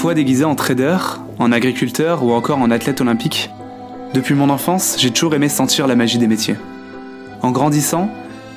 parfois 0.00 0.14
déguisé 0.14 0.46
en 0.46 0.54
trader, 0.54 0.96
en 1.38 1.52
agriculteur 1.52 2.24
ou 2.24 2.32
encore 2.32 2.56
en 2.56 2.70
athlète 2.70 3.02
olympique. 3.02 3.50
Depuis 4.14 4.32
mon 4.34 4.48
enfance, 4.48 4.96
j'ai 4.98 5.10
toujours 5.10 5.34
aimé 5.34 5.50
sentir 5.50 5.86
la 5.86 5.94
magie 5.94 6.16
des 6.16 6.26
métiers. 6.26 6.56
En 7.42 7.50
grandissant, 7.50 8.08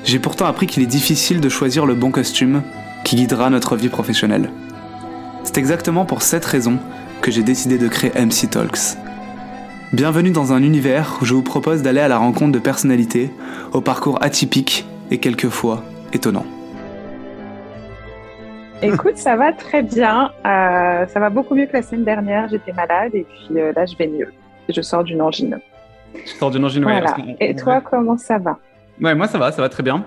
j'ai 0.06 0.18
pourtant 0.18 0.46
appris 0.46 0.66
qu'il 0.66 0.82
est 0.82 0.86
difficile 0.86 1.42
de 1.42 1.48
choisir 1.50 1.84
le 1.84 1.92
bon 1.92 2.10
costume 2.10 2.62
qui 3.04 3.16
guidera 3.16 3.50
notre 3.50 3.76
vie 3.76 3.90
professionnelle. 3.90 4.48
C'est 5.42 5.58
exactement 5.58 6.06
pour 6.06 6.22
cette 6.22 6.46
raison 6.46 6.78
que 7.20 7.30
j'ai 7.30 7.42
décidé 7.42 7.76
de 7.76 7.88
créer 7.88 8.12
MC 8.18 8.48
Talks. 8.48 8.96
Bienvenue 9.92 10.30
dans 10.30 10.54
un 10.54 10.62
univers 10.62 11.18
où 11.20 11.26
je 11.26 11.34
vous 11.34 11.42
propose 11.42 11.82
d'aller 11.82 12.00
à 12.00 12.08
la 12.08 12.16
rencontre 12.16 12.52
de 12.52 12.58
personnalités 12.58 13.30
au 13.74 13.82
parcours 13.82 14.16
atypique 14.22 14.86
et 15.10 15.18
quelquefois 15.18 15.84
étonnant. 16.14 16.46
Écoute, 18.82 19.16
ça 19.16 19.36
va 19.36 19.52
très 19.52 19.82
bien. 19.82 20.32
Euh, 20.46 21.06
ça 21.06 21.20
va 21.20 21.30
beaucoup 21.30 21.54
mieux 21.54 21.66
que 21.66 21.74
la 21.74 21.82
semaine 21.82 22.04
dernière. 22.04 22.48
J'étais 22.48 22.72
malade 22.72 23.14
et 23.14 23.24
puis 23.24 23.60
euh, 23.60 23.72
là, 23.74 23.86
je 23.86 23.96
vais 23.96 24.06
mieux. 24.06 24.32
Je 24.68 24.80
sors 24.80 25.04
d'une 25.04 25.20
angine. 25.20 25.58
Tu 26.14 26.28
sors 26.28 26.50
d'une 26.50 26.64
angine, 26.64 26.82
voilà. 26.82 27.16
Et 27.40 27.54
toi, 27.54 27.80
comment 27.80 28.16
ça 28.16 28.38
va? 28.38 28.58
Ouais, 29.00 29.14
moi 29.14 29.26
ça 29.26 29.38
va, 29.38 29.52
ça 29.52 29.60
va 29.60 29.68
très 29.68 29.82
bien. 29.82 30.04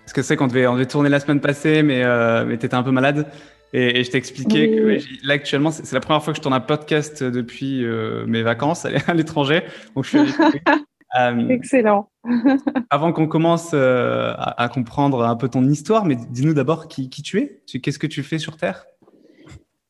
Parce 0.00 0.12
que 0.12 0.22
c'est 0.22 0.36
qu'on 0.36 0.46
devait, 0.46 0.66
on 0.66 0.74
devait 0.74 0.86
tourner 0.86 1.08
la 1.08 1.20
semaine 1.20 1.40
passée, 1.40 1.82
mais, 1.82 2.02
euh, 2.04 2.44
mais 2.46 2.58
tu 2.58 2.66
étais 2.66 2.74
un 2.74 2.82
peu 2.82 2.90
malade. 2.90 3.26
Et, 3.72 4.04
je 4.04 4.10
t'ai 4.10 4.18
expliqué 4.18 4.70
que 4.70 5.26
là 5.26 5.34
actuellement, 5.34 5.70
c'est 5.70 5.92
la 5.92 6.00
première 6.00 6.22
fois 6.22 6.32
que 6.32 6.36
je 6.36 6.42
tourne 6.42 6.54
un 6.54 6.60
podcast 6.60 7.22
depuis 7.22 7.84
euh, 7.84 8.24
mes 8.26 8.42
vacances 8.42 8.86
à 8.86 9.14
l'étranger. 9.14 9.62
Donc 9.94 10.04
je 10.04 10.10
suis 10.10 10.18
euh, 11.18 11.48
Excellent. 11.48 12.10
avant 12.90 13.12
qu'on 13.12 13.28
commence 13.28 13.72
euh, 13.74 14.34
à, 14.36 14.68
comprendre 14.68 15.24
un 15.24 15.36
peu 15.36 15.48
ton 15.48 15.64
histoire, 15.64 16.04
mais 16.04 16.16
dis-nous 16.16 16.54
d'abord 16.54 16.88
qui, 16.88 17.08
qui, 17.08 17.22
tu 17.22 17.38
es. 17.38 17.62
Qu'est-ce 17.80 17.98
que 17.98 18.06
tu 18.06 18.22
fais 18.22 18.38
sur 18.38 18.56
Terre? 18.56 18.86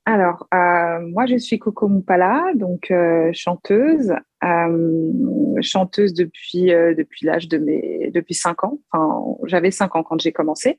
Alors, 0.05 0.47
euh, 0.55 1.01
moi, 1.01 1.27
je 1.27 1.37
suis 1.37 1.59
Coco 1.59 1.89
Moupala, 1.89 2.53
donc 2.55 2.93
chanteuse, 3.33 4.13
chanteuse 5.63 6.15
depuis 6.15 6.67
depuis 6.67 7.27
l'âge 7.27 7.49
de 7.49 7.59
mes 7.59 8.11
depuis 8.15 8.35
cinq 8.35 8.63
ans. 8.63 8.79
Enfin, 8.93 9.37
j'avais 9.47 9.73
cinq 9.73 9.97
ans 9.97 10.05
quand 10.05 10.21
j'ai 10.21 10.33
commencé. 10.33 10.79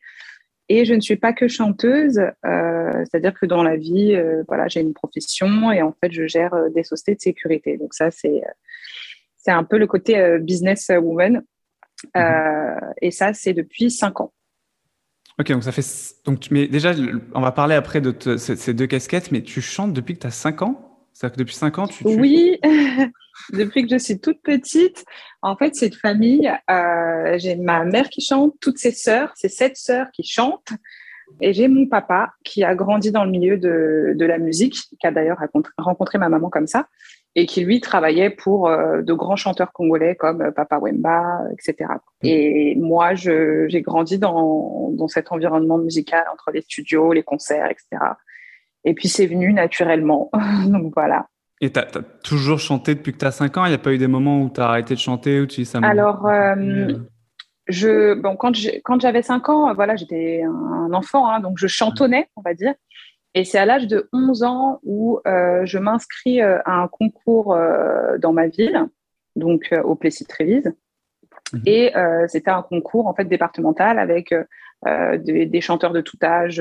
Et 0.69 0.83
je 0.83 0.93
ne 0.93 0.99
suis 0.99 1.15
pas 1.15 1.33
que 1.33 1.47
chanteuse, 1.47 2.21
c'est-à-dire 2.43 3.33
que 3.33 3.45
dans 3.45 3.63
la 3.63 3.75
vie, 3.75 4.17
voilà, 4.47 4.69
j'ai 4.69 4.79
une 4.79 4.93
profession 4.93 5.71
et 5.73 5.81
en 5.81 5.93
fait, 5.99 6.11
je 6.11 6.25
gère 6.27 6.55
des 6.73 6.83
sociétés 6.83 7.15
de 7.15 7.21
sécurité. 7.21 7.77
Donc 7.77 7.93
ça, 7.93 8.11
c'est 8.11 8.43
c'est 9.47 9.53
un 9.53 9.63
peu 9.63 9.77
le 9.77 9.87
côté 9.87 10.37
business 10.39 10.89
woman. 10.89 11.43
Mmh. 12.13 12.19
et 13.01 13.09
ça, 13.09 13.33
c'est 13.33 13.53
depuis 13.53 13.89
cinq 13.89 14.21
ans. 14.21 14.31
Ok, 15.39 15.51
donc 15.51 15.63
ça 15.63 15.71
fait. 15.71 15.85
Donc, 16.25 16.47
mais 16.49 16.67
déjà, 16.67 16.93
on 17.35 17.41
va 17.41 17.51
parler 17.51 17.75
après 17.75 18.01
de 18.01 18.37
ces 18.37 18.73
deux 18.73 18.87
casquettes, 18.87 19.31
mais 19.31 19.41
tu 19.41 19.61
chantes 19.61 19.93
depuis 19.93 20.15
que 20.15 20.21
tu 20.21 20.27
as 20.27 20.31
5 20.31 20.63
ans? 20.63 20.83
C'est-à-dire 21.13 21.35
que 21.35 21.39
depuis 21.39 21.55
5 21.55 21.79
ans, 21.79 21.87
tu. 21.87 22.03
Oui, 22.05 22.59
depuis 23.53 23.83
que 23.83 23.89
je 23.91 23.97
suis 23.97 24.19
toute 24.19 24.41
petite. 24.41 25.05
En 25.43 25.55
fait, 25.55 25.75
cette 25.75 25.95
famille, 25.95 26.51
euh, 26.71 27.37
j'ai 27.37 27.55
ma 27.55 27.85
mère 27.85 28.09
qui 28.09 28.21
chante, 28.21 28.55
toutes 28.59 28.79
ses 28.79 28.91
sœurs, 28.91 29.31
ses 29.35 29.49
sept 29.49 29.77
sœurs 29.77 30.07
qui 30.11 30.23
chantent. 30.23 30.73
Et 31.41 31.53
j'ai 31.53 31.67
mon 31.67 31.87
papa 31.87 32.31
qui 32.43 32.63
a 32.63 32.73
grandi 32.73 33.11
dans 33.11 33.25
le 33.25 33.29
milieu 33.29 33.57
de, 33.57 34.13
de 34.15 34.25
la 34.25 34.39
musique, 34.39 34.75
qui 34.99 35.05
a 35.07 35.11
d'ailleurs 35.11 35.37
rencontré 35.77 36.17
ma 36.17 36.29
maman 36.29 36.49
comme 36.49 36.67
ça 36.67 36.87
et 37.37 37.45
qui 37.45 37.63
lui 37.63 37.79
travaillait 37.79 38.31
pour 38.31 38.67
euh, 38.67 39.03
de 39.03 39.13
grands 39.13 39.35
chanteurs 39.35 39.71
congolais 39.71 40.15
comme 40.15 40.41
euh, 40.41 40.51
Papa 40.51 40.79
Wemba, 40.79 41.41
etc. 41.51 41.91
Et 42.23 42.75
moi, 42.77 43.13
j'ai 43.13 43.81
grandi 43.83 44.17
dans, 44.17 44.89
dans 44.93 45.07
cet 45.07 45.31
environnement 45.31 45.77
musical 45.77 46.25
entre 46.33 46.49
les 46.51 46.61
studios, 46.61 47.13
les 47.13 47.21
concerts, 47.21 47.69
etc. 47.69 48.03
Et 48.85 48.95
puis 48.95 49.07
c'est 49.07 49.27
venu 49.27 49.53
naturellement. 49.53 50.31
Donc 50.65 50.93
voilà. 50.95 51.27
Et 51.61 51.71
tu 51.71 51.79
as, 51.79 51.85
toujours 52.23 52.57
chanté 52.57 52.95
depuis 52.95 53.13
que 53.13 53.19
tu 53.19 53.25
as 53.25 53.31
5 53.31 53.55
ans? 53.57 53.65
Il 53.65 53.69
n'y 53.69 53.75
a 53.75 53.79
pas 53.79 53.93
eu 53.93 53.99
des 53.99 54.07
moments 54.07 54.41
où 54.41 54.49
tu 54.49 54.59
as 54.59 54.69
arrêté 54.69 54.95
de 54.95 54.99
chanter 54.99 55.39
ou 55.39 55.45
tu 55.45 55.63
ça 55.63 55.77
Alors, 55.83 56.25
euh, 56.25 56.87
je, 57.67 58.15
bon, 58.15 58.35
quand 58.35 58.99
j'avais 58.99 59.21
5 59.21 59.47
ans, 59.49 59.73
voilà, 59.75 59.95
j'étais 59.95 60.41
un 60.41 60.91
enfant, 60.91 61.29
hein, 61.29 61.39
donc 61.39 61.59
je 61.59 61.67
chantonnais, 61.67 62.29
on 62.35 62.41
va 62.41 62.55
dire. 62.55 62.73
Et 63.37 63.45
c'est 63.45 63.59
à 63.59 63.67
l'âge 63.67 63.85
de 63.85 64.09
11 64.13 64.41
ans 64.41 64.79
où 64.81 65.19
euh, 65.27 65.63
je 65.63 65.77
m'inscris 65.77 66.41
euh, 66.41 66.57
à 66.65 66.81
un 66.81 66.87
concours 66.87 67.53
euh, 67.53 68.17
dans 68.17 68.33
ma 68.33 68.47
ville, 68.47 68.87
donc 69.35 69.71
au 69.83 69.93
Plessis-Trévise. 69.93 70.73
Mhm. 71.53 71.61
Et 71.67 71.93
c'était 72.27 72.49
un 72.49 72.63
concours 72.63 73.05
en 73.05 73.13
fait 73.13 73.25
départemental 73.25 73.99
avec 73.99 74.33
des, 74.83 75.61
chanteurs 75.61 75.93
de 75.93 76.01
tout 76.01 76.17
âge, 76.23 76.57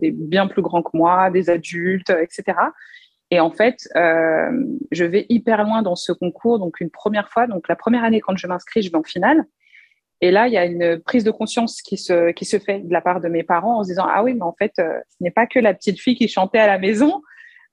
des 0.00 0.10
bien 0.10 0.48
plus 0.48 0.62
grands 0.62 0.82
que 0.82 0.96
moi, 0.96 1.30
des 1.30 1.50
adultes, 1.50 2.10
etc. 2.10 2.58
Et 3.30 3.38
en 3.38 3.50
fait, 3.50 3.86
je 3.94 5.04
vais 5.04 5.26
hyper 5.28 5.62
loin 5.62 5.82
dans 5.82 5.94
ce 5.94 6.10
concours. 6.10 6.58
Donc 6.58 6.80
une 6.80 6.90
première 6.90 7.28
fois, 7.28 7.46
donc 7.46 7.68
la 7.68 7.76
première 7.76 8.02
année 8.02 8.20
quand 8.20 8.36
je 8.36 8.46
m'inscris, 8.46 8.82
je 8.82 8.90
vais 8.90 8.96
en 8.96 9.04
finale. 9.04 9.44
Et 10.24 10.30
là, 10.30 10.46
il 10.48 10.54
y 10.54 10.56
a 10.56 10.64
une 10.64 11.00
prise 11.00 11.22
de 11.22 11.30
conscience 11.30 11.82
qui 11.82 11.98
se, 11.98 12.32
fait 12.64 12.78
de 12.78 12.90
la 12.90 13.02
part 13.02 13.20
de 13.20 13.28
mes 13.28 13.42
parents 13.42 13.80
en 13.80 13.82
se 13.82 13.90
disant, 13.90 14.06
ah 14.08 14.24
oui, 14.24 14.32
mais 14.32 14.40
en 14.40 14.54
fait, 14.58 14.72
euh, 14.78 14.98
ce 15.10 15.16
n'est 15.22 15.30
pas 15.30 15.46
que 15.46 15.58
la 15.58 15.74
petite 15.74 16.00
fille 16.00 16.16
qui 16.16 16.28
chantait 16.28 16.60
à 16.60 16.66
la 16.66 16.78
maison. 16.78 17.20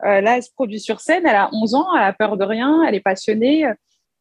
Euh, 0.04 0.20
là, 0.20 0.36
elle 0.36 0.44
se 0.44 0.52
produit 0.52 0.82
sur 0.82 1.00
scène, 1.00 1.26
elle 1.26 1.38
a 1.38 1.50
11 1.54 1.76
ans, 1.76 1.96
elle 1.96 2.04
a 2.04 2.12
peur 2.12 2.36
de 2.36 2.44
rien, 2.44 2.84
elle 2.86 2.94
est 2.94 3.00
passionnée. 3.00 3.64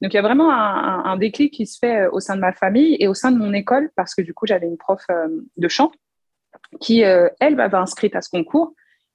Donc, 0.01 0.15
il 0.15 0.15
y 0.15 0.19
a 0.19 0.23
vraiment 0.23 0.49
un, 0.53 1.07
un, 1.07 1.17
déclic 1.17 1.53
qui 1.53 1.67
se 1.67 1.77
fait 1.81 2.03
euh, 2.03 2.11
au 2.13 2.21
sein 2.21 2.37
de 2.37 2.41
ma 2.41 2.53
famille 2.53 2.97
et 3.01 3.09
au 3.09 3.15
sein 3.15 3.33
de 3.33 3.37
mon 3.37 3.53
école, 3.53 3.91
parce 3.97 4.15
que 4.15 4.23
du 4.23 4.33
coup, 4.33 4.47
j'avais 4.47 4.69
une 4.69 4.79
prof 4.79 5.05
de 5.57 5.69
chant 5.69 5.91
qui, 6.81 7.01
elle, 7.01 7.57
m'avait 7.57 7.79
inscrite 7.79 8.15
à 8.15 8.21
ce 8.21 8.31
concours 8.31 8.75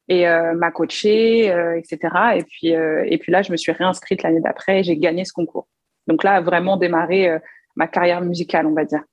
et 0.09 0.25
m'a 0.25 0.71
coachée, 0.71 1.45
etc. 1.77 1.99
Et 2.35 2.43
puis, 2.43 2.67
et 2.67 3.17
puis 3.17 3.31
là, 3.31 3.43
je 3.43 3.53
me 3.53 3.57
suis 3.57 3.71
réinscrite 3.71 4.23
l'année 4.23 4.41
d'après 4.41 4.81
et 4.81 4.83
j'ai 4.83 4.97
gagné 4.97 5.23
ce 5.23 5.31
concours. 5.31 5.69
Donc 6.07 6.23
là, 6.23 6.41
vraiment 6.41 6.75
démarré 6.75 7.39
ma 7.75 7.87
carrière 7.87 8.21
musicale, 8.21 8.65
on 8.65 8.73
va 8.73 8.85
dire. 8.85 9.03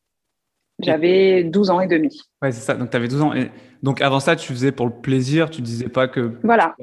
J'avais 0.80 1.44
12 1.44 1.70
ans 1.70 1.80
et 1.80 1.86
demi. 1.86 2.20
Ouais, 2.40 2.52
c'est 2.52 2.60
ça. 2.60 2.74
Donc, 2.74 2.90
tu 2.90 2.96
avais 2.96 3.08
12 3.08 3.22
ans. 3.22 3.34
Et 3.34 3.50
donc, 3.82 4.00
avant 4.00 4.20
ça, 4.20 4.36
tu 4.36 4.52
faisais 4.52 4.72
pour 4.72 4.86
le 4.86 4.92
plaisir. 4.92 5.50
Tu 5.50 5.62
disais 5.62 5.88
pas 5.88 6.08
que. 6.08 6.32
Voilà. 6.42 6.74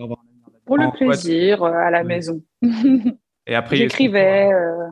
Pour 0.66 0.78
le 0.78 0.92
plaisir, 0.92 1.64
euh, 1.64 1.72
à 1.72 1.90
la 1.90 2.04
maison. 2.04 2.42
Et 3.48 3.56
après, 3.56 3.76
j'écrivais. 3.78 4.52
Euh... 4.54 4.88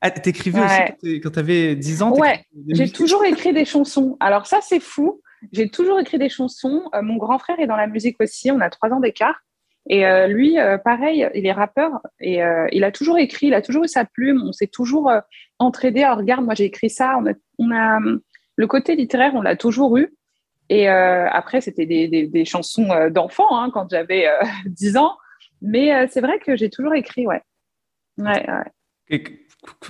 Ah, 0.00 0.10
t'écrivais 0.10 0.60
aussi 0.60 1.20
quand 1.20 1.30
tu 1.30 1.38
avais 1.38 1.76
10 1.76 2.02
ans 2.02 2.12
Ouais, 2.16 2.44
j'ai 2.68 2.90
toujours 2.90 3.24
écrit 3.24 3.52
des 3.52 3.64
chansons. 3.64 4.16
Alors, 4.20 4.46
ça, 4.46 4.58
c'est 4.60 4.80
fou. 4.80 5.22
J'ai 5.52 5.68
toujours 5.68 5.98
écrit 5.98 6.18
des 6.18 6.28
chansons. 6.28 6.82
Euh, 6.94 7.02
mon 7.02 7.16
grand 7.16 7.38
frère 7.38 7.58
est 7.58 7.66
dans 7.66 7.76
la 7.76 7.86
musique 7.86 8.20
aussi. 8.20 8.50
On 8.50 8.60
a 8.60 8.70
trois 8.70 8.90
ans 8.90 9.00
d'écart. 9.00 9.40
Et 9.88 10.06
euh, 10.06 10.28
lui, 10.28 10.58
euh, 10.58 10.78
pareil, 10.78 11.28
il 11.34 11.46
est 11.46 11.52
rappeur 11.52 12.00
et 12.20 12.42
euh, 12.42 12.68
il 12.70 12.84
a 12.84 12.92
toujours 12.92 13.18
écrit, 13.18 13.48
il 13.48 13.54
a 13.54 13.62
toujours 13.62 13.84
eu 13.84 13.88
sa 13.88 14.04
plume. 14.04 14.42
On 14.46 14.52
s'est 14.52 14.68
toujours. 14.68 15.10
Alors 15.10 16.18
regarde, 16.18 16.44
moi 16.44 16.54
j'ai 16.54 16.64
écrit 16.64 16.90
ça. 16.90 17.18
On 17.58 17.70
a, 17.72 17.98
le 18.56 18.66
côté 18.66 18.96
littéraire, 18.96 19.32
on 19.34 19.42
l'a 19.42 19.56
toujours 19.56 19.96
eu. 19.96 20.14
Et 20.68 20.88
après, 20.88 21.60
c'était 21.60 21.84
des, 21.84 22.08
des, 22.08 22.44
chansons 22.44 22.88
d'enfants 23.10 23.58
hein, 23.58 23.70
quand 23.72 23.88
j'avais 23.90 24.26
10 24.66 24.96
ans. 24.96 25.16
Mais 25.60 26.08
c'est 26.08 26.20
vrai 26.20 26.38
que 26.38 26.56
j'ai 26.56 26.70
toujours 26.70 26.94
écrit, 26.94 27.26
ouais. 27.26 27.42
ouais, 28.18 28.46
ouais. 29.10 29.22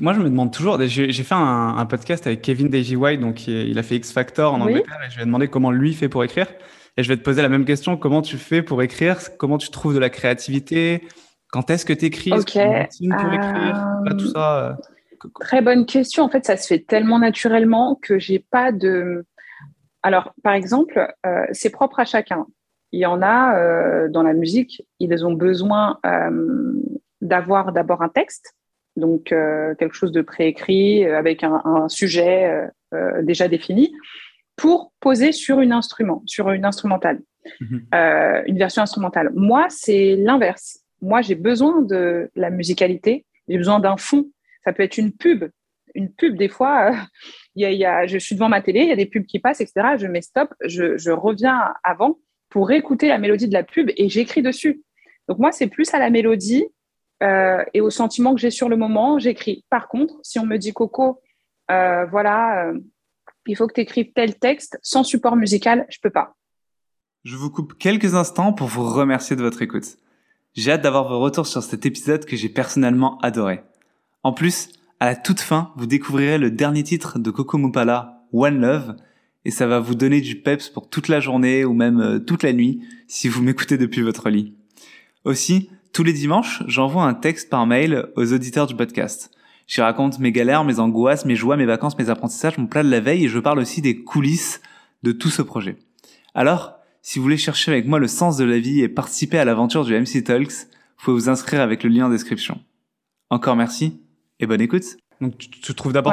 moi, 0.01 0.13
je 0.13 0.19
me 0.19 0.25
demande 0.25 0.53
toujours. 0.53 0.81
J'ai 0.81 1.13
fait 1.13 1.35
un, 1.35 1.87
podcast 1.87 2.27
avec 2.27 2.43
Kevin 2.43 2.69
White, 2.97 3.21
donc 3.21 3.47
il 3.47 3.79
a 3.79 3.83
fait 3.83 3.97
X 3.97 4.13
Factor 4.13 4.55
en 4.55 4.61
Angleterre, 4.61 5.01
et 5.07 5.11
je 5.11 5.17
lui 5.17 5.23
ai 5.23 5.27
demandé 5.27 5.49
comment 5.49 5.71
lui 5.71 5.95
fait 5.95 6.09
pour 6.09 6.25
écrire. 6.25 6.49
Et 6.97 7.03
je 7.03 7.09
vais 7.09 7.17
te 7.17 7.23
poser 7.23 7.41
la 7.43 7.49
même 7.49 7.65
question. 7.65 7.97
Comment 7.97 8.21
tu 8.23 8.37
fais 8.37 8.63
pour 8.63 8.83
écrire? 8.83 9.19
Comment 9.39 9.59
tu 9.59 9.71
trouves 9.71 9.95
de 9.95 9.99
la 9.99 10.11
créativité? 10.11 11.03
Quand 11.51 11.71
est-ce 11.71 11.87
que 11.87 11.93
tu 11.93 12.07
écris 12.07 12.33
Ok. 12.33 12.53
pour 12.53 13.33
écrire? 13.33 13.87
Tout 14.19 14.29
ça. 14.29 14.69
Euh, 14.69 14.73
très 15.41 15.63
bonne 15.63 15.87
question. 15.87 16.25
En 16.25 16.29
fait, 16.29 16.45
ça 16.45 16.57
se 16.57 16.67
fait 16.67 16.81
tellement 16.81 17.19
naturellement 17.19 17.99
que 18.01 18.19
j'ai 18.19 18.39
pas 18.39 18.73
de. 18.73 19.25
Alors, 20.03 20.35
par 20.43 20.53
exemple, 20.53 21.15
euh, 21.25 21.47
c'est 21.53 21.71
propre 21.71 22.01
à 22.01 22.05
chacun. 22.05 22.47
Il 22.91 23.01
y 23.01 23.07
en 23.07 23.23
a 23.23 23.57
euh, 23.57 24.09
dans 24.09 24.23
la 24.23 24.35
musique, 24.35 24.87
ils 25.01 25.25
ont 25.25 25.33
besoin 25.33 25.99
d'avoir 27.23 27.73
d'abord 27.73 28.03
un 28.03 28.11
texte, 28.11 28.55
donc 28.97 29.25
quelque 29.25 29.95
chose 29.95 30.13
de 30.13 30.21
préécrit 30.21 31.07
avec 31.07 31.43
un, 31.43 31.63
un 31.65 31.89
sujet 31.89 32.69
déjà 33.23 33.49
défini 33.49 33.95
pour 34.63 34.93
poser 35.01 35.33
sur 35.33 35.61
une 35.61 35.73
instrument, 35.73 36.23
sur 36.25 36.53
une 36.53 36.65
instrumentale, 36.65 37.21
mhm. 37.61 37.85
euh, 37.93 38.43
une 38.47 38.57
version 38.57 38.81
instrumentale. 38.81 39.33
Moi, 39.35 39.67
c'est 39.71 40.15
l'inverse. 40.15 40.85
Moi, 41.01 41.21
j'ai 41.21 41.35
besoin 41.35 41.83
de 41.83 42.31
la 42.37 42.49
musicalité, 42.49 43.27
j'ai 43.49 43.59
besoin 43.59 43.81
d'un 43.81 43.97
fond. 43.97 44.31
Ça 44.65 44.73
peut 44.73 44.85
être 44.85 44.99
une 44.99 45.11
pub. 45.11 45.47
Une 45.97 46.13
pub, 46.13 46.37
des 46.37 46.49
fois, 46.49 46.93
euh, 46.93 46.97
y 47.57 47.85
a, 47.85 48.07
je 48.07 48.19
suis 48.19 48.37
devant 48.37 48.49
ma 48.49 48.63
télé, 48.63 48.83
il 48.83 48.89
y 48.89 48.93
a 48.93 48.97
des 48.97 49.07
pubs 49.07 49.27
qui 49.27 49.41
passent, 49.41 49.61
etc. 49.61 49.97
Je 49.99 50.07
mets 50.07 50.23
stop, 50.23 50.55
je, 50.65 51.11
reviens 51.11 51.75
avant 51.83 52.21
pour 52.49 52.71
écouter 52.71 53.09
la 53.09 53.19
mélodie 53.19 53.49
de 53.49 53.55
la 53.55 53.65
pub 53.65 53.91
et 53.97 54.09
j'écris 54.09 54.43
dessus. 54.43 54.81
Donc 55.27 55.41
moi, 55.41 55.51
c'est 55.51 55.67
plus 55.67 55.93
à 55.93 55.99
la 55.99 56.09
mélodie 56.09 56.67
euh, 57.25 57.65
et 57.75 57.81
au 57.81 57.91
sentiment 57.91 58.33
que 58.33 58.41
j'ai 58.41 58.51
sur 58.53 58.69
le 58.69 58.77
moment, 58.77 59.19
j'écris. 59.19 59.65
Par 59.71 59.89
contre, 59.89 60.15
si 60.23 60.39
on 60.39 60.47
me 60.47 60.57
dit 60.57 60.73
Coco, 60.73 61.21
voilà, 61.69 62.73
il 63.47 63.57
faut 63.57 63.67
que 63.67 63.81
tu 63.81 64.13
tel 64.13 64.39
texte 64.39 64.79
sans 64.83 65.05
support 65.05 65.37
musical, 65.37 65.87
je 65.91 65.99
peux 66.01 66.11
pas. 66.11 66.37
Je 67.25 67.37
vous 67.37 67.51
coupe 67.51 67.79
quelques 67.79 68.15
instants 68.15 68.53
pour 68.53 68.69
vous 68.69 68.89
remercier 68.89 69.37
de 69.37 69.43
votre 69.43 69.63
écoute. 69.63 69.97
J'ai 70.55 70.73
hâte 70.73 70.83
d'avoir 70.83 71.09
vos 71.09 71.21
retours 71.21 71.47
sur 71.47 71.63
cet 71.63 71.87
épisode 71.87 72.25
que 72.25 72.37
j'ai 72.37 72.49
personnellement 72.49 73.19
adoré. 73.19 73.63
En 74.23 74.33
plus, 74.33 74.71
à 75.01 75.07
la 75.07 75.17
toute 75.17 75.41
fin, 75.41 75.73
vous 75.77 75.87
découvrirez 75.87 76.39
le 76.39 76.51
dernier 76.51 76.83
titre 76.83 77.19
de 77.19 77.31
Coco 77.31 77.59
Mupala, 77.59 78.25
One 78.33 78.61
Love, 78.61 78.97
et 79.45 79.51
ça 79.51 79.67
va 79.67 79.81
vous 79.81 79.95
donner 79.95 80.21
du 80.21 80.41
peps 80.41 80.69
pour 80.69 80.89
toute 80.89 81.09
la 81.09 81.21
journée 81.21 81.65
ou 81.65 81.73
même 81.75 82.01
euh, 82.01 82.19
toute 82.19 82.43
la 82.43 82.53
nuit 82.53 82.85
si 83.09 83.29
vous 83.29 83.43
m'écoutez 83.43 83.79
depuis 83.79 84.03
votre 84.03 84.31
lit. 84.31 84.55
Aussi, 85.25 85.71
tous 85.93 86.05
les 86.05 86.13
dimanches, 86.13 86.63
j'envoie 86.69 87.05
un 87.05 87.15
texte 87.15 87.51
par 87.51 87.67
mail 87.67 88.07
aux 88.17 88.33
auditeurs 88.33 88.67
du 88.67 88.77
podcast. 88.77 89.31
J'y 89.73 89.81
raconte 89.81 90.19
mes 90.19 90.33
galères, 90.33 90.65
mes 90.65 90.81
angoisses, 90.81 91.25
mes 91.25 91.35
joies, 91.35 91.57
mes 91.57 91.65
vacances, 91.65 91.97
mes 91.97 92.11
apprentissages, 92.11 92.59
mon 92.59 92.67
plat 92.67 92.83
de 92.83 92.91
la 92.91 93.01
veille 93.01 93.25
et 93.25 93.29
je 93.29 93.39
parle 93.39 93.59
aussi 93.59 93.81
des 93.81 94.05
coulisses 94.05 94.61
de 95.03 95.13
tout 95.13 95.31
ce 95.31 95.41
projet. 95.41 95.79
Alors, 96.35 96.75
si 97.01 97.19
vous 97.19 97.23
voulez 97.23 97.39
chercher 97.39 97.71
avec 97.71 97.87
moi 97.87 97.99
le 97.99 98.07
sens 98.07 98.37
de 98.37 98.45
la 98.45 98.59
vie 98.59 98.83
et 98.83 98.91
participer 98.91 99.39
à 99.39 99.47
l'aventure 99.47 99.87
du 99.87 99.99
MC 99.99 100.23
Talks, 100.25 100.53
vous 100.53 101.05
pouvez 101.05 101.15
vous 101.15 101.31
inscrire 101.31 101.63
avec 101.63 101.85
le 101.85 101.89
lien 101.89 102.05
en 102.05 102.11
description. 102.11 102.61
Encore 103.31 103.57
merci 103.57 103.99
et 104.41 104.47
bonne 104.47 104.61
écoute. 104.61 104.85
Donc 105.23 105.39
tu, 105.39 105.75
trouves 105.75 105.95
d'abord 105.95 106.13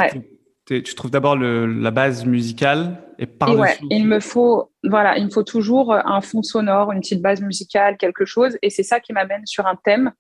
tu 0.66 0.96
trouves 0.96 1.12
d'abord 1.12 1.36
la 1.36 1.92
base 1.92 2.26
musicale 2.26 3.04
et 3.18 3.26
par 3.26 3.60
ouais, 3.60 3.78
il 3.90 4.08
me 4.08 4.22
faut 4.22 4.72
voilà, 4.86 5.18
il 5.18 5.26
me 5.26 5.32
faut 5.32 5.44
toujours 5.44 5.94
un 5.94 6.22
fond 6.22 6.44
sonore, 6.44 6.94
une 6.94 7.02
petite 7.02 7.22
base 7.22 7.42
musicale, 7.42 7.98
quelque 7.98 8.24
chose, 8.24 8.58
et 8.62 8.70
c'est 8.70 8.84
ça 8.84 9.02
qui 9.02 9.12
m'amène 9.12 9.46
sur 9.46 9.68
un 9.68 9.76
thème, 9.76 10.14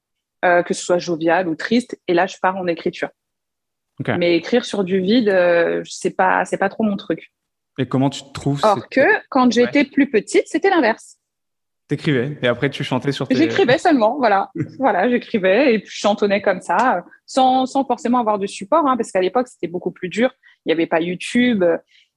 euh, 0.43 0.61
que 0.61 0.73
ce 0.73 0.83
soit 0.83 0.97
jovial 0.97 1.47
ou 1.47 1.55
triste, 1.55 1.97
et 2.09 2.13
là 2.13 2.27
je 2.27 2.35
pars 2.41 2.57
en 2.57 2.67
écriture. 2.67 3.07
Mais 4.07 4.35
écrire 4.37 4.65
sur 4.65 4.83
du 4.83 4.99
vide, 4.99 5.29
euh, 5.29 5.83
c'est 5.85 6.15
pas 6.15 6.45
c'est 6.45 6.57
pas 6.57 6.69
trop 6.69 6.83
mon 6.83 6.95
truc. 6.95 7.31
Et 7.77 7.87
comment 7.87 8.09
tu 8.09 8.23
te 8.23 8.31
trouves 8.31 8.59
Or 8.63 8.87
que 8.89 9.01
quand 9.29 9.51
j'étais 9.51 9.83
plus 9.83 10.09
petite, 10.09 10.47
c'était 10.47 10.69
l'inverse. 10.69 11.17
T'écrivais 11.87 12.37
et 12.41 12.47
après 12.47 12.69
tu 12.69 12.83
chantais 12.83 13.11
sur 13.11 13.27
tes... 13.27 13.35
J'écrivais 13.35 13.79
seulement, 13.79 14.17
voilà. 14.17 14.51
voilà, 14.79 15.09
j'écrivais 15.09 15.73
et 15.73 15.79
puis 15.79 15.89
je 15.89 15.99
chantonnais 15.99 16.41
comme 16.41 16.61
ça, 16.61 17.03
sans, 17.25 17.65
sans 17.65 17.83
forcément 17.83 18.19
avoir 18.19 18.37
de 18.37 18.45
support, 18.45 18.87
hein, 18.87 18.95
parce 18.95 19.11
qu'à 19.11 19.21
l'époque 19.21 19.47
c'était 19.47 19.67
beaucoup 19.67 19.91
plus 19.91 20.07
dur. 20.07 20.31
Il 20.65 20.69
n'y 20.69 20.73
avait 20.73 20.85
pas 20.85 21.01
YouTube. 21.01 21.63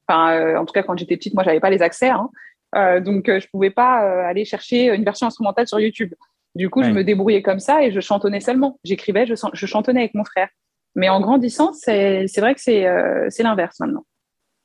Enfin, 0.06 0.32
euh, 0.32 0.56
en 0.58 0.67
tout 0.67 0.73
cas 0.73 0.82
quand 0.82 0.96
j'étais 0.96 1.17
petite, 1.17 1.34
moi 1.34 1.43
j'avais 1.43 1.61
pas 1.61 1.70
les 1.70 1.81
accès, 1.81 2.11
hein. 2.11 2.29
euh, 2.76 3.00
donc 3.00 3.29
euh, 3.29 3.40
je 3.40 3.49
pouvais 3.49 3.70
pas 3.70 4.05
euh, 4.05 4.29
aller 4.29 4.44
chercher 4.44 4.94
une 4.94 5.05
version 5.05 5.26
instrumentale 5.26 5.67
sur 5.67 5.81
YouTube. 5.81 6.12
Du 6.55 6.69
coup, 6.69 6.82
je 6.82 6.90
me 6.90 7.02
débrouillais 7.02 7.40
comme 7.40 7.61
ça 7.61 7.82
et 7.82 7.93
je 7.93 8.00
chantonnais 8.00 8.40
seulement. 8.40 8.79
J'écrivais, 8.84 9.25
je, 9.25 9.34
je 9.55 9.67
chantonnais 9.67 10.00
avec 10.00 10.14
mon 10.14 10.25
frère. 10.25 10.50
Mais 10.94 11.09
en 11.09 11.21
grandissant, 11.21 11.73
c'est 11.73 12.27
vrai 12.39 12.55
que 12.55 12.61
c'est 12.61 13.43
l'inverse 13.43 13.81
maintenant. 13.81 14.05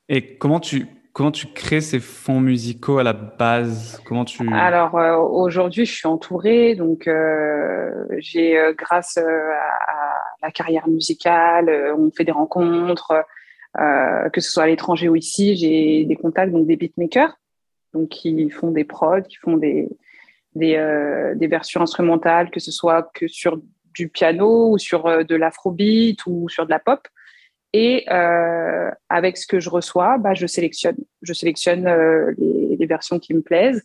Et 0.08 0.38
comment 0.38 0.60
tu, 0.60 0.86
comment 1.12 1.32
tu 1.32 1.48
crées 1.48 1.80
ces 1.80 2.00
fonds 2.00 2.40
musicaux 2.40 2.98
à 2.98 3.02
la 3.02 3.12
base? 3.12 4.00
Comment 4.06 4.24
tu 4.24 4.42
Alors 4.52 4.96
euh, 4.96 5.16
aujourd'hui, 5.16 5.84
je 5.84 5.92
suis 5.92 6.06
entourée, 6.06 6.74
donc 6.74 7.06
euh, 7.06 7.90
j'ai 8.18 8.58
euh, 8.58 8.72
grâce 8.72 9.18
à, 9.18 9.22
la 10.40 10.50
carrière 10.52 10.86
musicale, 10.88 11.94
on 11.98 12.10
fait 12.12 12.24
des 12.24 12.32
rencontres, 12.32 13.24
que 13.74 14.40
ce 14.40 14.52
soit 14.52 14.62
à 14.62 14.66
l'étranger 14.68 15.08
ou 15.08 15.16
ici, 15.16 15.56
j'ai 15.56 16.04
des 16.04 16.14
contacts 16.14 16.52
donc 16.52 16.68
des 16.68 16.76
beatmakers, 16.76 17.36
donc 17.92 18.08
qui 18.10 18.48
font 18.50 18.70
des 18.70 18.84
prods, 18.84 19.22
qui 19.22 19.36
font 19.36 19.56
des 19.56 19.88
des, 20.54 21.34
des 21.36 21.46
versions 21.48 21.80
instrumentales, 21.80 22.50
que 22.50 22.60
ce 22.60 22.70
soit 22.70 23.10
que 23.14 23.26
sur 23.26 23.60
du 23.94 24.08
piano 24.08 24.70
ou 24.70 24.78
sur 24.78 25.24
de 25.24 25.34
l'afrobeat 25.34 26.24
ou 26.26 26.48
sur 26.48 26.64
de 26.64 26.70
la 26.70 26.78
pop. 26.78 27.06
Et 27.72 28.06
euh, 28.10 28.90
avec 29.08 29.36
ce 29.36 29.46
que 29.46 29.60
je 29.60 29.68
reçois, 29.68 30.18
bah, 30.18 30.34
je 30.34 30.46
sélectionne. 30.46 30.96
Je 31.22 31.32
sélectionne 31.32 31.86
euh, 31.86 32.32
les, 32.38 32.76
les, 32.76 32.86
versions 32.86 33.18
qui 33.18 33.34
me 33.34 33.42
plaisent 33.42 33.84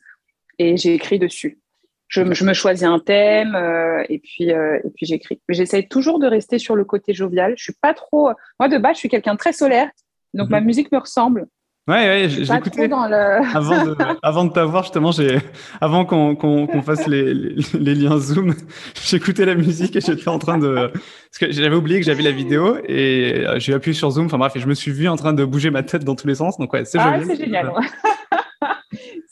et 0.57 0.77
j'écris 0.77 1.19
dessus. 1.19 1.59
Je, 2.07 2.31
je, 2.33 2.45
me 2.45 2.53
choisis 2.53 2.83
un 2.83 2.99
thème 2.99 3.55
euh, 3.55 4.03
et 4.07 4.19
puis 4.19 4.53
euh, 4.53 4.79
et 4.83 4.89
puis 4.89 5.05
j'écris. 5.05 5.41
Mais 5.49 5.55
j'essaie 5.55 5.83
toujours 5.83 6.19
de 6.19 6.27
rester 6.27 6.59
sur 6.59 6.75
le 6.75 6.85
côté 6.85 7.13
jovial. 7.13 7.55
Je 7.57 7.63
suis 7.63 7.75
pas 7.81 7.93
trop. 7.93 8.29
Moi 8.59 8.69
de 8.69 8.77
base, 8.77 8.95
je 8.95 8.99
suis 8.99 9.09
quelqu'un 9.09 9.33
de 9.33 9.39
très 9.39 9.53
solaire, 9.53 9.89
donc 10.33 10.49
ma 10.49 10.61
mhm. 10.61 10.67
musique 10.67 10.91
me 10.91 10.99
ressemble. 10.99 11.47
Ouais, 11.85 11.95
ouais, 11.95 12.29
j'écoutais. 12.29 12.87
Le... 12.87 12.93
avant, 13.55 13.85
de, 13.85 13.95
avant 14.21 14.45
de 14.45 14.53
t'avoir, 14.53 14.83
justement, 14.83 15.11
j'ai, 15.11 15.39
avant 15.81 16.05
qu'on 16.05 16.35
qu'on 16.35 16.81
fasse 16.81 17.07
les, 17.07 17.33
les, 17.33 17.95
liens 17.95 18.17
Zoom, 18.17 18.53
j'écoutais 19.05 19.45
la 19.45 19.55
musique 19.55 19.93
et 19.97 19.99
j'étais 20.01 20.29
en 20.29 20.39
train 20.39 20.57
de, 20.57 20.91
parce 20.93 21.39
que 21.39 21.51
j'avais 21.51 21.75
oublié 21.75 21.99
que 21.99 22.05
j'avais 22.05 22.23
la 22.23 22.31
vidéo 22.31 22.77
et 22.87 23.45
euh, 23.45 23.59
j'ai 23.59 23.73
appuyé 23.73 23.93
sur 23.93 24.09
Zoom. 24.11 24.27
Enfin 24.27 24.37
bref, 24.37 24.55
et 24.55 24.59
je 24.61 24.67
me 24.67 24.73
suis 24.73 24.91
vu 24.91 25.09
en 25.09 25.17
train 25.17 25.33
de 25.33 25.43
bouger 25.43 25.71
ma 25.71 25.83
tête 25.83 26.05
dans 26.05 26.15
tous 26.15 26.27
les 26.27 26.35
sens. 26.35 26.57
Donc 26.57 26.71
ouais, 26.71 26.85
c'est 26.85 26.99
ah, 26.99 27.19
c'est 27.21 27.35
génial. 27.35 27.73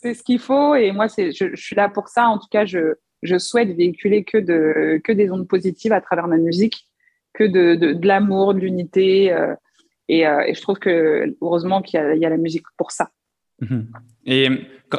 c'est 0.02 0.12
ce 0.12 0.22
qu'il 0.22 0.38
faut 0.38 0.74
et 0.74 0.92
moi, 0.92 1.08
c'est, 1.08 1.32
je, 1.32 1.54
je, 1.54 1.62
suis 1.62 1.76
là 1.76 1.88
pour 1.88 2.08
ça. 2.08 2.26
En 2.26 2.38
tout 2.38 2.48
cas, 2.50 2.66
je, 2.66 2.96
je 3.22 3.38
souhaite 3.38 3.74
véhiculer 3.74 4.24
que 4.24 4.36
de, 4.36 5.00
que 5.02 5.12
des 5.12 5.30
ondes 5.30 5.48
positives 5.48 5.94
à 5.94 6.02
travers 6.02 6.28
ma 6.28 6.36
musique, 6.36 6.86
que 7.32 7.44
de, 7.44 7.76
de, 7.76 7.94
de 7.94 8.06
l'amour, 8.06 8.52
de 8.52 8.60
l'unité. 8.60 9.32
Euh, 9.32 9.54
euh, 10.12 10.44
et, 10.46 10.54
je 10.54 10.60
trouve 10.60 10.78
que 10.78 11.34
heureusement 11.40 11.82
qu'il 11.82 12.00
y, 12.00 12.24
a 12.24 12.28
la 12.28 12.36
musique 12.36 12.66
pour 12.76 12.90
ça. 12.90 13.08
Mhm. 13.60 13.86
Et 14.26 14.48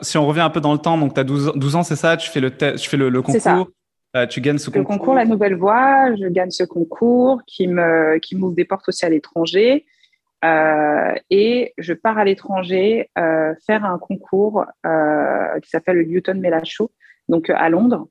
si 0.01 0.17
on 0.17 0.25
revient 0.25 0.41
un 0.41 0.49
peu 0.49 0.61
dans 0.61 0.73
le 0.73 0.79
temps, 0.79 0.97
donc 0.97 1.13
tu 1.13 1.19
as 1.19 1.23
12, 1.23 1.53
12 1.55 1.75
ans, 1.75 1.83
c'est 1.83 1.95
ça? 1.95 2.17
Tu 2.17 2.29
fais 2.29 2.39
le, 2.39 2.51
tu 2.51 2.89
fais 2.89 2.97
le, 2.97 3.21
concours 3.21 3.69
euh, 4.15 4.27
tu 4.27 4.41
gagnes 4.41 4.59
ce 4.59 4.69
concours. 4.69 4.93
Le 4.93 4.99
concours 4.99 5.15
La 5.15 5.25
Nouvelle 5.25 5.55
Voix, 5.55 6.15
je 6.15 6.27
gagne 6.27 6.51
ce 6.51 6.63
concours 6.63 7.41
qui 7.47 7.67
me 7.67 8.19
qui 8.19 8.35
m'ouvre 8.35 8.55
des 8.55 8.65
portes 8.65 8.87
aussi 8.87 9.05
à 9.05 9.09
l'étranger. 9.09 9.85
Euh, 10.45 11.13
et 11.29 11.73
je 11.77 11.93
pars 11.93 12.17
à 12.17 12.25
l'étranger 12.25 13.09
faire 13.15 13.85
un 13.85 13.97
concours 13.97 14.65
qui 15.63 15.69
s'appelle 15.69 15.97
le 15.97 16.03
Newton 16.03 16.39
Mela 16.39 16.63
Show, 16.63 16.91
donc 17.27 17.49
à 17.49 17.69
Londres. 17.69 18.07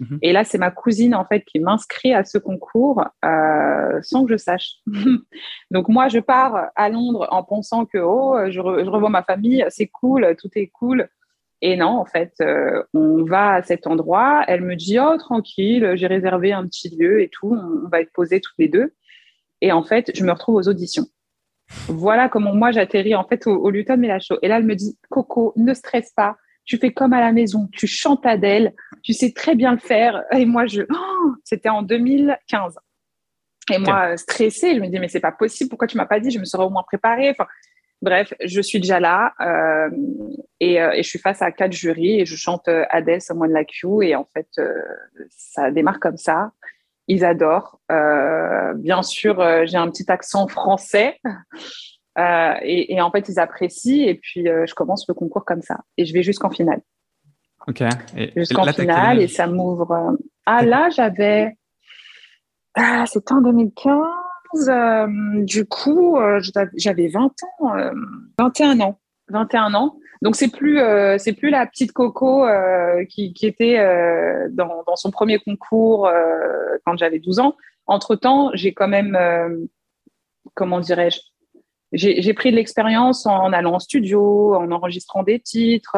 Mhm. 0.00 0.18
Et 0.22 0.32
là, 0.32 0.44
c'est 0.44 0.58
ma 0.58 0.70
cousine 0.70 1.14
en 1.14 1.24
fait 1.24 1.44
qui 1.44 1.60
m'inscrit 1.60 2.14
à 2.14 2.24
ce 2.24 2.38
concours 2.38 3.04
euh, 3.24 4.00
sans 4.02 4.24
que 4.24 4.32
je 4.32 4.36
sache. 4.36 4.76
Donc 5.70 5.88
moi, 5.88 6.08
je 6.08 6.18
pars 6.18 6.70
à 6.74 6.88
Londres 6.88 7.28
en 7.30 7.42
pensant 7.42 7.84
que 7.86 7.98
oh, 7.98 8.36
je, 8.50 8.60
revois 8.60 9.10
ma 9.10 9.22
famille, 9.22 9.64
c'est 9.68 9.86
cool, 9.86 10.34
tout 10.40 10.50
est 10.56 10.68
cool. 10.68 11.08
Et 11.60 11.76
non, 11.76 11.98
en 11.98 12.04
fait, 12.04 12.32
euh, 12.40 12.82
on 12.92 13.24
va 13.24 13.54
à 13.54 13.62
cet 13.62 13.86
endroit. 13.86 14.42
Elle 14.48 14.62
me 14.62 14.74
dit 14.74 14.98
oh 14.98 15.16
tranquille, 15.18 15.92
j'ai 15.94 16.06
réservé 16.08 16.52
un 16.52 16.66
petit 16.66 16.94
lieu 16.96 17.22
et 17.22 17.28
tout, 17.28 17.54
on, 17.54 17.88
va 17.88 18.00
être 18.00 18.12
posés 18.12 18.40
toutes 18.40 18.58
les 18.58 18.68
deux. 18.68 18.94
Et 19.60 19.70
en 19.70 19.84
fait, 19.84 20.10
je 20.14 20.24
me 20.24 20.32
retrouve 20.32 20.56
aux 20.56 20.68
auditions. 20.68 21.06
Voilà 21.86 22.28
comment 22.28 22.54
moi 22.54 22.72
j'atterris 22.72 23.14
en 23.14 23.24
fait 23.24 23.46
au, 23.46 23.54
au 23.54 23.70
Luton 23.70 24.02
Show. 24.20 24.38
Et 24.42 24.48
là, 24.48 24.58
elle 24.58 24.66
me 24.66 24.74
dit 24.74 24.98
Coco, 25.08 25.52
ne 25.56 25.72
stresse 25.72 26.12
pas 26.12 26.36
tu 26.64 26.78
fais 26.78 26.92
comme 26.92 27.12
à 27.12 27.20
la 27.20 27.32
maison, 27.32 27.68
tu 27.72 27.86
chantes 27.86 28.24
Adèle, 28.24 28.74
tu 29.02 29.12
sais 29.12 29.32
très 29.32 29.54
bien 29.54 29.72
le 29.72 29.78
faire. 29.78 30.22
Et 30.32 30.46
moi, 30.46 30.66
je, 30.66 30.82
oh, 30.82 31.34
c'était 31.44 31.68
en 31.68 31.82
2015. 31.82 32.78
Et 33.72 33.78
moi, 33.78 34.16
stressée, 34.16 34.74
je 34.74 34.80
me 34.80 34.88
dis, 34.88 34.98
mais 34.98 35.08
c'est 35.08 35.20
pas 35.20 35.32
possible, 35.32 35.70
pourquoi 35.70 35.86
tu 35.86 35.96
m'as 35.96 36.06
pas 36.06 36.20
dit, 36.20 36.30
je 36.30 36.38
me 36.38 36.44
serais 36.44 36.64
au 36.64 36.70
moins 36.70 36.82
préparée. 36.82 37.30
Enfin, 37.30 37.46
bref, 38.00 38.34
je 38.44 38.60
suis 38.60 38.80
déjà 38.80 39.00
là 39.00 39.32
euh, 39.40 39.90
et, 40.60 40.82
euh, 40.82 40.92
et, 40.92 41.02
je 41.02 41.08
suis 41.08 41.18
face 41.18 41.40
à 41.42 41.50
quatre 41.52 41.72
jurys 41.72 42.20
et 42.20 42.26
je 42.26 42.36
chante 42.36 42.68
euh, 42.68 42.84
Adèle, 42.90 43.20
Someone 43.20 43.52
Like 43.52 43.72
You. 43.82 44.02
Et 44.02 44.14
en 44.14 44.28
fait, 44.34 44.48
euh, 44.58 44.74
ça 45.30 45.70
démarre 45.70 46.00
comme 46.00 46.16
ça. 46.16 46.52
Ils 47.08 47.24
adorent. 47.24 47.80
Euh, 47.90 48.74
bien 48.74 49.02
sûr, 49.02 49.36
j'ai 49.66 49.76
un 49.76 49.90
petit 49.90 50.10
accent 50.10 50.46
français. 50.48 51.20
Euh, 52.18 52.54
et, 52.62 52.94
et, 52.94 53.00
en 53.00 53.10
fait, 53.10 53.28
ils 53.28 53.38
apprécient. 53.38 54.06
Et 54.06 54.14
puis, 54.14 54.48
euh, 54.48 54.66
je 54.66 54.74
commence 54.74 55.06
le 55.08 55.14
concours 55.14 55.44
comme 55.44 55.62
ça. 55.62 55.80
Et 55.96 56.04
je 56.04 56.12
vais 56.12 56.22
jusqu'en 56.22 56.50
finale. 56.50 56.80
OK. 57.66 57.82
Jusqu'en 58.36 58.64
finale. 58.72 59.20
Et 59.20 59.28
ça 59.28 59.46
m'ouvre. 59.46 59.92
Euh, 59.92 60.16
ah, 60.46 60.62
là, 60.64 60.90
j'avais. 60.90 61.56
Ah, 62.74 63.04
C'était 63.06 63.32
en 63.32 63.40
2015. 63.40 64.68
Euh, 64.68 65.06
du 65.44 65.64
coup, 65.64 66.18
j'avais 66.74 67.08
20 67.08 67.32
ans. 67.60 67.74
21 68.38 68.80
ans. 68.80 68.98
21 69.28 69.74
ans. 69.74 69.96
Donc, 70.20 70.36
c'est 70.36 70.48
plus, 70.48 70.78
c'est 71.18 71.32
plus 71.32 71.50
la 71.50 71.66
petite 71.66 71.92
Coco 71.92 72.46
qui, 73.08 73.32
qui, 73.32 73.46
était 73.46 73.78
dans, 74.50 74.84
dans, 74.86 74.96
son 74.96 75.10
premier 75.10 75.38
concours 75.38 76.08
quand 76.84 76.96
j'avais 76.96 77.18
12 77.18 77.40
ans. 77.40 77.56
Entre-temps, 77.86 78.50
j'ai 78.54 78.72
quand 78.74 78.88
même. 78.88 79.18
comment 80.54 80.80
dirais-je 80.80 81.31
j'ai 81.92 82.34
pris 82.34 82.50
de 82.50 82.56
l'expérience 82.56 83.26
en, 83.26 83.52
allant 83.52 83.74
en 83.74 83.78
studio, 83.78 84.54
en 84.54 84.70
enregistrant 84.70 85.22
des 85.22 85.40
titres. 85.40 85.96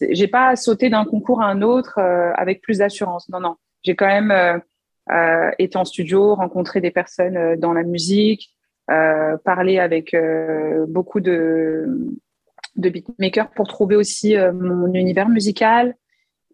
J'ai 0.00 0.28
pas 0.28 0.56
sauté 0.56 0.90
d'un 0.90 1.04
concours 1.04 1.40
à 1.40 1.46
un 1.46 1.62
autre 1.62 1.98
euh, 1.98 2.32
avec 2.34 2.60
plus 2.62 2.78
d'assurance. 2.78 3.28
Non, 3.28 3.40
non. 3.40 3.56
J'ai 3.82 3.94
quand 3.94 4.06
même 4.06 4.30
euh, 4.30 4.58
euh, 5.10 5.50
été 5.58 5.76
en 5.76 5.84
studio, 5.84 6.34
rencontré 6.34 6.80
des 6.80 6.90
personnes 6.90 7.36
euh, 7.36 7.56
dans 7.56 7.72
la 7.72 7.82
musique, 7.82 8.54
euh, 8.90 9.36
parlé 9.44 9.78
avec 9.78 10.16
beaucoup 10.88 11.20
de, 11.20 11.86
de 12.76 12.88
beatmakers 12.88 13.50
pour 13.50 13.68
trouver 13.68 13.96
aussi 13.96 14.36
mon 14.36 14.92
univers 14.92 15.28
musical. 15.28 15.94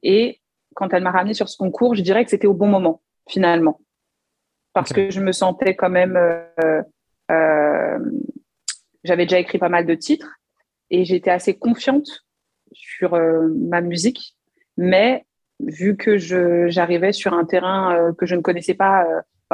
Et 0.02 0.40
quand 0.74 0.92
elle 0.92 1.02
m'a 1.02 1.10
ramené 1.10 1.34
sur 1.34 1.48
ce 1.48 1.56
concours, 1.56 1.94
je 1.94 2.02
dirais 2.02 2.24
que 2.24 2.30
c'était 2.30 2.46
au 2.46 2.54
bon 2.54 2.68
moment, 2.68 3.02
finalement. 3.28 3.80
Parce 4.72 4.92
que 4.92 5.10
je 5.10 5.20
me 5.20 5.32
sentais 5.32 5.74
quand 5.74 5.90
même 5.90 6.16
j'avais 9.04 9.26
déjà 9.26 9.38
écrit 9.38 9.58
pas 9.58 9.68
mal 9.68 9.86
de 9.86 9.94
titres 9.94 10.36
et 10.90 11.04
j'étais 11.04 11.30
assez 11.30 11.58
confiante 11.58 12.24
sur 12.72 13.14
euh, 13.14 13.48
ma 13.56 13.80
musique, 13.80 14.36
mais 14.76 15.26
vu 15.60 15.96
que 15.96 16.16
j'arrivais 16.68 17.12
sur 17.12 17.34
un 17.34 17.44
terrain 17.44 18.14
que 18.16 18.24
je 18.24 18.34
ne 18.34 18.40
connaissais 18.40 18.74
pas, 18.74 19.06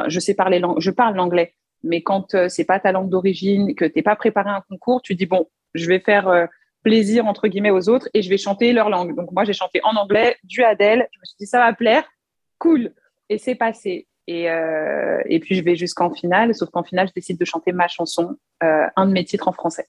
je 0.06 0.20
sais 0.20 0.34
parler, 0.34 0.62
je 0.78 0.90
parle 0.92 1.16
l'anglais, 1.16 1.54
mais 1.82 2.00
quand 2.02 2.48
c'est 2.48 2.64
pas 2.64 2.78
ta 2.78 2.92
langue 2.92 3.10
d'origine, 3.10 3.74
que 3.74 3.84
t'es 3.84 4.02
pas 4.02 4.14
préparé 4.14 4.50
à 4.50 4.56
un 4.56 4.62
concours, 4.68 5.02
tu 5.02 5.16
dis 5.16 5.26
bon, 5.26 5.48
je 5.74 5.86
vais 5.88 5.98
faire 5.98 6.48
plaisir 6.86 7.26
entre 7.26 7.48
guillemets 7.48 7.72
aux 7.72 7.88
autres 7.88 8.08
et 8.14 8.22
je 8.22 8.30
vais 8.30 8.38
chanter 8.38 8.72
leur 8.72 8.88
langue. 8.90 9.16
Donc 9.16 9.32
moi 9.32 9.42
j'ai 9.42 9.52
chanté 9.52 9.80
en 9.82 9.96
anglais 9.96 10.36
du 10.44 10.62
Adèle. 10.62 11.08
Je 11.12 11.18
me 11.18 11.24
suis 11.24 11.36
dit 11.40 11.46
ça 11.46 11.58
va 11.58 11.72
plaire, 11.72 12.04
cool. 12.58 12.92
Et 13.28 13.38
c'est 13.38 13.56
passé. 13.56 14.06
Et, 14.26 14.50
euh, 14.50 15.22
et 15.26 15.38
puis 15.40 15.54
je 15.54 15.62
vais 15.62 15.76
jusqu'en 15.76 16.10
finale, 16.12 16.54
sauf 16.54 16.70
qu'en 16.70 16.82
finale 16.82 17.08
je 17.08 17.12
décide 17.12 17.38
de 17.38 17.44
chanter 17.44 17.72
ma 17.72 17.88
chanson, 17.88 18.36
euh, 18.62 18.86
un 18.96 19.06
de 19.06 19.12
mes 19.12 19.24
titres 19.24 19.48
en 19.48 19.52
français. 19.52 19.86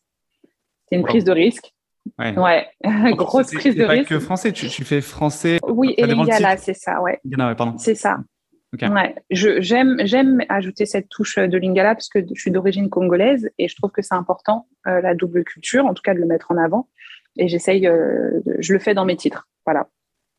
C'est 0.88 0.96
une 0.96 1.04
prise 1.04 1.24
de 1.24 1.32
risque. 1.32 1.74
Ouais, 2.18 2.38
ouais. 2.38 2.68
grosse 3.16 3.52
prise 3.52 3.76
de 3.76 3.86
pas 3.86 3.92
risque. 3.92 4.10
que 4.10 4.20
français, 4.20 4.52
tu, 4.52 4.68
tu 4.68 4.84
fais 4.86 5.02
français. 5.02 5.60
Oui, 5.68 5.94
et 5.98 6.06
Lingala, 6.06 6.56
c'est 6.58 6.74
ça, 6.74 7.02
ouais. 7.02 7.20
ouais 7.26 7.56
pardon. 7.56 7.78
C'est 7.78 7.96
ça. 7.96 8.20
Ouais, 8.74 9.16
j'aime 9.32 9.96
j'aime 10.04 10.44
ajouter 10.50 10.86
cette 10.86 11.08
touche 11.08 11.40
de 11.40 11.58
lingala 11.58 11.96
parce 11.96 12.10
que 12.10 12.20
je 12.20 12.40
suis 12.40 12.52
d'origine 12.52 12.90
congolaise 12.90 13.50
et 13.58 13.70
je 13.70 13.76
trouve 13.78 13.92
que 13.92 14.02
c'est 14.02 14.14
important 14.14 14.68
euh, 14.88 15.00
la 15.00 15.16
double 15.16 15.46
culture, 15.46 15.86
en 15.86 15.94
tout 15.94 16.02
cas 16.04 16.14
de 16.14 16.20
le 16.20 16.26
mettre 16.26 16.52
en 16.52 16.58
avant. 16.58 16.90
Et 17.38 17.48
j'essaye, 17.48 17.84
je 17.86 18.74
le 18.74 18.80
fais 18.80 18.94
dans 18.94 19.06
mes 19.06 19.16
titres, 19.16 19.48
voilà. 19.66 19.88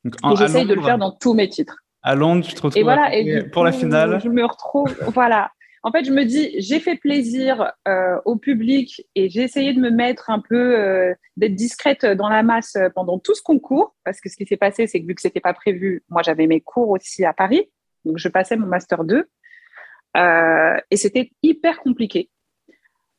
et 0.05 0.37
j'essaye 0.37 0.67
de 0.67 0.75
le 0.75 0.83
faire 0.83 0.99
dans 0.99 1.11
tous 1.11 1.33
mes 1.33 1.49
titres. 1.49 1.78
À 2.02 2.14
Londres, 2.14 2.45
tu 2.47 2.55
te 2.55 2.62
retrouves 2.62 2.81
et 2.81 2.83
voilà, 2.83 3.14
et 3.14 3.43
pour 3.45 3.64
la 3.64 3.73
finale. 3.73 4.21
Je 4.23 4.28
me 4.28 4.45
retrouve, 4.45 4.97
voilà. 5.12 5.50
En 5.83 5.93
fait, 5.93 6.05
je 6.05 6.12
me 6.12 6.25
dis, 6.25 6.55
j'ai 6.59 6.81
fait 6.81 6.97
plaisir 6.97 7.73
euh, 7.87 8.21
au 8.25 8.37
public 8.37 9.07
et 9.14 9.28
j'ai 9.31 9.43
essayé 9.43 9.73
de 9.73 9.81
me 9.81 9.90
mettre 9.90 10.31
un 10.31 10.40
peu, 10.40 11.14
d'être 11.37 11.55
discrète 11.55 12.05
dans 12.05 12.28
la 12.28 12.43
masse 12.43 12.76
pendant 12.95 13.19
tout 13.19 13.35
ce 13.35 13.43
concours, 13.43 13.95
parce 14.05 14.21
que 14.21 14.28
ce 14.28 14.37
qui 14.37 14.45
s'est 14.45 14.57
passé, 14.57 14.87
c'est 14.87 15.00
que 15.00 15.07
vu 15.07 15.14
que 15.14 15.23
c'était 15.23 15.40
pas 15.40 15.55
prévu, 15.55 16.02
moi 16.09 16.23
j'avais 16.23 16.47
mes 16.47 16.61
cours 16.61 16.90
aussi 16.90 17.25
à 17.25 17.33
Paris. 17.33 17.69
Donc, 18.05 18.19
je 18.19 18.28
passais 18.28 18.57
mon 18.57 18.67
master 18.67 19.05
2 19.05 19.28
euh, 20.17 20.76
et 20.90 20.97
c'était 20.97 21.31
hyper 21.43 21.81
compliqué. 21.81 22.31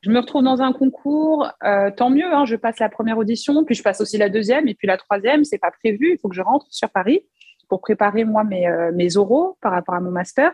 Je 0.02 0.12
me 0.12 0.20
retrouve 0.20 0.44
dans 0.44 0.62
un 0.62 0.72
concours, 0.72 1.52
euh, 1.64 1.92
tant 1.92 2.10
mieux, 2.10 2.34
hein, 2.34 2.46
je 2.46 2.56
passe 2.56 2.80
la 2.80 2.90
première 2.90 3.18
audition, 3.18 3.66
puis 3.66 3.76
je 3.76 3.84
passe 3.84 4.00
aussi 4.00 4.18
la 4.18 4.30
deuxième, 4.30 4.68
et 4.68 4.74
puis 4.74 4.88
la 4.88 4.98
troisième, 4.98 5.44
c'est 5.44 5.58
pas 5.58 5.72
prévu, 5.72 6.14
il 6.14 6.18
faut 6.20 6.30
que 6.30 6.36
je 6.36 6.42
rentre 6.42 6.68
sur 6.70 6.90
Paris 6.90 7.22
pour 7.70 7.82
préparer 7.82 8.26
moi 8.26 8.44
mes, 8.44 8.68
euh, 8.68 8.92
mes 8.94 9.18
oraux 9.18 9.58
par 9.62 9.72
rapport 9.72 9.96
à 9.96 10.02
mon 10.02 10.12
master. 10.12 10.52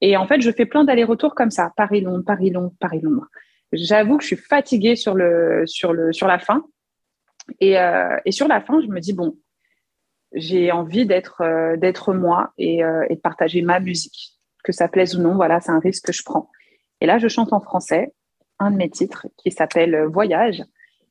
Et 0.00 0.16
en 0.16 0.26
fait, 0.26 0.40
je 0.40 0.50
fais 0.50 0.66
plein 0.66 0.84
d'allers-retours 0.84 1.34
comme 1.34 1.50
ça, 1.50 1.72
Paris-Londres, 1.76 2.24
Paris-Londres, 2.26 2.72
Paris-Londres. 2.80 3.26
J'avoue 3.72 4.18
que 4.18 4.22
je 4.22 4.28
suis 4.28 4.36
fatiguée 4.36 4.96
sur, 4.96 5.14
le, 5.14 5.62
sur, 5.66 5.92
le, 5.92 6.12
sur 6.12 6.26
la 6.26 6.38
fin. 6.38 6.64
Et, 7.60 7.76
et 8.24 8.32
sur 8.32 8.46
la 8.48 8.60
fin, 8.60 8.80
je 8.80 8.88
me 8.88 9.00
dis, 9.00 9.12
bon, 9.12 9.36
j'ai 10.34 10.72
envie 10.72 11.06
d'être 11.06 11.42
euh, 11.42 11.76
d'être 11.76 12.14
moi 12.14 12.52
et, 12.58 12.84
euh, 12.84 13.04
et, 13.08 13.16
de 13.16 13.20
partager 13.20 13.62
ma 13.62 13.80
musique, 13.80 14.32
que 14.64 14.72
ça 14.72 14.88
plaise 14.88 15.16
ou 15.16 15.22
non. 15.22 15.34
Voilà, 15.34 15.60
c'est 15.60 15.72
un 15.72 15.80
risque 15.80 16.06
que 16.06 16.12
je 16.12 16.22
prends. 16.22 16.50
Et 17.00 17.06
là, 17.06 17.18
je 17.18 17.28
chante 17.28 17.52
en 17.52 17.60
français 17.60 18.12
un 18.58 18.70
de 18.70 18.76
mes 18.76 18.90
titres 18.90 19.26
qui 19.36 19.50
s'appelle 19.50 19.94
euh, 19.94 20.08
Voyage, 20.08 20.62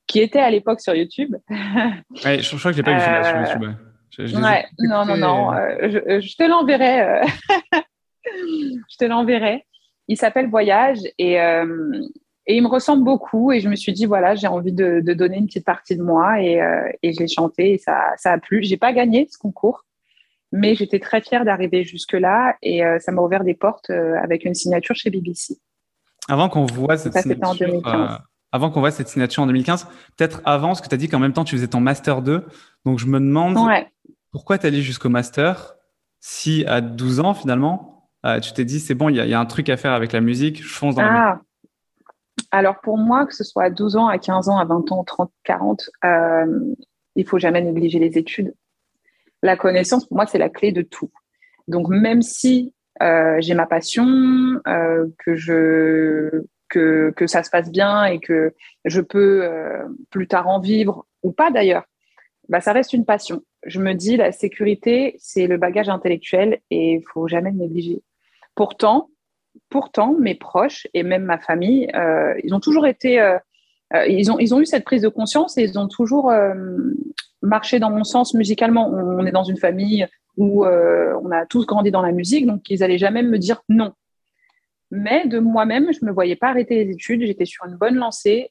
qui 0.07 0.19
était 0.19 0.39
à 0.39 0.49
l'époque 0.49 0.81
sur 0.81 0.95
YouTube. 0.95 1.35
ouais, 1.49 2.39
je, 2.39 2.57
crois 2.57 2.71
que 2.71 2.77
j'ai 2.77 2.83
pas 2.83 2.93
vu 2.93 3.49
sur 3.49 3.59
YouTube. 3.59 3.77
Je, 4.11 4.35
ouais, 4.35 4.65
non, 4.79 5.05
non, 5.05 5.17
non. 5.17 5.51
je, 5.81 6.19
je, 6.21 6.35
te 6.35 6.43
l'enverrai. 6.43 7.21
je 8.25 8.97
te 8.97 9.05
l'enverrai. 9.05 9.65
Il 10.07 10.17
s'appelle 10.17 10.49
Voyage 10.49 10.99
et, 11.17 11.39
et 12.47 12.55
il 12.55 12.63
me 12.63 12.67
ressemble 12.67 13.03
beaucoup 13.03 13.51
et 13.51 13.59
je 13.59 13.69
me 13.69 13.75
suis 13.75 13.93
dit 13.93 14.05
voilà 14.05 14.35
j'ai 14.35 14.47
envie 14.47 14.73
de, 14.73 15.01
donner 15.13 15.37
une 15.37 15.45
petite 15.45 15.65
partie 15.65 15.95
de 15.95 16.03
moi 16.03 16.41
et, 16.41 16.61
euh, 16.61 16.89
et 17.03 17.13
je 17.13 17.19
l'ai 17.19 17.27
chanté 17.27 17.73
et 17.73 17.77
ça, 17.77 18.13
ça 18.17 18.31
a 18.33 18.37
plu 18.37 18.63
j'ai 18.63 18.77
pas 18.77 18.93
gagné 18.93 19.27
ce 19.31 19.37
concours 19.37 19.85
mais 20.51 20.75
j'étais 20.75 20.99
très 20.99 21.21
fière 21.21 21.45
d'arriver 21.45 21.83
jusque 21.83 22.13
là 22.13 22.55
et 22.61 22.83
euh, 22.83 22.99
ça 22.99 23.11
m'a 23.11 23.21
ouvert 23.21 23.43
des 23.43 23.53
portes 23.53 23.89
euh, 23.89 24.15
avec 24.21 24.43
une 24.43 24.55
signature 24.55 24.95
chez 24.95 25.09
BBC 25.09 25.57
avant 26.27 26.49
qu'on 26.49 26.65
voit 26.65 26.97
cette 26.97 27.13
signature 27.13 28.21
avant 28.53 28.69
qu'on 28.69 28.81
voit 28.81 28.91
cette 28.91 29.07
signature 29.07 29.43
en 29.43 29.47
2015 29.47 29.87
peut-être 30.17 30.41
avant 30.43 30.69
parce 30.69 30.81
que 30.81 30.89
tu 30.89 30.95
as 30.95 30.97
dit 30.97 31.09
qu'en 31.09 31.19
même 31.19 31.33
temps 31.33 31.45
tu 31.45 31.55
faisais 31.55 31.67
ton 31.67 31.79
master 31.79 32.21
2 32.21 32.43
donc 32.85 32.97
je 32.97 33.05
me 33.05 33.19
demande 33.19 33.55
pourquoi 34.31 34.57
tu 34.57 34.67
allé 34.67 34.81
jusqu'au 34.81 35.09
master 35.09 35.75
si 36.19 36.65
à 36.65 36.81
12 36.81 37.19
ans 37.19 37.33
finalement 37.33 38.09
tu 38.41 38.53
t'es 38.53 38.65
dit 38.65 38.79
c'est 38.79 38.93
bon 38.93 39.09
il 39.09 39.15
y, 39.15 39.33
a 39.33 39.39
un 39.39 39.45
truc 39.45 39.69
à 39.69 39.77
faire 39.77 39.93
avec 39.93 40.11
la 40.11 40.21
musique 40.21 40.61
je 40.61 40.69
fonce 40.71 40.95
dans 40.95 41.01
ah. 41.01 41.05
la 41.05 41.41
alors 42.51 42.81
pour 42.81 42.97
moi, 42.97 43.25
que 43.25 43.33
ce 43.33 43.43
soit 43.43 43.63
à 43.63 43.69
12 43.69 43.95
ans, 43.95 44.07
à 44.07 44.17
15 44.17 44.49
ans, 44.49 44.57
à 44.57 44.65
20 44.65 44.91
ans, 44.91 45.03
30, 45.03 45.31
40, 45.43 45.89
euh, 46.03 46.75
il 47.15 47.25
faut 47.25 47.39
jamais 47.39 47.61
négliger 47.61 47.99
les 47.99 48.17
études. 48.17 48.53
La 49.41 49.55
connaissance, 49.55 50.05
pour 50.05 50.17
moi, 50.17 50.25
c'est 50.25 50.37
la 50.37 50.49
clé 50.49 50.71
de 50.71 50.81
tout. 50.81 51.11
Donc 51.67 51.87
même 51.87 52.21
si 52.21 52.73
euh, 53.01 53.37
j'ai 53.39 53.53
ma 53.53 53.65
passion, 53.65 54.05
euh, 54.67 55.07
que, 55.19 55.35
je, 55.35 56.43
que, 56.67 57.13
que 57.15 57.25
ça 57.25 57.43
se 57.43 57.49
passe 57.49 57.71
bien 57.71 58.05
et 58.05 58.19
que 58.19 58.53
je 58.85 59.01
peux 59.01 59.43
euh, 59.43 59.83
plus 60.09 60.27
tard 60.27 60.47
en 60.47 60.59
vivre, 60.59 61.05
ou 61.23 61.31
pas 61.31 61.51
d'ailleurs, 61.51 61.83
bah, 62.49 62.59
ça 62.59 62.73
reste 62.73 62.93
une 62.93 63.05
passion. 63.05 63.43
Je 63.65 63.79
me 63.79 63.93
dis, 63.93 64.17
la 64.17 64.31
sécurité, 64.31 65.15
c'est 65.19 65.47
le 65.47 65.57
bagage 65.57 65.89
intellectuel 65.89 66.59
et 66.71 66.93
il 66.93 67.03
faut 67.13 67.27
jamais 67.27 67.51
le 67.51 67.57
négliger. 67.57 68.01
Pourtant, 68.55 69.09
pourtant, 69.69 70.13
mes 70.13 70.35
proches 70.35 70.87
et 70.93 71.03
même 71.03 71.23
ma 71.23 71.37
famille, 71.37 71.89
euh, 71.95 72.33
ils 72.43 72.53
ont 72.53 72.59
toujours 72.59 72.87
été, 72.87 73.19
euh, 73.19 73.37
euh, 73.93 74.05
ils, 74.07 74.31
ont, 74.31 74.39
ils 74.39 74.53
ont 74.53 74.59
eu 74.59 74.65
cette 74.65 74.83
prise 74.83 75.01
de 75.01 75.09
conscience 75.09 75.57
et 75.57 75.63
ils 75.63 75.77
ont 75.77 75.87
toujours 75.87 76.31
marché 77.41 77.79
dans 77.79 77.91
mon 77.91 78.03
sens 78.03 78.33
musicalement. 78.33 78.89
On, 78.89 79.25
est 79.25 79.31
dans 79.31 79.43
une 79.43 79.57
famille 79.57 80.07
où 80.37 80.65
on 80.65 81.31
a 81.31 81.45
tous 81.45 81.65
grandi 81.65 81.91
dans 81.91 82.01
la 82.01 82.11
musique, 82.11 82.45
donc 82.45 82.69
ils 82.69 82.79
n'allaient 82.79 82.97
jamais 82.97 83.23
me 83.23 83.37
dire 83.37 83.61
non. 83.69 83.93
Mais 84.93 85.25
de 85.27 85.39
moi-même, 85.39 85.93
je 85.93 85.99
ne 86.01 86.07
me 86.07 86.13
voyais 86.13 86.35
pas 86.35 86.49
arrêter 86.49 86.83
les 86.83 86.91
études, 86.91 87.25
j'étais 87.25 87.45
sur 87.45 87.65
une 87.65 87.75
bonne 87.75 87.95
lancée 87.95 88.49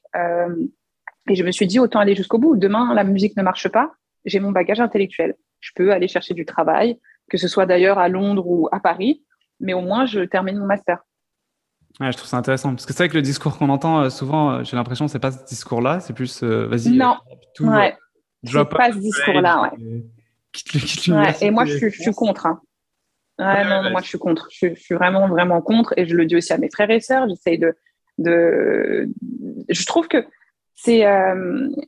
et 1.29 1.35
je 1.35 1.43
me 1.43 1.51
suis 1.51 1.67
dit 1.67 1.79
autant 1.79 1.99
aller 1.99 2.15
jusqu'au 2.15 2.39
bout. 2.39 2.55
Demain, 2.55 2.93
la 2.93 3.03
musique 3.03 3.37
ne 3.37 3.43
marche 3.43 3.69
pas, 3.69 3.91
j'ai 4.25 4.39
mon 4.39 4.51
bagage 4.51 4.79
intellectuel. 4.79 5.35
Je 5.59 5.71
peux 5.75 5.91
aller 5.91 6.07
chercher 6.07 6.33
du 6.33 6.45
travail, 6.45 6.99
que 7.29 7.37
ce 7.37 7.47
soit 7.47 7.65
d'ailleurs 7.65 7.99
à 7.99 8.09
Londres 8.09 8.47
ou 8.47 8.67
à 8.71 8.79
Paris 8.79 9.23
mais 9.61 9.73
au 9.73 9.81
moins 9.81 10.05
je 10.05 10.21
termine 10.21 10.57
mon 10.57 10.65
master. 10.65 10.97
je 11.99 12.11
trouve 12.17 12.27
ça 12.27 12.37
intéressant 12.37 12.71
parce 12.71 12.85
que 12.85 12.93
c'est 12.93 13.03
vrai 13.03 13.09
que 13.09 13.15
le 13.15 13.21
discours 13.21 13.57
qu'on 13.57 13.69
entend 13.69 14.01
euh, 14.01 14.09
souvent, 14.09 14.51
euh, 14.51 14.63
j'ai 14.63 14.75
l'impression 14.75 15.07
c'est 15.07 15.19
pas 15.19 15.31
ce 15.31 15.45
discours-là, 15.45 15.99
c'est 16.01 16.13
plus 16.13 16.43
euh, 16.43 16.67
vas-y. 16.67 16.97
Non, 16.97 17.15
tout, 17.55 17.65
ouais. 17.65 17.95
c'est 18.43 18.69
pas 18.69 18.91
ce 18.91 18.97
discours-là, 18.97 19.61
ouais. 19.61 20.03
Et 21.41 21.51
moi 21.51 21.63
je 21.65 21.77
suis, 21.77 21.91
je 21.91 22.01
suis 22.01 22.11
contre. 22.11 22.47
Hein. 22.47 22.59
non, 23.39 23.89
moi 23.91 24.01
je 24.01 24.07
suis 24.07 24.19
contre. 24.19 24.49
Je, 24.51 24.73
suis 24.75 24.95
vraiment 24.95 25.29
vraiment 25.29 25.61
contre 25.61 25.93
et 25.95 26.05
je 26.05 26.15
le 26.15 26.25
dis 26.25 26.35
aussi 26.35 26.51
à 26.51 26.57
mes 26.57 26.69
frères 26.69 26.89
et 26.89 26.99
sœurs. 26.99 27.29
J'essaye 27.29 27.57
de, 27.57 27.73
de, 28.17 29.09
je 29.69 29.85
trouve 29.85 30.09
que 30.09 30.25
c'est, 30.75 31.05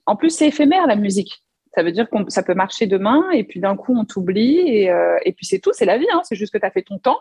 en 0.06 0.16
plus 0.16 0.30
c'est 0.30 0.48
éphémère 0.48 0.88
la 0.88 0.96
musique. 0.96 1.44
Ça 1.76 1.84
veut 1.84 1.92
dire 1.92 2.10
que 2.10 2.16
ça 2.28 2.44
peut 2.44 2.54
marcher 2.54 2.86
demain 2.86 3.30
et 3.32 3.44
puis 3.44 3.60
d'un 3.60 3.76
coup 3.76 3.96
on 3.98 4.06
t'oublie 4.06 4.60
et, 4.60 4.92
et 5.26 5.34
puis 5.34 5.46
c'est 5.46 5.60
tout, 5.60 5.72
c'est 5.74 5.86
la 5.86 5.98
vie. 5.98 6.08
Hein. 6.14 6.22
C'est 6.24 6.36
juste 6.36 6.54
que 6.54 6.60
tu 6.60 6.66
as 6.66 6.72
fait 6.72 6.84
ton 6.84 7.00
temps 7.00 7.20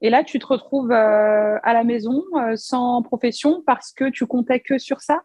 et 0.00 0.10
là, 0.10 0.22
tu 0.22 0.38
te 0.38 0.46
retrouves 0.46 0.92
euh, 0.92 1.58
à 1.62 1.72
la 1.72 1.82
maison 1.82 2.22
euh, 2.36 2.54
sans 2.54 3.02
profession 3.02 3.62
parce 3.66 3.92
que 3.92 4.08
tu 4.10 4.26
comptais 4.26 4.60
que 4.60 4.78
sur 4.78 5.00
ça? 5.00 5.22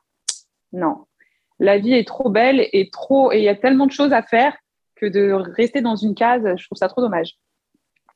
Non. 0.71 1.05
La 1.59 1.77
vie 1.77 1.93
est 1.93 2.07
trop 2.07 2.29
belle 2.29 2.67
et 2.73 2.89
trop 2.89 3.31
et 3.31 3.37
il 3.37 3.43
y 3.43 3.49
a 3.49 3.55
tellement 3.55 3.85
de 3.85 3.91
choses 3.91 4.13
à 4.13 4.23
faire 4.23 4.57
que 4.95 5.05
de 5.05 5.31
rester 5.31 5.81
dans 5.81 5.95
une 5.95 6.15
case, 6.15 6.43
je 6.57 6.65
trouve 6.65 6.77
ça 6.77 6.87
trop 6.87 7.01
dommage. 7.01 7.37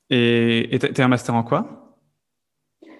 Et 0.09 0.79
tu 0.79 1.01
as 1.01 1.05
un 1.05 1.09
master 1.09 1.35
en 1.35 1.43
quoi? 1.43 1.95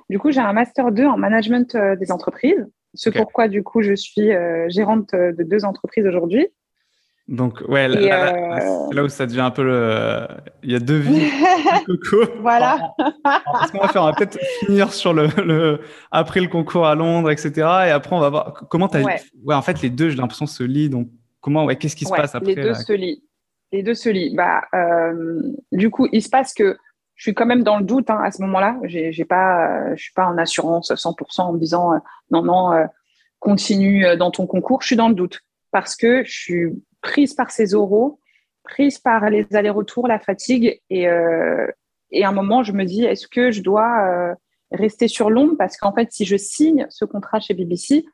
Du 0.10 0.20
coup, 0.20 0.32
j'ai 0.32 0.40
un 0.40 0.54
master 0.54 0.92
2 0.92 1.06
en 1.06 1.18
management 1.18 1.74
euh, 1.76 1.96
des 1.96 2.12
entreprises. 2.12 2.66
Ce 2.94 3.10
pourquoi, 3.10 3.48
du 3.48 3.64
coup, 3.64 3.82
je 3.82 3.94
suis 3.94 4.32
gérante 4.70 5.14
de 5.14 5.44
deux 5.44 5.66
entreprises 5.66 6.08
aujourd'hui. 6.08 6.48
Donc, 7.28 7.62
ouais, 7.68 7.90
là, 7.90 8.60
c'est 8.90 8.96
là 8.96 9.04
où 9.04 9.10
ça 9.10 9.26
devient 9.26 9.42
un 9.42 9.52
peu 9.52 9.64
le. 9.64 10.28
Il 10.64 10.72
y 10.72 10.76
a 10.76 10.80
deux 10.80 10.98
vies. 10.98 11.30
Coco. 11.86 12.24
voilà. 12.40 12.94
ce 13.66 13.72
qu'on 13.72 13.80
va 13.80 13.90
faire, 13.90 14.04
on 14.04 14.06
va 14.06 14.14
peut-être 14.14 14.40
finir 14.66 14.94
sur 14.94 15.14
le, 15.14 15.28
le, 15.44 15.82
après 16.10 16.40
le 16.40 16.48
concours 16.48 16.88
à 16.88 16.96
Londres, 16.96 17.30
etc. 17.30 17.52
Et 17.88 17.92
après, 17.92 18.16
on 18.16 18.20
va 18.20 18.30
voir 18.30 18.64
comment 18.70 18.88
tu 18.88 18.98
as. 18.98 19.04
Ouais. 19.04 19.20
ouais. 19.44 19.56
en 19.56 19.62
fait, 19.62 19.82
les 19.82 19.90
deux, 19.90 20.10
j'ai 20.10 20.16
l'impression, 20.16 20.46
se 20.46 20.64
lient. 20.64 20.90
Donc, 20.90 21.10
comment, 21.42 21.66
ouais, 21.66 21.76
qu'est-ce 21.76 21.98
qui 21.98 22.06
se 22.06 22.14
passe 22.14 22.34
après 22.34 22.56
Les 22.56 22.64
deux 22.64 22.74
se 22.74 22.94
lient. 22.94 23.22
Les 23.74 23.84
deux 23.84 23.94
se 23.94 24.08
lient. 24.08 24.34
Bah, 24.34 24.62
euh, 24.74 25.42
du 25.74 25.90
coup, 25.90 26.08
il 26.14 26.22
se 26.22 26.30
passe 26.30 26.54
que 26.54 26.78
je 27.16 27.24
suis 27.24 27.34
quand 27.34 27.46
même 27.46 27.64
dans 27.64 27.78
le 27.78 27.84
doute 27.84 28.10
hein, 28.10 28.22
à 28.24 28.32
ce 28.32 28.42
moment-là. 28.44 28.78
J'ai, 28.84 29.12
j'ai 29.12 29.26
pas, 29.26 29.94
je 29.96 30.02
suis 30.02 30.14
pas 30.14 30.28
en 30.28 30.38
assurance 30.38 30.92
100% 30.92 31.42
en 31.42 31.54
me 31.54 31.60
disant 31.60 31.94
euh, 31.94 31.98
non, 32.32 32.42
non, 32.44 32.72
euh, 32.72 32.86
continue 33.40 34.06
dans 34.16 34.32
ton 34.32 34.48
concours. 34.48 34.82
Je 34.82 34.88
suis 34.88 34.96
dans 34.96 35.10
le 35.10 35.16
doute 35.16 35.42
parce 35.72 35.98
que 35.98 36.24
je 36.24 36.32
suis 36.32 36.72
prise 37.08 37.34
par 37.34 37.52
ces 37.52 37.74
oraux, 37.74 38.20
prise 38.64 39.00
par 39.00 39.30
les 39.30 39.48
allers-retours, 39.54 40.08
la 40.08 40.20
fatigue. 40.20 40.82
Et, 40.90 41.08
euh, 41.08 41.68
et 42.12 42.26
à 42.26 42.30
un 42.30 42.34
moment, 42.34 42.64
je 42.64 42.74
me 42.74 42.84
dis, 42.84 43.06
est-ce 43.06 43.28
que 43.28 43.50
je 43.52 43.62
dois 43.62 43.92
euh, 44.08 44.36
rester 44.72 45.08
sur 45.08 45.30
l'ombre? 45.30 45.56
Parce 45.58 45.78
qu'en 45.78 45.94
fait, 45.94 46.12
si 46.12 46.26
je 46.26 46.36
signe 46.36 46.86
ce 46.90 47.06
contrat 47.06 47.40
chez 47.40 47.54
BBC, 47.54 48.06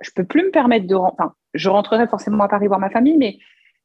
je 0.00 0.10
peux 0.16 0.24
plus 0.24 0.44
me 0.44 0.50
permettre 0.50 0.86
de... 0.86 0.94
Enfin, 0.94 1.34
je 1.52 1.68
rentrerai 1.68 2.08
forcément 2.08 2.42
à 2.42 2.48
Paris 2.48 2.66
voir 2.66 2.80
ma 2.80 2.90
famille, 2.90 3.18
mais 3.18 3.38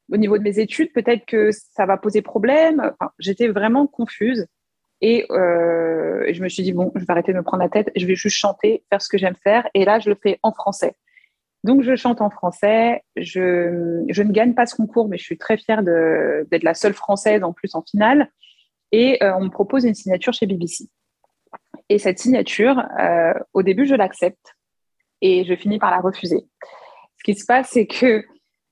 au 0.09 0.17
niveau 0.17 0.37
de 0.37 0.43
mes 0.43 0.59
études, 0.59 0.93
peut-être 0.93 1.25
que 1.25 1.49
ça 1.51 1.85
va 1.85 1.97
poser 1.97 2.21
problème. 2.21 2.93
J'étais 3.19 3.49
vraiment 3.49 3.87
confuse. 3.87 4.47
Et 5.01 5.25
euh, 5.31 6.31
je 6.31 6.41
me 6.41 6.47
suis 6.47 6.63
dit, 6.63 6.71
bon, 6.71 6.93
je 6.95 7.01
vais 7.01 7.11
arrêter 7.11 7.33
de 7.33 7.37
me 7.37 7.43
prendre 7.43 7.61
la 7.61 7.69
tête, 7.69 7.91
je 7.95 8.05
vais 8.05 8.15
juste 8.15 8.37
chanter, 8.37 8.85
faire 8.89 9.01
ce 9.01 9.09
que 9.09 9.17
j'aime 9.17 9.35
faire. 9.35 9.67
Et 9.73 9.83
là, 9.83 9.99
je 9.99 10.09
le 10.09 10.15
fais 10.15 10.39
en 10.43 10.53
français. 10.53 10.95
Donc, 11.65 11.81
je 11.81 11.95
chante 11.95 12.21
en 12.21 12.29
français. 12.29 13.03
Je, 13.15 14.03
ne 14.05 14.31
gagne 14.31 14.53
pas 14.53 14.67
ce 14.67 14.75
concours, 14.75 15.07
mais 15.09 15.17
je 15.17 15.23
suis 15.23 15.39
très 15.39 15.57
fière 15.57 15.81
d'être 15.81 16.63
la 16.63 16.75
seule 16.75 16.93
française 16.93 17.43
en 17.43 17.53
plus 17.53 17.73
en 17.73 17.81
finale. 17.81 18.29
Et 18.91 19.17
euh, 19.23 19.35
on 19.35 19.45
me 19.45 19.49
propose 19.49 19.83
une 19.83 19.95
signature 19.95 20.31
chez 20.31 20.45
BBC. 20.45 20.85
Et 21.89 21.97
cette 21.97 22.19
signature, 22.19 22.83
euh, 22.99 23.33
au 23.53 23.63
début, 23.63 23.87
je 23.87 23.95
l'accepte 23.95 24.55
et 25.21 25.43
je 25.43 25.55
finis 25.55 25.79
par 25.79 25.89
la 25.89 26.01
refuser. 26.01 26.45
Ce 27.17 27.23
qui 27.23 27.33
se 27.33 27.47
passe, 27.47 27.69
c'est 27.71 27.87
que 27.87 28.23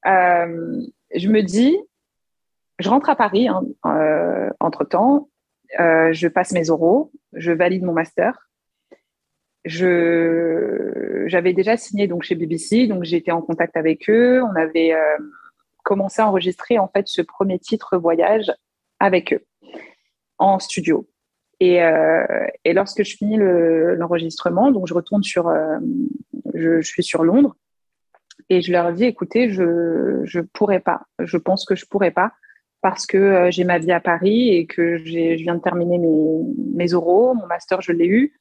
euh, 0.05 0.81
je 1.15 1.29
me 1.29 1.41
dis, 1.41 1.75
je 2.77 2.89
rentre 2.89 3.09
à 3.09 3.15
Paris 3.15 3.47
hein, 3.47 3.63
entre-temps, 4.59 5.29
je 5.79 6.27
passe 6.27 6.51
mes 6.51 6.69
oraux, 6.69 7.11
je 7.33 7.51
valide 7.51 7.81
mon 7.81 7.93
master. 7.93 8.37
J'avais 9.65 11.53
déjà 11.53 11.77
signé 11.77 12.07
donc 12.07 12.23
chez 12.23 12.35
BBC, 12.35 12.87
donc 12.87 13.05
été 13.11 13.31
en 13.31 13.41
contact 13.41 13.77
avec 13.77 14.09
eux. 14.09 14.41
On 14.43 14.55
avait 14.55 14.93
commencé 15.83 16.21
à 16.21 16.27
enregistrer 16.27 16.79
en 16.79 16.87
fait 16.87 17.07
ce 17.07 17.21
premier 17.21 17.59
titre 17.59 17.97
voyage 17.97 18.51
avec 18.99 19.33
eux 19.33 19.43
en 20.37 20.59
studio. 20.59 21.07
Euh, 21.61 22.47
et, 22.65 22.73
lorsque 22.73 23.03
je 23.03 23.15
finis 23.15 23.37
l'enregistrement, 23.37 24.71
donc 24.71 24.87
je 24.87 24.93
retourne 24.93 25.23
sur, 25.23 25.47
euh, 25.47 25.77
je, 26.53 26.81
suis 26.81 27.03
sur 27.03 27.23
Londres 27.23 27.55
et 28.49 28.61
je 28.61 28.71
leur 28.71 28.91
dis, 28.91 29.05
écoutez, 29.05 29.49
je 29.49 30.21
je 30.25 30.39
pourrais 30.41 30.79
pas, 30.79 31.03
je 31.19 31.37
pense 31.37 31.65
que 31.65 31.75
je 31.75 31.85
pourrais 31.85 32.11
pas 32.11 32.33
parce 32.81 33.05
que 33.05 33.17
euh, 33.17 33.51
j'ai 33.51 33.63
ma 33.63 33.77
vie 33.77 33.91
à 33.91 34.01
Paris 34.01 34.49
et 34.49 34.65
que 34.65 34.97
je 34.97 35.35
viens 35.35 35.55
de 35.55 35.61
terminer 35.61 35.97
mes, 35.97 36.39
mes 36.75 36.93
oraux, 36.93 37.33
mon 37.33 37.47
master 37.47 37.81
je 37.81 37.93
l'ai 37.93 38.07
eu, 38.07 38.33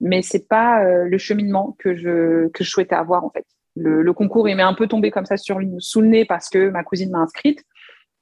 mais 0.00 0.22
c'est 0.22 0.48
pas 0.48 0.82
le 0.84 1.18
cheminement 1.18 1.76
que 1.78 1.94
je 1.96 2.48
que 2.48 2.64
je 2.64 2.70
souhaitais 2.70 2.94
avoir 2.94 3.24
en 3.24 3.30
fait. 3.30 3.46
Le, 3.76 4.12
concours 4.12 4.48
il 4.48 4.56
m'est 4.56 4.62
un 4.62 4.74
peu 4.74 4.88
tombé 4.88 5.10
comme 5.10 5.24
ça 5.24 5.36
sur 5.36 5.60
sous 5.78 6.00
le 6.00 6.08
nez 6.08 6.24
parce 6.24 6.48
que 6.48 6.68
ma 6.70 6.82
cousine 6.82 7.10
m'a 7.10 7.18
inscrite 7.18 7.64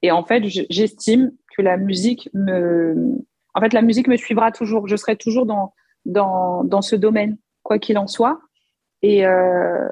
et 0.01 0.11
en 0.11 0.23
fait 0.23 0.43
j'estime 0.45 1.31
que 1.55 1.61
la 1.61 1.77
musique 1.77 2.29
me 2.33 3.17
en 3.57 3.59
fait, 3.59 3.73
la 3.73 3.81
musique 3.81 4.07
me 4.07 4.17
suivra 4.17 4.51
toujours. 4.51 4.87
Je 4.87 4.95
serai 4.95 5.15
toujours 5.15 5.47
dans, 5.47 5.73
dans, 6.05 6.63
dans 6.63 6.83
ce 6.83 6.95
domaine, 6.95 7.39
quoi 7.63 7.79
qu'il 7.79 7.97
en 7.97 8.05
soit. 8.05 8.39
Et, 9.01 9.25
euh, 9.25 9.89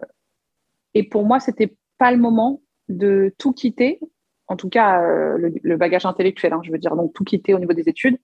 et 0.94 1.02
pour 1.02 1.26
moi, 1.26 1.40
c'était 1.40 1.76
pas 1.98 2.12
le 2.12 2.20
moment 2.20 2.62
de 2.90 3.34
tout 3.40 3.54
quitter, 3.54 4.00
en 4.48 4.56
tout 4.56 4.70
cas 4.70 5.02
euh, 5.02 5.50
le, 5.64 5.78
bagage 5.78 6.06
intellectuel, 6.06 6.54
hein, 6.54 6.62
je 6.64 6.72
veux 6.72 6.78
dire, 6.78 6.96
donc 6.96 7.14
tout 7.16 7.24
quitter 7.24 7.56
au 7.56 7.60
niveau 7.60 7.74
des 7.74 7.90
études, 7.90 8.20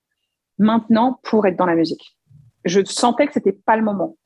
maintenant 0.59 1.19
pour 1.23 1.47
être 1.47 1.57
dans 1.57 1.65
la 1.65 1.75
musique. 1.75 2.15
Je 2.65 2.83
sentais 2.83 3.27
que 3.27 3.33
c'était 3.33 3.51
pas 3.51 3.75
le 3.75 3.83
moment. 3.83 4.17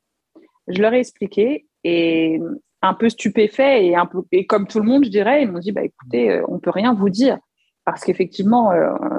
Je 0.68 0.82
leur 0.82 0.94
ai 0.94 1.00
expliqué 1.00 1.68
et 1.84 2.39
un 2.82 2.94
peu 2.94 3.10
stupéfait 3.10 3.86
et 3.86 3.96
un 3.96 4.06
peu 4.06 4.24
et 4.32 4.46
comme 4.46 4.68
tout 4.68 4.80
le 4.80 4.86
monde, 4.86 5.06
je 5.06 5.10
dirais, 5.10 5.44
ils 5.44 5.51
m'ont 5.51 5.60
dit 5.60 5.72
bah 5.72 5.84
écoutez, 5.84 6.32
euh, 6.32 6.44
on 6.48 6.60
peut 6.60 6.72
rien 6.72 6.94
vous 6.94 7.10
dire 7.10 7.38
parce 7.86 8.04
qu'effectivement 8.04 8.72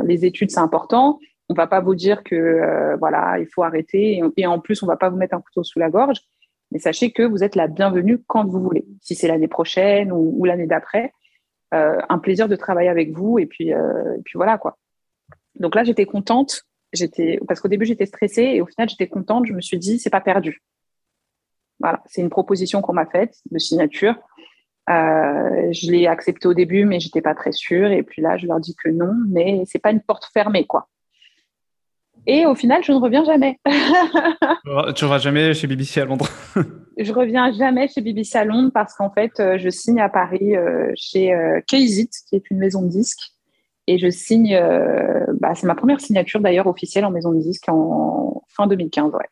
les 0.04 0.24
études 0.24 0.50
c'est 0.50 0.58
important, 0.58 1.20
on 1.48 1.54
va 1.54 1.66
pas 1.66 1.80
vous 1.80 1.94
dire 1.94 2.22
que 2.22 2.34
euh, 2.34 2.96
voilà, 2.96 3.38
il 3.38 3.46
faut 3.46 3.62
arrêter 3.62 4.20
et, 4.36 4.46
en 4.46 4.58
plus 4.58 4.82
on 4.82 4.86
va 4.86 4.96
pas 4.96 5.08
vous 5.08 5.16
mettre 5.16 5.34
un 5.34 5.40
couteau 5.40 5.62
sous 5.62 5.78
la 5.78 5.90
gorge. 5.90 6.18
Mais 6.72 6.80
sachez 6.80 7.12
que 7.12 7.22
vous 7.22 7.44
êtes 7.44 7.54
la 7.54 7.68
bienvenue 7.68 8.18
quand 8.26 8.44
vous 8.44 8.60
voulez. 8.60 8.84
Si 9.00 9.14
c'est 9.14 9.28
l'année 9.28 9.46
prochaine 9.46 10.10
ou, 10.10 10.44
l'année 10.44 10.66
d'après, 10.66 11.12
euh, 11.74 11.98
un 12.08 12.18
plaisir 12.18 12.48
de 12.48 12.56
travailler 12.56 12.88
avec 12.88 13.12
vous 13.12 13.38
et 13.38 13.46
puis 13.46 13.72
euh, 13.72 14.16
puis 14.24 14.36
voilà 14.36 14.58
quoi. 14.58 14.76
Donc 15.60 15.74
là 15.74 15.84
j'étais 15.84 16.06
contente. 16.06 16.65
J'étais 16.92 17.38
parce 17.46 17.60
qu'au 17.60 17.68
début 17.68 17.84
j'étais 17.84 18.06
stressée 18.06 18.42
et 18.42 18.60
au 18.60 18.66
final 18.66 18.88
j'étais 18.88 19.08
contente. 19.08 19.46
Je 19.46 19.52
me 19.52 19.60
suis 19.60 19.78
dit 19.78 19.98
c'est 19.98 20.10
pas 20.10 20.20
perdu. 20.20 20.62
Voilà, 21.80 22.02
c'est 22.06 22.22
une 22.22 22.30
proposition 22.30 22.80
qu'on 22.80 22.94
m'a 22.94 23.06
faite 23.06 23.36
de 23.50 23.58
signature. 23.58 24.14
je 24.88 25.90
l'ai 25.90 26.06
acceptée 26.06 26.48
au 26.48 26.54
début, 26.54 26.84
mais 26.84 27.00
j'étais 27.00 27.20
pas 27.20 27.34
très 27.34 27.52
sûre. 27.52 27.90
Et 27.90 28.02
puis 28.02 28.22
là, 28.22 28.38
je 28.38 28.46
leur 28.46 28.60
dis 28.60 28.74
que 28.74 28.88
non, 28.88 29.12
mais 29.28 29.62
c'est 29.66 29.78
pas 29.78 29.90
une 29.90 30.00
porte 30.00 30.24
fermée, 30.32 30.66
quoi. 30.66 30.88
Et 32.26 32.44
au 32.44 32.54
final, 32.54 32.82
je 32.82 32.92
ne 32.92 32.98
reviens 32.98 33.24
jamais. 33.24 33.58
tu 33.66 35.04
ne 35.04 35.04
reviens 35.04 35.18
jamais 35.18 35.54
chez 35.54 35.66
BBC 35.66 36.00
à 36.00 36.04
Londres 36.04 36.28
Je 36.98 37.12
reviens 37.12 37.52
jamais 37.52 37.88
chez 37.88 38.00
BBC 38.00 38.36
à 38.36 38.44
Londres 38.44 38.70
parce 38.74 38.94
qu'en 38.94 39.10
fait, 39.10 39.38
euh, 39.38 39.58
je 39.58 39.68
signe 39.68 40.00
à 40.00 40.08
Paris 40.08 40.56
euh, 40.56 40.90
chez 40.96 41.32
euh, 41.32 41.60
Kaysit, 41.66 42.10
qui 42.28 42.36
est 42.36 42.50
une 42.50 42.58
maison 42.58 42.82
de 42.82 42.88
disques. 42.88 43.32
Et 43.86 43.98
je 43.98 44.10
signe, 44.10 44.58
bah, 45.40 45.54
c'est 45.54 45.66
ma 45.66 45.74
première 45.74 46.00
signature 46.00 46.40
d'ailleurs 46.40 46.66
officielle 46.66 47.04
en 47.04 47.10
maison 47.10 47.32
de 47.32 47.38
disques 47.38 47.68
en 47.68 48.42
fin 48.48 48.66
2015. 48.66 49.12
Ouais. 49.12 49.28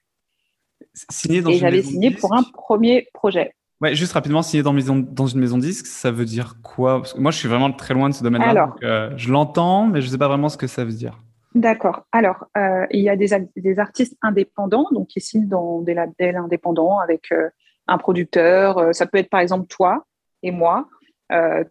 Signé 1.11 1.43
dans 1.43 1.51
et 1.51 1.55
j'avais 1.55 1.83
signé 1.83 2.13
pour 2.13 2.33
un 2.35 2.43
premier 2.43 3.09
projet. 3.13 3.55
Ouais, 3.81 3.95
juste 3.95 4.13
rapidement, 4.13 4.43
signer 4.43 4.63
dans, 4.63 4.73
maison, 4.73 4.97
dans 4.97 5.27
une 5.27 5.41
maison 5.41 5.57
de 5.59 5.63
disques, 5.63 5.87
ça 5.87 6.13
veut 6.13 6.25
dire 6.25 6.55
quoi? 6.63 7.01
Parce 7.01 7.15
que 7.15 7.21
Moi, 7.21 7.33
je 7.33 7.39
suis 7.39 7.49
vraiment 7.49 7.73
très 7.73 7.95
loin 7.95 8.09
de 8.09 8.15
ce 8.15 8.23
domaine-là. 8.23 8.75
je 9.17 9.33
l'entends, 9.33 9.87
mais 9.87 10.01
je 10.01 10.07
ne 10.07 10.13
sais 10.13 10.19
pas 10.19 10.29
vraiment 10.29 10.49
ce 10.49 10.57
que 10.57 10.67
ça 10.67 10.85
veut 10.85 10.93
dire. 10.93 11.19
D'accord. 11.55 12.05
Alors, 12.11 12.47
euh, 12.57 12.85
il 12.91 13.01
y 13.01 13.09
a 13.09 13.17
des, 13.17 13.29
des, 13.57 13.79
artistes 13.79 14.17
indépendants, 14.23 14.89
donc 14.91 15.09
qui 15.09 15.21
signent 15.21 15.47
dans 15.47 15.83
des 15.83 15.95
labels 15.95 16.37
indépendants 16.37 16.99
avec 16.99 17.31
euh, 17.31 17.49
un 17.87 17.97
producteur. 17.97 18.79
Euh, 18.79 18.93
ça 18.93 19.07
peut 19.07 19.19
être 19.19 19.31
par 19.31 19.39
exemple 19.39 19.69
toi 19.69 20.05
et 20.43 20.51
moi. 20.51 20.89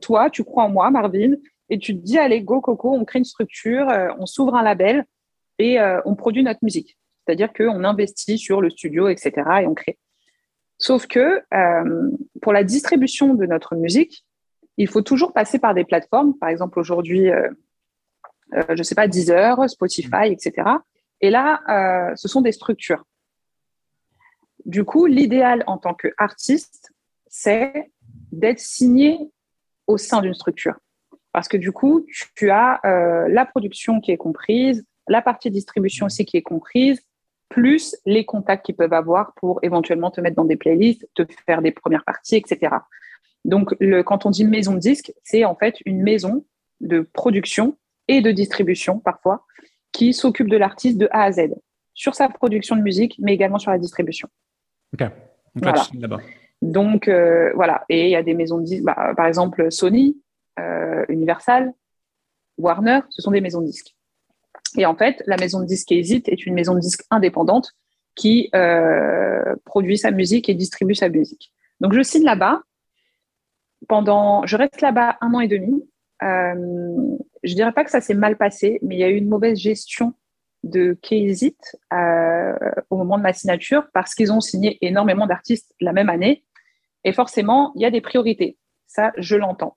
toi, 0.01 0.29
tu 0.29 0.43
crois 0.43 0.63
en 0.63 0.69
moi, 0.69 0.89
Marvin, 0.89 1.33
et 1.73 1.79
tu 1.79 1.95
te 1.95 2.01
dis, 2.03 2.17
allez, 2.17 2.41
go, 2.41 2.61
Coco, 2.61 2.93
on 2.93 3.03
crée 3.05 3.19
une 3.19 3.25
structure, 3.25 3.87
on 4.19 4.25
s'ouvre 4.25 4.55
un 4.55 4.63
label 4.63 5.05
et 5.59 5.77
on 6.05 6.15
produit 6.15 6.43
notre 6.43 6.59
musique. 6.63 6.97
C'est-à-dire 7.25 7.51
qu'on 7.53 7.83
investit 7.83 8.37
sur 8.37 8.61
le 8.61 8.69
studio, 8.69 9.07
etc., 9.07 9.31
et 9.61 9.67
on 9.67 9.73
crée. 9.73 9.97
Sauf 10.77 11.07
que 11.07 11.41
pour 12.41 12.53
la 12.53 12.63
distribution 12.63 13.33
de 13.33 13.45
notre 13.45 13.75
musique, 13.75 14.23
il 14.77 14.87
faut 14.87 15.01
toujours 15.01 15.33
passer 15.33 15.59
par 15.59 15.73
des 15.73 15.83
plateformes. 15.83 16.37
Par 16.37 16.49
exemple, 16.49 16.79
aujourd'hui, 16.79 17.31
euh, 18.53 18.63
je 18.69 18.77
ne 18.77 18.83
sais 18.83 18.95
pas, 18.95 19.07
Deezer, 19.07 19.69
Spotify, 19.69 20.27
etc. 20.31 20.69
Et 21.21 21.29
là, 21.29 21.61
euh, 21.69 22.15
ce 22.15 22.27
sont 22.27 22.41
des 22.41 22.51
structures. 22.51 23.05
Du 24.65 24.83
coup, 24.83 25.05
l'idéal 25.05 25.63
en 25.67 25.77
tant 25.77 25.93
qu'artiste, 25.93 26.91
c'est 27.27 27.91
d'être 28.31 28.59
signé 28.59 29.19
au 29.87 29.97
sein 29.97 30.21
d'une 30.21 30.33
structure. 30.33 30.75
Parce 31.33 31.47
que 31.47 31.57
du 31.57 31.71
coup, 31.71 32.05
tu 32.35 32.51
as 32.51 32.79
euh, 32.85 33.27
la 33.27 33.45
production 33.45 33.99
qui 33.99 34.11
est 34.11 34.17
comprise, 34.17 34.85
la 35.07 35.21
partie 35.21 35.49
distribution 35.49 36.05
aussi 36.05 36.25
qui 36.25 36.37
est 36.37 36.43
comprise, 36.43 37.01
plus 37.49 37.95
les 38.05 38.23
contacts 38.23 38.65
qu'ils 38.65 38.75
peuvent 38.75 38.93
avoir 38.93 39.33
pour 39.33 39.59
éventuellement 39.63 40.11
te 40.11 40.21
mettre 40.21 40.35
dans 40.35 40.45
des 40.45 40.55
playlists, 40.55 41.07
te 41.15 41.23
faire 41.45 41.61
des 41.61 41.71
premières 41.71 42.05
parties, 42.05 42.35
etc. 42.35 42.75
Donc, 43.45 43.75
le, 43.79 44.03
quand 44.03 44.25
on 44.25 44.29
dit 44.29 44.45
maison 44.45 44.73
de 44.73 44.79
disque, 44.79 45.11
c'est 45.23 45.43
en 45.43 45.55
fait 45.55 45.77
une 45.85 46.01
maison 46.01 46.45
de 46.81 47.01
production 47.01 47.77
et 48.07 48.21
de 48.21 48.31
distribution 48.31 48.99
parfois, 48.99 49.45
qui 49.91 50.13
s'occupe 50.13 50.49
de 50.49 50.57
l'artiste 50.57 50.97
de 50.97 51.07
A 51.11 51.23
à 51.23 51.31
Z, 51.31 51.53
sur 51.93 52.15
sa 52.15 52.29
production 52.29 52.75
de 52.75 52.81
musique, 52.81 53.15
mais 53.19 53.33
également 53.33 53.59
sur 53.59 53.71
la 53.71 53.77
distribution. 53.77 54.29
Ok. 54.93 55.07
Donc 56.61 57.07
euh, 57.07 57.51
voilà, 57.55 57.83
et 57.89 58.05
il 58.05 58.09
y 58.11 58.15
a 58.15 58.23
des 58.23 58.33
maisons 58.33 58.57
de 58.57 58.63
disques, 58.63 58.83
bah, 58.83 59.13
par 59.15 59.27
exemple 59.27 59.71
Sony, 59.71 60.17
Universal, 61.09 61.73
Warner, 62.57 63.01
ce 63.09 63.21
sont 63.21 63.31
des 63.31 63.41
maisons 63.41 63.61
de 63.61 63.65
disques. 63.65 63.95
Et 64.77 64.85
en 64.85 64.95
fait, 64.95 65.23
la 65.27 65.37
maison 65.37 65.59
de 65.59 65.65
disques 65.65 65.91
Exit 65.91 66.27
est 66.29 66.45
une 66.45 66.53
maison 66.53 66.73
de 66.75 66.79
disques 66.79 67.05
indépendante 67.09 67.71
qui 68.15 68.49
euh, 68.55 69.55
produit 69.65 69.97
sa 69.97 70.11
musique 70.11 70.49
et 70.49 70.53
distribue 70.53 70.95
sa 70.95 71.09
musique. 71.09 71.51
Donc 71.79 71.93
je 71.93 72.01
signe 72.01 72.23
là-bas. 72.23 72.61
Pendant, 73.87 74.45
je 74.45 74.55
reste 74.55 74.81
là-bas 74.81 75.17
un 75.21 75.33
an 75.33 75.39
et 75.39 75.47
demi 75.47 75.83
euh, 76.23 77.17
je 77.43 77.53
dirais 77.53 77.71
pas 77.71 77.83
que 77.83 77.91
ça 77.91 78.01
s'est 78.01 78.13
mal 78.13 78.37
passé, 78.37 78.79
mais 78.81 78.95
il 78.95 78.99
y 78.99 79.03
a 79.03 79.09
eu 79.09 79.15
une 79.15 79.27
mauvaise 79.27 79.57
gestion 79.57 80.13
de 80.63 80.97
Kaysit 81.01 81.57
euh, 81.91 82.53
au 82.89 82.97
moment 82.97 83.17
de 83.17 83.23
ma 83.23 83.33
signature 83.33 83.87
parce 83.93 84.15
qu'ils 84.15 84.31
ont 84.31 84.39
signé 84.39 84.77
énormément 84.81 85.27
d'artistes 85.27 85.73
la 85.81 85.91
même 85.91 86.09
année. 86.09 86.45
Et 87.03 87.11
forcément, 87.11 87.73
il 87.75 87.81
y 87.81 87.85
a 87.85 87.91
des 87.91 87.99
priorités. 87.99 88.57
Ça, 88.87 89.11
je 89.17 89.35
l'entends. 89.35 89.75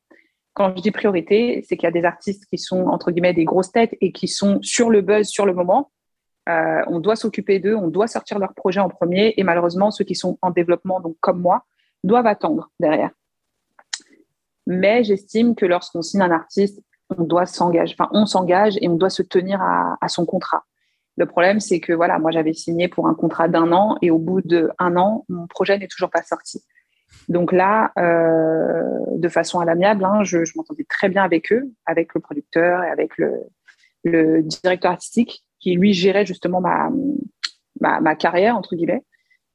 Quand 0.57 0.75
je 0.75 0.81
dis 0.81 0.91
priorité, 0.91 1.63
c'est 1.69 1.77
qu'il 1.77 1.85
y 1.85 1.87
a 1.87 1.93
des 1.93 2.07
artistes 2.07 2.47
qui 2.47 2.57
sont, 2.57 2.87
entre 2.87 3.11
guillemets, 3.11 3.35
des 3.35 3.45
grosses 3.45 3.73
têtes 3.73 3.95
et 4.01 4.11
qui 4.11 4.27
sont 4.27 4.59
sur 4.63 4.89
le 4.89 5.03
buzz 5.03 5.27
sur 5.27 5.45
le 5.45 5.53
moment. 5.53 5.91
Euh, 6.49 6.83
on 6.87 6.99
doit 6.99 7.15
s'occuper 7.15 7.59
d'eux, 7.59 7.75
on 7.75 7.89
doit 7.89 8.07
sortir 8.07 8.39
leur 8.39 8.55
projet 8.55 8.81
en 8.81 8.89
premier. 8.89 9.35
Et 9.37 9.43
malheureusement, 9.43 9.91
ceux 9.91 10.05
qui 10.05 10.15
sont 10.15 10.39
en 10.41 10.51
développement, 10.51 11.01
donc 11.01 11.19
comme 11.21 11.43
moi, 11.43 11.67
doivent 12.05 12.27
attendre 12.27 12.71
derrière. 12.81 13.11
Mais 14.67 15.05
j'estime 15.05 15.55
que 15.57 15.67
lorsqu'on 15.67 16.01
signe 16.01 16.23
un 16.23 16.31
artiste, 16.31 16.81
on 17.15 17.25
doit 17.25 17.45
s'engager, 17.45 17.95
enfin, 17.99 18.09
on 18.15 18.25
s'engage 18.25 18.79
et 18.81 18.89
on 18.89 18.95
doit 18.95 19.11
se 19.11 19.23
tenir 19.23 19.61
à, 19.61 20.09
son 20.09 20.25
contrat. 20.25 20.65
Le 21.19 21.27
problème, 21.27 21.61
c'est 21.61 21.81
que 21.81 21.93
voilà, 21.93 22.19
moi, 22.19 22.31
j'avais 22.31 22.55
signé 22.55 22.89
pour 22.89 23.09
un 23.09 23.15
contrat 23.15 23.49
d'un 23.49 23.73
an 23.73 23.99
et 24.01 24.11
au 24.11 24.19
bout 24.19 24.41
d'un 24.41 24.97
an, 24.97 25.27
mon 25.29 25.47
projet 25.47 25.79
n'est 25.79 25.87
toujours 25.87 26.11
pas 26.11 26.23
sorti. 26.23 26.65
Donc 27.29 27.53
là, 27.53 27.93
de 27.97 29.29
façon 29.29 29.61
à 29.61 29.65
l'amiable, 29.65 30.05
hein, 30.05 30.23
je, 30.23 30.39
m'entendais 30.57 30.85
très 30.85 31.09
bien 31.09 31.25
avec 31.25 31.53
eux, 31.53 31.71
avec 31.85 32.15
le 32.15 32.21
producteur 32.21 32.83
et 32.85 32.91
avec 32.91 33.13
le, 33.19 34.43
directeur 34.43 34.93
artistique 34.93 35.43
qui 35.59 35.75
lui 35.75 35.93
gérait 35.93 36.25
justement 36.25 36.61
ma, 37.81 38.15
carrière, 38.15 38.57
entre 38.57 38.77
guillemets. 38.77 39.03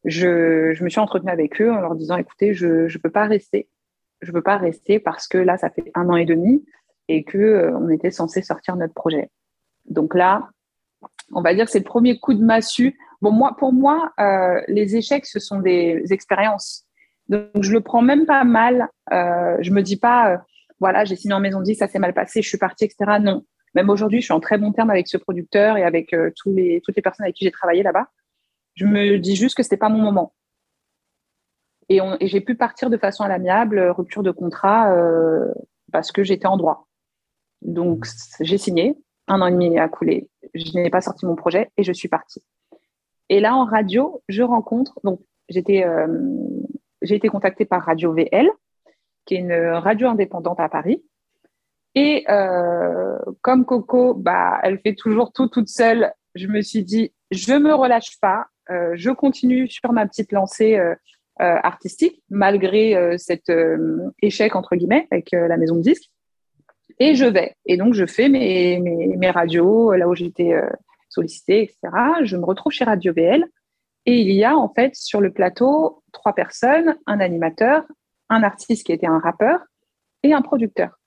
Je, 0.03 0.81
me 0.84 0.89
suis 0.89 0.99
entretenue 0.99 1.31
avec 1.31 1.62
eux 1.62 1.71
en 1.71 1.79
leur 1.79 1.95
disant, 1.95 2.17
écoutez, 2.17 2.53
je 2.53 2.91
ne 2.91 2.97
peux 2.97 3.12
pas 3.12 3.25
rester. 3.25 3.69
Je 4.21 4.31
ne 4.31 4.34
peux 4.34 4.41
pas 4.41 4.57
rester 4.57 4.99
parce 4.99 5.27
que 5.27 5.38
là, 5.38 5.57
ça 5.57 5.69
fait 5.69 5.91
un 5.95 6.10
an 6.10 6.15
et 6.15 6.25
demi 6.25 6.63
et 7.07 7.23
qu'on 7.23 7.38
euh, 7.39 7.89
était 7.89 8.12
censé 8.12 8.41
sortir 8.41 8.75
notre 8.75 8.93
projet. 8.93 9.29
Donc 9.86 10.13
là, 10.15 10.49
on 11.34 11.41
va 11.41 11.53
dire 11.53 11.65
que 11.65 11.71
c'est 11.71 11.79
le 11.79 11.86
premier 11.86 12.19
coup 12.19 12.34
de 12.34 12.43
massue. 12.43 12.97
Bon, 13.21 13.31
moi, 13.31 13.55
pour 13.57 13.73
moi, 13.73 14.12
euh, 14.19 14.62
les 14.67 14.95
échecs, 14.95 15.25
ce 15.25 15.39
sont 15.39 15.60
des 15.60 16.03
expériences. 16.12 16.86
Donc, 17.29 17.62
je 17.62 17.71
le 17.71 17.81
prends 17.81 18.01
même 18.01 18.25
pas 18.25 18.43
mal. 18.43 18.89
Euh, 19.12 19.57
je 19.62 19.71
me 19.71 19.81
dis 19.81 19.97
pas, 19.97 20.34
euh, 20.34 20.38
voilà, 20.79 21.05
j'ai 21.05 21.15
signé 21.15 21.34
en 21.34 21.39
maison 21.39 21.62
dit 21.62 21.75
ça 21.75 21.88
s'est 21.88 21.99
mal 21.99 22.13
passé, 22.13 22.41
je 22.41 22.49
suis 22.49 22.57
partie, 22.57 22.86
etc. 22.86 23.19
Non. 23.21 23.45
Même 23.73 23.89
aujourd'hui, 23.89 24.19
je 24.19 24.25
suis 24.25 24.34
en 24.34 24.39
très 24.39 24.57
bon 24.57 24.73
terme 24.73 24.89
avec 24.89 25.07
ce 25.07 25.17
producteur 25.17 25.77
et 25.77 25.84
avec 25.84 26.13
tous 26.36 26.53
les, 26.53 26.81
toutes 26.84 26.95
les 26.95 27.01
personnes 27.01 27.23
avec 27.23 27.36
qui 27.36 27.45
j'ai 27.45 27.51
travaillé 27.51 27.84
là-bas. 27.84 28.07
Je 28.75 28.86
me 28.86 29.17
dis 29.17 29.36
juste 29.36 29.55
que 29.55 29.63
c'était 29.63 29.77
pas 29.77 29.88
mon 29.88 30.01
moment. 30.01 30.34
Et, 31.88 31.99
j'ai 32.21 32.41
pu 32.41 32.55
partir 32.55 32.89
de 32.89 32.97
façon 32.97 33.23
à 33.23 33.29
l'amiable, 33.29 33.79
rupture 33.79 34.23
de 34.23 34.31
contrat, 34.31 34.93
parce 35.93 36.12
que 36.12 36.21
j'étais 36.21 36.47
en 36.47 36.57
droit. 36.57 36.88
Donc, 37.62 38.05
j'ai 38.41 38.57
signé. 38.57 38.97
Un 39.27 39.41
an 39.41 39.47
et 39.47 39.51
demi 39.51 39.79
a 39.79 39.88
coulé. 39.88 40.27
Je 40.53 40.77
n'ai 40.77 40.89
pas 40.89 41.01
sorti 41.01 41.25
mon 41.25 41.36
projet 41.36 41.69
et 41.77 41.84
je 41.84 41.93
suis 41.93 42.10
partie. 42.10 42.43
Et 43.29 43.39
là, 43.39 43.55
en 43.55 43.63
radio, 43.63 44.21
je 44.27 44.43
rencontre. 44.43 44.99
Donc, 45.05 45.21
j'étais, 45.47 45.86
euh, 45.86 46.07
j'ai 47.01 47.15
été 47.15 47.27
contactée 47.29 47.65
par 47.65 47.83
Radio 47.83 48.13
VL, 48.13 48.49
qui 49.25 49.35
est 49.35 49.39
une 49.39 49.53
radio 49.53 50.09
indépendante 50.09 50.59
à 50.59 50.69
Paris. 50.69 51.03
Et 51.95 52.25
euh, 52.29 53.17
comme 53.41 53.65
Coco, 53.65 54.13
bah, 54.13 54.59
elle 54.63 54.79
fait 54.79 54.95
toujours 54.95 55.33
tout 55.33 55.47
toute 55.47 55.67
seule. 55.67 56.13
Je 56.35 56.47
me 56.47 56.61
suis 56.61 56.83
dit, 56.83 57.13
je 57.31 57.53
me 57.53 57.73
relâche 57.73 58.19
pas. 58.19 58.47
Euh, 58.69 58.93
je 58.95 59.11
continue 59.11 59.69
sur 59.69 59.91
ma 59.91 60.05
petite 60.07 60.31
lancée 60.31 60.79
artistique, 61.39 62.21
malgré 62.29 63.17
cet 63.17 63.51
échec 64.21 64.55
entre 64.55 64.75
guillemets 64.75 65.07
avec 65.09 65.31
la 65.31 65.57
maison 65.57 65.75
de 65.75 65.81
disques 65.81 66.11
et 67.01 67.15
je 67.15 67.25
vais. 67.25 67.55
Et 67.65 67.77
donc, 67.77 67.95
je 67.95 68.05
fais 68.05 68.29
mes, 68.29 68.79
mes, 68.79 69.31
radios 69.31 69.93
là 69.93 70.07
où 70.07 70.13
j'étais 70.13 70.53
euh, 70.53 70.69
sollicitée, 71.09 71.63
etc. 71.63 71.79
Je 72.23 72.37
me 72.37 72.45
retrouve 72.45 72.71
chez 72.71 72.83
Radio 72.83 73.11
VL 73.11 73.45
et 74.05 74.21
il 74.21 74.31
y 74.31 74.43
a 74.43 74.55
en 74.55 74.69
fait 74.69 74.95
sur 74.95 75.21
le 75.21 75.31
plateau 75.31 76.03
trois 76.11 76.33
personnes, 76.33 76.97
un 77.05 77.19
animateur, 77.19 77.83
un 78.29 78.43
artiste 78.43 78.85
qui 78.85 78.91
était 78.91 79.07
un 79.07 79.19
rappeur 79.19 79.59
et 80.23 80.33
un 80.33 80.41
producteur. 80.41 80.99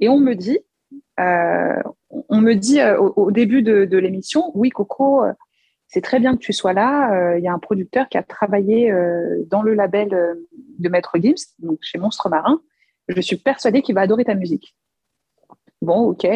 Et 0.00 0.08
on 0.08 0.18
me 0.18 0.34
dit, 0.34 0.58
euh, 1.20 1.82
on 2.28 2.40
me 2.40 2.54
dit 2.54 2.80
euh, 2.80 2.98
au, 2.98 3.30
début 3.30 3.62
de, 3.62 3.96
l'émission, 3.96 4.50
oui 4.54 4.70
Coco, 4.70 5.24
c'est 5.88 6.02
très 6.02 6.20
bien 6.20 6.34
que 6.34 6.40
tu 6.40 6.52
sois 6.52 6.72
là. 6.72 7.36
Il 7.36 7.44
y 7.44 7.48
a 7.48 7.52
un 7.52 7.58
producteur 7.58 8.08
qui 8.08 8.18
a 8.18 8.22
travaillé 8.22 8.92
dans 9.46 9.62
le 9.62 9.74
label 9.74 10.08
de 10.78 10.88
Maître 10.88 11.18
Gims, 11.18 11.54
donc 11.58 11.78
chez 11.82 11.98
Monstre 11.98 12.28
Marin. 12.28 12.60
Je 13.08 13.20
suis 13.20 13.36
persuadée 13.36 13.82
qu'il 13.82 13.94
va 13.94 14.02
adorer 14.02 14.24
ta 14.24 14.34
musique 14.34 14.76
bon, 15.82 16.10
ok. 16.10 16.26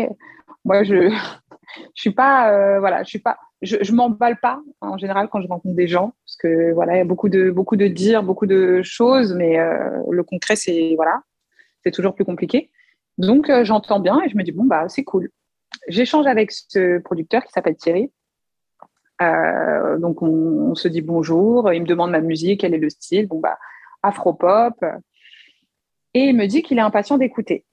Moi, 0.65 0.85
je 0.85 1.11
je 1.95 2.01
suis 2.01 2.13
pas, 2.13 2.53
euh, 2.53 2.81
voilà, 2.81 3.03
je 3.03 3.09
suis 3.09 3.19
pas, 3.19 3.39
je, 3.63 3.77
je 3.81 3.93
m'emballe 3.93 4.39
pas 4.41 4.61
en 4.81 4.99
général 4.99 5.29
quand 5.31 5.41
je 5.41 5.49
rencontre 5.49 5.75
des 5.75 5.89
gens 5.89 6.15
parce 6.25 6.37
que 6.37 6.73
voilà, 6.73 6.95
il 6.95 6.99
y 6.99 7.01
a 7.01 7.05
beaucoup 7.05 7.29
de 7.29 7.87
dire, 7.89 8.23
beaucoup 8.23 8.47
de 8.47 8.83
choses, 8.83 9.35
mais 9.35 9.59
euh, 9.59 10.03
le 10.11 10.23
concret, 10.23 10.57
c'est 10.57 10.95
voilà, 10.97 11.23
c'est 11.85 11.91
toujours 11.91 12.15
plus 12.15 12.25
compliqué. 12.25 12.71
Donc, 13.19 13.51
euh, 13.51 13.65
j'entends 13.65 14.01
bien 14.01 14.21
et 14.23 14.29
je 14.29 14.37
me 14.37 14.43
dis 14.43 14.53
bon 14.53 14.65
bah 14.65 14.89
c'est 14.89 15.05
cool. 15.05 15.31
J'échange 15.89 16.27
avec 16.27 16.53
ce 16.53 16.99
producteur 16.99 17.45
qui 17.45 17.53
s'appelle 17.53 17.77
Thierry. 17.77 18.11
donc 19.21 20.23
on, 20.23 20.71
on, 20.71 20.75
se 20.75 20.89
dit 20.89 21.03
bonjour, 21.03 21.73
il 21.73 21.83
me 21.83 21.87
demande 21.87 22.11
ma 22.11 22.21
musique, 22.21 22.61
quel 22.61 22.75
est 22.75 22.79
le 22.79 22.91
style, 22.91 23.27
bon 23.27 23.41
bah 23.41 23.59
afro-pop, 24.03 24.75
et 26.15 26.25
il 26.25 26.37
me 26.37 26.47
dit 26.47 26.63
qu'il 26.63 26.79
est 26.79 26.83
impatient 26.83 27.19
d'écouter 27.19 27.65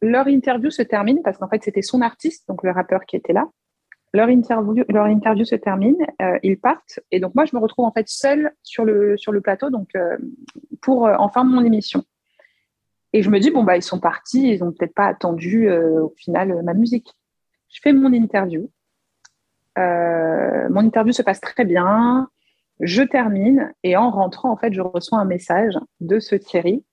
leur 0.00 0.28
interview 0.28 0.70
se 0.70 0.82
termine, 0.82 1.22
parce 1.22 1.38
qu'en 1.38 1.48
fait, 1.48 1.62
c'était 1.62 1.82
son 1.82 2.02
artiste, 2.02 2.46
donc 2.48 2.62
le 2.62 2.70
rappeur 2.70 3.04
qui 3.04 3.16
était 3.16 3.32
là. 3.32 3.46
Leur 4.14 4.30
interview, 4.30 4.84
leur 4.88 5.06
interview 5.06 5.44
se 5.44 5.54
termine, 5.54 5.96
euh, 6.22 6.38
ils 6.42 6.58
partent, 6.58 7.00
et 7.10 7.20
donc 7.20 7.34
moi, 7.34 7.44
je 7.44 7.54
me 7.54 7.60
retrouve 7.60 7.84
en 7.84 7.92
fait 7.92 8.08
seule 8.08 8.52
sur 8.62 8.84
le, 8.84 9.18
sur 9.18 9.32
le 9.32 9.42
plateau 9.42 9.68
donc, 9.68 9.90
euh, 9.96 10.16
pour 10.80 11.06
euh, 11.06 11.14
enfin 11.18 11.44
mon 11.44 11.62
émission. 11.62 12.04
Et 13.12 13.22
je 13.22 13.30
me 13.30 13.38
dis, 13.38 13.50
bon, 13.50 13.64
bah, 13.64 13.76
ils 13.76 13.82
sont 13.82 14.00
partis, 14.00 14.54
ils 14.54 14.60
n'ont 14.60 14.72
peut-être 14.72 14.94
pas 14.94 15.06
attendu 15.06 15.70
au 15.70 16.10
final 16.18 16.62
ma 16.62 16.74
musique. 16.74 17.14
Je 17.70 17.80
fais 17.82 17.94
mon 17.94 18.12
interview. 18.12 18.70
mon 19.76 20.80
interview 20.80 21.12
se 21.12 21.22
passe 21.22 21.40
très 21.40 21.64
bien. 21.64 22.28
Je 22.80 23.02
termine, 23.02 23.72
et 23.82 23.96
en 23.96 24.10
rentrant, 24.10 24.50
en 24.50 24.58
fait, 24.58 24.74
je 24.74 24.82
reçois 24.82 25.18
un 25.18 25.24
message 25.24 25.74
de 26.00 26.18
ce 26.20 26.34
Thierry. 26.34 26.84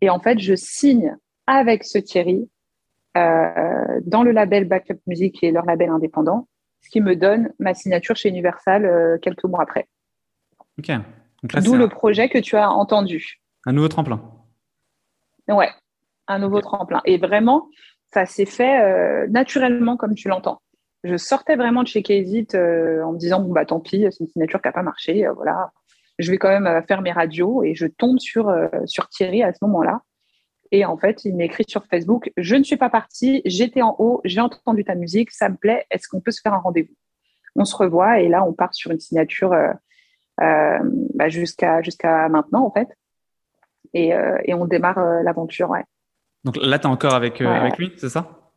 Et 0.00 0.10
en 0.10 0.18
fait, 0.18 0.40
je 0.40 0.56
signe 0.56 1.16
avec 1.46 1.84
ce 1.84 1.98
Thierry 1.98 2.50
dans 3.14 4.22
le 4.24 4.32
label 4.32 4.66
Backup 4.66 4.98
Music, 5.06 5.36
qui 5.36 5.46
est 5.46 5.52
leur 5.52 5.66
label 5.66 5.90
indépendant, 5.90 6.48
ce 6.80 6.90
qui 6.90 7.00
me 7.00 7.16
donne 7.16 7.50
ma 7.58 7.74
signature 7.74 8.16
chez 8.16 8.28
Universal 8.28 8.84
euh, 8.84 9.18
quelques 9.18 9.44
mois 9.44 9.62
après. 9.62 9.88
Ok. 10.78 10.90
D'où 11.62 11.76
le 11.76 11.88
projet 11.88 12.28
que 12.28 12.38
tu 12.38 12.56
as 12.56 12.70
entendu. 12.70 13.40
Un 13.66 13.72
nouveau 13.72 13.88
tremplin. 13.88 14.20
Ouais, 15.48 15.70
un 16.28 16.38
nouveau 16.38 16.60
tremplin. 16.60 17.00
Et 17.06 17.18
vraiment, 17.18 17.68
ça 18.12 18.26
s'est 18.26 18.46
fait 18.46 18.80
euh, 18.82 19.26
naturellement 19.28 19.96
comme 19.96 20.14
tu 20.14 20.28
l'entends. 20.28 20.60
Je 21.02 21.16
sortais 21.16 21.56
vraiment 21.56 21.82
de 21.82 21.88
chez 21.88 22.02
Kazit 22.02 22.48
en 22.54 23.12
me 23.12 23.18
disant 23.18 23.40
bon 23.40 23.52
bah 23.52 23.64
tant 23.64 23.80
pis, 23.80 24.06
c'est 24.10 24.20
une 24.20 24.28
signature 24.28 24.60
qui 24.60 24.68
n'a 24.68 24.72
pas 24.72 24.82
marché, 24.82 25.26
voilà. 25.34 25.70
Je 26.18 26.30
vais 26.30 26.36
quand 26.36 26.50
même 26.60 26.84
faire 26.86 27.00
mes 27.00 27.10
radios 27.12 27.64
et 27.64 27.74
je 27.74 27.86
tombe 27.86 28.18
sur 28.18 28.54
sur 28.84 29.08
Thierry 29.08 29.42
à 29.42 29.54
ce 29.54 29.58
moment-là 29.62 30.02
et 30.72 30.84
en 30.84 30.96
fait, 30.96 31.24
il 31.24 31.34
m'écrit 31.34 31.64
sur 31.66 31.84
Facebook 31.86 32.30
Je 32.36 32.54
ne 32.54 32.62
suis 32.62 32.76
pas 32.76 32.90
partie, 32.90 33.42
j'étais 33.44 33.82
en 33.82 33.96
haut, 33.98 34.20
j'ai 34.24 34.40
entendu 34.40 34.84
ta 34.84 34.94
musique, 34.94 35.30
ça 35.32 35.48
me 35.48 35.56
plaît, 35.56 35.86
est-ce 35.90 36.08
qu'on 36.08 36.20
peut 36.20 36.30
se 36.30 36.40
faire 36.40 36.54
un 36.54 36.58
rendez-vous? 36.58 36.94
On 37.56 37.64
se 37.64 37.74
revoit 37.74 38.20
et 38.20 38.28
là, 38.28 38.44
on 38.44 38.52
part 38.52 38.74
sur 38.74 38.92
une 38.92 39.00
signature 39.00 39.52
euh, 39.52 39.72
euh, 40.40 40.78
bah, 41.14 41.28
jusqu'à 41.28 42.28
maintenant, 42.28 42.64
en 42.64 42.70
fait. 42.70 42.88
Et, 43.92 44.14
euh, 44.14 44.38
et 44.44 44.54
on 44.54 44.66
démarre 44.66 45.00
l'aventure, 45.24 45.70
ouais. 45.70 45.84
Donc 46.44 46.56
là, 46.56 46.78
tu 46.78 46.86
es 46.86 46.90
encore 46.90 47.14
avec, 47.14 47.40
avec 47.40 47.76
lui, 47.76 47.92
c'est 47.96 48.08
ça? 48.08 48.52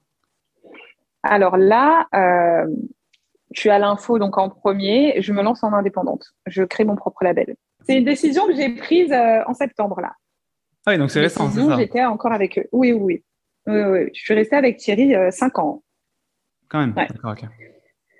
Alors 1.24 1.58
là, 1.58 2.08
suis 3.56 3.70
à 3.70 3.80
l'info 3.80 4.20
donc 4.20 4.38
en 4.38 4.50
premier, 4.50 5.22
je 5.22 5.34
me 5.34 5.42
lance 5.42 5.64
en 5.64 5.74
indépendante. 5.74 6.34
Je 6.46 6.64
crée 6.64 6.86
mon 6.86 6.96
propre 6.96 7.24
label. 7.24 7.56
C'est 7.86 7.98
une 7.98 8.06
décision 8.06 8.46
que 8.48 8.56
j'ai 8.56 8.76
prise 8.76 9.12
en 9.12 9.54
septembre, 9.54 10.00
là. 10.00 10.14
Ah 10.86 10.92
oui, 10.92 10.98
donc 10.98 11.12
c'est 11.12 11.22
récent, 11.22 11.50
c'est 11.50 11.66
ça 11.66 11.78
J'étais 11.78 12.04
encore 12.04 12.34
avec 12.34 12.58
eux. 12.58 12.66
Oui, 12.72 12.92
oui, 12.92 13.24
oui. 13.68 14.10
Je 14.14 14.20
suis 14.20 14.34
restée 14.34 14.56
avec 14.56 14.78
Thierry 14.78 15.16
euh, 15.16 15.32
5 15.32 15.60
ans. 15.60 15.84
Quand 16.68 16.80
même, 16.80 16.94
d'accord, 16.94 17.32
ok. 17.32 17.48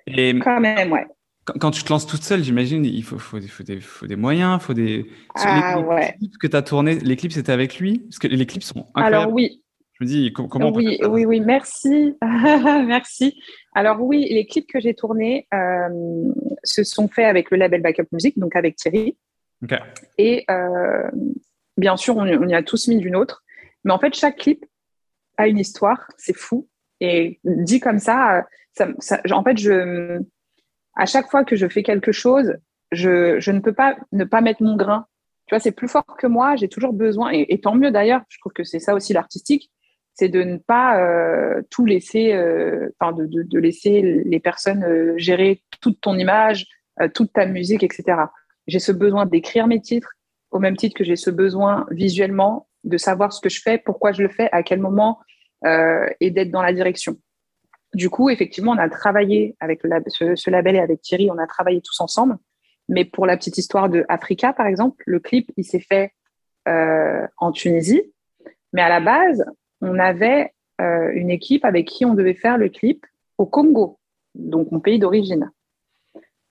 Et 0.06 0.38
quand 0.38 0.60
même, 0.60 0.92
ouais. 0.92 1.06
Quand, 1.44 1.70
tu 1.70 1.82
te 1.82 1.90
lances 1.90 2.06
toute 2.06 2.22
seule, 2.22 2.42
j'imagine, 2.42 2.86
il 2.86 3.02
faut, 3.04 3.18
faut, 3.18 3.38
faut, 3.38 3.62
des, 3.62 3.78
faut 3.80 4.06
des 4.06 4.16
moyens, 4.16 4.62
faut 4.62 4.72
des. 4.72 5.10
Ah, 5.34 5.74
les, 5.76 5.82
ouais. 5.82 6.14
clips 6.18 6.38
que 6.38 6.46
tu 6.46 6.56
as 6.56 6.62
tourné, 6.62 6.94
les 6.94 7.16
clips, 7.16 7.32
c'était 7.32 7.52
avec 7.52 7.78
lui? 7.78 7.98
Parce 7.98 8.18
que 8.18 8.28
les 8.28 8.46
clips 8.46 8.62
sont 8.62 8.86
incroyables. 8.94 9.14
Alors, 9.14 9.32
oui. 9.32 9.62
Je 9.92 10.04
me 10.04 10.08
dis, 10.08 10.32
comment 10.32 10.68
on 10.68 10.74
Oui, 10.74 10.98
oui, 11.06 11.26
oui, 11.26 11.40
merci. 11.40 12.16
merci. 12.22 13.38
Alors, 13.74 14.00
oui, 14.00 14.26
les 14.30 14.46
clips 14.46 14.66
que 14.66 14.80
j'ai 14.80 14.94
tournés 14.94 15.46
euh, 15.52 16.32
se 16.64 16.82
sont 16.82 17.08
faits 17.08 17.26
avec 17.26 17.50
le 17.50 17.58
label 17.58 17.82
Backup 17.82 18.06
Music, 18.10 18.38
donc 18.38 18.56
avec 18.56 18.76
Thierry. 18.76 19.16
Ok. 19.62 19.74
Et 20.16 20.44
euh, 20.50 21.10
Bien 21.76 21.96
sûr, 21.96 22.16
on, 22.16 22.26
y 22.26 22.54
a 22.54 22.62
tous 22.62 22.88
mis 22.88 22.98
d'une 22.98 23.16
autre. 23.16 23.42
Mais 23.84 23.92
en 23.92 23.98
fait, 23.98 24.14
chaque 24.14 24.38
clip 24.38 24.64
a 25.36 25.48
une 25.48 25.58
histoire. 25.58 26.08
C'est 26.16 26.36
fou. 26.36 26.68
Et 27.00 27.40
dit 27.44 27.80
comme 27.80 27.98
ça, 27.98 28.46
ça, 28.72 28.88
en 29.30 29.42
fait, 29.42 29.56
à 30.96 31.06
chaque 31.06 31.30
fois 31.30 31.44
que 31.44 31.56
je 31.56 31.68
fais 31.68 31.82
quelque 31.82 32.12
chose, 32.12 32.56
je, 32.92 33.50
ne 33.50 33.60
peux 33.60 33.72
pas 33.72 33.96
ne 34.12 34.24
pas 34.24 34.40
mettre 34.40 34.62
mon 34.62 34.76
grain. 34.76 35.06
Tu 35.46 35.54
vois, 35.54 35.60
c'est 35.60 35.72
plus 35.72 35.88
fort 35.88 36.06
que 36.18 36.26
moi. 36.26 36.56
J'ai 36.56 36.68
toujours 36.68 36.92
besoin, 36.92 37.30
et, 37.32 37.60
tant 37.60 37.74
mieux 37.74 37.90
d'ailleurs. 37.90 38.22
Je 38.28 38.38
trouve 38.38 38.52
que 38.52 38.64
c'est 38.64 38.78
ça 38.78 38.94
aussi 38.94 39.12
l'artistique, 39.12 39.70
c'est 40.14 40.28
de 40.28 40.42
ne 40.42 40.56
pas 40.56 41.00
euh, 41.00 41.62
tout 41.70 41.84
laisser, 41.84 42.32
euh, 42.32 42.88
enfin 42.98 43.12
de, 43.12 43.58
laisser 43.58 44.22
les 44.24 44.40
personnes 44.40 44.84
euh, 44.84 45.14
gérer 45.16 45.62
toute 45.80 46.00
ton 46.00 46.16
image, 46.16 46.66
toute 47.12 47.32
ta 47.32 47.44
musique, 47.44 47.82
etc. 47.82 48.04
J'ai 48.68 48.78
ce 48.78 48.92
besoin 48.92 49.26
d'écrire 49.26 49.66
mes 49.66 49.80
titres, 49.80 50.12
au 50.54 50.60
même 50.60 50.76
titre 50.76 50.96
que 50.96 51.04
j'ai 51.04 51.16
ce 51.16 51.30
besoin 51.30 51.84
visuellement 51.90 52.68
de 52.84 52.96
savoir 52.96 53.32
ce 53.32 53.40
que 53.40 53.48
je 53.48 53.60
fais, 53.60 53.76
pourquoi 53.76 54.12
je 54.12 54.22
le 54.22 54.28
fais, 54.28 54.48
à 54.52 54.62
quel 54.62 54.78
moment, 54.78 55.18
euh, 55.66 56.06
et 56.20 56.30
d'être 56.30 56.52
dans 56.52 56.62
la 56.62 56.72
direction. 56.72 57.16
Du 57.92 58.08
coup, 58.08 58.30
effectivement, 58.30 58.72
on 58.72 58.78
a 58.78 58.88
travaillé 58.88 59.56
avec 59.58 59.82
ce, 59.82 60.50
label 60.50 60.76
et 60.76 60.78
avec 60.78 61.02
Thierry, 61.02 61.28
on 61.28 61.38
a 61.38 61.46
travaillé 61.48 61.80
tous 61.80 62.00
ensemble. 62.00 62.36
Mais 62.88 63.04
pour 63.04 63.26
la 63.26 63.36
petite 63.36 63.58
histoire 63.58 63.88
de 63.88 64.04
Africa, 64.08 64.52
par 64.52 64.66
exemple, 64.66 65.02
le 65.06 65.18
clip, 65.18 65.50
il 65.56 65.64
s'est 65.64 65.80
fait 65.80 66.12
en 66.66 67.52
Tunisie. 67.52 68.02
Mais 68.72 68.82
à 68.82 68.88
la 68.88 69.00
base, 69.00 69.44
on 69.80 69.98
avait 69.98 70.52
une 70.78 71.30
équipe 71.30 71.64
avec 71.64 71.86
qui 71.86 72.04
on 72.04 72.14
devait 72.14 72.34
faire 72.34 72.58
le 72.58 72.68
clip 72.68 73.04
au 73.38 73.46
Congo, 73.46 73.98
donc 74.34 74.70
mon 74.70 74.80
pays 74.80 74.98
d'origine. 74.98 75.50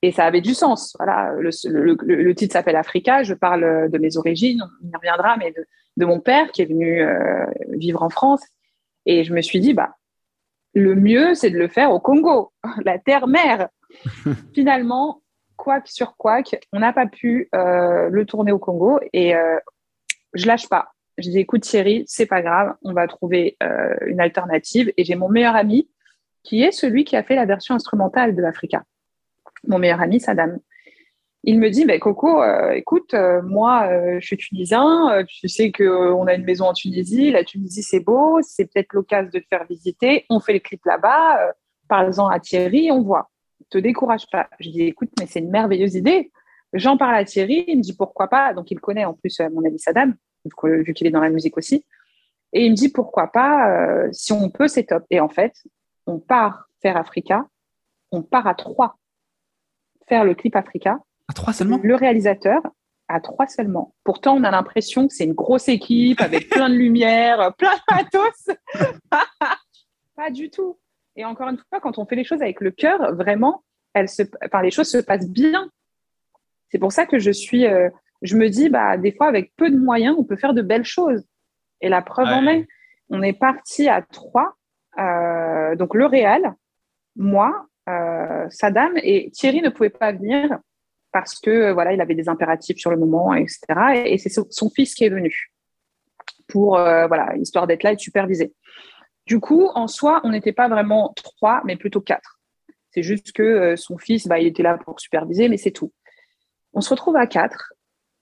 Et 0.03 0.11
ça 0.11 0.25
avait 0.25 0.41
du 0.41 0.53
sens. 0.53 0.97
Voilà, 0.99 1.31
le, 1.37 2.33
titre 2.33 2.51
s'appelle 2.51 2.75
Africa. 2.75 3.23
Je 3.23 3.33
parle 3.33 3.89
de 3.89 3.97
mes 3.97 4.17
origines, 4.17 4.61
on 4.83 4.89
y 4.89 4.95
reviendra, 4.97 5.37
mais 5.37 5.53
de, 5.95 6.05
mon 6.05 6.19
père 6.19 6.51
qui 6.51 6.61
est 6.61 6.65
venu 6.65 7.01
euh, 7.01 7.45
vivre 7.69 8.03
en 8.03 8.09
France. 8.09 8.41
Et 9.05 9.23
je 9.23 9.33
me 9.33 9.41
suis 9.41 9.61
dit, 9.61 9.73
bah, 9.73 9.95
le 10.73 10.95
mieux, 10.95 11.35
c'est 11.35 11.51
de 11.51 11.57
le 11.57 11.69
faire 11.69 11.91
au 11.91 12.01
Congo, 12.01 12.51
la 12.83 12.99
terre-mère. 12.99 13.69
Finalement, 14.53 15.21
quoi 15.55 15.79
sur 15.85 16.17
quoi, 16.17 16.41
on 16.73 16.79
n'a 16.79 16.91
pas 16.91 17.07
pu 17.07 17.47
euh, 17.55 18.09
le 18.09 18.25
tourner 18.25 18.51
au 18.51 18.59
Congo 18.59 18.99
et 19.13 19.35
euh, 19.35 19.57
je 20.33 20.47
lâche 20.47 20.67
pas. 20.67 20.89
Je 21.17 21.29
dis, 21.29 21.39
écoute 21.39 21.61
Thierry, 21.61 22.03
c'est 22.07 22.25
pas 22.25 22.41
grave, 22.41 22.73
on 22.81 22.91
va 22.91 23.07
trouver 23.07 23.55
une 24.07 24.19
alternative. 24.19 24.91
Et 24.97 25.05
j'ai 25.05 25.15
mon 25.15 25.29
meilleur 25.29 25.55
ami 25.55 25.87
qui 26.41 26.61
est 26.61 26.71
celui 26.71 27.05
qui 27.05 27.15
a 27.15 27.23
fait 27.23 27.35
la 27.35 27.45
version 27.45 27.75
instrumentale 27.75 28.35
de 28.35 28.41
l'Africa 28.41 28.83
mon 29.67 29.79
meilleur 29.79 30.01
ami 30.01 30.19
Sadam. 30.19 30.59
Il 31.45 31.59
me 31.59 31.69
dit, 31.69 31.83
bah, 31.83 31.99
Coco, 31.99 32.41
euh, 32.41 32.71
écoute, 32.71 33.13
euh, 33.13 33.41
moi, 33.41 33.87
euh, 33.89 34.17
je 34.21 34.25
suis 34.25 34.37
tunisien, 34.37 35.25
tu 35.27 35.49
sais 35.49 35.73
qu'on 35.73 36.25
a 36.25 36.35
une 36.35 36.45
maison 36.45 36.67
en 36.67 36.73
Tunisie, 36.73 37.31
la 37.31 37.43
Tunisie, 37.43 37.83
c'est 37.83 37.99
beau, 37.99 38.39
c'est 38.41 38.71
peut-être 38.71 38.93
l'occasion 38.93 39.29
de 39.33 39.39
te 39.39 39.47
faire 39.49 39.65
visiter, 39.65 40.25
on 40.29 40.39
fait 40.39 40.53
le 40.53 40.59
clip 40.59 40.85
là-bas, 40.85 41.53
parle-en 41.89 42.29
à 42.29 42.39
Thierry, 42.39 42.91
on 42.91 43.01
voit. 43.01 43.29
Te 43.69 43.77
décourage 43.77 44.25
pas. 44.31 44.47
Je 44.59 44.69
dis, 44.69 44.83
écoute, 44.83 45.09
mais 45.19 45.25
c'est 45.25 45.39
une 45.39 45.49
merveilleuse 45.49 45.95
idée. 45.95 46.31
J'en 46.71 46.95
parle 46.95 47.15
à 47.15 47.25
Thierry, 47.25 47.65
il 47.67 47.77
me 47.77 47.81
dit 47.81 47.95
pourquoi 47.95 48.29
pas, 48.29 48.53
donc 48.53 48.71
il 48.71 48.79
connaît 48.79 49.05
en 49.05 49.13
plus 49.13 49.41
mon 49.51 49.65
ami 49.65 49.79
Sadam, 49.79 50.15
vu 50.63 50.93
qu'il 50.93 51.07
est 51.07 51.11
dans 51.11 51.21
la 51.21 51.29
musique 51.29 51.57
aussi. 51.57 51.85
Et 52.53 52.65
il 52.65 52.71
me 52.71 52.75
dit 52.75 52.89
pourquoi 52.89 53.27
pas, 53.27 54.07
si 54.13 54.31
on 54.31 54.49
peut, 54.49 54.69
c'est 54.69 54.85
top. 54.85 55.03
Et 55.09 55.19
en 55.19 55.29
fait, 55.29 55.53
on 56.07 56.19
part 56.19 56.69
faire 56.81 56.95
Africa, 56.95 57.45
on 58.11 58.21
part 58.21 58.47
à 58.47 58.55
trois 58.55 58.97
faire 60.07 60.23
le 60.23 60.33
clip 60.35 60.55
Africa. 60.55 60.99
À 61.29 61.33
trois 61.33 61.53
seulement? 61.53 61.79
Le 61.81 61.95
réalisateur, 61.95 62.61
à 63.07 63.19
trois 63.19 63.47
seulement. 63.47 63.93
Pourtant, 64.03 64.35
on 64.35 64.43
a 64.43 64.51
l'impression 64.51 65.07
que 65.07 65.13
c'est 65.13 65.25
une 65.25 65.33
grosse 65.33 65.67
équipe 65.69 66.21
avec 66.21 66.49
plein 66.49 66.69
de 66.69 66.75
lumière, 66.75 67.53
plein 67.57 67.73
de 67.75 67.95
matos. 67.95 68.49
pas 70.15 70.29
du 70.31 70.49
tout. 70.49 70.77
Et 71.15 71.25
encore 71.25 71.49
une 71.49 71.57
fois, 71.69 71.79
quand 71.79 71.97
on 71.97 72.05
fait 72.05 72.15
les 72.15 72.23
choses 72.23 72.41
avec 72.41 72.59
le 72.61 72.71
cœur, 72.71 73.15
vraiment, 73.15 73.63
elle 73.93 74.09
se, 74.09 74.23
enfin, 74.45 74.61
les 74.61 74.71
choses 74.71 74.89
se 74.89 74.97
passent 74.97 75.29
bien. 75.29 75.69
C'est 76.69 76.79
pour 76.79 76.91
ça 76.91 77.05
que 77.05 77.19
je 77.19 77.31
suis, 77.31 77.67
euh, 77.67 77.89
je 78.23 78.35
me 78.35 78.49
dis, 78.49 78.69
bah, 78.69 78.97
des 78.97 79.11
fois, 79.11 79.27
avec 79.27 79.53
peu 79.55 79.69
de 79.69 79.77
moyens, 79.77 80.15
on 80.17 80.23
peut 80.23 80.35
faire 80.35 80.53
de 80.53 80.61
belles 80.61 80.85
choses. 80.85 81.23
Et 81.81 81.89
la 81.89 82.01
preuve 82.01 82.27
en 82.27 82.47
est, 82.47 82.67
on 83.09 83.21
est 83.21 83.33
parti 83.33 83.89
à 83.89 84.01
trois. 84.01 84.55
Euh, 84.97 85.75
donc 85.75 85.93
le 85.93 86.05
réal, 86.05 86.55
moi, 87.15 87.67
Saddam 88.49 88.93
et 88.97 89.29
Thierry 89.31 89.61
ne 89.61 89.69
pouvait 89.69 89.89
pas 89.89 90.11
venir 90.11 90.59
parce 91.13 91.39
que 91.39 91.71
voilà, 91.71 91.93
il 91.93 92.01
avait 92.01 92.15
des 92.15 92.27
impératifs 92.27 92.77
sur 92.77 92.91
le 92.91 92.97
moment, 92.97 93.33
etc. 93.33 93.61
Et, 94.05 94.17
c'est 94.17 94.29
son, 94.29 94.69
fils 94.69 94.95
qui 94.95 95.05
est 95.05 95.09
venu 95.09 95.51
pour 96.47 96.77
euh, 96.77 97.07
voilà, 97.07 97.37
histoire 97.37 97.67
d'être 97.67 97.83
là 97.83 97.93
et 97.93 97.95
de 97.95 98.01
superviser. 98.01 98.53
Du 99.25 99.39
coup, 99.39 99.69
en 99.75 99.87
soi, 99.87 100.19
on 100.25 100.31
n'était 100.31 100.51
pas 100.51 100.67
vraiment 100.67 101.13
trois, 101.15 101.61
mais 101.63 101.77
plutôt 101.77 102.01
quatre. 102.01 102.39
C'est 102.89 103.03
juste 103.03 103.31
que 103.31 103.43
euh, 103.43 103.75
son 103.77 103.97
fils, 103.97 104.27
bah, 104.27 104.39
il 104.39 104.47
était 104.47 104.63
là 104.63 104.77
pour 104.77 104.99
superviser, 104.99 105.47
mais 105.47 105.57
c'est 105.57 105.71
tout. 105.71 105.93
On 106.73 106.81
se 106.81 106.89
retrouve 106.89 107.15
à 107.15 107.27
quatre 107.27 107.73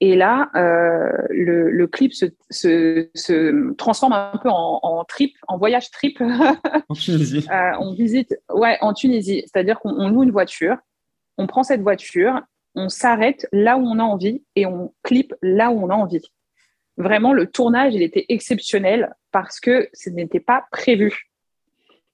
et 0.04 0.16
là, 0.16 0.50
euh, 0.56 1.12
le, 1.30 1.86
clip 1.86 2.12
se, 2.14 3.74
transforme 3.76 4.14
un 4.14 4.36
peu 4.42 4.50
en, 4.50 5.06
trip, 5.08 5.36
en 5.48 5.58
voyage 5.60 5.92
trip. 5.92 6.20
En 6.90 6.96
Tunisie. 6.96 7.48
Euh, 7.52 7.72
on 7.80 7.94
visite, 7.94 8.36
ouais, 8.52 8.80
en 8.82 8.94
Tunisie. 8.94 9.44
C'est-à-dire 9.46 9.80
qu'on 9.80 10.10
loue 10.10 10.24
une 10.24 10.32
voiture, 10.32 10.76
on 11.38 11.46
prend 11.46 11.62
cette 11.62 11.82
voiture, 11.82 12.42
on 12.74 12.90
s'arrête 12.90 13.48
là 13.54 13.78
où 13.78 13.82
on 13.82 14.00
a 14.00 14.04
envie 14.04 14.44
et 14.56 14.66
on 14.66 14.92
clip 15.04 15.36
là 15.44 15.70
où 15.70 15.84
on 15.84 15.90
a 15.90 15.96
envie. 15.96 16.32
Vraiment, 16.98 17.32
le 17.32 17.46
tournage, 17.46 17.94
il 17.94 18.02
était 18.02 18.26
exceptionnel 18.30 19.14
parce 19.32 19.60
que 19.60 19.88
ce 19.94 20.10
n'était 20.10 20.40
pas 20.40 20.66
prévu. 20.72 21.30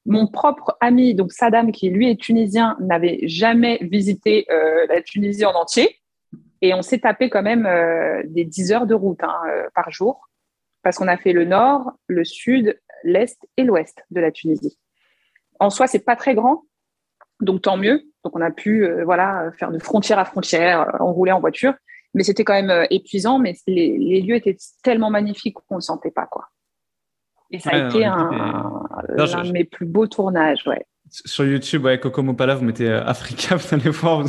Mon 0.05 0.27
propre 0.27 0.77
ami, 0.81 1.15
donc 1.15 1.31
Saddam, 1.31 1.71
qui 1.71 1.89
lui 1.89 2.09
est 2.09 2.19
tunisien, 2.19 2.75
n'avait 2.81 3.19
jamais 3.23 3.79
visité 3.81 4.45
euh, 4.51 4.85
la 4.89 5.01
Tunisie 5.01 5.45
en 5.45 5.53
entier. 5.53 5.99
Et 6.61 6.73
on 6.73 6.81
s'est 6.81 6.99
tapé 6.99 7.29
quand 7.29 7.43
même 7.43 7.65
euh, 7.65 8.23
des 8.25 8.45
10 8.45 8.71
heures 8.71 8.87
de 8.87 8.95
route 8.95 9.23
hein, 9.23 9.35
euh, 9.49 9.67
par 9.75 9.91
jour, 9.91 10.29
parce 10.81 10.97
qu'on 10.97 11.07
a 11.07 11.17
fait 11.17 11.33
le 11.33 11.45
nord, 11.45 11.91
le 12.07 12.23
sud, 12.23 12.79
l'est 13.03 13.37
et 13.57 13.63
l'ouest 13.63 14.03
de 14.09 14.19
la 14.19 14.31
Tunisie. 14.31 14.77
En 15.59 15.69
soi, 15.69 15.87
c'est 15.87 16.03
pas 16.03 16.15
très 16.15 16.35
grand, 16.35 16.63
donc 17.41 17.61
tant 17.61 17.77
mieux. 17.77 18.03
Donc 18.23 18.35
on 18.35 18.41
a 18.41 18.51
pu 18.51 18.85
euh, 18.85 19.03
voilà 19.05 19.51
faire 19.57 19.71
de 19.71 19.79
frontière 19.79 20.19
à 20.19 20.25
frontière, 20.25 20.95
enrouler 20.99 21.31
en 21.31 21.39
voiture, 21.39 21.73
mais 22.13 22.23
c'était 22.23 22.43
quand 22.43 22.53
même 22.53 22.87
épuisant. 22.89 23.39
Mais 23.39 23.55
les, 23.67 24.21
lieux 24.21 24.35
étaient 24.35 24.57
tellement 24.83 25.09
magnifiques 25.09 25.57
qu'on 25.67 25.75
ne 25.75 25.81
sentait 25.81 26.11
pas 26.11 26.25
quoi. 26.25 26.47
Et 27.49 27.59
ça 27.59 27.69
a 27.71 27.87
été 27.87 28.03
un, 28.03 28.83
l'un 29.07 29.43
de 29.43 29.51
mes 29.51 29.63
plus 29.63 29.85
beaux 29.85 30.07
tournages, 30.07 30.67
ouais. 30.67 30.85
Sur 31.09 31.45
YouTube, 31.45 31.85
ouais, 31.85 31.99
Coco 31.99 32.21
Mopala, 32.21 32.55
vous 32.55 32.65
mettez 32.65 32.87
euh, 32.87 33.03
Africa, 33.05 33.55
vous 33.57 33.73
allez 33.73 33.89
voir. 33.89 34.25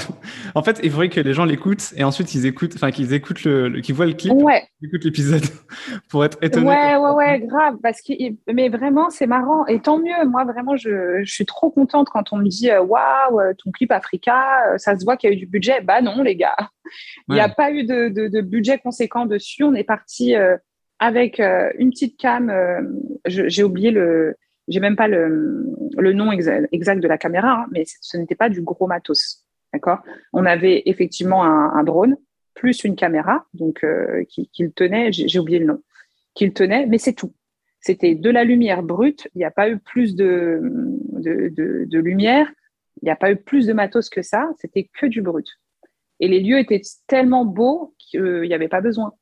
En 0.55 0.63
fait, 0.63 0.79
il 0.83 0.91
faudrait 0.91 1.09
que 1.09 1.21
les 1.21 1.33
gens 1.33 1.45
l'écoutent 1.45 1.93
et 1.97 2.05
ensuite 2.05 2.35
ils 2.35 2.47
écoutent, 2.47 2.75
enfin 2.77 2.91
qu'ils 2.91 3.13
écoutent 3.13 3.43
le, 3.45 3.81
qu'ils 3.81 3.95
voient 3.95 4.07
le 4.07 4.13
clip, 4.13 4.33
ouais. 4.35 4.63
écoutent 4.83 5.05
l'épisode 5.05 5.43
pour 6.09 6.25
être 6.25 6.39
étonnés. 6.43 6.69
Ouais, 6.69 6.97
ouais, 6.97 7.11
ouais, 7.11 7.41
grave. 7.41 7.77
Parce 7.83 8.01
que, 8.01 8.13
mais 8.53 8.69
vraiment, 8.69 9.11
c'est 9.11 9.27
marrant 9.27 9.67
et 9.67 9.81
tant 9.81 9.99
mieux. 9.99 10.25
Moi, 10.27 10.45
vraiment, 10.45 10.77
je, 10.77 11.23
je 11.25 11.33
suis 11.33 11.47
trop 11.47 11.71
contente 11.71 12.09
quand 12.11 12.33
on 12.33 12.37
me 12.37 12.49
dit 12.49 12.71
euh, 12.71 12.83
waouh, 12.83 13.41
euh, 13.41 13.55
ton 13.55 13.73
clip 13.73 13.91
Africa, 13.91 14.77
ça 14.77 14.97
se 14.97 15.05
voit 15.05 15.17
qu'il 15.17 15.31
y 15.31 15.33
a 15.33 15.37
eu 15.37 15.39
du 15.39 15.47
budget. 15.47 15.81
Bah 15.81 16.01
non, 16.01 16.23
les 16.23 16.37
gars, 16.37 16.57
il 17.29 17.35
n'y 17.35 17.41
a 17.41 17.49
pas 17.49 17.73
eu 17.73 17.85
de, 17.85 18.09
de, 18.09 18.29
de, 18.29 18.41
budget 18.41 18.79
conséquent 18.79 19.27
dessus. 19.27 19.65
On 19.65 19.75
est 19.75 19.85
parti 19.85 20.35
avec 20.99 21.41
une 21.41 21.91
petite 21.91 22.17
cam. 22.19 22.53
J'ai 23.27 23.65
oublié 23.65 23.91
le 23.91 24.37
j'ai 24.69 24.81
même 24.81 24.97
pas 24.97 25.09
le, 25.09 25.65
nom 26.13 26.31
exact, 26.33 26.69
de 26.73 27.09
la 27.09 27.19
caméra, 27.19 27.63
hein, 27.63 27.67
mais 27.71 27.85
ce 28.01 28.17
n'était 28.17 28.35
pas 28.35 28.49
du 28.49 28.63
gros 28.63 28.87
matos. 28.87 29.45
D'accord? 29.73 29.99
On 30.33 30.47
avait 30.47 30.83
effectivement 30.87 31.45
un, 31.45 31.83
drone 31.85 32.17
plus 32.55 32.85
une 32.85 32.97
caméra, 32.97 33.47
donc 33.55 33.85
euh, 33.85 34.25
qui, 34.29 34.51
le 34.59 34.73
tenait, 34.73 35.13
j'ai 35.13 35.39
oublié 35.39 35.61
le 35.61 35.67
nom, 35.67 35.83
qui 36.35 36.47
le 36.47 36.53
tenait, 36.53 36.87
mais 36.87 36.99
c'est 36.99 37.13
tout. 37.13 37.33
C'était 37.81 38.17
de 38.17 38.31
la 38.31 38.43
lumière 38.45 38.83
brute, 38.83 39.29
il 39.35 39.39
n'y 39.39 39.45
a 39.45 39.53
pas 39.53 39.71
eu 39.71 39.79
plus 39.79 40.17
de, 40.17 40.61
de 41.13 41.99
lumière, 41.99 42.51
il 43.03 43.05
n'y 43.05 43.11
a 43.11 43.17
pas 43.17 43.31
eu 43.31 43.37
plus 43.37 43.67
de 43.67 43.73
matos 43.73 44.11
que 44.11 44.23
ça, 44.23 44.51
c'était 44.59 44.91
que 44.93 45.07
du 45.07 45.23
brut. 45.23 45.47
Et 46.21 46.29
les 46.29 46.41
lieux 46.41 46.59
étaient 46.59 46.83
tellement 47.07 47.45
beaux 47.45 47.95
qu'il 47.99 48.43
n'y 48.43 48.55
avait 48.55 48.69
pas 48.69 48.81
besoin. 48.81 49.13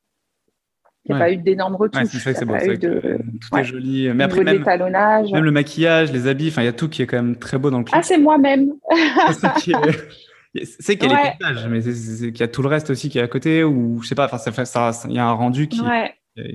Il 1.07 1.15
n'y 1.15 1.21
a 1.21 1.25
pas 1.25 1.31
eu 1.31 1.37
d'énormes 1.37 1.75
retouches. 1.75 2.03
c'est 2.11 2.19
ça, 2.19 2.33
c'est 2.33 2.45
bon. 2.45 2.57
tout 2.57 3.57
est 3.57 3.63
joli. 3.63 4.09
Mais 4.13 4.23
après, 4.23 4.43
même, 4.43 4.63
même, 4.63 5.43
le 5.43 5.51
maquillage, 5.51 6.11
les 6.11 6.27
habits, 6.27 6.53
il 6.57 6.63
y 6.63 6.67
a 6.67 6.73
tout 6.73 6.89
qui 6.89 7.01
est 7.01 7.07
quand 7.07 7.17
même 7.17 7.35
très 7.37 7.57
beau 7.57 7.69
dans 7.69 7.79
le 7.79 7.83
clip. 7.83 7.95
Ah, 7.97 8.03
c'est 8.03 8.17
moi-même. 8.17 8.73
c'est 9.29 10.97
qu'il 10.97 11.11
y 11.11 11.13
a 11.13 11.23
les 11.23 11.31
paysages, 11.39 11.67
mais 11.67 11.81
c'est 11.81 12.31
qu'il 12.31 12.39
y 12.39 12.43
a 12.43 12.47
tout 12.47 12.61
le 12.61 12.67
reste 12.67 12.89
aussi 12.89 13.09
qui 13.09 13.19
est 13.19 13.21
à 13.21 13.27
côté, 13.27 13.63
ou 13.63 14.01
je 14.01 14.07
sais 14.07 14.15
pas, 14.15 14.29
enfin, 14.31 14.51
il 15.09 15.15
y 15.15 15.19
a 15.19 15.25
un 15.25 15.31
rendu 15.31 15.67
qui, 15.67 15.81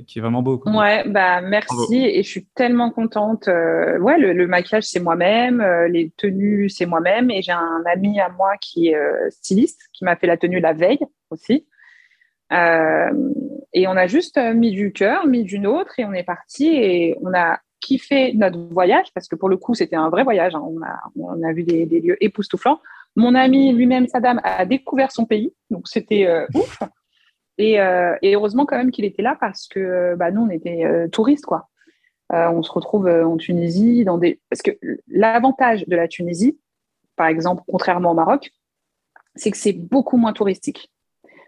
qui 0.06 0.18
est 0.18 0.22
vraiment 0.22 0.42
beau. 0.42 0.58
Quoi. 0.58 0.72
Ouais, 0.72 1.08
bah 1.08 1.40
merci, 1.40 2.04
et 2.04 2.22
je 2.22 2.28
suis 2.28 2.46
tellement 2.54 2.90
contente. 2.90 3.48
Euh, 3.48 3.98
ouais, 3.98 4.18
le, 4.18 4.46
maquillage, 4.46 4.84
c'est 4.84 5.00
moi-même, 5.00 5.60
euh, 5.60 5.88
les 5.88 6.12
tenues, 6.16 6.68
c'est 6.68 6.86
moi-même, 6.86 7.30
et 7.30 7.42
j'ai 7.42 7.52
un 7.52 7.82
ami 7.92 8.20
à 8.20 8.28
moi 8.28 8.52
qui 8.60 8.88
est 8.88 8.96
euh, 8.96 9.30
styliste, 9.30 9.80
qui 9.92 10.04
m'a 10.04 10.16
fait 10.16 10.26
la 10.26 10.36
tenue 10.36 10.60
la 10.60 10.72
veille 10.72 11.00
aussi. 11.30 11.66
Euh, 12.52 13.10
et 13.72 13.86
on 13.86 13.92
a 13.92 14.06
juste 14.06 14.36
euh, 14.36 14.54
mis 14.54 14.70
du 14.70 14.92
cœur, 14.92 15.26
mis 15.26 15.44
d'une 15.44 15.66
autre 15.66 15.98
et 15.98 16.04
on 16.04 16.12
est 16.12 16.22
parti 16.22 16.68
et 16.68 17.16
on 17.22 17.32
a 17.34 17.58
kiffé 17.80 18.32
notre 18.34 18.58
voyage 18.58 19.06
parce 19.14 19.28
que 19.28 19.36
pour 19.36 19.48
le 19.48 19.56
coup, 19.56 19.74
c'était 19.74 19.96
un 19.96 20.10
vrai 20.10 20.24
voyage. 20.24 20.54
Hein. 20.54 20.62
On, 20.64 20.82
a, 20.82 21.00
on 21.16 21.42
a 21.42 21.52
vu 21.52 21.64
des, 21.64 21.86
lieux 21.86 22.22
époustouflants. 22.22 22.80
Mon 23.16 23.34
ami 23.34 23.72
lui-même, 23.72 24.06
Saddam, 24.06 24.40
a 24.44 24.64
découvert 24.64 25.12
son 25.12 25.26
pays, 25.26 25.52
donc 25.70 25.88
c'était 25.88 26.26
euh, 26.26 26.46
ouf. 26.54 26.78
Et, 27.58 27.74
et, 28.22 28.34
heureusement 28.34 28.64
quand 28.64 28.78
même 28.78 28.90
qu'il 28.90 29.04
était 29.04 29.22
là 29.22 29.36
parce 29.38 29.68
que 29.68 30.14
bah, 30.16 30.30
nous, 30.30 30.40
on 30.40 30.48
était 30.48 30.84
touristes, 31.12 31.44
quoi. 31.44 31.68
on 32.30 32.62
se 32.62 32.72
retrouve 32.72 33.06
en 33.06 33.36
Tunisie 33.36 34.04
dans 34.04 34.16
des... 34.16 34.40
Parce 34.48 34.62
que 34.62 34.70
l'avantage 35.06 35.86
de 35.86 35.94
la 35.94 36.08
Tunisie, 36.08 36.58
par 37.14 37.26
exemple, 37.26 37.62
contrairement 37.68 38.12
au 38.12 38.14
Maroc, 38.14 38.50
c'est 39.36 39.50
que 39.50 39.58
c'est 39.58 39.74
beaucoup 39.74 40.16
moins 40.16 40.32
touristique. 40.32 40.91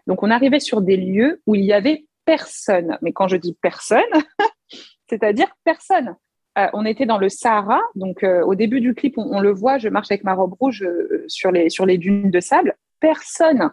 Donc, 0.07 0.23
on 0.23 0.31
arrivait 0.31 0.59
sur 0.59 0.81
des 0.81 0.97
lieux 0.97 1.41
où 1.45 1.55
il 1.55 1.63
y 1.63 1.73
avait 1.73 2.05
personne. 2.25 2.97
Mais 3.01 3.13
quand 3.13 3.27
je 3.27 3.37
dis 3.37 3.57
personne, 3.61 4.01
c'est-à-dire 5.09 5.47
personne. 5.63 6.15
Euh, 6.57 6.67
on 6.73 6.85
était 6.85 7.05
dans 7.05 7.17
le 7.17 7.27
Sahara, 7.27 7.81
donc 7.95 8.23
euh, 8.23 8.41
au 8.43 8.55
début 8.55 8.79
du 8.79 8.95
clip, 8.95 9.17
on, 9.17 9.41
le 9.41 9.51
voit, 9.51 9.77
je 9.77 9.89
marche 9.89 10.09
avec 10.09 10.23
ma 10.23 10.33
robe 10.33 10.53
rouge 10.59 10.83
euh, 10.83 11.25
sur, 11.27 11.51
les, 11.51 11.97
dunes 11.97 12.31
de 12.31 12.39
sable. 12.39 12.75
Personne. 13.01 13.71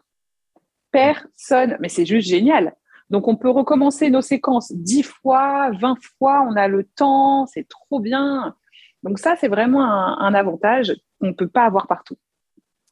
Personne. 0.90 1.76
Mais 1.80 1.88
c'est 1.88 2.06
juste 2.06 2.28
génial. 2.28 2.74
Donc, 3.08 3.28
on 3.28 3.36
peut 3.36 3.50
recommencer 3.50 4.10
nos 4.10 4.20
séquences 4.20 4.72
10 4.72 5.02
fois, 5.04 5.70
20 5.80 5.96
fois, 6.18 6.46
on 6.48 6.56
a 6.56 6.66
le 6.66 6.84
temps, 6.84 7.46
c'est 7.46 7.68
trop 7.68 8.00
bien. 8.00 8.56
Donc, 9.02 9.18
ça, 9.18 9.36
c'est 9.36 9.48
vraiment 9.48 9.84
un, 9.84 10.34
avantage 10.34 10.94
qu'on 11.20 11.28
ne 11.28 11.32
peut 11.32 11.48
pas 11.48 11.64
avoir 11.64 11.86
partout. 11.86 12.16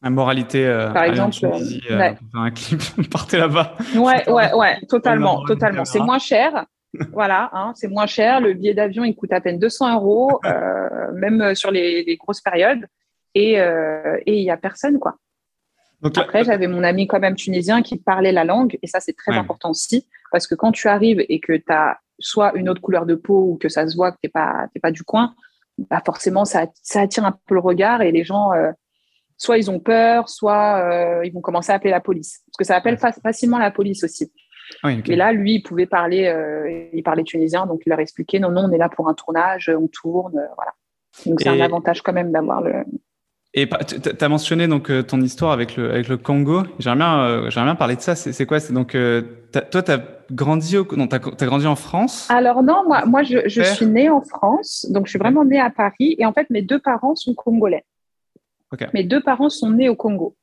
La 0.03 0.11
moralité, 0.11 0.67
euh, 0.67 0.91
par 0.91 1.05
exemple, 1.05 1.37
euh, 1.45 2.13
un 2.35 2.51
clip, 2.51 2.81
partez 3.11 3.37
là-bas. 3.37 3.77
Ouais, 3.95 4.29
ouais, 4.31 4.53
ouais, 4.55 4.79
totalement, 4.89 5.45
totalement. 5.45 5.85
C'est 5.85 6.01
moins 6.01 6.19
cher. 6.19 6.65
voilà, 7.13 7.51
hein, 7.53 7.73
c'est 7.77 7.89
moins 7.89 8.07
cher. 8.07 8.41
Le 8.41 8.55
billet 8.55 8.75
d'avion, 8.75 9.05
il 9.05 9.15
coûte 9.15 9.33
à 9.33 9.41
peine 9.41 9.59
200 9.59 9.97
euros, 9.97 10.41
euh, 10.45 11.13
même 11.13 11.55
sur 11.55 11.71
les, 11.71 12.17
grosses 12.19 12.41
périodes. 12.41 12.87
Et 13.35 13.59
il 14.27 14.43
n'y 14.43 14.51
a 14.51 14.57
personne, 14.57 14.99
quoi. 14.99 15.17
Après, 16.03 16.45
j'avais 16.45 16.67
mon 16.67 16.83
ami 16.83 17.07
quand 17.07 17.21
même 17.21 17.37
tunisien 17.37 17.83
qui 17.83 17.99
parlait 17.99 18.33
la 18.33 18.45
langue, 18.45 18.79
et 18.83 18.87
ça, 18.87 19.01
c'est 19.01 19.13
très 19.13 19.37
important 19.37 19.71
aussi, 19.71 20.07
parce 20.33 20.47
que 20.47 20.55
quand 20.55 20.73
tu 20.73 20.89
arrives 20.89 21.23
et 21.29 21.41
que 21.41 21.53
tu 21.53 21.65
as 21.69 21.99
soit 22.19 22.53
une 22.55 22.69
autre 22.69 22.81
couleur 22.81 23.07
de 23.07 23.15
peau 23.15 23.51
ou 23.51 23.59
que 23.59 23.69
ça 23.69 23.87
se 23.87 23.97
voit 23.97 24.13
que 24.13 24.17
tu 24.23 24.27
n'es 24.27 24.31
pas, 24.31 24.67
pas 24.83 24.91
du 24.91 25.03
coin, 25.03 25.35
bah 25.91 26.03
forcément, 26.05 26.45
ça, 26.45 26.67
ça, 26.83 27.01
attire 27.01 27.25
un 27.25 27.35
peu 27.47 27.55
le 27.55 27.61
regard 27.61 28.03
et 28.03 28.13
les 28.13 28.25
gens, 28.25 28.53
euh, 28.53 28.71
soit 29.41 29.59
ils 29.59 29.71
ont 29.71 29.81
peur, 29.81 30.29
soit 30.29 30.81
euh, 30.85 31.25
ils 31.25 31.33
vont 31.33 31.41
commencer 31.41 31.73
à 31.73 31.77
appeler 31.77 31.91
la 31.91 32.01
police. 32.01 32.43
Parce 32.47 32.57
que 32.59 32.65
ça 32.65 32.77
appelle 32.77 32.99
facilement 32.99 33.59
la 33.59 33.71
police 33.71 34.05
aussi. 34.05 34.33
Et 34.85 35.17
là, 35.17 35.33
lui, 35.33 35.55
il 35.55 35.63
pouvait 35.63 35.87
parler, 35.87 36.27
euh, 36.27 36.89
il 36.93 37.03
parlait 37.03 37.25
tunisien, 37.25 37.67
donc 37.67 37.83
il 37.85 37.91
leur 37.91 37.99
expliquait 37.99 38.39
non, 38.39 38.51
non, 38.51 38.67
on 38.69 38.73
est 38.73 38.79
là 38.79 38.89
pour 38.89 39.09
un 39.09 39.15
tournage, 39.15 39.69
on 39.69 39.89
tourne, 39.89 40.41
voilà. 40.55 40.73
Donc 41.27 41.41
c'est 41.41 41.49
un 41.49 41.61
avantage 41.61 42.03
quand 42.03 42.13
même 42.13 42.31
d'avoir 42.31 42.63
le, 42.63 42.85
et 43.53 43.69
tu 43.69 44.25
as 44.25 44.29
mentionné 44.29 44.69
donc 44.69 44.91
euh, 44.91 45.03
ton 45.03 45.21
histoire 45.21 45.51
avec 45.51 45.75
le, 45.75 45.91
avec 45.91 46.07
le 46.07 46.17
Congo. 46.17 46.63
J'aimerais 46.79 46.99
bien, 46.99 47.21
euh, 47.25 47.49
bien 47.51 47.75
parler 47.75 47.97
de 47.97 48.01
ça. 48.01 48.15
C'est 48.15 48.47
quoi? 48.47 48.61
C'est 48.61 48.73
donc 48.73 48.95
euh, 48.95 49.23
toi, 49.73 49.83
tu 49.83 49.91
as 49.91 50.01
grandi 50.31 50.79
au, 50.79 50.87
non, 50.95 51.09
as, 51.11 51.17
as, 51.17 51.47
grandi 51.47 51.67
en 51.67 51.75
France? 51.75 52.29
Alors 52.31 52.63
non, 52.63 52.85
moi, 52.87 53.05
moi 53.07 53.25
je, 53.25 53.39
je 53.47 53.63
suis 53.63 53.87
née 53.87 54.09
en 54.09 54.21
France, 54.21 54.87
donc 54.91 55.07
je 55.07 55.11
suis 55.11 55.19
vraiment 55.19 55.45
née 55.45 55.59
à 55.59 55.71
Paris. 55.71 56.15
Et 56.19 56.27
en 56.27 56.33
fait, 56.33 56.49
mes 56.51 56.63
deux 56.63 56.79
parents 56.79 57.17
sont 57.17 57.35
congolais. 57.35 57.85
Mes 58.95 59.05
deux 59.05 59.23
parents 59.23 59.51
sont 59.51 59.71
nés 59.71 59.89
au 59.89 59.97
Congo. 59.97 60.37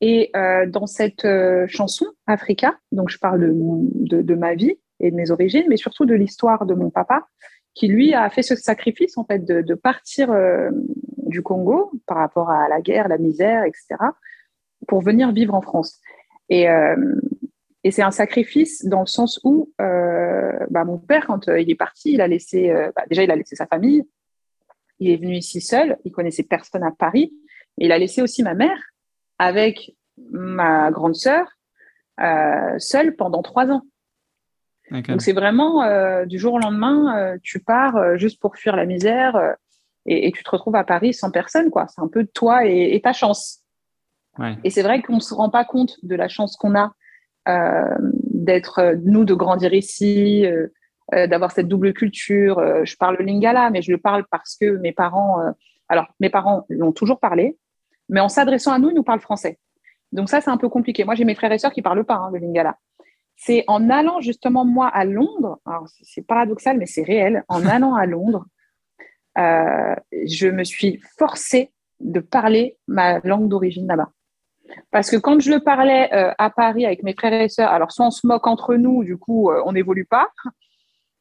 Et 0.00 0.30
dans 0.34 0.86
cette 0.86 1.26
chanson 1.66 2.06
Africa, 2.26 2.78
donc 2.92 3.10
je 3.10 3.18
parle 3.18 3.52
de, 3.52 4.22
de, 4.22 4.34
ma 4.34 4.54
vie 4.54 4.78
et 5.00 5.10
de 5.10 5.16
mes 5.16 5.30
origines, 5.30 5.64
mais 5.68 5.76
surtout 5.76 6.06
de 6.06 6.14
l'histoire 6.14 6.66
de 6.66 6.74
mon 6.74 6.90
papa, 6.90 7.26
qui 7.74 7.88
lui 7.88 8.14
a 8.14 8.30
fait 8.30 8.42
ce 8.42 8.54
sacrifice 8.54 9.18
en 9.18 9.24
fait 9.24 9.44
de, 9.44 9.74
partir 9.74 10.32
du 11.26 11.42
Congo 11.42 11.90
par 12.06 12.18
rapport 12.18 12.50
à 12.50 12.68
la 12.68 12.80
guerre, 12.80 13.08
la 13.08 13.18
misère, 13.18 13.64
etc., 13.64 13.96
pour 14.86 15.02
venir 15.02 15.32
vivre 15.32 15.54
en 15.54 15.60
France. 15.60 16.00
Et, 16.48 16.68
euh, 16.68 16.96
et 17.84 17.90
c'est 17.90 18.02
un 18.02 18.10
sacrifice 18.10 18.84
dans 18.84 19.00
le 19.00 19.06
sens 19.06 19.40
où 19.44 19.72
euh, 19.80 20.52
bah, 20.70 20.84
mon 20.84 20.98
père, 20.98 21.26
quand 21.26 21.48
euh, 21.48 21.60
il 21.60 21.70
est 21.70 21.76
parti, 21.76 22.12
il 22.12 22.20
a 22.20 22.28
laissé, 22.28 22.72
bah, 22.96 23.04
déjà, 23.08 23.22
il 23.22 23.30
a 23.30 23.36
laissé 23.36 23.56
sa 23.56 23.66
famille. 23.66 24.04
Il 25.00 25.10
est 25.10 25.16
venu 25.16 25.36
ici 25.36 25.60
seul. 25.60 25.98
Il 26.04 26.12
connaissait 26.12 26.42
personne 26.42 26.82
à 26.82 26.90
Paris. 26.90 27.32
Il 27.76 27.92
a 27.92 27.98
laissé 27.98 28.22
aussi 28.22 28.42
ma 28.42 28.54
mère 28.54 28.78
avec 29.38 29.94
ma 30.30 30.90
grande 30.90 31.14
sœur 31.14 31.46
seule 32.78 33.14
pendant 33.14 33.42
trois 33.42 33.66
ans. 33.66 33.82
Donc 34.90 35.22
c'est 35.22 35.32
vraiment 35.32 36.24
du 36.24 36.38
jour 36.38 36.54
au 36.54 36.58
lendemain, 36.58 37.36
tu 37.44 37.60
pars 37.60 38.16
juste 38.16 38.40
pour 38.40 38.56
fuir 38.56 38.74
la 38.74 38.86
misère 38.86 39.56
et, 40.08 40.32
tu 40.32 40.42
te 40.42 40.50
retrouves 40.50 40.76
à 40.76 40.84
Paris 40.84 41.12
sans 41.12 41.30
personne, 41.30 41.70
quoi. 41.70 41.86
C'est 41.88 42.00
un 42.00 42.08
peu 42.08 42.26
toi 42.26 42.64
et, 42.64 43.00
ta 43.02 43.12
chance. 43.12 43.60
Et 44.64 44.70
c'est 44.70 44.82
vrai 44.82 45.02
qu'on 45.02 45.16
ne 45.16 45.20
se 45.20 45.34
rend 45.34 45.50
pas 45.50 45.64
compte 45.64 45.96
de 46.02 46.14
la 46.14 46.28
chance 46.28 46.56
qu'on 46.56 46.76
a 46.76 46.92
euh, 47.48 47.96
d'être, 48.00 48.78
euh, 48.78 48.94
nous, 49.02 49.24
de 49.24 49.34
grandir 49.34 49.74
ici, 49.74 50.46
euh, 51.14 51.26
d'avoir 51.26 51.52
cette 51.52 51.68
double 51.68 51.92
culture. 51.92 52.60
je 52.84 52.96
parle 52.96 53.16
lingala, 53.20 53.70
mais 53.70 53.82
je 53.82 53.90
le 53.90 53.98
parle 53.98 54.24
parce 54.30 54.56
que 54.56 54.76
mes 54.78 54.92
parents, 54.92 55.38
alors 55.88 56.06
mes 56.20 56.30
parents 56.30 56.64
l'ont 56.68 56.92
toujours 56.92 57.20
parlé, 57.20 57.56
mais 58.08 58.20
en 58.20 58.28
s'adressant 58.28 58.72
à 58.72 58.78
nous, 58.78 58.90
ils 58.90 58.94
nous 58.94 59.02
parlent 59.02 59.20
français. 59.20 59.58
Donc 60.12 60.28
ça, 60.28 60.40
c'est 60.40 60.50
un 60.50 60.56
peu 60.56 60.68
compliqué. 60.68 61.04
Moi, 61.04 61.14
j'ai 61.14 61.24
mes 61.24 61.34
frères 61.34 61.52
et 61.52 61.58
sœurs 61.58 61.72
qui 61.72 61.82
parlent 61.82 62.04
pas 62.04 62.14
hein, 62.14 62.30
le 62.32 62.38
lingala. 62.38 62.78
C'est 63.36 63.64
en 63.68 63.88
allant 63.88 64.20
justement 64.20 64.64
moi 64.64 64.88
à 64.88 65.04
Londres, 65.04 65.60
alors 65.64 65.86
c'est 66.02 66.26
paradoxal, 66.26 66.76
mais 66.76 66.86
c'est 66.86 67.02
réel, 67.02 67.44
en 67.48 67.64
allant 67.66 67.94
à 67.94 68.06
Londres, 68.06 68.46
euh, 69.38 69.94
je 70.26 70.48
me 70.48 70.64
suis 70.64 71.00
forcée 71.18 71.72
de 72.00 72.20
parler 72.20 72.76
ma 72.88 73.20
langue 73.20 73.48
d'origine 73.48 73.86
là-bas. 73.86 74.10
Parce 74.90 75.10
que 75.10 75.16
quand 75.16 75.40
je 75.40 75.50
le 75.50 75.60
parlais 75.60 76.12
euh, 76.12 76.32
à 76.38 76.50
Paris 76.50 76.84
avec 76.84 77.02
mes 77.02 77.14
frères 77.14 77.32
et 77.32 77.48
sœurs, 77.48 77.70
alors 77.70 77.92
soit 77.92 78.06
on 78.06 78.10
se 78.10 78.26
moque 78.26 78.46
entre 78.46 78.74
nous, 78.74 79.04
du 79.04 79.16
coup, 79.16 79.50
euh, 79.50 79.62
on 79.64 79.72
n'évolue 79.72 80.04
pas. 80.04 80.28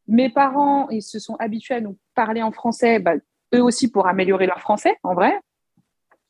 Mes 0.07 0.29
parents, 0.29 0.89
ils 0.89 1.01
se 1.01 1.19
sont 1.19 1.35
habitués 1.35 1.75
à 1.75 1.81
nous 1.81 1.97
parler 2.15 2.41
en 2.41 2.51
français, 2.51 2.99
bah, 2.99 3.13
eux 3.53 3.61
aussi 3.61 3.91
pour 3.91 4.07
améliorer 4.07 4.47
leur 4.47 4.59
français, 4.59 4.97
en 5.03 5.13
vrai. 5.13 5.39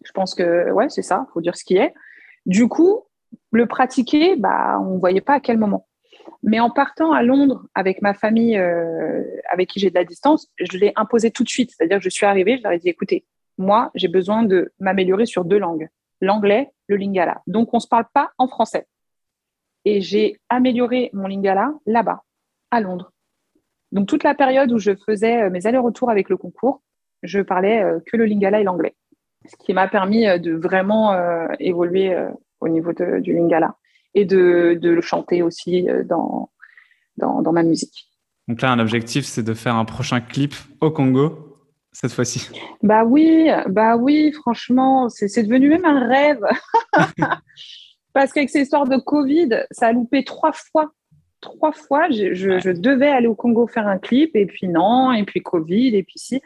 Je 0.04 0.12
pense 0.12 0.36
que, 0.36 0.72
ouais, 0.72 0.90
c'est 0.90 1.02
ça, 1.02 1.26
il 1.30 1.34
faut 1.34 1.42
dire 1.42 1.56
ce 1.56 1.63
qui 1.63 1.78
est. 1.78 1.94
Du 2.46 2.68
coup, 2.68 3.04
le 3.52 3.66
pratiquer, 3.66 4.36
bah, 4.36 4.80
on 4.80 4.96
ne 4.96 5.00
voyait 5.00 5.22
pas 5.22 5.36
à 5.36 5.40
quel 5.40 5.58
moment. 5.58 5.88
Mais 6.44 6.60
en 6.60 6.70
partant 6.70 7.12
à 7.12 7.24
Londres 7.24 7.66
avec 7.74 8.02
ma 8.02 8.13
famille, 8.13 8.58
euh, 8.58 9.24
avec 9.50 9.70
qui 9.70 9.80
j'ai 9.80 9.90
de 9.90 9.96
la 9.96 10.04
distance, 10.04 10.48
je 10.60 10.78
l'ai 10.78 10.94
imposé 10.96 11.32
tout 11.32 11.44
de 11.44 11.50
suite. 11.50 11.72
C'est-à-dire 11.72 11.98
que 11.98 12.04
je 12.04 12.10
suis 12.10 12.26
arrivée, 12.26 12.58
je 12.58 12.63
leur 12.63 12.72
ai 12.72 12.80
dit, 12.80 12.90
écoutez, 12.90 13.26
moi, 13.58 13.92
j'ai 13.96 14.08
besoin 14.08 14.44
de 14.44 14.72
m'améliorer 14.80 15.26
sur 15.26 15.46
deux 15.46 15.58
langues, 15.58 15.90
l'anglais, 16.22 16.72
le 16.88 16.96
lingala. 16.96 17.42
Donc, 17.48 17.74
on 17.74 17.78
ne 17.78 17.82
se 17.82 17.88
parle 17.88 18.06
pas 18.13 18.32
en 18.38 18.48
français. 18.48 18.88
Et 19.86 20.02
j'ai 20.02 20.40
amélioré 20.50 21.10
mon 21.13 21.28
lingala 21.28 21.74
là-bas, 21.86 22.24
à 22.72 22.82
Londres. 22.82 23.12
Donc, 23.91 24.08
toute 24.08 24.23
la 24.23 24.36
période 24.36 24.71
où 24.71 24.80
je 24.80 24.91
faisais 25.06 25.43
euh, 25.43 25.50
mes 25.50 25.65
allers-retours 25.65 26.10
avec 26.10 26.30
le 26.30 26.38
concours, 26.38 26.82
je 27.23 27.39
parlais 27.39 27.84
euh, 27.84 28.00
que 28.06 28.17
le 28.17 28.26
lingala 28.26 28.60
et 28.60 28.63
l'anglais. 28.63 28.95
Ce 29.45 29.56
qui 29.56 29.73
m'a 29.73 29.88
permis 29.88 30.26
de 30.39 30.54
vraiment 30.54 31.15
évoluer 31.60 32.13
au 32.60 32.67
niveau 32.67 32.91
du 32.91 33.34
lingala 33.34 33.76
et 34.13 34.26
de, 34.26 34.80
le 34.82 35.02
chanter 35.02 35.43
aussi 35.43 35.89
euh, 35.89 36.04
dans, 36.04 36.50
dans, 37.17 37.52
ma 37.52 37.63
musique. 37.63 38.10
Donc 38.47 38.62
là, 38.62 38.71
un 38.71 38.80
objectif, 38.80 39.26
c'est 39.26 39.43
de 39.43 39.54
faire 39.54 39.76
un 39.76 39.86
prochain 39.86 40.21
clip 40.21 40.56
au 40.82 40.91
Congo 40.91 41.43
cette 41.91 42.12
fois-ci. 42.12 42.50
Bah 42.84 43.04
oui, 43.04 43.50
bah 43.67 43.95
oui, 43.95 44.32
franchement, 44.32 45.10
c'est 45.10 45.43
devenu 45.43 45.69
même 45.69 45.86
un 45.86 46.08
rêve. 46.08 46.41
Parce 48.13 48.34
qu'avec 48.34 48.50
ces 48.50 48.62
histoires 48.62 48.88
de 48.88 48.97
Covid, 48.97 49.65
ça 49.71 49.88
a 49.88 49.91
loupé 49.91 50.23
trois 50.23 50.52
fois. 50.52 50.91
Trois 51.41 51.71
fois, 51.71 52.10
je, 52.10 52.80
devais 52.80 53.10
aller 53.10 53.28
au 53.28 53.36
Congo 53.36 53.67
faire 53.67 53.88
un 53.88 53.97
clip, 53.97 54.36
et 54.36 54.45
puis 54.45 54.67
non, 54.67 55.12
et 55.12 55.23
puis 55.23 55.41
Covid, 55.41 55.95
et 55.95 56.04
puis 56.04 56.17
si. 56.17 56.41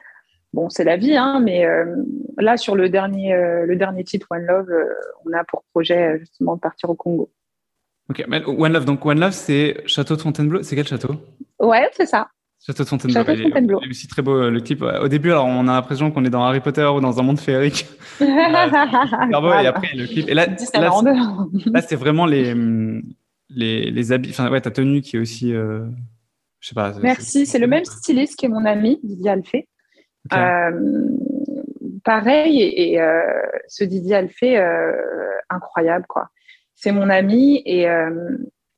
Bon, 0.53 0.69
c'est 0.69 0.83
la 0.83 0.97
vie, 0.97 1.15
hein, 1.15 1.39
mais 1.39 1.65
euh, 1.65 1.95
là, 2.37 2.57
sur 2.57 2.75
le 2.75 2.89
dernier, 2.89 3.33
euh, 3.33 3.65
le 3.65 3.77
dernier 3.77 4.03
titre, 4.03 4.27
One 4.31 4.45
Love, 4.45 4.67
on 5.25 5.31
a 5.31 5.45
pour 5.45 5.63
projet 5.71 6.19
justement 6.19 6.55
de 6.55 6.59
partir 6.59 6.89
au 6.89 6.95
Congo. 6.95 7.31
Ok, 8.09 8.25
One 8.45 8.73
Love, 8.73 8.83
donc 8.83 9.05
One 9.05 9.19
Love, 9.19 9.31
c'est 9.31 9.81
Château 9.85 10.17
de 10.17 10.21
Fontainebleau. 10.21 10.61
C'est 10.63 10.75
quel 10.75 10.85
château? 10.85 11.15
Ouais, 11.59 11.89
c'est 11.93 12.05
ça. 12.05 12.27
Château 12.65 12.83
de 12.83 12.89
Fontainebleau. 12.89 13.23
Château 13.23 13.37
de 13.37 13.43
Fontainebleau. 13.43 13.79
C'est 13.83 13.89
aussi 13.89 14.07
très 14.07 14.21
beau 14.21 14.35
euh, 14.35 14.51
le 14.51 14.59
clip. 14.59 14.81
Au 14.83 15.07
début, 15.07 15.31
alors 15.31 15.45
on 15.45 15.67
a 15.67 15.73
l'impression 15.73 16.11
qu'on 16.11 16.25
est 16.25 16.29
dans 16.29 16.43
Harry 16.43 16.59
Potter 16.59 16.85
ou 16.85 16.99
dans 16.99 17.19
un 17.19 17.23
monde 17.23 17.39
féerique. 17.39 17.87
euh, 18.21 18.25
beau. 19.39 19.53
Et 19.53 19.67
après, 19.67 19.95
le 19.95 20.05
clip. 20.07 20.27
Et 20.27 20.33
là, 20.33 20.45
là, 20.45 21.81
c'est 21.81 21.95
vraiment 21.95 22.25
les, 22.25 22.53
les, 23.55 23.91
les 23.91 24.11
habits. 24.11 24.31
Enfin, 24.31 24.49
ouais, 24.49 24.61
ta 24.61 24.71
tenue 24.71 25.01
qui 25.01 25.17
est 25.17 25.19
aussi. 25.19 25.53
Euh, 25.53 25.85
je 26.59 26.69
sais 26.69 26.75
pas. 26.75 26.93
Merci. 27.01 27.45
C'est 27.45 27.59
le 27.59 27.67
même 27.67 27.85
styliste 27.85 28.37
qui 28.37 28.45
est 28.45 28.49
mon 28.49 28.65
ami, 28.65 28.99
Didier 29.03 29.31
Alphée. 29.31 29.67
Euh, 30.33 30.71
pareil, 32.03 32.61
et, 32.61 32.93
et 32.93 33.01
euh, 33.01 33.21
ce 33.67 33.83
Didier 33.83 34.15
Alphée, 34.15 34.57
euh, 34.57 34.91
incroyable, 35.49 36.05
quoi 36.07 36.29
c'est 36.73 36.91
mon 36.91 37.11
ami 37.11 37.61
et 37.67 37.85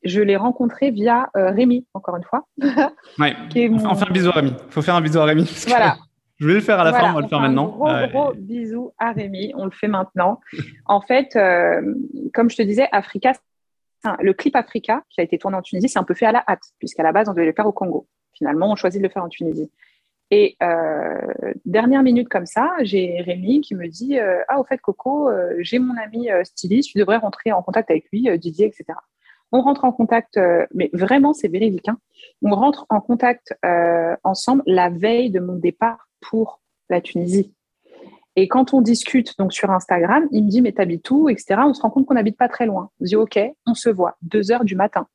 je 0.04 0.20
l'ai 0.20 0.36
rencontré 0.36 0.92
via 0.92 1.30
Rémi, 1.34 1.88
encore 1.94 2.18
une 2.18 2.24
fois. 2.24 2.46
ouais. 3.18 3.34
On 3.56 3.96
fait 3.96 4.10
un 4.10 4.12
bisou 4.12 4.28
à 4.28 4.34
Rémi. 4.34 4.50
Il 4.50 4.72
faut 4.74 4.82
faire 4.82 4.96
un 4.96 5.02
bisou 5.02 5.20
à 5.20 5.24
Rémi. 5.24 5.50
Voilà. 5.68 5.96
Je 6.38 6.48
vais 6.48 6.56
le 6.56 6.60
faire 6.60 6.78
à 6.82 6.84
la 6.84 6.92
fin, 6.92 7.12
on 7.12 7.14
va 7.14 7.22
le 7.22 7.28
faire 7.30 7.40
maintenant. 7.40 7.68
Gros, 7.68 7.88
euh, 7.88 8.08
gros 8.08 8.34
bisou 8.34 8.92
à 8.98 9.14
Rémi, 9.14 9.54
on 9.56 9.64
le 9.64 9.72
fait 9.72 9.88
maintenant. 9.88 10.42
en 10.86 11.00
fait, 11.00 11.30
comme 12.34 12.50
je 12.50 12.58
te 12.58 12.62
disais, 12.62 12.90
Africa, 12.92 13.32
le 14.20 14.34
clip 14.34 14.56
Africa 14.56 15.04
qui 15.10 15.22
a 15.22 15.24
été 15.24 15.38
tourné 15.38 15.58
en 15.58 15.62
Tunisie, 15.62 15.90
c'est 15.90 16.00
un 16.00 16.04
peu 16.04 16.14
fait 16.14 16.26
à 16.26 16.32
la 16.32 16.44
hâte, 16.48 16.64
puisqu'à 16.80 17.04
la 17.04 17.12
base, 17.12 17.30
on 17.30 17.34
devait 17.34 17.46
le 17.46 17.54
faire 17.54 17.68
au 17.68 17.72
Congo. 17.72 18.08
Finalement, 18.34 18.72
on 18.72 18.76
choisit 18.76 19.02
de 19.02 19.08
le 19.08 19.12
faire 19.12 19.24
en 19.24 19.30
Tunisie. 19.30 19.72
Et 20.32 20.58
euh, 20.64 21.54
dernière 21.66 22.02
minute 22.02 22.28
comme 22.28 22.48
ça, 22.48 22.72
j'ai 22.82 23.22
Rémi 23.22 23.62
qui 23.62 23.76
me 23.76 23.88
dit 23.88 24.18
euh, 24.18 24.42
Ah, 24.48 24.60
au 24.60 24.64
fait, 24.64 24.80
Coco, 24.80 25.30
euh, 25.30 25.54
j'ai 25.60 25.78
mon 25.78 25.96
ami 25.96 26.30
styliste, 26.44 26.90
tu 26.90 26.98
devrais 26.98 27.18
rentrer 27.18 27.52
en 27.52 27.62
contact 27.62 27.92
avec 27.92 28.06
lui, 28.12 28.28
Didier, 28.40 28.66
etc. 28.66 28.86
On 29.52 29.62
rentre 29.62 29.86
en 29.86 29.92
contact, 29.92 30.40
mais 30.74 30.90
vraiment, 30.94 31.34
c'est 31.34 31.48
véridique. 31.48 31.88
Hein. 31.88 32.00
On 32.42 32.56
rentre 32.56 32.88
en 32.90 33.00
contact 33.00 33.54
ensemble 34.24 34.64
la 34.66 34.90
veille 34.90 35.30
de 35.30 35.40
mon 35.40 35.56
départ 35.56 36.10
pour 36.22 36.62
la 36.90 37.02
Tunisie. 37.02 37.54
Et 38.36 38.48
quand 38.48 38.74
on 38.74 38.82
discute 38.82 39.38
donc 39.38 39.54
sur 39.54 39.70
Instagram, 39.70 40.28
il 40.32 40.46
me 40.46 40.50
dit 40.50 40.62
Mais 40.62 40.72
t'habites 40.72 41.10
où 41.12 41.30
etc. 41.30 41.62
On 41.66 41.74
se 41.74 41.82
rend 41.82 41.90
compte 41.90 42.06
qu'on 42.06 42.16
n'habite 42.16 42.38
pas 42.38 42.50
très 42.50 42.66
loin. 42.66 42.90
On 43.00 43.06
dit 43.06 43.16
Ok, 43.16 43.40
on 43.66 43.74
se 43.74 43.90
voit, 43.90 44.18
deux 44.22 44.52
heures 44.52 44.66
du 44.66 44.76
matin. 44.76 45.08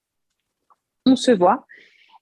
on 1.07 1.17
se 1.17 1.31
voit. 1.31 1.67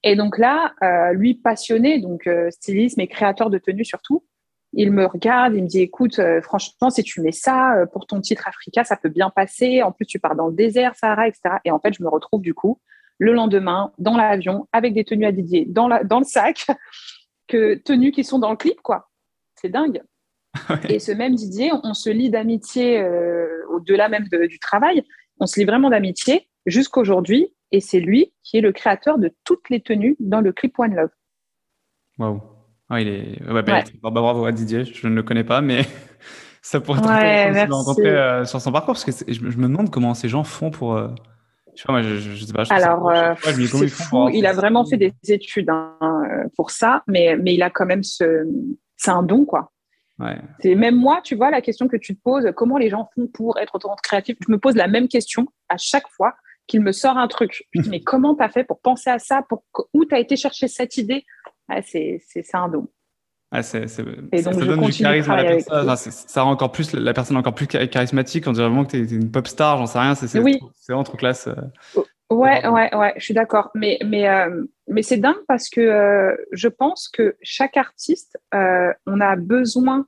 Et 0.02 0.14
donc 0.16 0.38
là, 0.38 0.72
euh, 0.82 1.12
lui 1.12 1.34
passionné, 1.34 2.00
donc 2.00 2.26
euh, 2.26 2.50
styliste 2.50 2.96
mais 2.96 3.08
créateur 3.08 3.50
de 3.50 3.58
tenues 3.58 3.84
surtout, 3.84 4.24
il 4.72 4.92
me 4.92 5.06
regarde, 5.06 5.54
il 5.54 5.62
me 5.64 5.68
dit 5.68 5.80
écoute, 5.80 6.18
euh, 6.18 6.40
franchement, 6.42 6.90
si 6.90 7.02
tu 7.02 7.20
mets 7.20 7.32
ça 7.32 7.74
pour 7.92 8.06
ton 8.06 8.20
titre 8.20 8.46
Africa, 8.46 8.84
ça 8.84 8.96
peut 8.96 9.08
bien 9.08 9.30
passer. 9.30 9.82
En 9.82 9.92
plus, 9.92 10.06
tu 10.06 10.18
pars 10.18 10.36
dans 10.36 10.48
le 10.48 10.54
désert, 10.54 10.94
Sahara, 10.96 11.28
etc. 11.28 11.56
Et 11.64 11.70
en 11.70 11.80
fait, 11.80 11.94
je 11.94 12.02
me 12.02 12.08
retrouve 12.08 12.40
du 12.40 12.54
coup 12.54 12.80
le 13.18 13.32
lendemain 13.32 13.92
dans 13.98 14.16
l'avion 14.16 14.68
avec 14.72 14.94
des 14.94 15.04
tenues 15.04 15.26
à 15.26 15.32
Didier 15.32 15.64
dans, 15.66 15.88
la, 15.88 16.04
dans 16.04 16.18
le 16.18 16.24
sac, 16.24 16.66
que 17.48 17.74
tenues 17.74 18.12
qui 18.12 18.24
sont 18.24 18.38
dans 18.38 18.50
le 18.50 18.56
clip, 18.56 18.80
quoi. 18.82 19.08
C'est 19.54 19.68
dingue. 19.68 20.02
Et 20.88 20.98
ce 20.98 21.12
même 21.12 21.34
Didier, 21.34 21.70
on, 21.82 21.94
se 21.94 22.10
lie 22.10 22.30
d'amitié 22.30 23.04
au-delà 23.70 24.08
même 24.08 24.24
du 24.28 24.58
travail. 24.58 25.02
On 25.40 25.46
se 25.46 25.58
lit 25.60 25.66
vraiment 25.66 25.90
d'amitié 25.90 26.48
jusqu'aujourd'hui. 26.66 27.52
Et 27.72 27.80
c'est 27.80 28.00
lui 28.00 28.32
qui 28.42 28.58
est 28.58 28.60
le 28.60 28.72
créateur 28.72 29.18
de 29.18 29.32
toutes 29.44 29.70
les 29.70 29.80
tenues 29.80 30.16
dans 30.20 30.40
le 30.40 30.52
clip 30.52 30.78
One 30.78 30.94
Love. 30.94 31.10
Waouh. 32.18 32.40
Ah, 32.88 33.00
il 33.00 33.08
est... 33.08 33.42
Ouais, 33.50 33.62
bah, 33.62 33.82
bah, 34.02 34.10
bravo 34.10 34.44
à 34.44 34.52
Didier, 34.52 34.84
je 34.84 35.08
ne 35.08 35.14
le 35.14 35.22
connais 35.24 35.42
pas, 35.42 35.60
mais 35.60 35.82
ça 36.62 36.80
pourrait 36.80 37.00
être 37.00 37.08
ouais, 37.08 37.46
intéressant 37.48 37.66
de 37.66 37.72
rencontrer 37.72 38.10
euh, 38.10 38.44
sur 38.44 38.60
son 38.60 38.70
parcours, 38.70 38.94
parce 38.94 39.04
que 39.04 39.32
je, 39.32 39.40
me 39.40 39.62
demande 39.62 39.90
comment 39.90 40.14
ces 40.14 40.28
gens 40.28 40.44
font 40.44 40.70
pour... 40.70 40.94
Euh, 40.94 41.08
je 41.74 41.82
sais 41.82 41.86
pas, 41.88 42.02
je, 42.02 42.16
je, 42.16 42.44
sais 42.44 42.52
pas. 42.52 42.62
Alors, 42.70 43.12
il 44.32 44.46
a 44.46 44.52
vraiment 44.52 44.86
fait 44.86 44.96
des 44.96 45.12
études 45.28 45.68
hein, 45.68 45.98
pour 46.54 46.70
ça, 46.70 47.02
mais, 47.06 47.36
mais 47.36 47.54
il 47.54 47.62
a 47.62 47.70
quand 47.70 47.86
même 47.86 48.02
ce... 48.02 48.46
C'est 48.96 49.10
un 49.10 49.22
don, 49.22 49.44
quoi. 49.44 49.72
Ouais. 50.18 50.38
C'est 50.60 50.74
même 50.74 50.96
moi, 50.96 51.20
tu 51.22 51.34
vois, 51.34 51.50
la 51.50 51.60
question 51.60 51.88
que 51.88 51.96
tu 51.96 52.16
te 52.16 52.22
poses, 52.22 52.50
comment 52.56 52.78
les 52.78 52.88
gens 52.88 53.08
font 53.14 53.26
pour 53.26 53.58
être 53.58 53.74
autant 53.74 53.94
créatifs 54.02 54.36
Je 54.46 54.50
me 54.50 54.58
pose 54.58 54.74
la 54.74 54.88
même 54.88 55.08
question 55.08 55.46
à 55.68 55.76
chaque 55.76 56.08
fois 56.08 56.34
qu'il 56.66 56.80
me 56.80 56.92
sort 56.92 57.18
un 57.18 57.28
truc. 57.28 57.64
Je 57.72 57.82
dis, 57.82 57.90
mais 57.90 58.00
comment 58.04 58.34
tu 58.34 58.42
as 58.42 58.48
fait 58.48 58.64
pour 58.64 58.80
penser 58.80 59.10
à 59.10 59.18
ça? 59.18 59.42
Pour, 59.48 59.64
Où 59.92 60.04
tu 60.04 60.14
as 60.14 60.18
été 60.18 60.36
chercher 60.36 60.68
cette 60.68 60.96
idée? 60.96 61.24
C'est 61.82 62.20
un 62.54 62.68
don. 62.68 62.88
Ah, 63.52 63.62
c'est, 63.62 63.84
et 64.32 64.42
donc, 64.42 64.54
ça 64.54 64.60
donne 64.60 64.80
du 64.80 64.92
charisme 64.92 65.30
à 65.30 65.36
la 65.36 65.44
personne. 65.44 65.96
ça, 65.96 66.42
rend 66.42 66.50
encore 66.50 66.72
plus 66.72 66.92
la 66.94 67.14
personne 67.14 67.36
encore 67.36 67.54
plus 67.54 67.68
charismatique. 67.68 68.46
On 68.48 68.52
dirait 68.52 68.66
vraiment 68.66 68.84
que 68.84 68.90
tu 68.90 69.02
es 69.02 69.16
une 69.16 69.30
pop 69.30 69.46
star, 69.46 69.78
j'en 69.78 69.86
sais 69.86 70.00
rien. 70.00 70.14
C'est, 70.16 70.38
oui. 70.40 70.58
vraiment 70.88 71.04
trop 71.04 71.16
classe. 71.16 71.46
Euh. 71.46 72.02
Ouais, 72.28 72.66
ouais, 72.66 72.94
ouais, 72.94 73.14
je 73.16 73.24
suis 73.24 73.34
d'accord. 73.34 73.70
Mais, 73.74 73.98
mais, 74.04 74.28
euh, 74.28 74.64
mais 74.88 75.02
c'est 75.02 75.16
dingue 75.16 75.44
parce 75.48 75.68
que 75.68 75.80
euh, 75.80 76.36
je 76.52 76.68
pense 76.68 77.08
que 77.08 77.36
chaque 77.42 77.76
artiste, 77.76 78.38
on 78.52 79.20
a 79.20 79.36
besoin. 79.36 80.06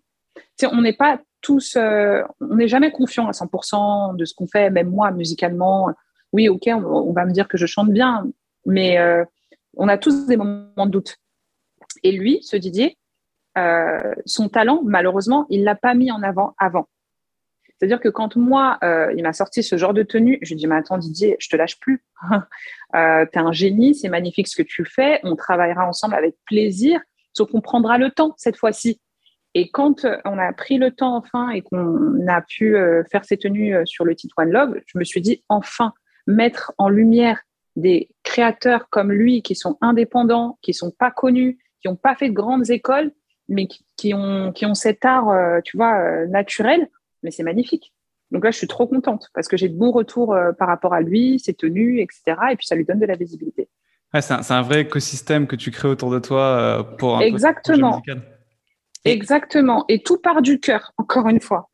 On 0.63 0.81
n'est 0.81 0.97
pas 0.97 1.21
tous, 1.41 1.77
on 1.77 2.57
n'est 2.57 2.69
jamais 2.69 2.91
confiant 2.91 3.29
à 3.29 3.33
100% 3.33 4.17
de 4.17 4.25
ce 4.25 4.35
qu'on 4.35 4.47
fait, 4.49 4.71
même 4.71 4.89
moi, 4.89 5.11
musicalement 5.11 5.95
oui, 6.33 6.49
ok, 6.49 6.69
on, 6.69 7.13
va 7.13 7.25
me 7.25 7.33
dire 7.33 7.49
que 7.49 7.57
je 7.57 7.67
chante 7.67 7.91
bien, 7.91 8.27
mais 8.67 8.99
euh, 8.99 9.25
on 9.77 9.89
a 9.89 9.97
tous 9.97 10.27
des 10.27 10.37
moments 10.37 10.87
de 10.87 10.91
doute. 10.91 11.17
Et 12.03 12.13
lui, 12.13 12.41
ce 12.43 12.57
Didier, 12.57 12.99
euh, 13.57 14.15
son 14.27 14.49
talent, 14.49 14.83
malheureusement, 14.85 15.47
il 15.49 15.65
l'a 15.65 15.75
pas 15.75 15.95
mis 15.95 16.13
en 16.13 16.23
avant 16.23 16.55
avant. 16.59 16.89
C'est-à-dire 17.79 18.01
que 18.01 18.09
quand 18.09 18.37
moi, 18.37 18.79
euh, 18.83 19.13
il 19.17 19.23
m'a 19.23 19.33
sorti 19.33 19.63
ce 19.63 19.77
genre 19.77 19.95
de 19.95 20.03
tenue, 20.03 20.39
je 20.43 20.51
lui 20.51 20.57
dis, 20.57 20.67
mais 20.67 20.77
attends 20.77 20.99
Didier, 20.99 21.37
je 21.39 21.49
te 21.49 21.57
lâche 21.57 21.79
plus. 21.79 22.05
euh, 22.95 23.27
tu 23.33 23.39
es 23.39 23.43
un 23.43 23.53
génie, 23.53 23.95
c'est 23.95 24.09
magnifique 24.09 24.49
ce 24.49 24.57
que 24.57 24.67
tu 24.67 24.85
fais, 24.85 25.21
on 25.23 25.37
travaillera 25.37 25.87
ensemble 25.87 26.15
avec 26.15 26.37
plaisir, 26.47 27.01
sauf 27.33 27.51
qu'on 27.51 27.61
prendra 27.61 27.99
le 27.99 28.11
temps 28.11 28.35
cette 28.37 28.57
fois-ci. 28.57 29.01
Et 29.55 29.71
quand 29.71 30.07
on 30.25 30.39
a 30.39 30.53
pris 30.53 30.79
le 30.79 30.91
temps 30.91 31.17
enfin 31.17 31.51
et 31.51 31.63
qu'on 31.63 32.27
a 32.29 32.43
pu 32.43 32.77
faire 33.11 33.25
ces 33.25 33.39
tenues 33.39 33.75
sur 33.87 34.05
le 34.05 34.15
titre 34.15 34.35
One 34.37 34.51
Love, 34.51 34.79
je 34.87 34.99
me 34.99 35.05
suis 35.05 35.23
dit, 35.23 35.43
enfin, 35.49 35.95
mettre 36.27 36.73
en 36.77 36.91
lumière 36.91 37.41
des 37.79 38.11
créateurs 38.25 38.89
comme 38.91 39.11
lui 39.11 39.43
qui 39.43 39.55
sont 39.55 39.79
indépendants, 39.81 40.59
qui 40.63 40.75
sont 40.75 40.91
pas 40.91 41.11
connus, 41.11 41.59
qui 41.81 41.89
n'ont 41.89 41.97
pas 41.97 42.15
fait 42.15 42.29
de 42.29 42.35
grandes 42.35 42.71
écoles, 42.71 43.13
mais 43.49 43.67
qui, 43.97 44.15
ont, 44.15 44.53
qui 44.53 44.67
ont 44.67 44.75
cet 44.75 45.05
art, 45.05 45.31
euh, 45.31 45.61
tu 45.65 45.77
vois, 45.77 45.99
euh, 45.99 46.27
naturel. 46.27 46.89
Mais 47.23 47.31
c'est 47.31 47.43
magnifique. 47.43 47.93
Donc 48.31 48.45
là, 48.45 48.51
je 48.51 48.59
suis 48.59 48.67
trop 48.67 48.87
contente 48.87 49.29
parce 49.35 49.49
que 49.49 49.57
j'ai 49.57 49.69
de 49.69 49.77
bons 49.77 49.91
retours 49.91 50.35
euh, 50.35 50.53
par 50.53 50.69
rapport 50.69 50.93
à 50.93 51.01
lui, 51.01 51.39
ses 51.39 51.55
tenues, 51.55 52.01
etc. 52.01 52.37
Et 52.53 52.57
puis 52.57 52.67
ça 52.67 52.75
lui 52.75 52.85
donne 52.85 52.99
de 52.99 53.07
la 53.07 53.17
visibilité. 53.17 53.69
c'est 54.21 54.53
un, 54.53 54.63
vrai 54.63 54.83
écosystème 54.83 55.47
que 55.47 55.57
tu 55.57 55.71
crées 55.71 55.89
autour 55.89 56.11
de 56.11 56.19
toi 56.19 56.95
pour 56.99 57.17
un 57.17 57.21
Exactement. 57.21 58.03
Exactement. 59.05 59.85
Et 59.89 60.03
tout 60.03 60.19
part 60.19 60.43
du 60.43 60.61
cœur, 60.61 60.93
encore 60.99 61.29
une 61.29 61.41
fois. 61.41 61.71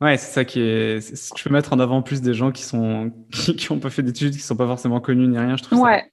Ouais, 0.00 0.16
c'est 0.16 0.32
ça 0.32 0.44
qui 0.44 0.60
est. 0.60 1.34
Tu 1.34 1.44
peux 1.44 1.52
mettre 1.52 1.72
en 1.72 1.80
avant 1.80 2.02
plus 2.02 2.20
des 2.20 2.34
gens 2.34 2.52
qui 2.52 2.62
sont 2.62 3.12
qui, 3.32 3.72
ont 3.72 3.80
pas 3.80 3.90
fait 3.90 4.02
d'études, 4.02 4.32
qui 4.32 4.40
sont 4.40 4.56
pas 4.56 4.66
forcément 4.66 5.00
connus 5.00 5.26
ni 5.26 5.38
rien. 5.38 5.56
Je 5.56 5.62
trouve 5.64 5.80
ouais. 5.80 6.00
ça, 6.00 6.06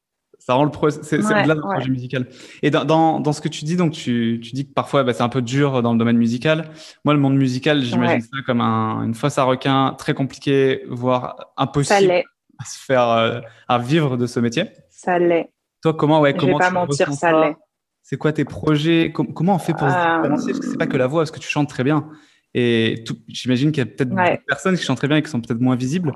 ça 0.45 0.53
rend 0.53 0.65
le 0.65 0.71
c'est 1.01 1.25
ouais, 1.25 1.45
là 1.47 1.55
projet 1.55 1.89
musical. 1.89 2.27
Et 2.61 2.69
dans, 2.69 2.85
dans, 2.85 3.19
dans, 3.19 3.33
ce 3.33 3.41
que 3.41 3.47
tu 3.47 3.65
dis, 3.65 3.77
donc 3.77 3.93
tu, 3.93 4.39
tu 4.43 4.51
dis 4.51 4.67
que 4.67 4.73
parfois 4.73 5.03
bah, 5.03 5.11
c'est 5.11 5.23
un 5.23 5.29
peu 5.29 5.41
dur 5.41 5.81
dans 5.81 5.91
le 5.91 5.97
domaine 5.97 6.17
musical. 6.17 6.69
Moi, 7.03 7.15
le 7.15 7.19
monde 7.19 7.35
musical, 7.35 7.81
j'imagine 7.81 8.21
ça 8.21 8.37
comme 8.45 8.61
un, 8.61 9.03
une 9.03 9.15
fosse 9.15 9.39
à 9.39 9.43
requin 9.43 9.95
très 9.97 10.13
compliqué, 10.13 10.83
voire 10.87 11.51
impossible 11.57 12.23
à 12.59 12.65
se 12.65 12.77
faire 12.77 13.09
euh, 13.09 13.39
à 13.67 13.79
vivre 13.79 14.17
de 14.17 14.27
ce 14.27 14.39
métier. 14.39 14.65
Ça 14.91 15.17
l'est. 15.17 15.51
Toi, 15.81 15.95
comment 15.95 16.21
ouais, 16.21 16.35
comment 16.35 16.59
Je 16.59 16.63
vais 16.63 16.69
pas 16.69 16.69
mentir, 16.69 17.11
ça 17.13 17.31
l'est. 17.31 17.55
C'est 18.03 18.17
quoi 18.17 18.31
tes 18.31 18.45
projets? 18.45 19.11
Comment 19.11 19.55
on 19.55 19.59
fait 19.59 19.73
pour 19.73 19.89
se 19.89 20.21
commencer 20.21 20.51
Parce 20.51 20.59
que 20.59 20.67
c'est 20.67 20.77
pas 20.77 20.85
que 20.85 20.97
la 20.97 21.07
voix, 21.07 21.21
parce 21.21 21.31
que 21.31 21.39
tu 21.39 21.49
chantes 21.49 21.69
très 21.69 21.83
bien. 21.83 22.07
Et 22.53 23.03
j'imagine 23.29 23.71
qu'il 23.71 23.83
y 23.83 23.87
a 23.87 23.87
peut-être 23.87 24.13
des 24.13 24.41
personnes 24.45 24.77
qui 24.77 24.83
chantent 24.83 24.99
très 24.99 25.07
bien 25.07 25.17
et 25.17 25.23
qui 25.23 25.31
sont 25.31 25.41
peut-être 25.41 25.59
moins 25.59 25.75
visibles, 25.75 26.11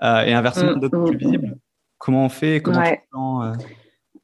euh, 0.00 0.22
et 0.22 0.32
inversement 0.32 0.76
mm, 0.76 0.80
d'autres 0.80 0.96
mm, 0.96 1.06
plus 1.06 1.16
visibles. 1.16 1.58
Mm. 2.04 2.10
Comment 2.10 2.24
on 2.26 2.28
fait? 2.28 2.60
Comment 2.60 3.44
euh? 3.44 3.52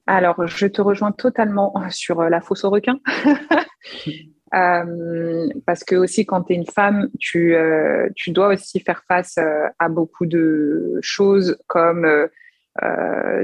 Alors, 0.06 0.46
je 0.46 0.66
te 0.66 0.82
rejoins 0.82 1.12
totalement 1.12 1.72
sur 1.90 2.20
euh, 2.20 2.28
la 2.28 2.40
fosse 2.40 2.64
au 2.64 2.70
requin. 2.70 2.98
parce 4.52 5.84
que 5.84 5.94
aussi, 5.94 6.26
quand 6.26 6.42
tu 6.42 6.52
es 6.52 6.56
une 6.56 6.66
femme, 6.66 7.08
tu, 7.20 7.54
tu 8.16 8.32
dois 8.32 8.48
aussi 8.48 8.80
faire 8.80 9.04
face 9.06 9.38
à 9.78 9.88
beaucoup 9.88 10.26
de 10.26 10.98
choses 11.02 11.56
comme 11.68 12.04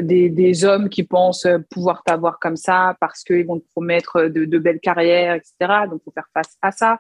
des, 0.01 0.30
des, 0.30 0.64
hommes 0.64 0.89
qui 0.89 1.05
pensent 1.05 1.47
pouvoir 1.70 2.03
t'avoir 2.03 2.41
comme 2.41 2.57
ça 2.57 2.97
parce 3.01 3.22
qu'ils 3.22 3.47
vont 3.47 3.61
te 3.61 3.68
promettre 3.68 4.22
de, 4.22 4.47
de 4.47 4.59
belles 4.59 4.80
carrières, 4.80 5.34
etc. 5.34 5.84
Donc, 5.89 6.01
il 6.01 6.05
faut 6.07 6.12
faire 6.12 6.28
face 6.34 6.57
à 6.61 6.72
ça. 6.72 6.99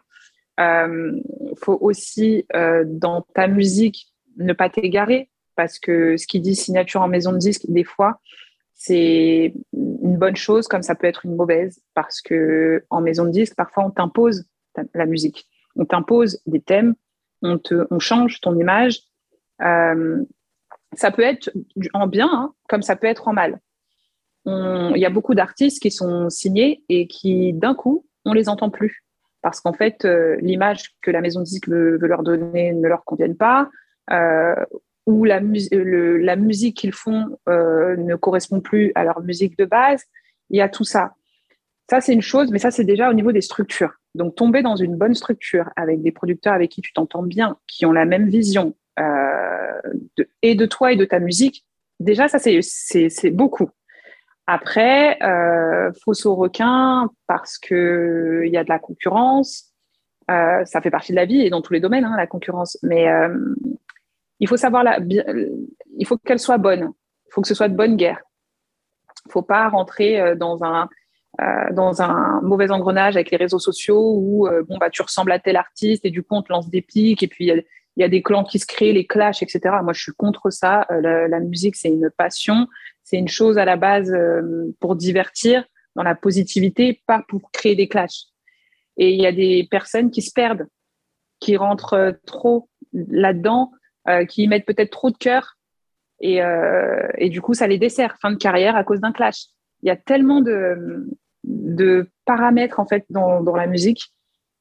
Il 0.58 0.62
euh, 0.62 1.20
faut 1.62 1.76
aussi, 1.80 2.46
euh, 2.54 2.84
dans 2.86 3.22
ta 3.34 3.46
musique, 3.46 4.08
ne 4.38 4.52
pas 4.52 4.68
t'égarer 4.70 5.28
parce 5.56 5.78
que 5.78 6.16
ce 6.16 6.26
qui 6.26 6.40
dit 6.40 6.54
signature 6.54 7.00
en 7.02 7.08
maison 7.08 7.32
de 7.32 7.38
disque, 7.38 7.62
des 7.68 7.84
fois, 7.84 8.20
c'est 8.74 9.54
une 9.72 10.16
bonne 10.18 10.36
chose 10.36 10.68
comme 10.68 10.82
ça 10.82 10.94
peut 10.94 11.06
être 11.06 11.24
une 11.24 11.34
mauvaise 11.34 11.80
parce 11.94 12.20
que 12.20 12.84
en 12.90 13.00
maison 13.00 13.24
de 13.24 13.30
disque, 13.30 13.54
parfois, 13.56 13.84
on 13.84 13.90
t'impose 13.90 14.44
la 14.94 15.06
musique. 15.06 15.46
On 15.76 15.84
t'impose 15.84 16.40
des 16.46 16.60
thèmes, 16.60 16.94
on, 17.42 17.58
te, 17.58 17.86
on 17.90 17.98
change 17.98 18.40
ton 18.40 18.58
image. 18.58 19.00
Euh, 19.62 20.22
ça 20.92 21.10
peut 21.10 21.22
être 21.22 21.50
en 21.94 22.06
bien, 22.06 22.28
hein, 22.30 22.54
comme 22.68 22.82
ça 22.82 22.96
peut 22.96 23.06
être 23.06 23.28
en 23.28 23.32
mal. 23.32 23.60
Il 24.48 24.98
y 24.98 25.04
a 25.04 25.10
beaucoup 25.10 25.34
d'artistes 25.34 25.82
qui 25.82 25.90
sont 25.90 26.30
signés 26.30 26.84
et 26.88 27.08
qui, 27.08 27.52
d'un 27.52 27.74
coup, 27.74 28.06
on 28.24 28.32
les 28.32 28.48
entend 28.48 28.70
plus 28.70 29.02
parce 29.46 29.60
qu'en 29.60 29.72
fait, 29.72 30.04
euh, 30.04 30.36
l'image 30.40 30.96
que 31.02 31.12
la 31.12 31.20
maison 31.20 31.38
de 31.38 31.44
disque 31.44 31.68
veut, 31.68 31.98
leur 31.98 32.24
donner 32.24 32.72
ne 32.72 32.88
leur 32.88 33.04
convient 33.04 33.32
pas, 33.32 33.70
euh, 34.10 34.56
ou 35.06 35.24
la, 35.24 35.40
la 35.40 36.36
musique 36.36 36.76
qu'ils 36.76 36.92
font 36.92 37.38
euh, 37.48 37.96
ne 37.96 38.16
correspond 38.16 38.60
plus 38.60 38.92
à 38.94 39.04
leur 39.04 39.20
musique 39.22 39.56
de 39.58 39.64
base. 39.64 40.02
Il 40.50 40.58
y 40.58 40.60
a 40.60 40.68
tout 40.68 40.84
ça. 40.84 41.14
Ça, 41.88 42.00
c'est 42.00 42.12
une 42.12 42.22
chose, 42.22 42.50
mais 42.50 42.58
ça, 42.58 42.70
c'est 42.70 42.84
déjà 42.84 43.08
au 43.08 43.14
niveau 43.14 43.32
des 43.32 43.40
structures. 43.40 43.92
Donc, 44.14 44.34
tomber 44.34 44.62
dans 44.62 44.76
une 44.76 44.96
bonne 44.96 45.14
structure 45.14 45.70
avec 45.76 46.02
des 46.02 46.10
producteurs 46.10 46.54
avec 46.54 46.70
qui 46.70 46.80
tu 46.80 46.92
t'entends 46.92 47.22
bien, 47.22 47.56
qui 47.68 47.86
ont 47.86 47.92
la 47.92 48.04
même 48.04 48.28
vision 48.28 48.74
et 50.42 50.54
de 50.54 50.66
toi 50.66 50.92
et 50.92 50.96
de 50.96 51.04
ta 51.04 51.18
musique, 51.18 51.64
déjà, 52.00 52.28
ça, 52.28 52.38
c'est 52.38 53.30
beaucoup. 53.30 53.70
Après, 54.46 55.20
euh, 55.22 55.90
au 56.06 56.34
requin 56.34 57.10
parce 57.26 57.58
que 57.58 58.42
il 58.44 58.52
y 58.52 58.56
a 58.56 58.64
de 58.64 58.68
la 58.68 58.78
concurrence. 58.78 59.72
Euh, 60.30 60.64
ça 60.64 60.80
fait 60.80 60.90
partie 60.90 61.12
de 61.12 61.16
la 61.16 61.24
vie 61.24 61.42
et 61.42 61.50
dans 61.50 61.62
tous 61.62 61.72
les 61.72 61.80
domaines, 61.80 62.04
hein, 62.04 62.14
la 62.16 62.26
concurrence. 62.26 62.78
Mais 62.82 63.08
euh, 63.08 63.36
il 64.40 64.48
faut 64.48 64.56
savoir 64.56 64.84
la, 64.84 64.98
il 65.00 66.06
faut 66.06 66.16
qu'elle 66.18 66.38
soit 66.38 66.58
bonne. 66.58 66.92
Il 67.26 67.32
faut 67.32 67.40
que 67.40 67.48
ce 67.48 67.54
soit 67.54 67.68
de 67.68 67.76
bonne 67.76 67.96
guerre. 67.96 68.20
Il 69.26 69.32
faut 69.32 69.42
pas 69.42 69.68
rentrer 69.68 70.20
euh, 70.20 70.34
dans 70.34 70.62
un 70.64 70.88
euh, 71.40 71.72
dans 71.72 72.00
un 72.00 72.40
mauvais 72.40 72.70
engrenage 72.70 73.16
avec 73.16 73.30
les 73.30 73.36
réseaux 73.36 73.58
sociaux 73.58 74.14
où 74.16 74.48
bon 74.68 74.78
bah 74.78 74.88
tu 74.88 75.02
ressembles 75.02 75.32
à 75.32 75.38
tel 75.38 75.56
artiste 75.56 76.06
et 76.06 76.10
du 76.10 76.22
coup 76.22 76.34
on 76.34 76.42
te 76.42 76.50
lance 76.50 76.70
des 76.70 76.80
pics 76.80 77.22
et 77.22 77.28
puis 77.28 77.46
il 77.46 77.64
y 77.98 78.04
a, 78.04 78.08
des 78.08 78.22
clans 78.22 78.44
qui 78.44 78.58
se 78.58 78.64
créent, 78.64 78.92
les 78.92 79.06
clashs, 79.06 79.42
etc. 79.42 79.60
Moi 79.82 79.92
je 79.92 80.00
suis 80.00 80.12
contre 80.12 80.48
ça. 80.48 80.86
La, 80.88 81.28
la, 81.28 81.40
musique 81.40 81.76
c'est 81.76 81.88
une 81.88 82.10
passion 82.16 82.68
c'est 83.06 83.18
une 83.18 83.28
chose 83.28 83.56
à 83.56 83.64
la 83.64 83.76
base 83.76 84.12
euh, 84.12 84.74
pour 84.80 84.96
divertir, 84.96 85.64
dans 85.94 86.02
la 86.02 86.16
positivité, 86.16 87.02
pas 87.06 87.24
pour 87.28 87.52
créer 87.52 87.76
des 87.76 87.88
clashs. 87.88 88.26
Et 88.96 89.12
il 89.12 89.22
y 89.22 89.26
a 89.26 89.32
des 89.32 89.66
personnes 89.70 90.10
qui 90.10 90.22
se 90.22 90.32
perdent, 90.32 90.66
qui 91.38 91.56
rentrent 91.56 91.94
euh, 91.94 92.12
trop 92.26 92.68
là-dedans, 92.92 93.70
euh, 93.70 93.76
qui 94.28 94.44
y 94.44 94.48
mettent 94.48 94.66
peut-être 94.66 94.90
trop 94.90 95.10
de 95.10 95.16
cœur 95.16 95.56
Et, 96.20 96.42
euh, 96.42 97.08
et, 97.18 97.28
du 97.28 97.40
coup, 97.40 97.54
ça 97.54 97.66
les 97.66 97.78
dessert, 97.78 98.16
fin 98.20 98.30
de 98.30 98.36
carrière 98.36 98.76
à 98.76 98.84
cause 98.84 99.00
d'un 99.00 99.12
clash. 99.12 99.46
Il 99.82 99.88
y 99.88 99.90
a 99.90 99.96
tellement 99.96 100.40
de, 100.40 101.08
paramètres 102.24 102.80
en 102.80 102.86
fait 102.86 103.04
dans, 103.10 103.56
la 103.56 103.66
musique. 103.66 104.12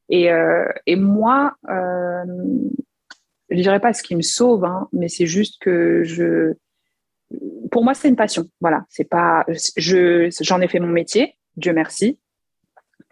Et, 0.09 0.31
euh, 0.31 0.67
moi, 0.87 1.55
euh, 1.69 2.23
je 3.49 3.61
dirais 3.61 3.79
pas 3.79 3.93
ce 3.93 4.03
qui 4.03 4.15
me 4.15 4.21
sauve, 4.21 4.65
hein, 4.65 4.87
mais 4.91 5.07
c'est 5.07 5.27
juste 5.27 5.61
que 5.61 6.03
je, 6.03 6.53
pour 7.71 7.83
moi, 7.83 7.93
c'est 7.93 8.09
une 8.09 8.15
passion. 8.15 8.45
Voilà, 8.61 8.85
c'est 8.89 9.09
pas, 9.09 9.45
je, 9.77 10.29
j'en 10.41 10.61
ai 10.61 10.67
fait 10.67 10.79
mon 10.79 10.87
métier, 10.87 11.35
Dieu 11.57 11.73
merci. 11.73 12.19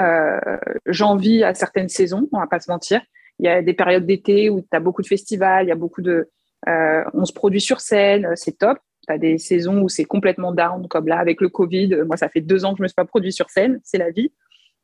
Euh, 0.01 0.39
j'en 0.85 1.15
vis 1.15 1.43
à 1.43 1.53
certaines 1.53 1.89
saisons, 1.89 2.27
on 2.31 2.39
va 2.39 2.47
pas 2.47 2.59
se 2.59 2.71
mentir. 2.71 3.01
Il 3.39 3.45
y 3.45 3.49
a 3.49 3.61
des 3.61 3.73
périodes 3.73 4.05
d'été 4.05 4.49
où 4.49 4.61
tu 4.61 4.67
as 4.71 4.79
beaucoup 4.79 5.01
de 5.01 5.07
festivals, 5.07 5.65
il 5.65 5.69
y 5.69 5.71
a 5.71 5.75
beaucoup 5.75 6.01
de, 6.01 6.29
euh, 6.67 7.03
on 7.13 7.25
se 7.25 7.33
produit 7.33 7.61
sur 7.61 7.81
scène, 7.81 8.29
c'est 8.35 8.57
top. 8.57 8.77
Tu 9.07 9.13
as 9.13 9.17
des 9.17 9.37
saisons 9.37 9.81
où 9.81 9.89
c'est 9.89 10.05
complètement 10.05 10.53
down, 10.53 10.87
comme 10.87 11.07
là 11.07 11.19
avec 11.19 11.41
le 11.41 11.49
Covid. 11.49 12.03
Moi, 12.05 12.15
ça 12.15 12.29
fait 12.29 12.41
deux 12.41 12.63
ans 12.63 12.71
que 12.71 12.77
je 12.77 12.83
me 12.83 12.87
suis 12.87 12.95
pas 12.95 13.05
produit 13.05 13.33
sur 13.33 13.49
scène, 13.49 13.81
c'est 13.83 13.97
la 13.97 14.11
vie. 14.11 14.31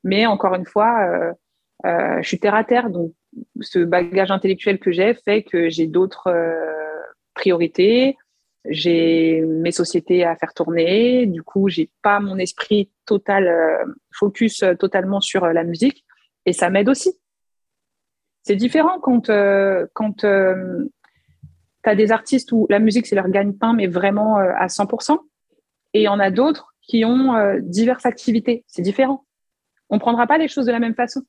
Mais 0.03 0.25
encore 0.25 0.55
une 0.55 0.65
fois, 0.65 1.05
euh, 1.07 1.33
euh, 1.85 2.21
je 2.21 2.27
suis 2.27 2.39
terre 2.39 2.55
à 2.55 2.63
terre, 2.63 2.89
donc 2.89 3.13
ce 3.61 3.79
bagage 3.79 4.31
intellectuel 4.31 4.79
que 4.79 4.91
j'ai 4.91 5.13
fait 5.13 5.43
que 5.43 5.69
j'ai 5.69 5.87
d'autres 5.87 6.27
euh, 6.27 6.99
priorités. 7.33 8.17
J'ai 8.65 9.41
mes 9.41 9.71
sociétés 9.71 10.25
à 10.25 10.35
faire 10.35 10.53
tourner. 10.53 11.25
Du 11.25 11.43
coup, 11.43 11.69
j'ai 11.69 11.89
pas 12.01 12.19
mon 12.19 12.37
esprit 12.37 12.91
total 13.05 13.47
euh, 13.47 13.85
focus 14.11 14.63
totalement 14.77 15.21
sur 15.21 15.47
la 15.47 15.63
musique, 15.63 16.05
et 16.45 16.53
ça 16.53 16.69
m'aide 16.69 16.89
aussi. 16.89 17.17
C'est 18.43 18.55
différent 18.55 18.99
quand 18.99 19.27
quand 19.93 20.13
tu 20.13 20.27
as 21.83 21.95
des 21.95 22.11
artistes 22.11 22.51
où 22.51 22.67
la 22.69 22.79
musique, 22.79 23.07
c'est 23.07 23.15
leur 23.15 23.29
gagne-pain, 23.29 23.73
mais 23.73 23.87
vraiment 23.87 24.37
à 24.37 24.67
100%. 24.67 25.17
Et 25.93 26.01
il 26.01 26.03
y 26.03 26.07
en 26.07 26.19
a 26.19 26.31
d'autres 26.31 26.73
qui 26.81 27.05
ont 27.05 27.33
diverses 27.61 28.05
activités. 28.05 28.63
C'est 28.67 28.81
différent. 28.81 29.25
On 29.89 29.95
ne 29.95 29.99
prendra 29.99 30.27
pas 30.27 30.37
les 30.37 30.47
choses 30.47 30.65
de 30.65 30.71
la 30.71 30.79
même 30.79 30.95
façon 30.95 31.21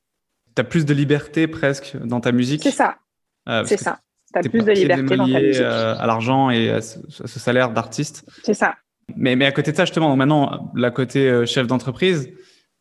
tu 0.55 0.61
as 0.61 0.63
plus 0.63 0.85
de 0.85 0.93
liberté 0.93 1.47
presque 1.47 1.97
dans 2.03 2.19
ta 2.19 2.31
musique? 2.31 2.63
C'est 2.63 2.71
ça. 2.71 2.97
Euh, 3.47 3.63
c'est 3.65 3.77
ça. 3.77 3.99
Tu 4.33 4.39
as 4.39 4.49
plus 4.49 4.63
de 4.63 4.71
liberté 4.71 5.15
dans 5.15 5.27
ta 5.27 5.39
musique. 5.39 5.61
Euh, 5.61 5.95
à 5.97 6.05
l'argent 6.05 6.49
et 6.49 6.69
à 6.69 6.81
ce, 6.81 6.99
salaire 7.27 7.71
d'artiste. 7.71 8.25
C'est 8.43 8.53
ça. 8.53 8.75
Mais, 9.15 9.35
mais 9.35 9.45
à 9.45 9.51
côté 9.51 9.71
de 9.71 9.77
ça, 9.77 9.85
justement, 9.85 10.15
maintenant, 10.15 10.71
la 10.75 10.91
côté 10.91 11.29
euh, 11.29 11.45
chef 11.45 11.67
d'entreprise, 11.67 12.29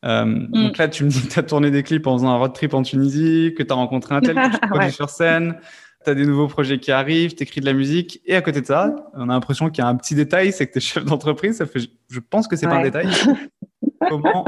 mm. 0.03 0.49
donc 0.51 0.79
là, 0.79 0.89
tu 0.89 1.05
me 1.05 1.11
dis 1.11 1.23
que 1.23 1.33
tu 1.33 1.39
as 1.39 1.43
tourné 1.43 1.71
des 1.71 1.83
clips 1.83 2.07
en 2.07 2.17
faisant 2.17 2.31
un 2.31 2.37
road 2.37 2.53
trip 2.53 2.75
en 2.75 2.83
Tunisie, 2.83 3.55
que 3.57 3.63
tu 3.63 3.73
as 3.73 3.77
rencontré 3.77 4.15
un 4.15 4.21
tel 4.21 4.35
que 4.35 4.53
tu 4.53 4.61
produis 4.69 4.93
sur 4.93 5.11
scène, 5.11 5.57
tu 6.05 6.11
as 6.11 6.15
des 6.15 6.27
nouveaux 6.27 6.49
projets 6.49 6.79
qui 6.79 6.93
arrivent, 6.93 7.35
tu 7.35 7.43
écris 7.43 7.61
de 7.61 7.67
la 7.67 7.75
musique. 7.75 8.21
Et 8.25 8.35
à 8.35 8.43
côté 8.43 8.61
de 8.61 8.67
ça, 8.67 8.95
on 9.15 9.29
a 9.29 9.33
l'impression 9.33 9.71
qu'il 9.71 9.83
y 9.83 9.87
a 9.87 9.89
un 9.89 9.97
petit 9.97 10.15
détail, 10.15 10.53
c'est 10.53 10.67
que 10.67 10.73
tu 10.73 10.79
es 10.79 10.81
chef 10.81 11.05
d'entreprise. 11.05 11.57
Ça 11.57 11.67
fait, 11.67 11.81
je 12.11 12.21
pense 12.21 12.49
que 12.49 12.57
c'est 12.57 12.67
pas 12.67 12.77
un 12.77 12.83
détail. 12.83 13.09
Comment 14.09 14.45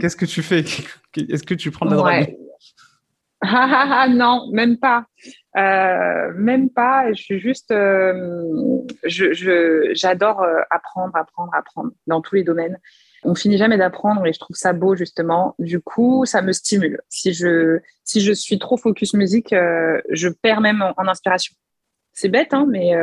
Qu'est-ce 0.00 0.16
que 0.16 0.24
tu 0.24 0.42
fais? 0.42 0.64
Est-ce 1.16 1.42
que 1.42 1.54
tu 1.54 1.70
prends 1.70 1.86
de 1.86 1.90
la 1.90 1.96
drogue? 1.96 2.36
Ah, 3.40 3.68
ah, 3.70 4.02
ah, 4.02 4.08
non, 4.08 4.48
même 4.52 4.78
pas. 4.78 5.04
Euh, 5.56 6.32
même 6.34 6.70
pas. 6.70 7.12
Je 7.12 7.22
suis 7.22 7.40
juste. 7.40 7.70
Euh, 7.70 8.82
je, 9.04 9.90
j'adore 9.94 10.42
euh, 10.42 10.60
apprendre, 10.70 11.14
apprendre, 11.14 11.50
apprendre 11.54 11.92
dans 12.06 12.20
tous 12.20 12.34
les 12.34 12.42
domaines. 12.42 12.78
On 13.24 13.34
finit 13.34 13.58
jamais 13.58 13.78
d'apprendre 13.78 14.24
et 14.26 14.32
je 14.32 14.38
trouve 14.38 14.56
ça 14.56 14.72
beau 14.72 14.94
justement. 14.94 15.54
Du 15.58 15.80
coup, 15.80 16.24
ça 16.24 16.42
me 16.42 16.52
stimule. 16.52 17.00
Si 17.08 17.32
je 17.32 17.80
si 18.04 18.20
je 18.20 18.32
suis 18.32 18.58
trop 18.58 18.76
focus 18.76 19.14
musique, 19.14 19.50
je 19.50 20.28
perds 20.28 20.60
même 20.60 20.82
en, 20.96 21.08
inspiration. 21.08 21.54
C'est 22.12 22.28
bête, 22.28 22.54
hein, 22.54 22.66
mais 22.68 22.94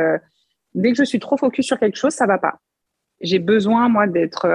dès 0.74 0.90
que 0.92 0.98
je 0.98 1.04
suis 1.04 1.20
trop 1.20 1.36
focus 1.36 1.66
sur 1.66 1.78
quelque 1.78 1.96
chose, 1.96 2.12
ça 2.12 2.26
va 2.26 2.38
pas. 2.38 2.58
J'ai 3.20 3.38
besoin 3.38 3.88
moi 3.88 4.06
d'être 4.06 4.46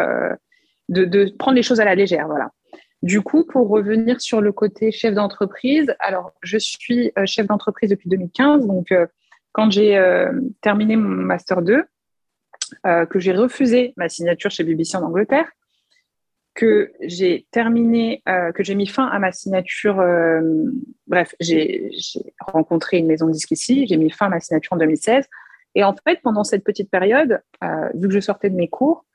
de, 0.91 1.38
prendre 1.38 1.55
les 1.55 1.64
choses 1.64 1.80
à 1.80 1.86
la 1.86 1.95
légère. 1.95 2.28
Voilà. 2.28 2.51
Du 3.01 3.22
coup, 3.22 3.45
pour 3.45 3.68
revenir 3.70 4.22
sur 4.22 4.41
le 4.41 4.51
côté 4.51 4.91
chef 4.91 5.14
d'entreprise, 5.14 5.93
alors 5.99 6.34
je 6.43 6.57
suis 6.57 7.12
euh, 7.18 7.26
chef 7.26 7.47
d'entreprise 7.47 7.89
depuis 7.89 8.09
2015. 8.09 8.68
Donc, 8.68 8.91
euh, 8.91 9.07
quand 9.53 9.72
j'ai 9.72 9.97
euh, 9.97 10.32
terminé 10.62 10.95
mon 10.95 11.09
master 11.09 11.62
2, 11.62 11.84
que 12.84 13.19
j'ai 13.19 13.34
refusé 13.34 13.93
ma 13.97 14.09
signature 14.09 14.51
chez 14.51 14.63
BBC 14.63 14.97
en 14.97 15.03
Angleterre, 15.03 15.51
que 16.53 16.91
j'ai 17.01 17.47
terminé, 17.51 18.24
que 18.26 18.63
j'ai 18.63 18.76
mis 18.76 18.88
fin 18.88 19.05
à 19.05 19.19
ma 19.19 19.32
signature. 19.32 20.03
bref, 21.07 21.36
j'ai 21.39 21.89
rencontré 22.39 22.97
une 22.97 23.07
maison 23.07 23.28
de 23.28 23.32
disque 23.32 23.51
ici, 23.51 23.88
j'ai 23.88 23.97
mis 23.97 24.09
fin 24.09 24.28
à 24.28 24.30
ma 24.30 24.39
signature 24.39 24.74
en 24.74 24.78
2016. 24.78 25.26
Et 25.76 25.84
en 25.84 25.95
fait, 26.03 26.19
pendant 26.22 26.43
cette 26.43 26.63
petite 26.63 26.89
période, 26.89 27.41
vu 27.93 28.07
que 28.07 28.13
je 28.13 28.19
sortais 28.19 28.49
de 28.49 28.55
mes 28.55 28.67
cours, 28.67 29.05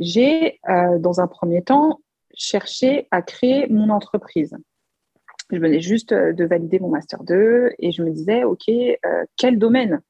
j'ai, 0.00 0.60
euh, 0.68 0.98
dans 0.98 1.20
un 1.20 1.26
premier 1.26 1.62
temps, 1.62 2.00
cherché 2.34 3.08
à 3.10 3.22
créer 3.22 3.66
mon 3.68 3.90
entreprise. 3.90 4.56
Je 5.50 5.58
venais 5.58 5.80
juste 5.80 6.12
euh, 6.12 6.32
de 6.32 6.44
valider 6.44 6.78
mon 6.78 6.88
Master 6.88 7.22
2 7.24 7.72
et 7.78 7.92
je 7.92 8.02
me 8.02 8.10
disais, 8.10 8.44
OK, 8.44 8.68
euh, 8.68 9.24
quel 9.36 9.58
domaine? 9.58 10.00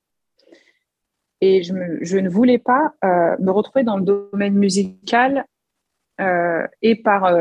Et 1.45 1.64
je, 1.64 1.72
ne 2.18 2.28
voulais 2.28 2.59
pas 2.59 2.93
me 3.03 3.51
retrouver 3.51 3.82
dans 3.82 3.97
le 3.97 4.05
domaine 4.05 4.55
musical 4.55 5.45
et, 6.20 6.95
par, 7.03 7.36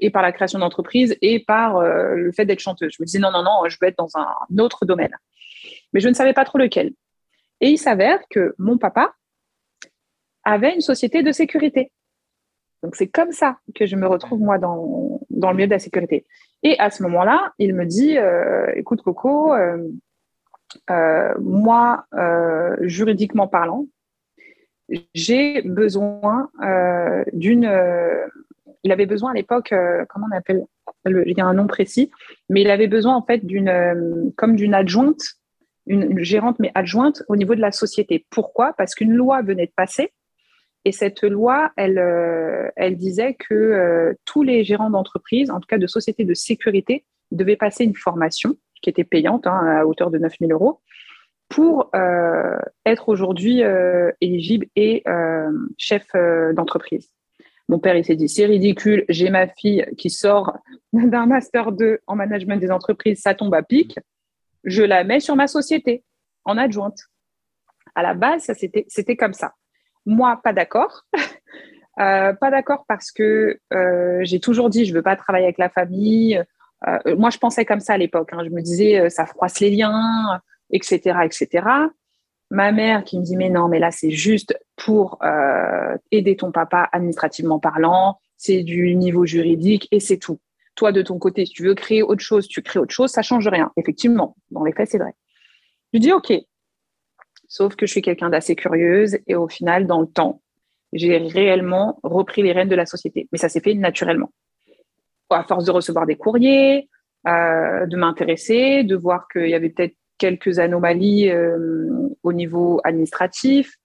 et 0.00 0.10
par 0.10 0.22
la 0.22 0.32
création 0.32 0.58
d'entreprise 0.58 1.16
et 1.22 1.38
par 1.38 1.80
le 1.80 2.32
fait 2.32 2.44
d'être 2.44 2.58
chanteuse. 2.58 2.92
Je 2.92 3.00
me 3.00 3.06
disais, 3.06 3.20
non, 3.20 3.30
non, 3.30 3.44
non, 3.44 3.68
je 3.68 3.78
veux 3.80 3.86
être 3.86 3.98
dans 3.98 4.10
un 4.16 4.58
autre 4.58 4.84
domaine. 4.84 5.16
Mais 5.92 6.00
je 6.00 6.08
ne 6.08 6.14
savais 6.14 6.32
pas 6.32 6.44
trop 6.44 6.58
lequel. 6.58 6.92
Et 7.60 7.68
il 7.68 7.78
s'avère 7.78 8.18
que 8.30 8.56
mon 8.58 8.78
papa, 8.78 9.14
avait 10.44 10.74
une 10.74 10.80
société 10.80 11.22
de 11.22 11.32
sécurité. 11.32 11.90
Donc 12.82 12.96
c'est 12.96 13.08
comme 13.08 13.32
ça 13.32 13.58
que 13.74 13.86
je 13.86 13.96
me 13.96 14.06
retrouve 14.06 14.40
moi 14.40 14.58
dans, 14.58 15.20
dans 15.30 15.50
le 15.50 15.56
milieu 15.56 15.66
de 15.66 15.72
la 15.72 15.78
sécurité. 15.78 16.26
Et 16.62 16.78
à 16.78 16.90
ce 16.90 17.02
moment-là, 17.04 17.52
il 17.58 17.74
me 17.74 17.86
dit, 17.86 18.18
euh, 18.18 18.70
écoute 18.76 19.02
Coco, 19.02 19.54
euh, 19.54 19.78
euh, 19.78 19.88
moi, 21.40 22.06
juridiquement 22.80 23.48
parlant, 23.48 23.86
j'ai 25.14 25.62
besoin 25.62 26.50
d'une... 27.32 27.70
il 28.82 28.92
avait 28.92 29.06
besoin 29.06 29.32
à 29.32 29.34
l'époque, 29.34 29.74
comment 30.08 30.26
on 30.30 30.36
appelle 30.36 30.64
Il 31.06 31.34
y 31.36 31.40
a 31.40 31.46
un 31.46 31.54
nom 31.54 31.66
précis, 31.66 32.10
mais 32.48 32.62
il 32.62 32.70
avait 32.70 32.88
besoin 32.88 33.14
en 33.14 33.22
fait 33.22 33.44
d'une, 33.44 34.32
comme 34.36 34.56
d'une 34.56 34.74
adjointe, 34.74 35.22
une 35.86 36.22
gérante 36.22 36.58
mais 36.58 36.72
adjointe 36.74 37.22
au 37.28 37.36
niveau 37.36 37.54
de 37.54 37.60
la 37.60 37.72
société. 37.72 38.26
Pourquoi? 38.30 38.72
Parce 38.78 38.94
qu'une 38.94 39.12
loi 39.12 39.42
venait 39.42 39.66
de 39.66 39.72
passer 39.76 40.12
et 40.84 40.92
cette 40.92 41.22
loi, 41.22 41.72
elle, 41.76 41.98
euh, 41.98 42.90
disait 42.90 43.34
que 43.34 43.54
euh, 43.54 44.12
tous 44.24 44.42
les 44.42 44.64
gérants 44.64 44.90
d'entreprise, 44.90 45.50
en 45.50 45.60
tout 45.60 45.66
cas 45.66 45.78
de 45.78 45.86
sociétés 45.86 46.24
de 46.24 46.34
sécurité, 46.34 47.04
devaient 47.30 47.56
passer 47.56 47.84
une 47.84 47.94
formation 47.94 48.56
qui 48.84 48.90
était 48.90 49.04
payante 49.04 49.46
hein, 49.46 49.58
à 49.66 49.86
hauteur 49.86 50.10
de 50.10 50.18
9 50.18 50.32
000 50.38 50.52
euros 50.52 50.80
pour 51.48 51.90
euh, 51.94 52.58
être 52.86 53.08
aujourd'hui 53.08 53.62
éligible 54.20 54.66
et 54.76 55.04
chef 55.78 56.06
d'entreprise. 56.54 57.10
Mon 57.68 57.78
père, 57.78 57.96
il 57.96 58.04
s'est 58.04 58.16
dit, 58.16 58.28
c'est 58.28 58.44
ridicule, 58.44 59.04
j'ai 59.08 59.30
ma 59.30 59.46
fille 59.46 59.86
qui 59.96 60.10
sort 60.10 60.56
d'un 60.92 61.26
master 61.26 61.72
2 61.72 62.00
en 62.06 62.16
management 62.16 62.56
des 62.60 62.70
entreprises, 62.70 63.20
ça 63.20 63.34
tombe 63.34 63.54
à 63.54 63.62
pic, 63.62 63.98
je 64.64 64.82
la 64.82 65.04
mets 65.04 65.20
sur 65.20 65.36
ma 65.36 65.46
société 65.46 66.04
en 66.44 66.58
adjointe. 66.58 66.98
À 67.94 68.02
la 68.02 68.14
base, 68.14 68.50
c'était 68.88 69.16
comme 69.16 69.34
ça. 69.34 69.54
Moi, 70.06 70.40
pas 70.42 70.52
d'accord. 70.52 71.02
Euh, 72.00 72.32
pas 72.32 72.50
d'accord 72.50 72.84
parce 72.88 73.12
que 73.12 73.60
euh, 73.72 74.18
j'ai 74.22 74.40
toujours 74.40 74.68
dit 74.68 74.84
je 74.84 74.92
veux 74.92 75.00
pas 75.00 75.14
travailler 75.14 75.44
avec 75.44 75.58
la 75.58 75.68
famille. 75.68 76.42
Euh, 76.88 77.16
moi, 77.16 77.30
je 77.30 77.38
pensais 77.38 77.64
comme 77.64 77.80
ça 77.80 77.94
à 77.94 77.98
l'époque. 77.98 78.30
Hein. 78.32 78.42
Je 78.44 78.50
me 78.50 78.60
disais 78.60 79.08
ça 79.10 79.26
froisse 79.26 79.60
les 79.60 79.70
liens, 79.70 80.40
etc., 80.70 81.18
etc. 81.24 81.66
Ma 82.50 82.72
mère 82.72 83.04
qui 83.04 83.18
me 83.18 83.24
dit 83.24 83.36
mais 83.36 83.48
non, 83.48 83.68
mais 83.68 83.78
là 83.78 83.90
c'est 83.90 84.10
juste 84.10 84.56
pour 84.76 85.18
aider 86.10 86.36
ton 86.36 86.52
papa 86.52 86.88
administrativement 86.92 87.58
parlant. 87.58 88.18
C'est 88.36 88.62
du 88.62 88.94
niveau 88.94 89.24
juridique 89.24 89.88
et 89.90 89.98
c'est 89.98 90.18
tout. 90.18 90.38
Toi 90.74 90.92
de 90.92 91.02
ton 91.02 91.18
côté, 91.18 91.46
si 91.46 91.52
tu 91.52 91.64
veux 91.64 91.74
créer 91.74 92.02
autre 92.02 92.22
chose, 92.22 92.46
tu 92.46 92.60
crées 92.62 92.78
autre 92.78 92.92
chose, 92.92 93.10
ça 93.10 93.22
change 93.22 93.48
rien. 93.48 93.72
Effectivement, 93.76 94.36
dans 94.50 94.62
les 94.62 94.72
faits, 94.72 94.90
c'est 94.90 94.98
vrai. 94.98 95.14
Je 95.94 95.98
dis 95.98 96.12
ok, 96.12 96.32
Sauf 97.48 97.76
que 97.76 97.86
je 97.86 97.92
suis 97.92 98.02
quelqu'un 98.02 98.30
d'assez 98.30 98.56
curieuse 98.56 99.18
et 99.28 99.36
au 99.36 99.46
final, 99.46 99.86
dans 99.86 100.00
le 100.00 100.08
temps, 100.08 100.42
j'ai 100.92 101.18
réellement 101.18 102.00
repris 102.02 102.42
les 102.42 102.50
rênes 102.50 102.68
de 102.68 102.74
la 102.74 102.84
société. 102.84 103.28
Mais 103.30 103.38
ça 103.38 103.48
s'est 103.48 103.60
fait 103.60 103.74
naturellement. 103.74 104.32
À 105.34 105.44
force 105.44 105.64
de 105.64 105.70
recevoir 105.70 106.06
des 106.06 106.16
courriers, 106.16 106.88
euh, 107.26 107.86
de 107.86 107.96
m'intéresser, 107.96 108.84
de 108.84 108.96
voir 108.96 109.28
qu'il 109.28 109.48
y 109.48 109.54
avait 109.54 109.70
peut-être 109.70 109.94
quelques 110.18 110.58
anomalies 110.58 111.30
euh, 111.30 112.08
au 112.22 112.32
niveau 112.32 112.80
administratif, 112.84 113.76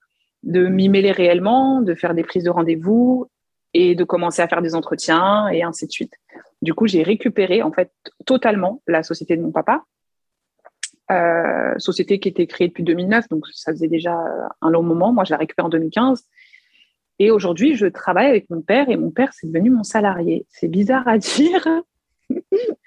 de 0.42 0.66
m'y 0.66 0.88
mêler 0.88 1.12
réellement, 1.12 1.82
de 1.82 1.94
faire 1.94 2.14
des 2.14 2.22
prises 2.22 2.44
de 2.44 2.50
rendez-vous 2.50 3.28
et 3.74 3.94
de 3.94 4.04
commencer 4.04 4.42
à 4.42 4.48
faire 4.48 4.62
des 4.62 4.74
entretiens 4.74 5.48
et 5.48 5.62
ainsi 5.62 5.86
de 5.86 5.92
suite. 5.92 6.14
Du 6.62 6.74
coup, 6.74 6.86
j'ai 6.86 7.02
récupéré 7.02 7.62
en 7.62 7.72
fait 7.72 7.90
totalement 8.26 8.82
la 8.86 9.02
société 9.02 9.36
de 9.36 9.42
mon 9.42 9.52
papa 9.52 9.82
société 11.78 12.20
qui 12.20 12.28
était 12.28 12.46
créée 12.46 12.68
depuis 12.68 12.84
2009, 12.84 13.28
donc 13.30 13.44
ça 13.52 13.72
faisait 13.72 13.88
déjà 13.88 14.16
un 14.60 14.70
long 14.70 14.84
moment. 14.84 15.12
Moi, 15.12 15.24
je 15.24 15.32
l'ai 15.32 15.38
récupérée 15.38 15.66
en 15.66 15.70
2015. 15.70 16.24
Et 17.20 17.30
aujourd'hui, 17.30 17.76
je 17.76 17.84
travaille 17.84 18.28
avec 18.28 18.48
mon 18.48 18.62
père 18.62 18.88
et 18.88 18.96
mon 18.96 19.10
père, 19.10 19.28
c'est 19.34 19.46
devenu 19.46 19.68
mon 19.68 19.84
salarié. 19.84 20.46
C'est 20.48 20.68
bizarre 20.68 21.06
à 21.06 21.18
dire. 21.18 21.68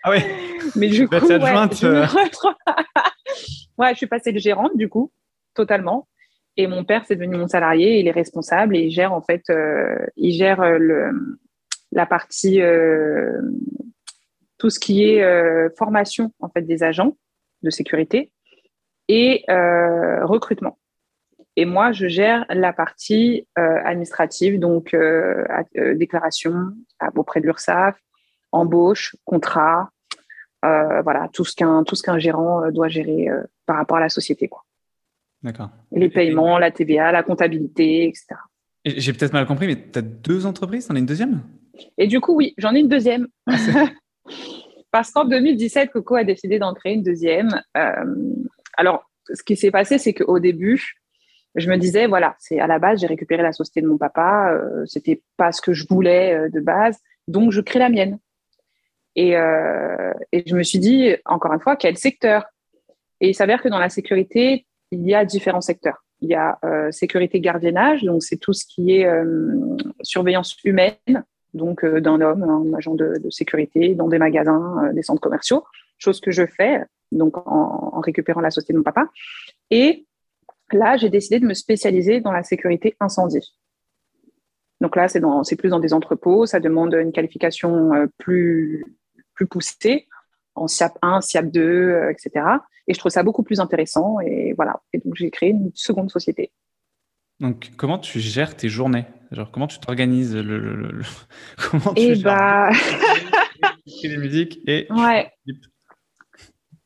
Ah 0.03 0.09
oui 0.09 0.17
Mais 0.75 0.87
du 0.87 1.07
coup, 1.07 1.13
ouais, 1.13 1.21
je, 1.29 1.87
ouais, 3.77 3.91
je 3.91 3.95
suis 3.97 4.07
passée 4.07 4.31
de 4.31 4.39
gérante, 4.39 4.75
du 4.75 4.89
coup, 4.89 5.11
totalement. 5.53 6.07
Et 6.57 6.65
mon 6.65 6.83
père, 6.83 7.03
c'est 7.07 7.15
devenu 7.15 7.37
mon 7.37 7.47
salarié, 7.47 7.99
il 7.99 8.07
est 8.07 8.11
responsable 8.11 8.75
et 8.75 8.81
il 8.81 8.91
gère 8.91 9.13
en 9.13 9.21
fait, 9.21 9.43
euh, 9.51 9.95
il 10.15 10.33
gère 10.33 10.61
euh, 10.61 10.79
le, 10.79 11.37
la 11.91 12.07
partie, 12.07 12.59
euh, 12.59 13.39
tout 14.57 14.71
ce 14.71 14.79
qui 14.79 15.03
est 15.03 15.21
formation 15.77 16.31
en 16.39 16.49
fait 16.49 16.61
des 16.61 16.83
agents 16.83 17.17
de 17.63 17.69
sécurité 17.69 18.31
et 19.09 19.43
recrutement. 20.23 20.79
Et 21.55 21.65
moi, 21.65 21.91
je 21.91 22.07
gère 22.07 22.45
la 22.49 22.73
partie 22.73 23.47
euh, 23.59 23.79
administrative, 23.83 24.59
donc 24.59 24.93
euh, 24.93 25.45
euh, 25.77 25.95
déclaration 25.95 26.73
auprès 27.15 27.41
de 27.41 27.45
l'URSSAF, 27.45 27.95
embauche, 28.51 29.15
contrat, 29.25 29.89
voilà, 30.61 31.27
tout 31.33 31.43
ce 31.43 31.53
qu'un 31.55 31.83
tout 31.83 31.95
ce 31.95 32.03
qu'un 32.03 32.19
gérant 32.19 32.71
doit 32.71 32.87
gérer 32.87 33.27
par 33.65 33.75
rapport 33.75 33.97
à 33.97 33.99
la 33.99 34.07
société, 34.07 34.47
quoi. 34.47 34.63
D'accord. 35.41 35.69
Les 35.91 36.09
paiements, 36.09 36.57
la 36.57 36.71
TVA, 36.71 37.11
la 37.11 37.21
comptabilité, 37.21 38.07
etc. 38.07 38.27
J'ai 38.85 39.11
peut-être 39.11 39.33
mal 39.33 39.45
compris, 39.45 39.67
mais 39.67 39.75
tu 39.91 39.99
as 39.99 40.01
deux 40.01 40.45
entreprises, 40.45 40.85
tu 40.85 40.93
en 40.93 40.95
as 40.95 40.99
une 40.99 41.05
deuxième? 41.05 41.41
Et 41.97 42.07
du 42.07 42.21
coup, 42.21 42.33
oui, 42.33 42.53
j'en 42.57 42.73
ai 42.73 42.79
une 42.79 42.87
deuxième. 42.87 43.27
Ah, 43.45 43.57
Parce 44.91 45.11
qu'en 45.11 45.25
2017, 45.25 45.91
Coco 45.91 46.15
a 46.15 46.23
décidé 46.23 46.59
d'en 46.59 46.73
créer 46.73 46.93
une 46.93 47.03
deuxième. 47.03 47.49
alors, 48.77 49.11
ce 49.33 49.43
qui 49.43 49.57
s'est 49.57 49.71
passé, 49.71 49.97
c'est 49.97 50.13
qu'au 50.13 50.39
début, 50.39 51.02
je 51.55 51.69
me 51.69 51.77
disais, 51.77 52.07
voilà, 52.07 52.35
c'est 52.39 52.59
à 52.59 52.67
la 52.67 52.79
base, 52.79 53.01
j'ai 53.01 53.07
récupéré 53.07 53.43
la 53.43 53.51
société 53.51 53.81
de 53.81 53.87
mon 53.87 53.97
papa, 53.97 54.51
euh, 54.53 54.85
c'était 54.85 55.21
pas 55.37 55.51
ce 55.51 55.61
que 55.61 55.73
je 55.73 55.85
voulais 55.87 56.33
euh, 56.33 56.49
de 56.49 56.59
base, 56.59 56.99
donc 57.27 57.51
je 57.51 57.61
crée 57.61 57.79
la 57.79 57.89
mienne. 57.89 58.19
Et, 59.15 59.37
euh, 59.37 60.13
et, 60.31 60.43
je 60.47 60.55
me 60.55 60.63
suis 60.63 60.79
dit, 60.79 61.15
encore 61.25 61.53
une 61.53 61.59
fois, 61.59 61.75
quel 61.75 61.97
secteur? 61.97 62.45
Et 63.21 63.29
il 63.29 63.35
s'avère 63.35 63.61
que 63.61 63.69
dans 63.69 63.77
la 63.77 63.89
sécurité, 63.89 64.65
il 64.91 65.05
y 65.07 65.13
a 65.13 65.23
différents 65.23 65.61
secteurs. 65.61 66.03
Il 66.21 66.29
y 66.29 66.35
a 66.35 66.57
euh, 66.65 66.91
sécurité 66.91 67.39
gardiennage, 67.39 68.01
donc 68.03 68.23
c'est 68.23 68.37
tout 68.37 68.53
ce 68.53 68.65
qui 68.65 68.93
est 68.95 69.07
surveillance 70.01 70.57
humaine, 70.63 71.23
donc 71.53 71.85
d'un 71.85 72.21
homme, 72.21 72.43
un 72.43 72.75
agent 72.75 72.95
de, 72.95 73.19
de, 73.23 73.29
sécurité, 73.29 73.93
dans 73.93 74.07
des 74.07 74.17
magasins, 74.17 74.91
des 74.93 75.03
centres 75.03 75.21
commerciaux, 75.21 75.63
chose 75.99 76.19
que 76.19 76.31
je 76.31 76.47
fais 76.47 76.81
donc 77.11 77.37
en, 77.37 77.91
en 77.93 77.99
récupérant 77.99 78.41
la 78.41 78.49
société 78.49 78.73
de 78.73 78.79
mon 78.79 78.83
papa. 78.83 79.07
Et 79.69 80.07
Là, 80.71 80.97
j'ai 80.97 81.09
décidé 81.09 81.39
de 81.39 81.45
me 81.45 81.53
spécialiser 81.53 82.21
dans 82.21 82.31
la 82.31 82.43
sécurité 82.43 82.95
incendie. 82.99 83.57
Donc 84.81 84.95
là, 84.95 85.07
c'est 85.07 85.55
plus 85.55 85.69
dans 85.69 85.79
des 85.79 85.93
entrepôts, 85.93 86.45
ça 86.45 86.59
demande 86.59 86.93
une 86.93 87.11
qualification 87.11 87.93
euh, 87.93 88.07
plus, 88.17 88.83
plus 89.33 89.47
poussée 89.47 90.07
en 90.55 90.67
SIAP 90.67 90.97
1, 91.01 91.21
SIAP 91.21 91.51
2, 91.51 92.09
etc. 92.11 92.45
Et 92.87 92.93
je 92.93 92.99
trouve 92.99 93.11
ça 93.11 93.23
beaucoup 93.23 93.43
plus 93.43 93.59
intéressant. 93.59 94.19
Et 94.19 94.53
voilà. 94.53 94.81
Et 94.91 94.99
donc, 94.99 95.15
j'ai 95.15 95.31
créé 95.31 95.49
une 95.49 95.71
seconde 95.73 96.11
société. 96.11 96.51
Donc, 97.39 97.71
comment 97.77 97.97
tu 97.97 98.19
gères 98.19 98.55
tes 98.55 98.69
journées? 98.69 99.05
Genre, 99.31 99.49
comment 99.51 99.67
tu 99.67 99.79
t'organises 99.79 100.35
le, 100.35 101.01
Comment 101.71 101.93
tu 101.93 102.01
et 102.01 102.07
eh 102.11 102.15
gères 102.15 102.23
bah... 102.23 102.69
les 104.03 104.17
musiques 104.17 104.59
et 104.67 104.87
ouais. 104.91 105.31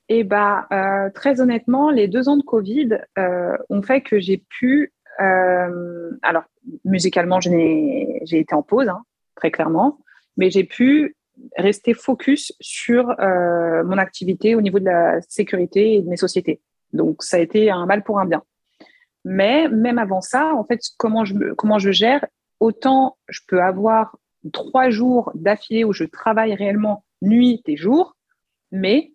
Et 0.09 0.23
bah, 0.23 0.67
euh, 0.71 1.09
très 1.13 1.41
honnêtement, 1.41 1.91
les 1.91 2.07
deux 2.07 2.29
ans 2.29 2.37
de 2.37 2.43
Covid 2.43 2.99
euh, 3.17 3.57
ont 3.69 3.81
fait 3.81 4.01
que 4.01 4.19
j'ai 4.19 4.37
pu. 4.37 4.93
Euh, 5.19 6.11
alors, 6.21 6.43
musicalement, 6.85 7.39
j'ai 7.41 8.21
été 8.23 8.55
en 8.55 8.63
pause, 8.63 8.87
hein, 8.87 9.03
très 9.35 9.51
clairement, 9.51 9.99
mais 10.37 10.49
j'ai 10.49 10.63
pu 10.63 11.15
rester 11.57 11.93
focus 11.93 12.53
sur 12.59 13.09
euh, 13.19 13.83
mon 13.83 13.97
activité 13.97 14.55
au 14.55 14.61
niveau 14.61 14.79
de 14.79 14.85
la 14.85 15.21
sécurité 15.21 15.95
et 15.95 16.01
de 16.01 16.07
mes 16.07 16.17
sociétés. 16.17 16.61
Donc, 16.93 17.21
ça 17.21 17.37
a 17.37 17.39
été 17.41 17.69
un 17.69 17.85
mal 17.85 18.03
pour 18.03 18.19
un 18.19 18.25
bien. 18.25 18.43
Mais 19.25 19.67
même 19.67 19.97
avant 19.97 20.21
ça, 20.21 20.53
en 20.55 20.63
fait, 20.63 20.79
comment 20.97 21.25
je, 21.25 21.53
comment 21.53 21.79
je 21.79 21.91
gère 21.91 22.25
Autant 22.59 23.17
je 23.27 23.41
peux 23.47 23.61
avoir 23.61 24.17
trois 24.53 24.89
jours 24.89 25.31
d'affilée 25.35 25.83
où 25.83 25.93
je 25.93 26.05
travaille 26.05 26.55
réellement 26.55 27.03
nuit 27.21 27.61
et 27.65 27.75
jour, 27.75 28.15
mais 28.71 29.11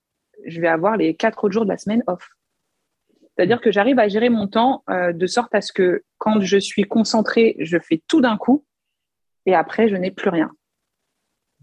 je 0.47 0.61
vais 0.61 0.68
avoir 0.68 0.97
les 0.97 1.14
quatre 1.14 1.45
autres 1.45 1.53
jours 1.53 1.64
de 1.64 1.70
la 1.70 1.78
semaine 1.78 2.03
off. 2.07 2.28
C'est-à-dire 3.36 3.61
que 3.61 3.72
j'arrive 3.72 3.99
à 3.99 4.09
gérer 4.09 4.28
mon 4.28 4.47
temps 4.47 4.84
euh, 4.90 5.12
de 5.12 5.26
sorte 5.26 5.55
à 5.55 5.61
ce 5.61 5.72
que 5.72 6.03
quand 6.18 6.40
je 6.40 6.59
suis 6.59 6.84
concentrée, 6.84 7.57
je 7.59 7.78
fais 7.78 8.03
tout 8.07 8.20
d'un 8.20 8.36
coup 8.36 8.64
et 9.47 9.55
après, 9.55 9.88
je 9.88 9.97
n'ai 9.97 10.11
plus 10.11 10.28
rien. 10.28 10.51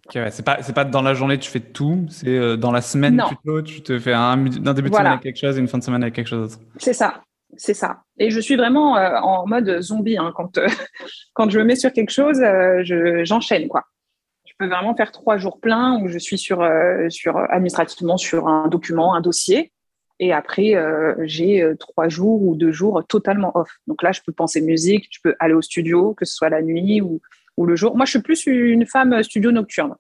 Okay, 0.08 0.22
ouais. 0.22 0.32
C'est 0.32 0.44
pas, 0.44 0.58
pas 0.58 0.86
dans 0.86 1.02
la 1.02 1.14
journée, 1.14 1.38
tu 1.38 1.50
fais 1.50 1.60
tout, 1.60 2.06
c'est 2.10 2.28
euh, 2.30 2.58
dans 2.58 2.72
la 2.72 2.82
semaine 2.82 3.22
plutôt, 3.28 3.62
tu 3.62 3.82
te 3.82 4.00
fais 4.00 4.14
un, 4.14 4.38
début 4.38 4.90
de 4.90 4.96
semaine 4.96 5.08
avec 5.08 5.22
quelque 5.22 5.40
chose 5.40 5.58
et 5.58 5.62
une 5.62 5.68
fin 5.68 5.78
de 5.78 5.84
semaine 5.84 6.02
avec 6.02 6.16
quelque 6.16 6.28
chose 6.28 6.50
d'autre. 6.56 6.64
C'est 6.78 6.94
ça, 6.94 7.22
c'est 7.56 7.76
ça. 7.76 8.02
Et 8.18 8.32
je 8.32 8.40
suis 8.40 8.56
vraiment 8.56 8.98
euh, 8.98 9.20
en 9.20 9.46
mode 9.46 9.82
zombie. 9.82 10.18
Hein, 10.18 10.34
quand, 10.36 10.60
quand 11.34 11.50
je 11.50 11.60
me 11.60 11.66
mets 11.66 11.76
sur 11.76 11.94
quelque 11.94 12.12
chose, 12.12 12.42
j'enchaîne. 13.24 13.68
quoi 13.68 13.86
peux 14.60 14.68
vraiment 14.68 14.94
faire 14.96 15.12
trois 15.12 15.38
jours 15.38 15.60
pleins 15.60 16.00
où 16.02 16.08
je 16.08 16.20
suis 16.20 16.38
sur, 16.38 16.62
euh, 16.62 17.10
sur 17.10 17.38
administrativement 17.38 18.18
sur 18.18 18.48
un 18.48 18.68
document, 18.68 19.16
un 19.16 19.22
dossier. 19.22 19.72
Et 20.20 20.34
après, 20.34 20.76
euh, 20.76 21.16
j'ai 21.24 21.64
euh, 21.64 21.76
trois 21.76 22.10
jours 22.10 22.44
ou 22.44 22.56
deux 22.56 22.72
jours 22.72 23.02
totalement 23.08 23.58
off. 23.58 23.70
Donc 23.88 24.04
là, 24.04 24.12
je 24.12 24.20
peux 24.24 24.34
penser 24.34 24.62
musique, 24.62 25.08
je 25.12 25.20
peux 25.24 25.36
aller 25.40 25.54
au 25.54 25.62
studio, 25.62 26.14
que 26.14 26.26
ce 26.26 26.36
soit 26.36 26.50
la 26.50 26.62
nuit 26.62 27.00
ou, 27.00 27.22
ou 27.56 27.66
le 27.66 27.78
jour. 27.78 27.96
Moi, 27.96 28.06
je 28.06 28.12
suis 28.12 28.22
plus 28.22 28.46
une 28.46 28.86
femme 28.86 29.24
studio 29.24 29.52
nocturne. 29.52 29.96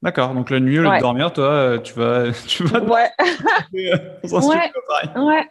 D'accord. 0.00 0.32
Donc 0.32 0.48
la 0.48 0.60
nuit, 0.60 0.76
le 0.76 0.98
dormir, 0.98 1.30
toi, 1.30 1.78
tu 1.84 1.92
vas, 1.92 2.32
tu 2.48 2.64
vas. 2.64 2.82
Ouais. 2.82 3.10
ouais. 3.74 4.72
ouais. 5.16 5.48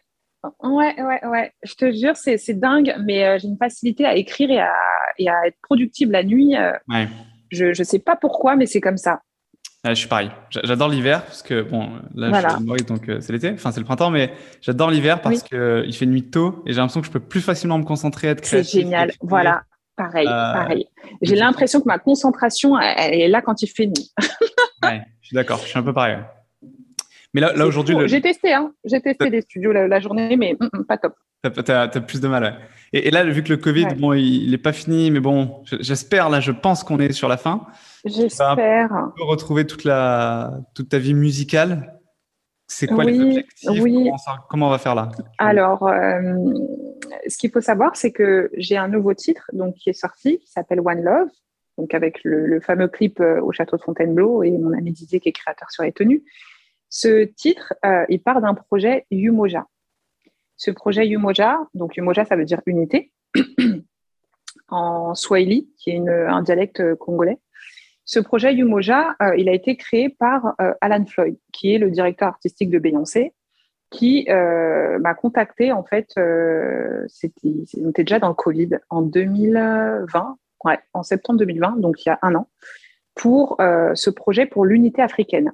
Ouais, 0.64 0.95
ouais, 1.03 1.28
ouais. 1.28 1.51
Je 1.64 1.74
te 1.76 1.91
jure, 1.91 2.16
c'est 2.16 2.53
dingue, 2.53 2.95
mais 3.05 3.38
j'ai 3.39 3.49
une 3.49 3.57
facilité 3.57 4.05
à 4.05 4.16
écrire 4.16 4.49
et 4.49 4.62
à, 4.62 4.74
et 5.18 5.30
à, 5.30 5.45
être 5.45 5.57
productive 5.62 6.10
la 6.10 6.24
nuit. 6.24 6.55
ouais. 6.88 7.07
Je 7.50 7.66
ne 7.66 7.84
sais 7.84 8.00
pas 8.00 8.16
pourquoi, 8.16 8.56
mais 8.56 8.66
c'est 8.66 8.82
comme 8.82 8.97
ça. 8.97 9.22
je 9.86 9.93
suis 9.93 10.08
pareil. 10.08 10.32
J'adore 10.50 10.89
l'hiver 10.89 11.24
parce 11.26 11.41
que, 11.41 11.62
bon, 11.62 11.89
là, 12.16 12.32
je 12.32 12.76
suis 12.76 12.86
donc 12.86 13.10
euh, 13.10 13.20
c'est 13.22 13.34
l'été, 13.34 13.52
enfin, 13.52 13.72
c'est 13.72 13.80
le 13.80 13.86
printemps, 13.86 14.12
mais 14.12 14.34
j'adore 14.62 14.91
l'hiver 14.91 15.22
parce 15.22 15.43
que 15.43 15.84
il 15.86 15.95
fait 15.95 16.06
nuit 16.06 16.30
tôt 16.30 16.64
et 16.66 16.74
j'ai 16.74 16.78
l'impression 16.78 17.02
que 17.02 17.08
je 17.08 17.12
peux 17.12 17.20
plus 17.20 17.41
facilement 17.41 17.78
me 17.78 17.86
concentrer, 17.86 18.28
être 18.28 18.41
créatif. 18.41 18.72
C'est 18.72 18.80
génial. 18.82 19.12
Voilà. 19.22 19.64
Pareil, 19.95 20.28
euh, 20.28 20.54
pareil. 20.54 20.88
J'ai 21.22 21.36
l'impression 21.36 21.82
que 21.82 21.88
ma 21.88 22.00
concentration, 22.00 22.80
elle, 22.80 23.20
est 23.20 23.28
là 23.28 23.41
quand 23.41 23.62
il 23.62 23.68
fait 23.68 23.86
nuit. 23.86 24.14
ouais, 24.84 25.02
je 25.22 25.28
suis 25.28 25.36
d'accord. 25.36 25.60
Je 25.60 25.68
suis 25.68 25.78
un 25.78 25.84
peu 25.84 25.91
pareil. 25.91 26.20
Mais 27.34 27.41
là, 27.41 27.52
là 27.54 27.68
aujourd'hui. 27.68 27.95
Le... 27.95 28.08
J'ai 28.08 28.22
testé, 28.22 28.54
hein. 28.54 28.72
J'ai 28.86 29.02
testé 29.02 29.30
des 29.30 29.41
studios 29.41 29.74
la, 29.74 30.00
journée, 30.00 30.38
mais 30.38 30.56
mm, 30.58 30.70
mm, 30.72 30.86
pas 30.86 30.97
top. 30.97 31.16
T'as 31.42 31.84
as, 31.84 32.02
plus 32.02 32.20
de 32.20 32.28
mal, 32.28 32.44
ouais. 32.44 32.54
Et, 32.92 33.12
là, 33.12 33.24
vu 33.24 33.44
que 33.44 33.50
le 33.50 33.58
Covid, 33.58 33.88
bon, 33.98 34.14
il 34.14 34.50
n'est 34.50 34.58
pas 34.58 34.74
fini, 34.74 35.12
mais 35.12 35.20
bon, 35.20 35.64
j'espère, 35.80 36.30
là, 36.30 36.40
je 36.40 36.52
pense 36.52 36.84
qu'on 36.84 37.00
est 37.00 37.12
sur 37.12 37.28
la 37.28 37.38
fin. 37.38 37.68
J'espère. 38.04 38.90
Tu 39.16 39.24
retrouver 39.24 39.66
toute, 39.68 39.84
la, 39.84 40.52
toute 40.74 40.90
ta 40.90 40.98
vie 40.98 41.14
musicale. 41.14 42.00
C'est 42.68 42.88
quoi 42.88 43.04
les 43.04 43.20
objectifs? 43.20 43.70
oui. 43.82 44.10
comment, 44.50 44.68
on 44.68 44.70
va 44.70 44.78
faire 44.78 44.96
là? 44.96 45.10
Alors, 45.40 45.88
euh, 45.88 46.22
ce 47.28 47.38
qu'il 47.38 47.52
faut 47.52 47.62
savoir, 47.62 47.96
c'est 47.96 48.12
que 48.12 48.52
j'ai 48.58 48.78
un 48.78 48.88
nouveau 48.88 49.14
titre 49.14 49.50
donc, 49.54 49.76
qui 49.76 49.90
est 49.90 49.94
sorti, 49.94 50.40
qui 50.40 50.48
s'appelle 50.52 50.80
One 50.80 51.02
Love, 51.02 51.30
donc 51.78 51.94
avec 51.94 52.20
le, 52.24 52.60
fameux 52.60 52.88
clip 52.88 53.20
euh, 53.22 53.42
au 53.42 53.52
château 53.52 53.78
de 53.78 53.82
Fontainebleau 53.82 54.44
et 54.44 54.52
mon 54.52 54.74
ami 54.74 54.92
Didier 54.92 55.20
qui 55.20 55.30
est 55.30 55.34
créateur 55.34 55.72
sur 55.72 55.84
les 55.84 55.92
tenues. 55.92 56.24
Ce 56.90 57.24
titre, 57.24 57.74
euh, 57.86 58.06
il 58.10 58.22
part 58.22 58.42
d'un 58.42 58.54
projet 58.54 59.06
Yumoja. 59.10 59.66
Ce 60.60 60.72
projet 60.72 61.07
Yumoja, 61.07 61.57
donc 61.74 61.95
Yumoja, 61.95 62.26
ça 62.26 62.36
veut 62.36 62.43
dire 62.43 62.62
unité, 62.66 63.14
en 64.68 65.16
Swahili, 65.16 65.70
qui 65.78 65.91
est 65.91 66.07
un 66.10 66.41
dialecte 66.41 66.95
congolais. 66.95 67.39
Ce 68.03 68.20
projet 68.20 68.53
Yumoja, 68.53 69.16
euh, 69.22 69.38
il 69.38 69.47
a 69.47 69.53
été 69.53 69.78
créé 69.78 70.10
par 70.10 70.55
euh, 70.60 70.74
Alan 70.82 71.05
Floyd, 71.05 71.38
qui 71.53 71.74
est 71.74 71.78
le 71.78 71.89
directeur 71.91 72.28
artistique 72.28 72.70
de 72.72 72.78
Beyoncé, 72.78 73.34
qui 73.89 74.28
euh, 74.30 74.99
m'a 74.99 75.14
contacté 75.14 75.72
en 75.72 75.84
fait, 75.86 76.10
c'était, 77.07 77.53
on 77.82 77.91
était 77.91 78.03
déjà 78.03 78.20
dans 78.20 78.28
le 78.28 78.34
Covid 78.34 78.80
en 78.89 79.01
2020, 79.01 80.38
ouais, 80.66 80.80
en 80.93 81.03
septembre 81.03 81.39
2020, 81.39 81.80
donc 81.80 82.05
il 82.05 82.10
y 82.10 82.12
a 82.12 82.20
un 82.22 82.36
an, 82.36 82.49
pour 83.16 83.55
ce 83.60 84.10
projet 84.10 84.45
pour 84.45 84.66
l'unité 84.66 85.01
africaine. 85.01 85.53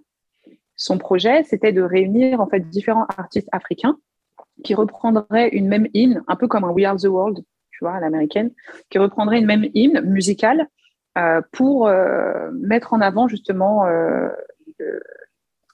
Son 0.78 0.98
projet, 0.98 1.44
c'était 1.44 1.74
de 1.74 1.84
réunir 1.84 2.42
en 2.42 2.48
fait 2.48 2.62
différents 2.62 3.06
artistes 3.18 3.50
africains 3.52 4.00
qui 4.64 4.74
reprendrait 4.74 5.50
une 5.50 5.68
même 5.68 5.88
hymne, 5.94 6.24
un 6.28 6.36
peu 6.36 6.48
comme 6.48 6.64
un 6.64 6.72
We 6.72 6.86
Are 6.86 6.98
the 6.98 7.06
World, 7.06 7.44
tu 7.72 7.80
vois, 7.82 7.94
à 7.94 8.00
l'américaine, 8.00 8.52
qui 8.90 8.98
reprendrait 8.98 9.40
une 9.40 9.46
même 9.46 9.66
hymne 9.74 10.02
musicale 10.02 10.68
euh, 11.18 11.42
pour 11.52 11.88
euh, 11.88 12.52
mettre 12.54 12.94
en 12.94 13.02
avant 13.02 13.28
justement 13.28 13.86
euh, 13.86 14.30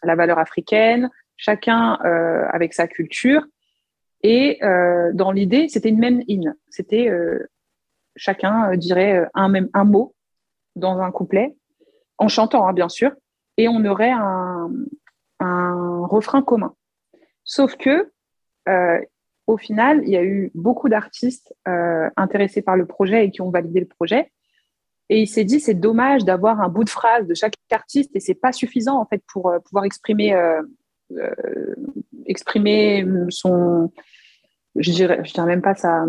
la 0.04 0.16
valeur 0.16 0.40
africaine, 0.40 1.10
chacun 1.38 1.94
avec 2.54 2.74
sa 2.74 2.88
culture. 2.88 3.44
Et 4.24 4.60
dans 4.62 5.32
l'idée, 5.32 5.68
c'était 5.70 5.90
une 5.90 6.00
même 6.00 6.22
in. 6.30 6.54
C'était 6.70 7.10
chacun 8.16 8.76
dirait 8.78 9.28
un, 9.34 9.50
même, 9.50 9.70
un 9.74 9.84
mot 9.84 10.14
dans 10.76 11.00
un 11.00 11.12
couplet, 11.12 11.56
en 12.18 12.28
chantant, 12.28 12.68
hein, 12.68 12.74
bien 12.74 12.90
sûr, 12.90 13.12
et 13.58 13.68
on 13.68 13.84
aurait 13.86 14.12
un, 14.12 14.70
un 15.40 16.06
refrain 16.06 16.42
commun. 16.42 16.76
Sauf 17.44 17.76
que, 17.76 17.90
euh, 17.90 18.12
au 19.48 19.58
final, 19.58 20.02
il 20.04 20.10
y 20.10 20.18
a 20.18 20.24
eu 20.24 20.52
beaucoup 20.54 20.90
d'artistes 20.90 21.54
euh, 21.68 22.10
intéressés 22.16 22.62
par 22.62 22.76
le 22.76 22.86
projet 22.86 23.26
et 23.26 23.32
qui 23.32 23.42
ont 23.42 23.50
validé 23.50 23.80
le 23.80 23.88
projet. 23.88 24.32
Et 25.10 25.22
il 25.22 25.28
s'est 25.28 25.44
dit, 25.44 25.60
c'est 25.60 25.74
dommage 25.74 26.24
d'avoir 26.24 26.62
un 26.62 26.70
bout 26.70 26.86
de 26.86 26.90
phrase 26.90 27.28
de 27.28 27.34
chaque 27.34 27.56
artiste 27.70 28.16
et 28.16 28.20
c'est 28.20 28.36
pas 28.36 28.54
suffisant 28.54 28.98
en 28.98 29.06
fait 29.06 29.22
pour 29.32 29.50
euh, 29.50 29.60
pouvoir 29.60 29.84
exprimer, 29.84 30.34
exprimer 32.26 33.06
son, 33.30 33.92
je 34.76 34.92
dirais, 34.92 35.22
je 35.26 35.34
dirais 35.34 35.48
même 35.48 35.62
pas 35.62 35.76
ça, 35.76 36.06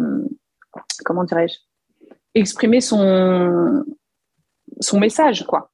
comment 1.04 1.24
dirais-je, 1.24 1.58
exprimer 2.34 2.80
son, 2.80 3.84
son 4.80 5.00
message 5.00 5.44
quoi. 5.46 5.72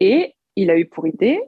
Et 0.00 0.34
il 0.56 0.70
a 0.70 0.78
eu 0.78 0.86
pour 0.86 1.06
idée 1.06 1.40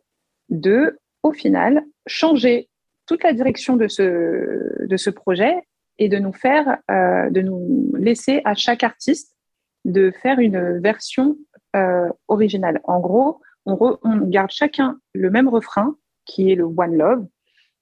de, 0.49 1.01
au 1.25 1.33
final, 1.33 1.85
changer 2.07 2.69
toute 3.07 3.23
la 3.23 3.33
direction 3.33 3.77
de 3.77 3.89
ce, 3.89 4.85
de 4.87 4.97
ce 4.97 5.11
projet 5.11 5.55
et 5.99 6.09
de 6.09 6.19
nous 6.19 6.33
faire, 6.33 6.79
euh, 6.91 7.31
de 7.31 7.41
nous 7.41 7.93
laisser 7.97 8.43
à 8.45 8.55
chaque 8.55 8.83
artiste 8.83 9.37
de 9.85 10.13
faire 10.23 10.41
une 10.41 10.81
version 10.81 11.37
euh, 11.77 12.09
originale. 12.29 12.81
En 12.85 13.01
gros, 13.01 13.41
on, 13.65 13.99
garde 14.29 14.51
chacun 14.51 14.99
le 15.15 15.31
même 15.31 15.49
refrain, 15.49 15.97
qui 16.25 16.51
est 16.51 16.55
le 16.55 16.65
One 16.65 16.97
Love, 16.97 17.27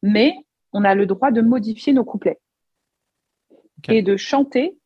mais 0.02 0.34
on 0.72 0.84
a 0.84 0.94
le 0.94 1.06
droit 1.06 1.30
de 1.30 1.40
modifier 1.40 1.92
nos 1.92 2.04
couplets 2.04 2.38
et 3.88 4.02
de 4.02 4.16
chanter 4.16 4.78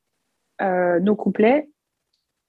euh, 0.61 1.01
nos 1.01 1.17
couplets 1.17 1.69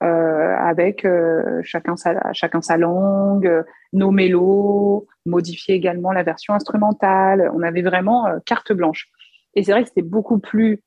euh, 0.02 0.56
avec 0.56 1.04
euh, 1.04 1.60
chacun, 1.62 1.94
sa, 1.94 2.32
chacun 2.32 2.62
sa 2.62 2.78
langue, 2.78 3.46
euh, 3.46 3.64
nos 3.92 4.10
mélos, 4.10 5.06
modifier 5.26 5.74
également 5.74 6.10
la 6.10 6.22
version 6.22 6.54
instrumentale. 6.54 7.50
On 7.54 7.62
avait 7.62 7.82
vraiment 7.82 8.26
carte 8.46 8.72
blanche. 8.72 9.08
Et 9.54 9.62
c'est 9.62 9.72
vrai 9.72 9.82
que 9.82 9.88
c'était 9.88 10.02
beaucoup 10.02 10.38
plus 10.38 10.82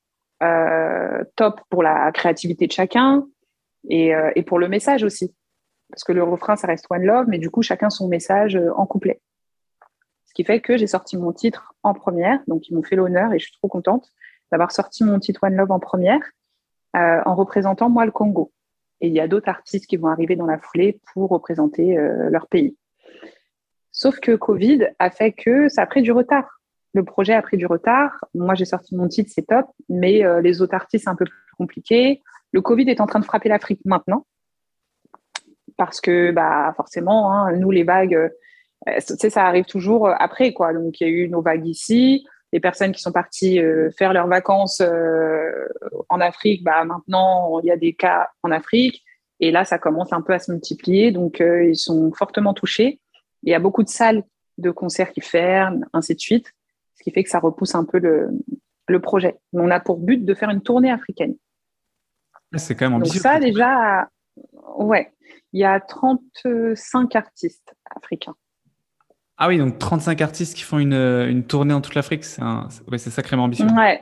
top 1.36 1.60
pour 1.70 1.82
la 1.82 2.12
créativité 2.12 2.66
de 2.66 2.72
chacun 2.72 3.26
et, 3.88 4.12
et, 4.34 4.42
pour 4.42 4.58
le 4.58 4.68
message 4.68 5.02
aussi. 5.02 5.34
Parce 5.88 6.04
que 6.04 6.12
le 6.12 6.22
refrain, 6.22 6.56
ça 6.56 6.66
reste 6.66 6.84
One 6.90 7.04
Love, 7.04 7.26
mais 7.28 7.38
du 7.38 7.48
coup, 7.48 7.62
chacun 7.62 7.88
son 7.88 8.08
message 8.08 8.60
en 8.76 8.84
couplet. 8.84 9.22
Ce 10.26 10.34
qui 10.34 10.44
fait 10.44 10.60
que 10.60 10.76
j'ai 10.76 10.86
sorti 10.86 11.16
mon 11.16 11.32
titre 11.32 11.72
en 11.82 11.94
première, 11.94 12.40
donc 12.46 12.68
ils 12.68 12.74
m'ont 12.74 12.82
fait 12.82 12.94
l'honneur 12.96 13.32
et 13.32 13.38
je 13.38 13.44
suis 13.44 13.54
trop 13.54 13.68
contente 13.68 14.12
d'avoir 14.52 14.70
sorti 14.70 15.02
mon 15.02 15.18
titre 15.18 15.44
One 15.44 15.56
Love 15.56 15.70
en 15.70 15.80
première 15.80 16.20
en 16.92 17.34
représentant 17.34 17.88
moi 17.88 18.04
le 18.04 18.12
Congo. 18.12 18.52
Et 19.00 19.08
il 19.08 19.12
y 19.12 19.20
a 19.20 19.28
d'autres 19.28 19.48
artistes 19.48 19.86
qui 19.86 19.96
vont 19.96 20.08
arriver 20.08 20.36
dans 20.36 20.46
la 20.46 20.58
foulée 20.58 21.00
pour 21.12 21.30
représenter 21.30 21.98
euh, 21.98 22.30
leur 22.30 22.46
pays. 22.46 22.76
Sauf 23.92 24.18
que 24.20 24.34
Covid 24.34 24.88
a 24.98 25.10
fait 25.10 25.32
que 25.32 25.68
ça 25.68 25.82
a 25.82 25.86
pris 25.86 26.02
du 26.02 26.12
retard. 26.12 26.60
Le 26.94 27.04
projet 27.04 27.34
a 27.34 27.42
pris 27.42 27.56
du 27.56 27.66
retard. 27.66 28.24
Moi, 28.34 28.54
j'ai 28.54 28.64
sorti 28.64 28.96
mon 28.96 29.08
titre, 29.08 29.30
c'est 29.34 29.46
top, 29.46 29.66
mais 29.88 30.24
euh, 30.24 30.40
les 30.40 30.62
autres 30.62 30.74
artistes, 30.74 31.04
c'est 31.04 31.10
un 31.10 31.16
peu 31.16 31.24
plus 31.24 31.54
compliqué. 31.56 32.22
Le 32.52 32.60
Covid 32.60 32.88
est 32.88 33.00
en 33.00 33.06
train 33.06 33.20
de 33.20 33.24
frapper 33.24 33.48
l'Afrique 33.48 33.80
maintenant. 33.84 34.26
Parce 35.76 36.00
que, 36.00 36.30
bah, 36.30 36.72
forcément, 36.76 37.32
hein, 37.32 37.52
nous, 37.52 37.70
les 37.70 37.82
vagues, 37.82 38.14
euh, 38.14 39.00
ça 39.00 39.46
arrive 39.46 39.64
toujours 39.64 40.08
après, 40.08 40.52
quoi. 40.52 40.72
Donc, 40.72 41.00
il 41.00 41.06
y 41.06 41.10
a 41.10 41.12
eu 41.12 41.28
nos 41.28 41.42
vagues 41.42 41.66
ici 41.66 42.24
les 42.54 42.60
personnes 42.60 42.92
qui 42.92 43.02
sont 43.02 43.10
parties 43.10 43.58
euh, 43.58 43.90
faire 43.98 44.12
leurs 44.12 44.28
vacances 44.28 44.80
euh, 44.80 45.66
en 46.08 46.20
Afrique, 46.20 46.62
bah, 46.62 46.84
maintenant, 46.84 47.58
il 47.58 47.66
y 47.66 47.72
a 47.72 47.76
des 47.76 47.94
cas 47.94 48.28
en 48.44 48.52
Afrique. 48.52 49.02
Et 49.40 49.50
là, 49.50 49.64
ça 49.64 49.76
commence 49.76 50.12
un 50.12 50.22
peu 50.22 50.34
à 50.34 50.38
se 50.38 50.52
multiplier. 50.52 51.10
Donc, 51.10 51.40
euh, 51.40 51.64
ils 51.64 51.76
sont 51.76 52.12
fortement 52.12 52.54
touchés. 52.54 53.00
Il 53.42 53.50
y 53.50 53.54
a 53.54 53.58
beaucoup 53.58 53.82
de 53.82 53.88
salles 53.88 54.22
de 54.58 54.70
concerts 54.70 55.10
qui 55.10 55.20
ferment, 55.20 55.84
ainsi 55.92 56.14
de 56.14 56.20
suite. 56.20 56.52
Ce 56.94 57.02
qui 57.02 57.10
fait 57.10 57.24
que 57.24 57.28
ça 57.28 57.40
repousse 57.40 57.74
un 57.74 57.84
peu 57.84 57.98
le, 57.98 58.30
le 58.86 59.00
projet. 59.00 59.34
Mais 59.52 59.60
on 59.60 59.70
a 59.72 59.80
pour 59.80 59.98
but 59.98 60.24
de 60.24 60.32
faire 60.32 60.50
une 60.50 60.62
tournée 60.62 60.92
africaine. 60.92 61.34
Ah, 62.54 62.58
c'est 62.58 62.76
quand 62.76 62.86
même 62.86 62.94
ambitieux. 62.94 63.20
Donc 63.20 63.32
ça, 63.32 63.40
déjà, 63.40 64.08
ouais, 64.76 65.12
il 65.52 65.60
y 65.60 65.64
a 65.64 65.80
35 65.80 67.16
artistes 67.16 67.74
africains. 67.96 68.36
Ah 69.36 69.48
oui, 69.48 69.58
donc 69.58 69.78
35 69.78 70.20
artistes 70.20 70.56
qui 70.56 70.62
font 70.62 70.78
une, 70.78 70.94
une 70.94 71.44
tournée 71.44 71.74
en 71.74 71.80
toute 71.80 71.94
l'Afrique, 71.94 72.24
c'est 72.24 72.42
ouais, 72.42 72.98
sacrément 72.98 73.44
ambitieux. 73.44 73.66
Ouais. 73.76 74.00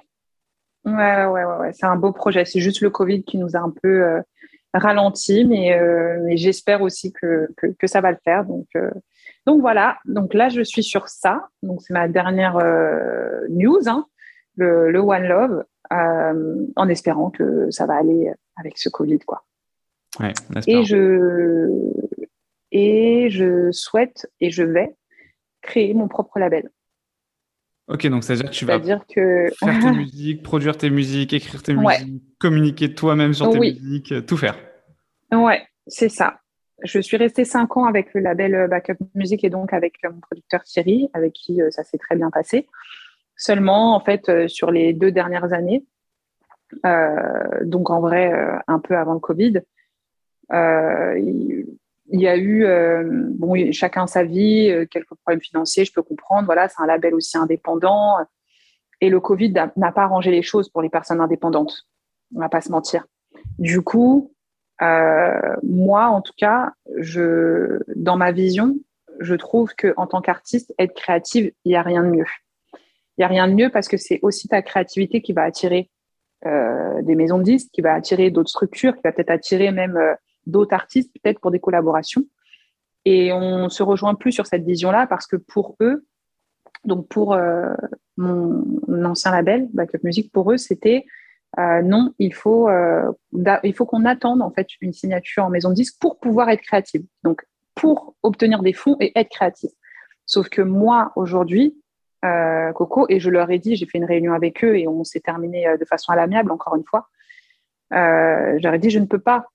Ouais, 0.85 1.26
ouais, 1.26 1.45
ouais, 1.45 1.72
c'est 1.72 1.87
un 1.87 1.97
beau 1.97 2.12
projet. 2.12 2.45
C'est 2.45 2.61
juste 2.61 2.80
le 2.80 2.91
Covid 2.91 3.22
qui 3.22 3.39
nous 3.39 3.57
a 3.57 3.61
un 3.61 3.70
peu 3.70 4.03
euh, 4.03 4.20
ralenti, 4.74 5.45
mais, 5.45 5.78
euh, 5.78 6.20
mais 6.24 6.37
j'espère 6.37 6.83
aussi 6.83 7.12
que, 7.12 7.49
que, 7.57 7.68
que, 7.68 7.87
ça 7.87 8.01
va 8.01 8.11
le 8.11 8.18
faire. 8.24 8.45
Donc, 8.45 8.66
euh, 8.74 8.91
donc 9.47 9.61
voilà, 9.61 9.99
donc 10.07 10.35
là, 10.35 10.49
je 10.49 10.61
suis 10.62 10.83
sur 10.83 11.09
ça. 11.09 11.49
Donc 11.62 11.83
c'est 11.83 11.95
ma 11.95 12.09
dernière 12.09 12.57
news, 13.49 13.80
hein, 13.87 14.07
le, 14.57 14.91
le, 14.91 14.99
One 14.99 15.24
Love, 15.24 15.64
en 15.91 16.89
espérant 16.89 17.30
que 17.30 17.70
ça 17.70 17.87
va 17.87 17.95
aller 17.95 18.33
avec 18.57 18.76
ce 18.76 18.89
Covid. 18.89 19.20
Quoi. 19.20 19.45
Ouais, 20.18 20.33
et, 20.66 20.85
je, 20.85 21.70
et 22.72 23.30
je 23.30 23.70
souhaite 23.70 24.28
et 24.41 24.51
je 24.51 24.64
vais 24.64 24.97
créer 25.62 25.94
mon 25.94 26.08
propre 26.08 26.38
label. 26.38 26.70
Ok, 27.88 28.06
donc 28.06 28.22
c'est-à-dire 28.22 28.50
que 28.50 28.54
tu 28.54 28.64
vas 28.64 28.78
que... 28.78 29.48
faire 29.58 29.80
tes 29.80 29.92
musiques, 29.96 30.42
produire 30.42 30.76
tes 30.76 30.90
musiques, 30.90 31.32
écrire 31.32 31.62
tes 31.62 31.74
musiques, 31.74 32.22
communiquer 32.38 32.94
toi-même 32.94 33.34
sur 33.34 33.50
tes 33.50 33.58
musiques, 33.58 34.12
euh, 34.12 34.20
tout 34.20 34.36
faire. 34.36 34.56
Ouais, 35.32 35.66
c'est 35.86 36.08
ça. 36.08 36.38
Je 36.84 37.00
suis 37.00 37.16
restée 37.16 37.44
cinq 37.44 37.76
ans 37.76 37.84
avec 37.84 38.12
le 38.14 38.20
label 38.20 38.54
euh, 38.54 38.68
Backup 38.68 38.96
Music 39.14 39.44
et 39.44 39.50
donc 39.50 39.72
avec 39.72 39.94
euh, 40.04 40.10
mon 40.10 40.20
producteur 40.20 40.62
Thierry, 40.62 41.08
avec 41.12 41.32
qui 41.32 41.60
ça 41.70 41.82
s'est 41.82 41.98
très 41.98 42.16
bien 42.16 42.30
passé. 42.30 42.68
Seulement, 43.36 43.96
en 43.96 44.00
fait, 44.00 44.48
sur 44.48 44.70
les 44.70 44.92
deux 44.92 45.10
dernières 45.10 45.52
années, 45.52 45.84
donc 47.64 47.90
en 47.90 48.00
vrai, 48.00 48.32
un 48.68 48.78
peu 48.78 48.96
avant 48.96 49.14
le 49.14 49.20
Covid, 49.20 49.60
il 52.12 52.20
y 52.20 52.28
a 52.28 52.36
eu, 52.36 52.64
euh, 52.64 53.04
bon, 53.08 53.72
chacun 53.72 54.06
sa 54.06 54.22
vie, 54.22 54.70
euh, 54.70 54.86
quelques 54.86 55.14
problèmes 55.14 55.40
financiers, 55.40 55.86
je 55.86 55.92
peux 55.92 56.02
comprendre. 56.02 56.44
Voilà, 56.44 56.68
c'est 56.68 56.82
un 56.82 56.86
label 56.86 57.14
aussi 57.14 57.38
indépendant. 57.38 58.18
Et 59.00 59.08
le 59.08 59.18
Covid 59.18 59.52
n'a 59.52 59.92
pas 59.92 60.02
arrangé 60.02 60.30
les 60.30 60.42
choses 60.42 60.68
pour 60.68 60.82
les 60.82 60.90
personnes 60.90 61.20
indépendantes. 61.20 61.88
On 62.34 62.40
va 62.40 62.50
pas 62.50 62.60
se 62.60 62.70
mentir. 62.70 63.06
Du 63.58 63.80
coup, 63.80 64.32
euh, 64.82 65.56
moi, 65.62 66.06
en 66.06 66.20
tout 66.20 66.34
cas, 66.36 66.72
je, 66.98 67.80
dans 67.96 68.16
ma 68.16 68.30
vision, 68.30 68.76
je 69.20 69.34
trouve 69.34 69.74
que 69.74 69.94
en 69.96 70.06
tant 70.06 70.20
qu'artiste, 70.20 70.74
être 70.78 70.94
créative, 70.94 71.52
il 71.64 71.70
n'y 71.70 71.76
a 71.76 71.82
rien 71.82 72.02
de 72.02 72.10
mieux. 72.10 72.26
Il 72.74 73.20
n'y 73.20 73.24
a 73.24 73.28
rien 73.28 73.48
de 73.48 73.54
mieux 73.54 73.70
parce 73.70 73.88
que 73.88 73.96
c'est 73.96 74.18
aussi 74.22 74.48
ta 74.48 74.60
créativité 74.60 75.22
qui 75.22 75.32
va 75.32 75.42
attirer 75.44 75.90
des 76.44 77.14
maisons 77.14 77.38
de 77.38 77.44
disques, 77.44 77.68
qui 77.72 77.82
va 77.82 77.94
attirer 77.94 78.32
d'autres 78.32 78.48
structures, 78.48 78.96
qui 78.96 79.02
va 79.04 79.12
peut-être 79.12 79.30
attirer 79.30 79.70
même 79.70 79.96
d'autres 80.47 80.74
artistes, 80.74 81.12
peut-être 81.22 81.40
pour 81.40 81.51
des 81.51 81.61
collaborations. 81.61 82.24
Et 83.05 83.32
on 83.32 83.68
se 83.68 83.82
rejoint 83.82 84.14
plus 84.14 84.32
sur 84.32 84.47
cette 84.47 84.64
vision-là 84.64 85.07
parce 85.07 85.26
que 85.26 85.36
pour 85.36 85.76
eux, 85.80 86.05
donc 86.84 87.09
pour 87.09 87.34
euh, 87.34 87.72
mon 88.16 88.64
ancien 89.05 89.30
label, 89.30 89.68
Backup 89.72 89.99
Music, 90.05 90.32
pour 90.32 90.53
eux, 90.53 90.57
c'était 90.57 91.05
euh, 91.59 91.82
non, 91.82 92.14
il 92.18 92.32
faut, 92.32 92.68
euh, 92.68 93.12
faut 93.74 93.86
qu'on 93.86 94.05
attende 94.05 94.40
en 94.40 94.51
fait 94.51 94.68
une 94.80 94.93
signature 94.93 95.45
en 95.45 95.51
maison 95.51 95.68
de 95.70 95.74
disque 95.74 95.97
pour 96.01 96.18
pouvoir 96.18 96.49
être 96.49 96.62
créative. 96.62 97.05
Donc 97.24 97.45
pour 97.74 98.14
obtenir 98.22 98.62
des 98.62 98.72
fonds 98.72 98.97
et 99.01 99.12
être 99.18 99.30
créatif. 99.30 99.70
Sauf 100.26 100.49
que 100.49 100.62
moi 100.62 101.12
aujourd'hui, 101.16 101.76
Coco, 102.74 103.07
et 103.09 103.18
je 103.18 103.30
leur 103.30 103.51
ai 103.51 103.59
dit, 103.59 103.74
j'ai 103.74 103.84
fait 103.86 103.99
une 103.99 104.05
réunion 104.05 104.32
avec 104.32 104.62
eux 104.62 104.78
et 104.78 104.86
on 104.86 105.03
s'est 105.03 105.20
terminé 105.20 105.66
de 105.78 105.84
façon 105.84 106.12
à 106.12 106.16
l'amiable 106.16 106.53
encore 106.53 106.76
une 106.76 106.84
fois. 106.84 107.09
je 107.90 108.62
leur 108.62 108.74
ai 108.74 108.78
dit, 108.78 108.90
je 108.90 109.01
ne 109.01 109.07
peux 109.07 109.18
pas 109.18 109.47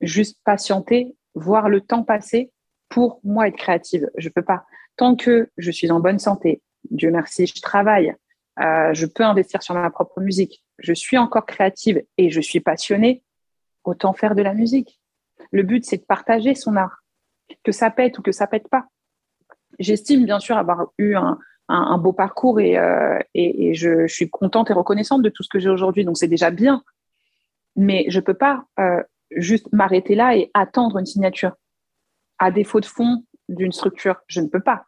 juste 0.00 0.38
patienter, 0.44 1.14
voir 1.34 1.68
le 1.68 1.80
temps 1.80 2.02
passer 2.02 2.52
pour 2.88 3.20
moi 3.24 3.48
être 3.48 3.56
créative. 3.56 4.10
Je 4.16 4.28
peux 4.28 4.42
pas. 4.42 4.64
Tant 4.96 5.16
que 5.16 5.50
je 5.56 5.70
suis 5.70 5.90
en 5.90 6.00
bonne 6.00 6.18
santé, 6.18 6.62
Dieu 6.90 7.10
merci, 7.10 7.46
je 7.46 7.60
travaille, 7.60 8.14
euh, 8.60 8.92
je 8.92 9.06
peux 9.06 9.22
investir 9.22 9.62
sur 9.62 9.74
ma 9.74 9.90
propre 9.90 10.20
musique, 10.20 10.64
je 10.78 10.92
suis 10.92 11.18
encore 11.18 11.46
créative 11.46 12.02
et 12.16 12.30
je 12.30 12.40
suis 12.40 12.60
passionnée, 12.60 13.22
autant 13.84 14.12
faire 14.12 14.34
de 14.34 14.42
la 14.42 14.54
musique. 14.54 15.00
Le 15.52 15.62
but, 15.62 15.84
c'est 15.84 15.98
de 15.98 16.04
partager 16.04 16.54
son 16.54 16.76
art, 16.76 17.04
que 17.64 17.72
ça 17.72 17.90
pète 17.90 18.18
ou 18.18 18.22
que 18.22 18.32
ça 18.32 18.46
pète 18.46 18.68
pas. 18.68 18.86
J'estime 19.78 20.24
bien 20.24 20.40
sûr 20.40 20.56
avoir 20.56 20.88
eu 20.98 21.14
un, 21.14 21.98
beau 21.98 22.12
parcours 22.12 22.60
et, 22.60 22.76
euh, 22.78 23.18
je, 23.34 24.06
suis 24.08 24.28
contente 24.28 24.70
et 24.70 24.72
reconnaissante 24.72 25.22
de 25.22 25.28
tout 25.28 25.42
ce 25.42 25.48
que 25.48 25.58
j'ai 25.58 25.68
aujourd'hui, 25.68 26.04
donc 26.04 26.16
c'est 26.16 26.28
déjà 26.28 26.50
bien. 26.50 26.82
Mais 27.76 28.06
je 28.08 28.18
peux 28.18 28.34
pas 28.34 28.64
euh, 28.80 29.02
juste 29.30 29.68
m'arrêter 29.72 30.14
là 30.14 30.36
et 30.36 30.50
attendre 30.54 30.98
une 30.98 31.06
signature. 31.06 31.52
À 32.38 32.50
défaut 32.50 32.80
de 32.80 32.86
fond 32.86 33.24
d'une 33.48 33.72
structure, 33.72 34.16
je 34.26 34.40
ne 34.40 34.46
peux 34.46 34.60
pas. 34.60 34.84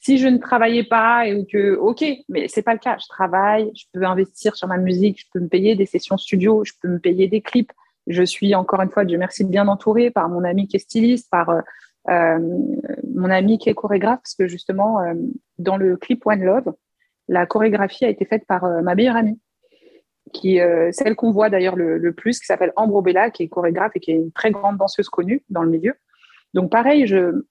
si 0.00 0.18
je 0.18 0.28
ne 0.28 0.36
travaillais 0.36 0.84
pas 0.84 1.26
et 1.26 1.46
que, 1.46 1.76
ok, 1.76 2.04
mais 2.28 2.46
c'est 2.48 2.62
pas 2.62 2.74
le 2.74 2.78
cas. 2.78 2.98
Je 3.00 3.06
travaille, 3.08 3.70
je 3.74 3.84
peux 3.92 4.04
investir 4.04 4.54
sur 4.54 4.68
ma 4.68 4.76
musique, 4.76 5.18
je 5.18 5.26
peux 5.32 5.40
me 5.40 5.48
payer 5.48 5.76
des 5.76 5.86
sessions 5.86 6.18
studio, 6.18 6.62
je 6.64 6.72
peux 6.80 6.88
me 6.88 6.98
payer 6.98 7.26
des 7.26 7.40
clips. 7.40 7.72
Je 8.06 8.22
suis 8.22 8.54
encore 8.54 8.82
une 8.82 8.90
fois, 8.90 9.04
Dieu 9.06 9.16
merci, 9.16 9.44
bien 9.44 9.66
entourée 9.66 10.10
par 10.10 10.28
mon 10.28 10.44
ami 10.44 10.68
qui 10.68 10.76
est 10.76 10.80
styliste, 10.80 11.30
par 11.30 11.48
euh, 11.48 11.60
euh, 12.10 12.38
mon 13.14 13.30
ami 13.30 13.56
qui 13.56 13.70
est 13.70 13.74
chorégraphe, 13.74 14.20
parce 14.20 14.34
que 14.34 14.46
justement, 14.46 15.00
euh, 15.00 15.14
dans 15.58 15.78
le 15.78 15.96
clip 15.96 16.26
One 16.26 16.42
Love, 16.42 16.74
la 17.28 17.46
chorégraphie 17.46 18.04
a 18.04 18.10
été 18.10 18.26
faite 18.26 18.44
par 18.46 18.66
ma 18.82 18.94
meilleure 18.94 19.16
amie, 19.16 19.40
qui 20.32 20.58
celle 20.90 21.14
qu'on 21.14 21.30
voit 21.30 21.50
d'ailleurs 21.50 21.76
le, 21.76 22.12
plus, 22.12 22.40
qui 22.40 22.46
s'appelle 22.46 22.72
Ambro 22.76 23.02
Bella, 23.02 23.30
qui 23.30 23.42
est 23.42 23.48
chorégraphe 23.48 23.92
et 23.94 24.00
qui 24.00 24.10
est 24.10 24.14
une 24.14 24.32
très 24.32 24.50
grande 24.50 24.78
danseuse 24.78 25.08
connue 25.08 25.44
dans 25.50 25.62
le 25.62 25.70
milieu. 25.70 25.94
Donc 26.54 26.70
pareil, 26.70 27.06
je, 27.06 27.42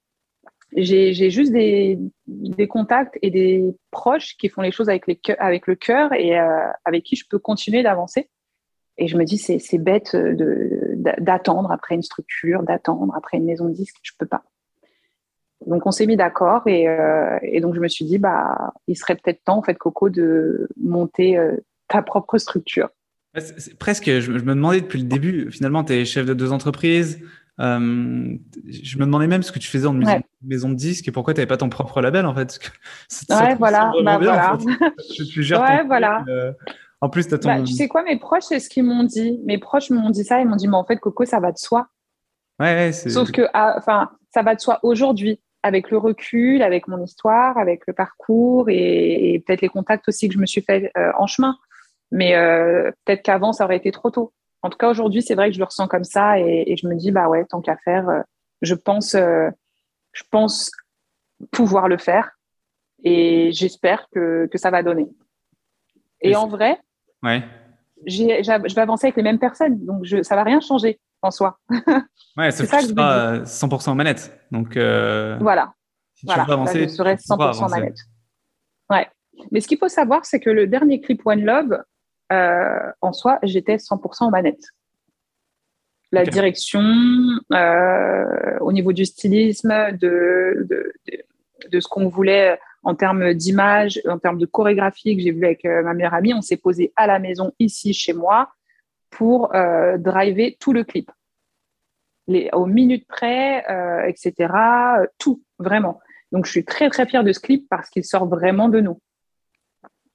j'ai 0.76 1.30
juste 1.30 1.52
des, 1.52 2.00
des, 2.28 2.68
contacts 2.68 3.18
et 3.22 3.30
des 3.30 3.76
proches 3.92 4.36
qui 4.38 4.50
font 4.50 4.62
les 4.62 4.72
choses 4.72 4.90
avec, 4.90 5.08
les, 5.08 5.20
avec 5.40 5.68
le 5.68 5.76
cœur 5.76 6.14
et 6.14 6.40
euh, 6.40 6.68
avec 6.86 7.04
qui 7.04 7.16
je 7.16 7.26
peux 7.30 7.40
continuer 7.40 7.84
d'avancer. 7.84 8.30
Et 8.98 9.08
je 9.08 9.18
me 9.18 9.24
dis, 9.24 9.38
c'est 9.38 9.78
bête 9.80 10.16
d'attendre 10.16 11.72
après 11.72 11.96
une 11.96 12.04
structure, 12.04 12.62
d'attendre 12.62 13.14
après 13.16 13.38
une 13.38 13.46
maison 13.46 13.68
de 13.68 13.74
disque, 13.74 13.96
je 14.04 14.12
peux 14.18 14.28
pas. 14.28 14.44
Donc 15.66 15.86
on 15.86 15.92
s'est 15.92 16.06
mis 16.06 16.18
d'accord 16.18 16.68
et, 16.68 16.88
euh, 16.88 17.40
et, 17.42 17.60
donc 17.60 17.74
je 17.74 17.80
me 17.80 17.88
suis 17.88 18.06
dit, 18.06 18.20
bah, 18.20 18.74
il 18.88 18.96
serait 18.96 19.16
peut-être 19.16 19.44
temps, 19.44 19.58
en 19.58 19.64
fait, 19.64 19.76
Coco, 19.76 20.10
de 20.10 20.70
monter 20.78 21.38
euh, 21.38 21.58
ta 21.94 22.02
propre 22.02 22.38
structure. 22.38 22.90
Presque, 23.80 24.06
je, 24.20 24.32
me 24.32 24.54
demandais 24.54 24.82
depuis 24.82 25.00
le 25.00 25.08
début, 25.08 25.52
finalement, 25.52 25.84
tu 25.84 25.94
es 25.94 26.06
chef 26.06 26.26
de 26.26 26.34
deux 26.34 26.52
entreprises, 26.52 27.20
euh, 27.60 28.36
je 28.68 28.98
me 28.98 29.06
demandais 29.06 29.28
même 29.28 29.44
ce 29.44 29.52
que 29.52 29.60
tu 29.60 29.70
faisais 29.70 29.86
en 29.86 29.94
maison, 30.42 30.70
de 30.70 30.76
disque 30.76 31.08
et 31.08 31.12
pourquoi 31.12 31.34
tu 31.34 31.40
n'avais 31.40 31.48
pas 31.48 31.58
ton 31.58 31.70
propre 31.70 32.02
label 32.02 32.26
en 32.26 32.34
fait. 32.34 32.60
ouais, 33.30 33.56
voilà. 33.56 33.92
Bah, 34.04 34.18
voilà. 34.18 34.58
Tu, 35.16 35.44
gères 35.44 35.62
ouais, 35.62 35.84
voilà. 35.86 36.24
Euh, 36.28 36.52
en 37.02 37.10
plus, 37.10 37.32
as 37.32 37.38
ton... 37.38 37.50
Bah, 37.50 37.62
tu 37.62 37.74
sais 37.74 37.88
quoi, 37.88 38.04
mes 38.04 38.18
proches, 38.18 38.46
c'est 38.46 38.60
ce 38.60 38.70
qu'ils 38.70 38.84
m'ont 38.84 39.04
dit. 39.04 39.40
Mes 39.46 39.58
proches 39.58 39.90
m'ont 39.92 40.10
dit 40.10 40.24
ça. 40.24 40.40
Ils 40.40 40.48
m'ont 40.48 40.56
dit, 40.56 40.68
mais 40.68 40.78
en 40.78 40.86
fait, 40.86 40.98
Coco, 40.98 41.26
ça 41.26 41.40
va 41.40 41.52
de 41.52 41.58
soi. 41.58 41.88
Ouais, 42.60 42.92
Sauf 42.92 43.32
que, 43.32 43.44
ah, 43.54 43.76
enfin, 43.78 44.12
ça 44.34 44.42
va 44.42 44.56
de 44.56 44.60
soi 44.60 44.80
aujourd'hui, 44.84 45.40
avec 45.64 45.92
le 45.92 45.98
recul, 45.98 46.62
avec 46.62 46.88
mon 46.88 47.04
histoire, 47.04 47.58
avec 47.58 47.84
le 47.88 47.94
parcours 47.94 48.70
et, 48.70 49.44
peut-être 49.46 49.62
les 49.62 49.70
contacts 49.70 50.08
aussi 50.08 50.28
que 50.28 50.34
je 50.34 50.40
me 50.40 50.46
suis 50.46 50.62
fait 50.62 50.92
euh, 50.98 51.12
en 51.18 51.28
chemin. 51.28 51.58
Mais 52.14 52.34
peut-être 53.06 53.24
qu'avant, 53.24 53.52
ça 53.52 53.66
aurait 53.66 53.78
été 53.78 53.92
trop 53.92 54.10
tôt 54.10 54.34
en 54.64 54.70
tout 54.70 54.78
cas, 54.78 54.90
aujourd'hui, 54.90 55.22
c'est 55.22 55.36
vrai 55.36 55.50
que 55.50 55.54
je 55.54 55.60
le 55.60 55.66
ressens 55.66 55.88
comme 55.90 56.06
ça 56.06 56.40
et, 56.40 56.76
je 56.82 56.88
me 56.88 56.96
dis, 56.96 57.12
bah 57.12 57.28
ouais, 57.28 57.46
tant 57.46 57.62
qu'à 57.62 57.76
faire, 57.84 58.08
euh, 58.10 58.22
je 58.62 58.74
pense, 58.74 59.14
euh, 59.14 59.50
je 60.14 60.24
pense 60.32 60.72
pouvoir 61.52 61.90
le 61.90 61.98
faire 61.98 62.32
et 63.04 63.52
j'espère 63.52 64.08
que, 64.14 64.50
ça 64.56 64.72
va 64.72 64.82
donner. 64.82 65.10
Et, 66.22 66.38
en 66.38 66.48
vrai, 66.48 66.80
ouais. 67.24 67.44
je 68.06 68.74
vais 68.74 68.82
avancer 68.82 69.08
avec 69.08 69.18
les 69.18 69.24
mêmes 69.24 69.40
personnes, 69.40 69.86
donc 69.86 70.06
je, 70.06 70.24
ça 70.24 70.38
va 70.38 70.44
rien 70.44 70.62
changer 70.62 71.00
en 71.22 71.30
soi. 71.30 71.60
Ouais, 72.36 72.50
c'est 72.50 72.66
ça 72.66 72.80
que 72.80 72.88
seras 72.88 73.44
100% 73.44 73.94
manette. 73.94 74.36
Donc, 74.50 74.76
euh, 74.76 75.38
voilà. 75.40 75.72
Si 76.16 76.26
tu 76.26 76.34
veux 76.34 76.52
avancer, 76.52 76.82
je 76.82 76.88
serai 76.88 77.14
100% 77.14 77.70
manette. 77.70 78.00
Ouais. 78.90 79.08
Mais 79.52 79.62
ce 79.62 79.68
qu'il 79.68 79.78
faut 79.78 79.88
savoir, 79.88 80.26
c'est 80.26 80.40
que 80.40 80.50
le 80.50 80.66
dernier 80.66 81.00
clip 81.00 81.22
One 81.24 81.44
Love, 81.44 81.84
euh, 82.32 82.92
en 83.02 83.14
soi, 83.14 83.40
j'étais 83.44 83.76
100% 83.76 84.24
en 84.26 84.30
manette. 84.30 84.64
La 86.12 86.26
direction, 86.26 86.84
euh, 87.52 88.60
au 88.62 88.72
niveau 88.72 88.94
du 88.94 89.04
stylisme, 89.04 89.92
de, 89.94 90.68
de, 91.72 91.80
ce 91.80 91.88
qu'on 91.88 92.08
voulait 92.08 92.60
en 92.84 92.94
termes 92.94 93.34
d'image, 93.34 94.00
en 94.08 94.20
termes 94.20 94.38
de 94.38 94.46
chorégraphie 94.46 95.16
que 95.16 95.24
j'ai 95.24 95.32
vu 95.32 95.44
avec 95.44 95.66
euh, 95.66 95.82
ma 95.82 95.96
meilleure 95.96 96.14
amie, 96.14 96.36
on 96.36 96.42
s'est 96.42 96.58
posé 96.58 96.94
à 96.96 97.08
la 97.08 97.18
maison 97.18 97.52
ici 97.58 97.94
chez 97.94 98.14
moi 98.14 98.52
pour 99.10 99.54
driver 100.00 100.56
tout 100.60 100.74
le 100.74 100.84
clip. 100.84 101.12
Les, 102.28 102.50
aux 102.54 102.66
minutes 102.66 103.08
près, 103.08 103.64
etc. 104.08 104.52
tout, 105.20 105.44
vraiment. 105.60 106.00
Donc, 106.32 106.48
je 106.48 106.52
suis 106.52 106.66
très, 106.66 106.90
très 106.90 107.06
fière 107.06 107.24
de 107.24 107.32
ce 107.32 107.40
clip 107.40 107.68
parce 107.70 107.92
qu'il 107.92 108.04
sort 108.04 108.28
vraiment 108.28 108.70
de 108.70 108.80
nous. 108.80 109.00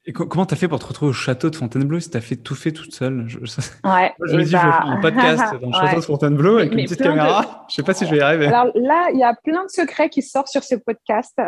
Et 0.07 0.13
comment 0.13 0.47
t'as 0.47 0.57
fait 0.57 0.69
pour 0.69 0.79
te 0.79 0.87
retrouver 0.87 1.11
au 1.11 1.13
château 1.13 1.51
de 1.51 1.57
Fontainebleau 1.57 2.01
si 2.01 2.09
t'as 2.09 2.23
fait 2.23 2.37
tout 2.37 2.55
fait 2.55 2.73
toute 2.73 2.95
seule? 2.95 3.25
Je, 3.27 3.39
Ouais, 3.39 4.15
je 4.25 4.37
me 4.37 4.43
dis, 4.43 4.51
je 4.51 4.57
vais 4.57 4.63
faire 4.63 4.87
un 4.87 5.01
podcast 5.01 5.55
dans 5.61 5.69
le 5.69 5.73
château 5.73 6.01
de 6.01 6.05
Fontainebleau 6.05 6.59
avec 6.59 6.73
une 6.73 6.85
petite 6.85 7.03
caméra. 7.03 7.67
Je 7.69 7.75
sais 7.75 7.83
pas 7.83 7.93
si 7.93 8.07
je 8.07 8.13
vais 8.13 8.19
y 8.19 8.21
arriver. 8.21 8.47
Alors 8.47 8.71
là, 8.75 9.09
il 9.13 9.19
y 9.19 9.25
a 9.25 9.35
plein 9.35 9.65
de 9.65 9.71
secrets 9.71 10.09
qui 10.09 10.23
sortent 10.23 10.49
sur 10.49 10.65
ce 10.65 10.77
podcast, 10.77 11.37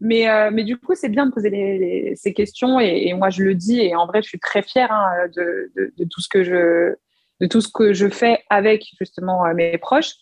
mais, 0.00 0.30
euh, 0.30 0.50
mais 0.52 0.62
du 0.62 0.76
coup, 0.76 0.94
c'est 0.94 1.08
bien 1.08 1.26
de 1.26 1.32
poser 1.32 2.14
ces 2.16 2.32
questions 2.32 2.78
et, 2.78 3.12
moi, 3.14 3.30
je 3.30 3.42
le 3.42 3.54
dis 3.54 3.80
et 3.80 3.96
en 3.96 4.06
vrai, 4.06 4.22
je 4.22 4.28
suis 4.28 4.38
très 4.38 4.62
fière 4.62 4.92
hein, 4.92 5.10
de, 5.34 5.72
de, 5.76 6.04
tout 6.04 6.20
ce 6.20 6.28
que 6.28 6.44
je, 6.44 6.94
de 7.40 7.46
tout 7.46 7.60
ce 7.60 7.68
que 7.68 7.92
je 7.92 8.08
fais 8.08 8.44
avec 8.48 8.84
justement 8.98 9.44
euh, 9.46 9.54
mes 9.54 9.76
proches. 9.78 10.14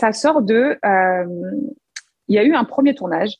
Ça 0.00 0.12
sort 0.12 0.42
de. 0.42 0.78
Euh, 0.84 1.26
il 2.28 2.34
y 2.34 2.38
a 2.38 2.44
eu 2.44 2.54
un 2.54 2.64
premier 2.64 2.94
tournage 2.94 3.36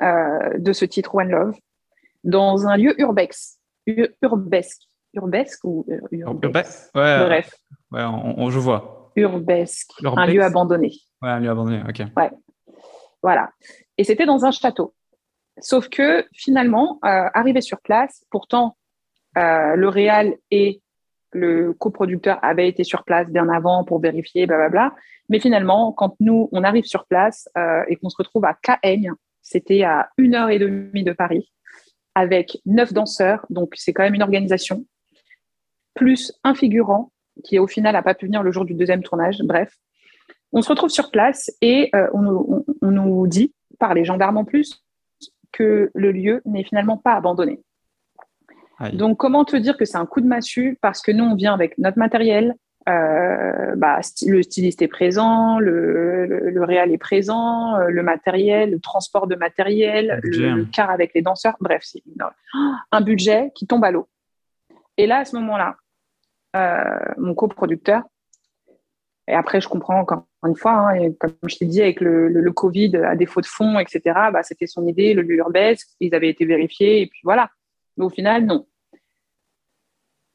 de 0.00 0.72
ce 0.72 0.84
titre 0.84 1.14
One 1.14 1.30
Love 1.30 1.54
dans 2.24 2.66
un 2.66 2.76
lieu 2.76 3.00
urbex, 3.00 3.58
urbesque, 4.22 4.82
urbesque 5.14 5.64
ou 5.64 5.86
euh, 5.88 6.00
urbex? 6.10 6.90
Ouais, 6.94 7.24
Bref. 7.24 7.54
Ouais, 7.90 8.02
on, 8.04 8.50
je 8.50 8.58
vois. 8.58 9.12
Urbesque, 9.16 9.90
un 10.04 10.26
lieu 10.26 10.42
abandonné. 10.42 10.92
Ouais, 11.22 11.30
un 11.30 11.40
lieu 11.40 11.50
abandonné, 11.50 11.82
ok. 11.88 12.02
Ouais. 12.16 12.30
Voilà. 13.22 13.50
Et 13.96 14.04
c'était 14.04 14.26
dans 14.26 14.44
un 14.44 14.50
château. 14.50 14.94
Sauf 15.60 15.88
que 15.88 16.24
finalement, 16.32 17.00
euh, 17.04 17.28
arrivé 17.34 17.60
sur 17.60 17.80
place, 17.80 18.24
pourtant, 18.30 18.76
le 19.34 19.86
réal 19.86 20.34
et 20.50 20.82
le 21.32 21.72
coproducteur 21.72 22.40
avaient 22.42 22.68
été 22.68 22.82
sur 22.82 23.04
place 23.04 23.28
bien 23.28 23.48
avant 23.48 23.84
pour 23.84 24.00
vérifier, 24.00 24.46
blablabla. 24.46 24.94
Mais 25.28 25.38
finalement, 25.38 25.92
quand 25.92 26.16
nous, 26.18 26.48
on 26.50 26.64
arrive 26.64 26.84
sur 26.84 27.06
place 27.06 27.48
et 27.88 27.94
qu'on 27.96 28.08
se 28.08 28.16
retrouve 28.16 28.44
à 28.44 28.56
Caen, 28.64 29.14
c'était 29.48 29.82
à 29.82 30.10
une 30.18 30.34
heure 30.34 30.50
et 30.50 30.58
demie 30.58 31.04
de 31.04 31.12
Paris, 31.12 31.50
avec 32.14 32.58
neuf 32.66 32.92
danseurs, 32.92 33.46
donc 33.48 33.74
c'est 33.76 33.92
quand 33.92 34.02
même 34.02 34.14
une 34.14 34.22
organisation, 34.22 34.84
plus 35.94 36.32
un 36.44 36.54
figurant 36.54 37.12
qui 37.44 37.58
au 37.58 37.66
final 37.66 37.94
n'a 37.94 38.02
pas 38.02 38.14
pu 38.14 38.26
venir 38.26 38.42
le 38.42 38.52
jour 38.52 38.64
du 38.64 38.74
deuxième 38.74 39.02
tournage. 39.02 39.38
Bref, 39.44 39.74
on 40.52 40.60
se 40.60 40.68
retrouve 40.68 40.90
sur 40.90 41.10
place 41.10 41.50
et 41.60 41.90
euh, 41.94 42.08
on, 42.12 42.90
nous 42.90 43.26
dit, 43.26 43.54
par 43.78 43.94
les 43.94 44.04
gendarmes 44.04 44.36
en 44.36 44.44
plus, 44.44 44.84
que 45.52 45.90
le 45.94 46.12
lieu 46.12 46.42
n'est 46.44 46.64
finalement 46.64 46.98
pas 46.98 47.14
abandonné. 47.14 47.60
Donc, 48.92 49.18
comment 49.18 49.44
te 49.44 49.56
dire 49.56 49.76
que 49.76 49.84
c'est 49.84 49.96
un 49.96 50.06
coup 50.06 50.20
de 50.20 50.26
massue? 50.26 50.78
Parce 50.80 51.02
que 51.02 51.10
nous, 51.10 51.24
on 51.24 51.34
vient 51.34 51.52
avec 51.52 51.78
notre 51.78 51.98
matériel, 51.98 52.54
euh, 52.88 53.74
bah, 53.76 54.00
le 54.26 54.42
styliste 54.42 54.80
est 54.80 54.88
présent, 54.88 55.58
le, 55.58 56.26
le, 56.26 56.64
réal 56.64 56.90
est 56.90 56.98
présent, 56.98 57.76
euh, 57.76 57.88
le 57.88 58.02
matériel, 58.02 58.70
le 58.70 58.80
transport 58.80 59.26
de 59.26 59.34
matériel, 59.34 60.20
le, 60.22 60.64
car 60.72 60.88
avec 60.88 61.12
les 61.14 61.20
danseurs, 61.20 61.56
bref, 61.60 61.82
c'est 61.84 62.02
un 62.90 63.00
budget 63.00 63.50
qui 63.54 63.66
tombe 63.66 63.84
à 63.84 63.90
l'eau. 63.90 64.08
Et 64.96 65.06
là, 65.06 65.18
à 65.18 65.24
ce 65.24 65.36
moment-là, 65.36 65.76
euh, 66.56 67.14
mon 67.18 67.34
coproducteur, 67.34 68.04
et 69.26 69.34
après, 69.34 69.60
je 69.60 69.68
comprends 69.68 70.00
encore 70.00 70.24
une 70.46 70.56
fois, 70.56 70.72
hein, 70.72 70.94
et 70.94 71.14
comme 71.16 71.34
je 71.46 71.56
t'ai 71.56 71.66
dit, 71.66 71.82
avec 71.82 72.00
le, 72.00 72.50
Covid, 72.52 72.96
à 72.96 73.16
défaut 73.16 73.42
de 73.42 73.46
fonds, 73.46 73.78
etc., 73.78 74.00
bah, 74.32 74.42
c'était 74.42 74.66
son 74.66 74.86
idée, 74.86 75.12
le 75.12 75.22
lieu 75.22 75.42
ils 76.00 76.14
avaient 76.14 76.30
été 76.30 76.46
vérifiés, 76.46 77.02
et 77.02 77.06
puis 77.06 77.20
voilà. 77.22 77.50
Mais 77.98 78.06
au 78.06 78.10
final, 78.10 78.46
non 78.46 78.66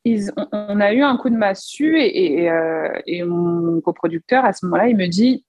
on, 0.06 0.80
a 0.80 0.94
eu 0.94 1.02
un 1.02 1.18
coup 1.18 1.30
de 1.30 1.36
massue 1.36 1.98
et, 2.00 2.50
euh, 2.50 3.26
mon 3.26 3.82
coproducteur, 3.82 4.44
à 4.46 4.54
ce 4.54 4.66
moment-là, 4.66 4.88
il 4.90 4.98
me 4.98 5.08
dit 5.08 5.46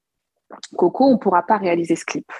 Coco, 0.76 1.04
on 1.06 1.12
ne 1.12 1.18
pourra 1.18 1.42
pas 1.42 1.56
réaliser 1.56 1.96
ce 1.96 2.04
clip. 2.04 2.30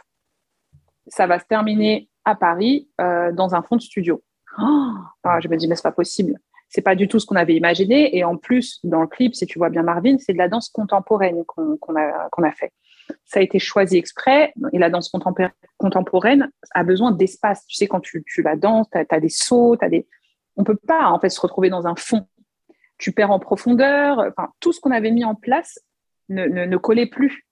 Ça 1.08 1.26
va 1.26 1.38
se 1.38 1.44
terminer 1.44 2.08
à 2.24 2.34
Paris 2.34 2.88
euh, 3.00 3.32
dans 3.32 3.54
un 3.54 3.62
fond 3.62 3.76
de 3.76 3.82
studio. 3.82 4.22
Oh 4.58 4.94
ah, 5.24 5.40
je 5.40 5.48
me 5.48 5.56
dis, 5.56 5.66
mais 5.66 5.74
c'est 5.74 5.82
pas 5.82 5.92
possible. 5.92 6.38
C'est 6.68 6.82
pas 6.82 6.94
du 6.94 7.08
tout 7.08 7.18
ce 7.18 7.26
qu'on 7.26 7.36
avait 7.36 7.54
imaginé. 7.54 8.16
Et 8.16 8.24
en 8.24 8.36
plus, 8.36 8.80
dans 8.84 9.00
le 9.00 9.06
clip, 9.06 9.34
si 9.34 9.46
tu 9.46 9.58
vois 9.58 9.70
bien 9.70 9.82
Marvin, 9.82 10.16
c'est 10.18 10.32
de 10.32 10.38
la 10.38 10.48
danse 10.48 10.68
contemporaine 10.68 11.44
qu'on 11.44 11.96
a, 11.96 12.28
qu'on 12.30 12.42
a 12.42 12.52
fait. 12.52 12.72
Ça 13.24 13.40
a 13.40 13.42
été 13.42 13.58
choisi 13.58 13.96
exprès. 13.96 14.52
Et 14.72 14.78
la 14.78 14.90
danse 14.90 15.12
contemporaine 15.78 16.50
a 16.72 16.84
besoin 16.84 17.12
d'espace. 17.12 17.66
Tu 17.66 17.76
sais, 17.76 17.86
quand 17.86 18.00
tu, 18.00 18.24
tu 18.26 18.42
la 18.42 18.56
danses, 18.56 18.88
tu 18.90 18.98
as, 18.98 19.20
des 19.20 19.28
sauts, 19.28 19.76
tu 19.76 19.84
as 19.84 19.88
des 19.88 20.06
on 20.56 20.64
peut 20.64 20.76
pas 20.76 21.06
en 21.10 21.18
fait 21.18 21.30
se 21.30 21.40
retrouver 21.40 21.70
dans 21.70 21.86
un 21.86 21.96
fond. 21.96 22.26
Tu 22.98 23.12
perds 23.12 23.30
en 23.30 23.38
profondeur. 23.38 24.32
Tout 24.60 24.72
ce 24.72 24.80
qu'on 24.80 24.92
avait 24.92 25.10
mis 25.10 25.24
en 25.24 25.34
place 25.34 25.80
ne, 26.28 26.46
ne, 26.46 26.76
collait 26.76 27.06
plus. 27.06 27.46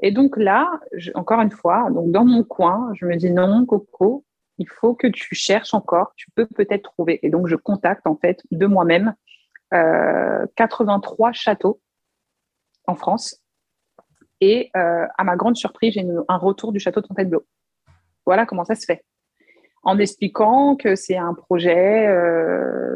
Et 0.00 0.10
donc 0.10 0.36
là, 0.36 0.80
encore 1.14 1.40
une 1.40 1.50
fois, 1.50 1.88
dans 1.90 2.24
mon 2.24 2.44
coin, 2.44 2.92
je 2.94 3.06
me 3.06 3.16
dis 3.16 3.30
non, 3.30 3.64
Coco, 3.64 4.24
il 4.58 4.68
faut 4.68 4.94
que 4.94 5.06
tu 5.06 5.34
cherches 5.34 5.72
encore. 5.72 6.12
Tu 6.16 6.30
peux 6.34 6.46
peut-être 6.46 6.82
trouver. 6.82 7.20
Et 7.22 7.30
donc 7.30 7.46
je 7.46 7.56
contacte 7.56 8.06
en 8.06 8.16
fait 8.16 8.42
de 8.50 8.66
moi-même 8.66 9.14
euh, 9.72 10.46
83 10.56 11.32
châteaux 11.32 11.80
en 12.86 12.94
France 12.94 13.40
Et 14.40 14.70
à 14.74 15.24
ma 15.24 15.36
grande 15.36 15.56
surprise, 15.56 15.94
j'ai 15.94 16.06
un 16.28 16.36
retour 16.36 16.72
du 16.72 16.80
château 16.80 17.00
de 17.00 17.06
Fontainebleau. 17.06 17.46
Voilà 18.26 18.44
comment 18.44 18.64
ça 18.64 18.74
se 18.74 18.84
fait. 18.84 19.04
En 19.88 19.98
expliquant 19.98 20.74
que 20.74 20.96
c'est 20.96 21.16
un 21.16 21.32
projet, 21.32 22.08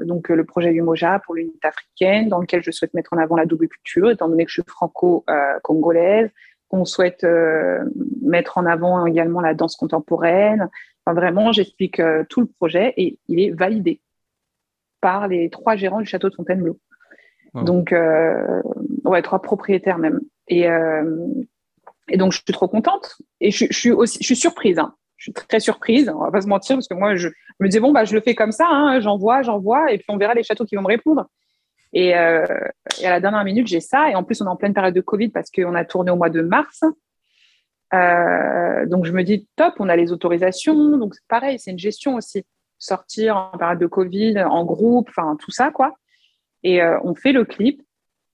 donc 0.05 0.29
le 0.29 0.45
projet 0.45 0.73
du 0.73 0.83
Moja 0.83 1.21
pour 1.21 1.37
l'unité 1.37 1.69
africaine, 1.69 2.29
dans 2.29 2.41
lequel 2.41 2.65
je 2.65 2.73
souhaite 2.73 2.95
mettre 2.95 3.13
en 3.13 3.19
avant 3.19 3.37
la 3.37 3.47
double 3.47 3.69
culture, 3.69 4.11
étant 4.11 4.29
donné 4.29 4.45
que 4.45 4.51
je 4.51 4.55
suis 4.55 4.65
franco-congolaise, 4.67 6.31
qu'on 6.69 6.85
souhaite 6.85 7.25
mettre 8.23 8.59
en 8.59 8.67
avant 8.67 9.07
également 9.07 9.41
la 9.41 9.55
danse 9.55 9.77
contemporaine. 9.77 10.69
Enfin, 11.07 11.15
vraiment, 11.15 11.53
j'explique 11.53 12.03
tout 12.29 12.41
le 12.41 12.49
projet 12.49 12.93
et 12.97 13.19
il 13.29 13.39
est 13.39 13.51
validé 13.51 14.01
par 15.01 15.29
les 15.29 15.49
trois 15.49 15.77
gérants 15.77 16.01
du 16.01 16.07
château 16.07 16.29
de 16.29 16.35
Fontainebleau. 16.35 16.79
Donc, 17.55 17.93
euh, 17.93 18.63
ouais, 19.05 19.23
trois 19.23 19.43
propriétaires 19.43 19.99
même. 19.99 20.21
Et, 20.49 20.69
euh, 20.69 21.27
et 22.09 22.17
donc, 22.17 22.33
je 22.33 22.39
suis 22.39 22.53
trop 22.53 22.69
contente. 22.69 23.19
Et 23.41 23.51
je, 23.51 23.67
je, 23.71 23.79
suis 23.79 23.91
aussi, 23.91 24.19
je 24.21 24.27
suis 24.27 24.37
surprise. 24.37 24.79
Hein. 24.79 24.95
Je 25.21 25.25
suis 25.25 25.33
très 25.35 25.61
surprise. 25.61 26.11
On 26.15 26.25
va 26.25 26.31
pas 26.31 26.41
se 26.41 26.49
mentir 26.49 26.77
parce 26.77 26.89
que 26.89 26.95
moi, 26.95 27.15
je, 27.15 27.29
me 27.61 27.69
disais 27.69 27.79
bon, 27.79 27.93
bah, 27.93 28.05
je 28.05 28.15
le 28.15 28.23
fais 28.23 28.35
comme 28.35 28.53
ça. 28.53 28.67
Hein, 28.67 29.01
j'envoie, 29.01 29.43
j'envoie, 29.43 29.93
et 29.93 29.99
puis 29.99 30.07
on 30.09 30.17
verra 30.17 30.33
les 30.33 30.43
châteaux 30.43 30.65
qui 30.65 30.77
vont 30.77 30.83
me 30.83 30.89
répondre. 30.89 31.27
Et, 31.93 32.17
euh, 32.17 32.47
et 33.03 33.07
à 33.07 33.11
la 33.11 33.21
dernière 33.21 33.45
minute, 33.45 33.67
j'ai 33.67 33.81
ça. 33.81 34.11
Et 34.11 34.15
en 34.15 34.25
plus, 34.25 34.41
on 34.41 34.47
est 34.47 34.51
en 34.51 34.57
pleine 34.57 34.73
période 34.73 34.95
de 34.95 35.01
Covid 35.03 35.29
parce 35.29 35.51
qu'on 35.51 35.75
a 35.75 35.85
tourné 35.85 36.11
au 36.11 36.17
mois 36.17 36.31
de 36.31 36.41
mars. 36.41 36.81
Euh, 37.93 38.87
donc, 38.87 39.05
je 39.05 39.13
me 39.13 39.23
dis 39.23 39.47
top, 39.57 39.75
on 39.79 39.91
a 39.91 39.97
les 39.97 40.11
autorisations. 40.11 40.97
Donc, 40.97 41.15
c'est 41.15 41.27
pareil, 41.29 41.59
c'est 41.59 41.73
une 41.73 41.79
gestion 41.79 42.15
aussi 42.15 42.45
sortir 42.79 43.37
en 43.37 43.59
période 43.59 43.79
de 43.79 43.87
Covid, 43.87 44.41
en 44.41 44.65
groupe, 44.65 45.11
enfin 45.11 45.37
tout 45.39 45.51
ça, 45.51 45.71
quoi. 45.71 45.95
Et 46.63 46.81
euh, 46.81 46.99
on 47.05 47.15
fait 47.15 47.33
le 47.33 47.45
clip, 47.45 47.83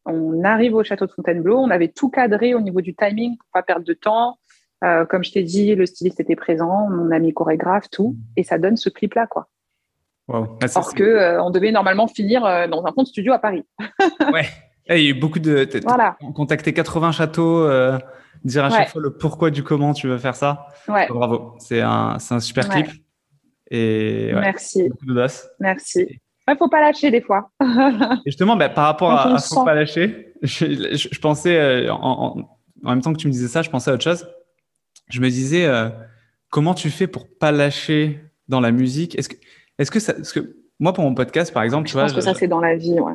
on 0.04 0.44
arrive 0.44 0.76
au 0.76 0.84
château 0.84 1.06
de 1.06 1.10
Fontainebleau, 1.10 1.58
on 1.58 1.70
avait 1.70 1.88
tout 1.88 2.10
cadré 2.10 2.54
au 2.54 2.60
niveau 2.60 2.80
du 2.80 2.94
timing 2.94 3.36
pour 3.36 3.48
pas 3.52 3.64
perdre 3.64 3.84
de 3.84 3.92
temps. 3.92 4.38
Euh, 4.86 5.04
comme 5.04 5.24
je 5.24 5.32
t'ai 5.32 5.42
dit, 5.42 5.74
le 5.74 5.86
styliste 5.86 6.20
était 6.20 6.36
présent, 6.36 6.88
mon 6.88 7.10
ami 7.10 7.32
chorégraphe, 7.32 7.90
tout, 7.90 8.16
et 8.36 8.44
ça 8.44 8.58
donne 8.58 8.76
ce 8.76 8.88
clip-là, 8.88 9.26
quoi. 9.26 9.48
Wow. 10.28 10.58
Ah, 10.62 10.66
Parce 10.72 10.92
que 10.92 11.02
euh, 11.02 11.42
on 11.42 11.50
devait 11.50 11.72
normalement 11.72 12.08
finir 12.08 12.42
dans 12.68 12.84
un 12.84 12.92
compte 12.92 13.06
studio 13.06 13.32
à 13.32 13.38
Paris. 13.38 13.64
ouais. 14.32 14.46
Eh, 14.88 15.00
il 15.00 15.04
y 15.04 15.06
a 15.08 15.10
eu 15.10 15.20
beaucoup 15.20 15.38
de. 15.38 15.68
Voilà. 15.84 16.16
Contacter 16.34 16.72
80 16.72 17.12
châteaux, 17.12 17.68
dire 18.44 18.64
à 18.64 18.70
chaque 18.70 18.88
fois 18.88 19.02
le 19.02 19.16
pourquoi 19.16 19.50
du 19.50 19.62
comment 19.62 19.92
tu 19.92 20.08
veux 20.08 20.18
faire 20.18 20.34
ça. 20.34 20.68
Ouais. 20.88 21.06
Bravo. 21.08 21.54
C'est 21.58 21.80
un, 21.80 22.18
un 22.30 22.40
super 22.40 22.68
clip. 22.68 22.86
Et 23.70 24.30
Merci. 24.32 24.90
Merci. 25.60 26.20
Il 26.48 26.56
faut 26.56 26.68
pas 26.68 26.80
lâcher 26.80 27.10
des 27.10 27.20
fois. 27.20 27.50
justement, 28.26 28.56
bah, 28.56 28.68
par 28.68 28.84
rapport 28.84 29.10
à, 29.10 29.34
à 29.34 29.38
faut 29.38 29.64
pas 29.64 29.74
lâcher, 29.74 30.34
je, 30.42 31.18
pensais, 31.18 31.56
euh, 31.56 31.92
en, 31.92 32.46
même 32.84 33.00
temps 33.00 33.12
que 33.12 33.18
tu 33.18 33.26
me 33.26 33.32
disais 33.32 33.48
ça, 33.48 33.62
je 33.62 33.70
pensais 33.70 33.90
à 33.90 33.94
autre 33.94 34.04
chose. 34.04 34.28
Je 35.08 35.20
me 35.20 35.28
disais, 35.28 35.66
euh, 35.66 35.88
comment 36.50 36.74
tu 36.74 36.90
fais 36.90 37.06
pour 37.06 37.28
pas 37.28 37.52
lâcher 37.52 38.20
dans 38.48 38.60
la 38.60 38.72
musique? 38.72 39.18
Est-ce 39.18 39.28
que, 39.28 39.36
est-ce 39.78 39.90
que 39.90 40.00
ça, 40.00 40.14
que 40.14 40.56
moi 40.80 40.92
pour 40.92 41.04
mon 41.04 41.14
podcast, 41.14 41.52
par 41.52 41.62
exemple, 41.62 41.86
je 41.86 41.92
tu 41.92 41.94
vois, 41.94 42.04
pense 42.04 42.12
que 42.12 42.20
ça 42.20 42.34
c'est 42.34 42.48
dans 42.48 42.60
la 42.60 42.76
vie, 42.76 42.98
ouais. 43.00 43.14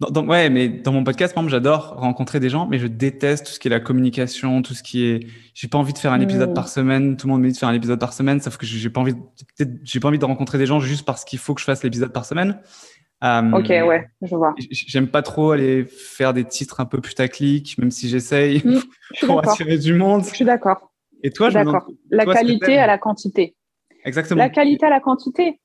Dans, 0.00 0.24
ouais, 0.24 0.48
mais 0.48 0.68
dans 0.68 0.92
mon 0.92 1.02
podcast, 1.02 1.34
par 1.34 1.42
exemple, 1.42 1.50
j'adore 1.50 1.96
rencontrer 1.96 2.38
des 2.38 2.48
gens, 2.48 2.68
mais 2.68 2.78
je 2.78 2.86
déteste 2.86 3.46
tout 3.46 3.52
ce 3.52 3.58
qui 3.58 3.66
est 3.66 3.70
la 3.70 3.80
communication, 3.80 4.62
tout 4.62 4.74
ce 4.74 4.84
qui 4.84 5.04
est. 5.04 5.26
J'ai 5.54 5.66
pas 5.66 5.76
envie 5.76 5.92
de 5.92 5.98
faire 5.98 6.12
un 6.12 6.20
épisode 6.20 6.50
mm. 6.50 6.54
par 6.54 6.68
semaine. 6.68 7.16
Tout 7.16 7.26
le 7.26 7.32
monde 7.32 7.42
me 7.42 7.48
dit 7.48 7.54
de 7.54 7.58
faire 7.58 7.68
un 7.68 7.74
épisode 7.74 7.98
par 7.98 8.12
semaine, 8.12 8.40
sauf 8.40 8.56
que 8.58 8.64
j'ai 8.64 8.90
pas 8.90 9.00
envie. 9.00 9.14
Peut-être 9.14 9.72
j'ai 9.82 9.98
pas 9.98 10.06
envie 10.06 10.20
de 10.20 10.24
rencontrer 10.24 10.56
des 10.56 10.66
gens 10.66 10.78
juste 10.78 11.04
parce 11.04 11.24
qu'il 11.24 11.40
faut 11.40 11.52
que 11.52 11.60
je 11.60 11.64
fasse 11.64 11.82
l'épisode 11.82 12.12
par 12.12 12.26
semaine. 12.26 12.60
Euh, 13.24 13.50
ok, 13.50 13.68
ouais, 13.68 14.08
je 14.22 14.36
vois. 14.36 14.54
J'aime 14.70 15.08
pas 15.08 15.22
trop 15.22 15.50
aller 15.50 15.84
faire 15.84 16.32
des 16.32 16.44
titres 16.44 16.78
un 16.78 16.84
peu 16.84 17.00
putaclic, 17.00 17.76
même 17.78 17.90
si 17.90 18.08
j'essaye 18.08 18.62
mm, 18.64 19.26
pour 19.26 19.40
attirer 19.40 19.78
du 19.78 19.94
monde. 19.94 20.22
Je 20.24 20.32
suis 20.32 20.44
d'accord. 20.44 20.92
Et 21.22 21.30
toi, 21.30 21.50
je 21.50 21.54
d'accord. 21.54 21.86
La 22.10 22.24
qualité 22.24 22.78
à 22.78 22.86
la 22.86 22.98
quantité. 22.98 23.56
Exactement. 24.04 24.38
La 24.38 24.48
qualité 24.48 24.86
à 24.86 24.90
la 24.90 25.00
quantité. 25.00 25.60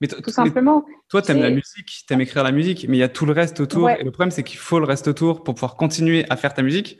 Mais 0.00 0.08
tout 0.08 0.30
simplement. 0.30 0.84
toi, 1.08 1.22
tu 1.22 1.30
aimes 1.30 1.40
la 1.40 1.50
musique, 1.50 2.04
tu 2.06 2.12
aimes 2.12 2.20
écrire 2.20 2.42
la 2.42 2.52
musique, 2.52 2.86
mais 2.88 2.96
il 2.96 3.00
y 3.00 3.04
a 3.04 3.08
tout 3.08 3.26
le 3.26 3.32
reste 3.32 3.60
autour. 3.60 3.90
Et 3.90 4.02
le 4.02 4.10
problème, 4.10 4.30
c'est 4.30 4.42
qu'il 4.42 4.58
faut 4.58 4.78
le 4.78 4.86
reste 4.86 5.08
autour 5.08 5.42
pour 5.42 5.54
pouvoir 5.54 5.76
continuer 5.76 6.24
à 6.30 6.36
faire 6.36 6.54
ta 6.54 6.62
musique. 6.62 6.98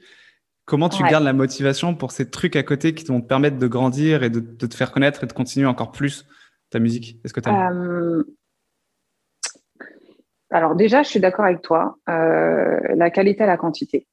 Comment 0.65 0.89
tu 0.89 1.03
gardes 1.03 1.25
la 1.25 1.35
motivation 1.35 1.95
pour 1.95 2.11
ces 2.13 2.31
trucs 2.31 2.57
à 2.57 2.63
côté 2.63 2.95
qui 2.95 3.05
vont 3.05 3.21
te 3.21 3.27
permettre 3.27 3.59
de 3.59 3.67
grandir 3.67 4.23
et 4.23 4.31
de, 4.31 4.41
te 4.41 4.75
faire 4.75 4.93
connaître 4.93 5.25
et 5.25 5.27
de 5.27 5.33
continuer 5.33 5.67
encore 5.67 5.93
plus 5.93 6.27
ta 6.71 6.79
musique? 6.79 7.21
Est-ce 7.25 7.35
que 7.35 7.41
tu 7.41 7.51
euh... 7.51 8.23
Alors 10.51 10.75
déjà, 10.75 11.03
je 11.03 11.09
suis 11.09 11.21
d'accord 11.21 11.45
avec 11.45 11.61
toi. 11.61 11.99
Euh, 12.09 12.79
la 12.95 13.11
qualité 13.11 13.43
à 13.43 13.47
la 13.47 13.57
quantité. 13.57 14.07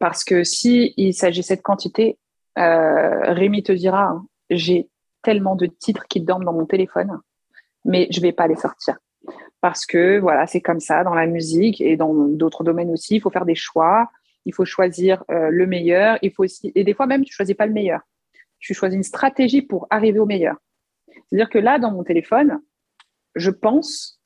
Parce 0.00 0.24
que 0.24 0.42
si 0.42 0.94
il 0.96 1.14
s'agissait 1.14 1.56
de 1.56 1.62
quantité, 1.62 2.18
euh, 2.58 3.32
Rémi 3.32 3.62
te 3.62 3.72
dira, 3.72 4.04
hein, 4.04 4.26
j'ai 4.50 4.88
tellement 5.22 5.56
de 5.56 5.66
titres 5.66 6.06
qui 6.08 6.20
dorment 6.20 6.44
dans 6.44 6.52
mon 6.52 6.66
téléphone 6.66 7.20
mais 7.86 8.08
je 8.10 8.20
vais 8.20 8.32
pas 8.32 8.48
les 8.48 8.56
sortir 8.56 8.98
parce 9.60 9.86
que 9.86 10.18
voilà, 10.18 10.46
c'est 10.46 10.60
comme 10.60 10.80
ça 10.80 11.02
dans 11.02 11.14
la 11.14 11.26
musique 11.26 11.80
et 11.80 11.96
dans 11.96 12.12
d'autres 12.14 12.62
domaines 12.62 12.90
aussi. 12.90 13.16
Il 13.16 13.20
faut 13.20 13.30
faire 13.30 13.46
des 13.46 13.54
choix. 13.54 14.10
Il 14.44 14.54
faut 14.54 14.64
choisir 14.64 15.24
euh, 15.30 15.48
le 15.50 15.66
meilleur. 15.66 16.18
Il 16.22 16.30
faut 16.30 16.44
aussi 16.44 16.70
et 16.74 16.84
des 16.84 16.94
fois 16.94 17.06
même 17.06 17.24
tu 17.24 17.32
choisis 17.32 17.56
pas 17.56 17.66
le 17.66 17.72
meilleur. 17.72 18.00
Tu 18.58 18.74
choisis 18.74 18.96
une 18.96 19.02
stratégie 19.02 19.62
pour 19.62 19.86
arriver 19.90 20.18
au 20.18 20.26
meilleur. 20.26 20.56
C'est-à-dire 21.08 21.48
que 21.48 21.58
là, 21.58 21.78
dans 21.78 21.90
mon 21.90 22.04
téléphone, 22.04 22.60
je 23.34 23.50
pense 23.50 24.20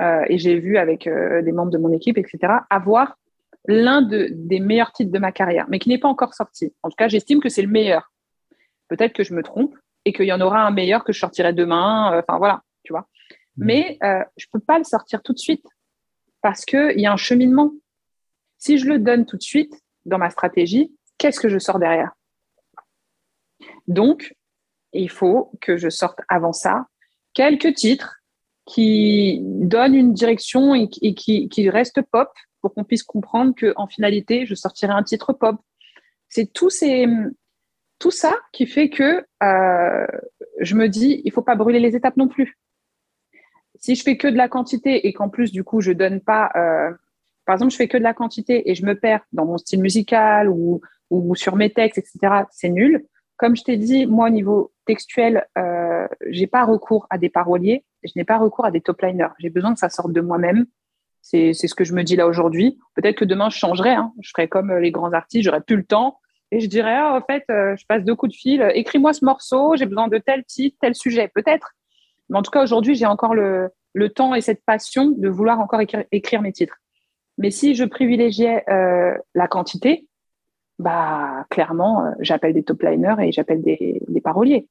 euh, 0.00 0.24
et 0.28 0.38
j'ai 0.38 0.58
vu 0.58 0.78
avec 0.78 1.08
des 1.08 1.52
membres 1.52 1.72
de 1.72 1.78
mon 1.78 1.92
équipe, 1.92 2.18
etc., 2.18 2.54
avoir 2.70 3.18
l'un 3.66 4.02
de, 4.02 4.28
des 4.32 4.60
meilleurs 4.60 4.92
titres 4.92 5.12
de 5.12 5.18
ma 5.18 5.32
carrière, 5.32 5.66
mais 5.68 5.78
qui 5.78 5.88
n'est 5.88 5.98
pas 5.98 6.08
encore 6.08 6.34
sorti. 6.34 6.72
En 6.82 6.88
tout 6.88 6.96
cas, 6.96 7.08
j'estime 7.08 7.40
que 7.40 7.48
c'est 7.48 7.62
le 7.62 7.68
meilleur. 7.68 8.12
Peut-être 8.88 9.12
que 9.12 9.24
je 9.24 9.34
me 9.34 9.42
trompe 9.42 9.74
et 10.04 10.12
qu'il 10.12 10.26
y 10.26 10.32
en 10.32 10.40
aura 10.40 10.60
un 10.62 10.70
meilleur 10.70 11.04
que 11.04 11.12
je 11.12 11.18
sortirai 11.18 11.52
demain. 11.52 12.18
Enfin 12.18 12.38
voilà 12.38 12.62
tu 12.86 12.92
vois. 12.92 13.08
Mm. 13.56 13.64
Mais 13.66 13.98
euh, 14.02 14.24
je 14.36 14.46
peux 14.50 14.60
pas 14.60 14.78
le 14.78 14.84
sortir 14.84 15.22
tout 15.22 15.34
de 15.34 15.38
suite 15.38 15.66
parce 16.40 16.64
qu'il 16.64 16.98
y 16.98 17.06
a 17.06 17.12
un 17.12 17.16
cheminement. 17.16 17.72
Si 18.56 18.78
je 18.78 18.86
le 18.86 18.98
donne 18.98 19.26
tout 19.26 19.36
de 19.36 19.42
suite 19.42 19.74
dans 20.06 20.18
ma 20.18 20.30
stratégie, 20.30 20.94
qu'est-ce 21.18 21.40
que 21.40 21.48
je 21.48 21.58
sors 21.58 21.78
derrière? 21.78 22.12
Donc, 23.88 24.34
il 24.92 25.10
faut 25.10 25.52
que 25.60 25.76
je 25.76 25.90
sorte 25.90 26.20
avant 26.28 26.52
ça 26.52 26.86
quelques 27.34 27.74
titres 27.74 28.16
qui 28.64 29.40
donnent 29.42 29.94
une 29.94 30.12
direction 30.14 30.74
et, 30.74 30.88
qui, 30.88 31.48
qui 31.48 31.70
restent 31.70 32.02
pop 32.02 32.30
pour 32.60 32.74
qu'on 32.74 32.84
puisse 32.84 33.02
comprendre 33.02 33.54
qu'en 33.58 33.86
finalité, 33.86 34.46
je 34.46 34.54
sortirai 34.54 34.92
un 34.92 35.02
titre 35.02 35.32
pop. 35.32 35.56
C'est 36.28 36.52
tout 36.52 36.70
ça 36.70 38.36
qui 38.52 38.66
fait 38.66 38.90
que 38.90 39.24
euh, 39.42 40.06
je 40.60 40.74
me 40.74 40.88
dis, 40.88 41.22
il 41.24 41.32
faut 41.32 41.42
pas 41.42 41.54
brûler 41.54 41.80
les 41.80 41.96
étapes 41.96 42.16
non 42.16 42.28
plus 42.28 42.58
si 43.78 43.94
je 43.94 44.02
fais 44.02 44.16
que 44.16 44.28
de 44.28 44.36
la 44.36 44.48
quantité 44.48 45.06
et 45.06 45.12
qu'en 45.12 45.28
plus, 45.28 45.52
du 45.52 45.64
coup, 45.64 45.80
je 45.80 45.92
donne 45.92 46.20
pas, 46.20 46.50
euh, 46.56 46.90
par 47.44 47.54
exemple, 47.54 47.72
je 47.72 47.76
fais 47.76 47.88
que 47.88 47.98
de 47.98 48.02
la 48.02 48.14
quantité 48.14 48.70
et 48.70 48.74
je 48.74 48.84
me 48.84 48.98
perds 48.98 49.24
dans 49.32 49.46
mon 49.46 49.58
style 49.58 49.80
musical 49.80 50.48
ou, 50.48 50.80
ou 51.10 51.34
sur 51.34 51.56
mes 51.56 51.70
textes, 51.70 51.98
etc., 51.98 52.44
c'est 52.50 52.68
nul. 52.68 53.04
Comme 53.36 53.54
je 53.54 53.62
t'ai 53.62 53.76
dit, 53.76 54.06
moi, 54.06 54.26
au 54.26 54.30
niveau 54.30 54.72
textuel, 54.86 55.46
euh, 55.58 56.08
j'ai 56.28 56.46
pas 56.46 56.64
recours 56.64 57.06
à 57.10 57.18
des 57.18 57.28
paroliers, 57.28 57.84
je 58.02 58.12
n'ai 58.16 58.24
pas 58.24 58.38
recours 58.38 58.64
à 58.64 58.70
des 58.70 58.80
top 58.80 59.02
liners. 59.02 59.28
J'ai 59.38 59.50
besoin 59.50 59.74
que 59.74 59.78
ça 59.78 59.90
sorte 59.90 60.12
de 60.12 60.20
moi-même. 60.20 60.66
C'est 61.28 61.54
ce 61.54 61.74
que 61.74 61.82
je 61.82 61.92
me 61.92 62.04
dis 62.04 62.14
là 62.14 62.28
aujourd'hui. 62.28 62.78
Peut-être 62.94 63.16
que 63.16 63.24
demain, 63.24 63.50
je 63.50 63.58
changerai. 63.58 63.90
Hein. 63.90 64.12
Je 64.20 64.30
ferai 64.30 64.46
comme 64.46 64.72
les 64.72 64.92
grands 64.92 65.12
artistes, 65.12 65.44
j'aurai 65.44 65.60
plus 65.60 65.76
le 65.76 65.84
temps. 65.84 66.20
Et 66.52 66.60
je 66.60 66.68
dirais, 66.68 66.94
ah, 66.94 67.14
en 67.16 67.20
fait, 67.20 67.44
euh, 67.50 67.74
je 67.76 67.84
passe 67.86 68.04
deux 68.04 68.14
coups 68.14 68.32
de 68.32 68.36
fil, 68.36 68.70
écris-moi 68.74 69.12
ce 69.12 69.24
morceau, 69.24 69.74
j'ai 69.76 69.86
besoin 69.86 70.06
de 70.06 70.18
tel 70.18 70.44
titre, 70.44 70.76
tel 70.80 70.94
sujet. 70.94 71.28
Peut-être. 71.34 71.72
Mais 72.28 72.38
en 72.38 72.42
tout 72.42 72.52
cas, 72.52 72.62
aujourd'hui, 72.62 72.94
j'ai 72.94 73.06
encore 73.06 73.34
le, 73.34 73.72
temps 74.14 74.34
et 74.34 74.40
cette 74.40 74.64
passion 74.64 75.10
de 75.10 75.28
vouloir 75.28 75.58
encore 75.58 75.80
écrire, 76.12 76.42
mes 76.42 76.52
titres. 76.52 76.76
Mais 77.38 77.50
si 77.50 77.74
je 77.74 77.84
privilégiais 77.84 78.62
euh, 78.70 79.16
la 79.34 79.48
quantité, 79.48 80.06
bah 80.78 81.46
clairement, 81.50 82.04
euh, 82.04 82.10
j'appelle 82.20 82.52
des 82.52 82.62
top 82.62 82.82
liners 82.82 83.16
et 83.20 83.32
j'appelle 83.32 83.62
des, 83.62 84.00
paroliers. 84.22 84.68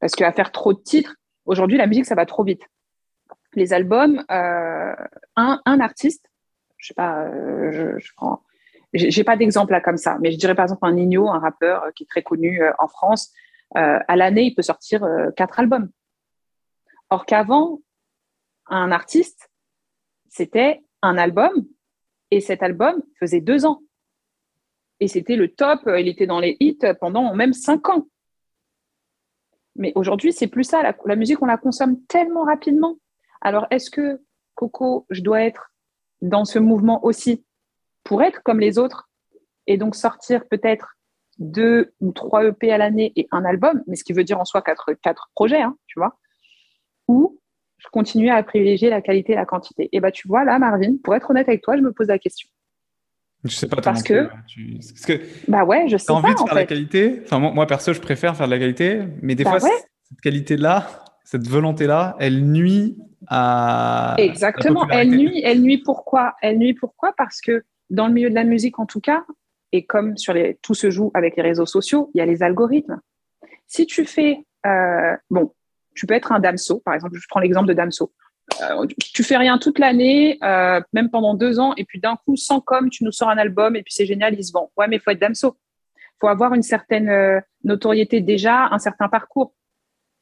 Parce 0.00 0.14
qu'à 0.14 0.32
faire 0.32 0.52
trop 0.52 0.72
de 0.72 0.78
titres, 0.78 1.16
aujourd'hui, 1.44 1.76
la 1.76 1.86
musique, 1.86 2.06
ça 2.06 2.14
va 2.14 2.26
trop 2.26 2.44
vite. 2.44 2.62
Les 3.56 3.72
albums, 3.72 4.24
euh, 4.30 4.94
un, 5.36 5.80
artiste, 5.80 6.30
je 6.76 6.88
sais 6.88 6.94
pas, 6.94 7.30
je, 7.70 7.98
je 7.98 8.12
prends, 8.16 8.42
j'ai 8.92 9.24
pas 9.24 9.36
d'exemple 9.36 9.72
là 9.72 9.80
comme 9.80 9.96
ça, 9.96 10.18
mais 10.20 10.30
je 10.32 10.38
dirais 10.38 10.54
par 10.54 10.64
exemple 10.64 10.84
un 10.84 10.92
Nino, 10.92 11.28
un 11.28 11.38
rappeur 11.38 11.92
qui 11.94 12.04
est 12.04 12.06
très 12.06 12.22
connu 12.22 12.60
en 12.78 12.88
France, 12.88 13.32
à 13.74 14.16
l'année, 14.16 14.44
il 14.44 14.54
peut 14.54 14.62
sortir 14.62 15.04
quatre 15.36 15.58
albums. 15.58 15.90
Or 17.10 17.26
qu'avant, 17.26 17.80
un 18.66 18.92
artiste, 18.92 19.50
c'était 20.28 20.82
un 21.02 21.18
album 21.18 21.52
et 22.30 22.40
cet 22.40 22.62
album 22.62 23.02
faisait 23.18 23.40
deux 23.40 23.66
ans. 23.66 23.82
Et 25.00 25.08
c'était 25.08 25.36
le 25.36 25.48
top, 25.52 25.80
il 25.86 26.08
était 26.08 26.26
dans 26.26 26.40
les 26.40 26.56
hits 26.60 26.78
pendant 27.00 27.34
même 27.34 27.52
cinq 27.52 27.88
ans. 27.88 28.06
Mais 29.76 29.92
aujourd'hui, 29.94 30.32
c'est 30.32 30.46
plus 30.46 30.64
ça. 30.64 30.82
La, 30.82 31.16
musique, 31.16 31.42
on 31.42 31.46
la 31.46 31.56
consomme 31.56 32.00
tellement 32.06 32.44
rapidement. 32.44 32.96
Alors, 33.44 33.66
est-ce 33.70 33.90
que, 33.90 34.20
Coco, 34.54 35.06
je 35.10 35.20
dois 35.20 35.42
être 35.42 35.70
dans 36.22 36.44
ce 36.44 36.58
mouvement 36.58 37.04
aussi 37.04 37.44
pour 38.02 38.22
être 38.22 38.42
comme 38.42 38.58
les 38.58 38.78
autres 38.78 39.08
et 39.66 39.76
donc 39.76 39.94
sortir 39.94 40.46
peut-être 40.48 40.96
deux 41.38 41.92
ou 42.00 42.12
trois 42.12 42.44
EP 42.44 42.72
à 42.72 42.78
l'année 42.78 43.12
et 43.16 43.26
un 43.32 43.44
album, 43.44 43.82
mais 43.86 43.96
ce 43.96 44.04
qui 44.04 44.12
veut 44.12 44.24
dire 44.24 44.40
en 44.40 44.44
soi 44.44 44.62
quatre, 44.62 44.92
quatre 45.02 45.30
projets, 45.34 45.62
hein, 45.62 45.76
tu 45.86 45.98
vois, 45.98 46.18
ou 47.08 47.40
je 47.78 47.88
continuais 47.88 48.30
à 48.30 48.42
privilégier 48.42 48.88
la 48.88 49.02
qualité 49.02 49.32
et 49.32 49.36
la 49.36 49.44
quantité. 49.44 49.88
Et 49.92 50.00
bah, 50.00 50.10
tu 50.10 50.28
vois, 50.28 50.44
là, 50.44 50.58
Marvin, 50.58 50.96
pour 51.02 51.14
être 51.14 51.30
honnête 51.30 51.48
avec 51.48 51.62
toi, 51.62 51.76
je 51.76 51.82
me 51.82 51.92
pose 51.92 52.08
la 52.08 52.18
question. 52.18 52.48
Je 53.42 53.54
sais 53.54 53.68
pas 53.68 53.82
parce 53.82 54.02
que, 54.02 54.26
parce 54.26 55.04
que 55.06 55.20
bah 55.48 55.64
ouais, 55.64 55.86
je 55.88 55.98
sais 55.98 56.10
as 56.10 56.14
envie 56.14 56.32
de 56.32 56.38
faire 56.38 56.54
la 56.54 56.64
qualité? 56.64 57.20
Enfin, 57.24 57.38
moi, 57.38 57.66
perso, 57.66 57.92
je 57.92 58.00
préfère 58.00 58.34
faire 58.34 58.46
de 58.46 58.52
la 58.52 58.58
qualité, 58.58 59.02
mais 59.20 59.34
des 59.34 59.44
bah 59.44 59.58
fois, 59.58 59.60
cette 59.60 60.20
qualité-là, 60.22 61.04
cette 61.24 61.46
volonté-là, 61.46 62.16
elle 62.20 62.42
nuit 62.50 62.96
à. 63.28 64.14
Exactement. 64.18 64.88
elle 64.90 65.10
nuit. 65.10 65.40
Elle 65.44 65.60
nuit 65.60 65.78
pourquoi? 65.78 66.34
Elle 66.42 66.58
nuit 66.58 66.74
pourquoi? 66.74 67.12
Parce 67.16 67.40
que 67.40 67.64
dans 67.90 68.06
le 68.06 68.12
milieu 68.12 68.30
de 68.30 68.34
la 68.34 68.44
musique, 68.44 68.78
en 68.78 68.86
tout 68.86 69.00
cas, 69.00 69.24
et 69.72 69.84
comme 69.84 70.16
sur 70.16 70.32
les, 70.32 70.58
tout 70.62 70.74
se 70.74 70.90
joue 70.90 71.10
avec 71.14 71.36
les 71.36 71.42
réseaux 71.42 71.66
sociaux, 71.66 72.10
il 72.14 72.18
y 72.18 72.20
a 72.20 72.26
les 72.26 72.42
algorithmes. 72.42 73.00
Si 73.66 73.86
tu 73.86 74.04
fais, 74.04 74.44
euh, 74.66 75.16
bon, 75.30 75.52
tu 75.96 76.06
peux 76.06 76.14
être 76.14 76.30
un 76.30 76.38
Damso, 76.38 76.80
par 76.80 76.94
exemple, 76.94 77.16
je 77.18 77.26
prends 77.28 77.40
l'exemple 77.40 77.66
de 77.66 77.72
Damso. 77.72 78.12
Euh, 78.60 78.86
tu 78.98 79.24
fais 79.24 79.36
rien 79.36 79.58
toute 79.58 79.78
l'année, 79.78 80.38
euh, 80.44 80.80
même 80.92 81.10
pendant 81.10 81.34
deux 81.34 81.58
ans, 81.58 81.72
et 81.76 81.84
puis 81.84 81.98
d'un 81.98 82.16
coup, 82.24 82.36
sans 82.36 82.60
com, 82.60 82.88
tu 82.88 83.02
nous 83.02 83.10
sors 83.10 83.30
un 83.30 83.38
album, 83.38 83.74
et 83.74 83.82
puis 83.82 83.92
c'est 83.92 84.06
génial, 84.06 84.34
il 84.34 84.44
se 84.44 84.52
vend. 84.52 84.70
Ouais, 84.76 84.86
mais 84.86 84.96
il 84.96 85.00
faut 85.00 85.10
être 85.10 85.18
Damso. 85.18 85.56
Il 85.96 86.18
faut 86.20 86.28
avoir 86.28 86.54
une 86.54 86.62
certaine 86.62 87.42
notoriété 87.64 88.20
déjà, 88.20 88.68
un 88.70 88.78
certain 88.78 89.08
parcours, 89.08 89.54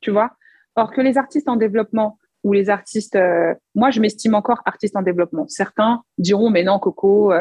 tu 0.01 0.11
vois? 0.11 0.35
Or 0.77 0.91
que 0.93 1.03
les 1.03 1.19
artistes 1.19 1.49
en 1.51 1.57
développement 1.57 2.19
ou 2.43 2.53
les 2.53 2.71
artistes, 2.71 3.19
moi, 3.75 3.91
je 3.91 4.01
m'estime 4.01 4.35
encore 4.35 4.63
artiste 4.65 4.97
en 4.97 5.03
développement. 5.03 5.47
Certains 5.49 6.03
diront, 6.19 6.51
mais 6.51 6.65
non, 6.65 6.79
Coco, 6.79 7.33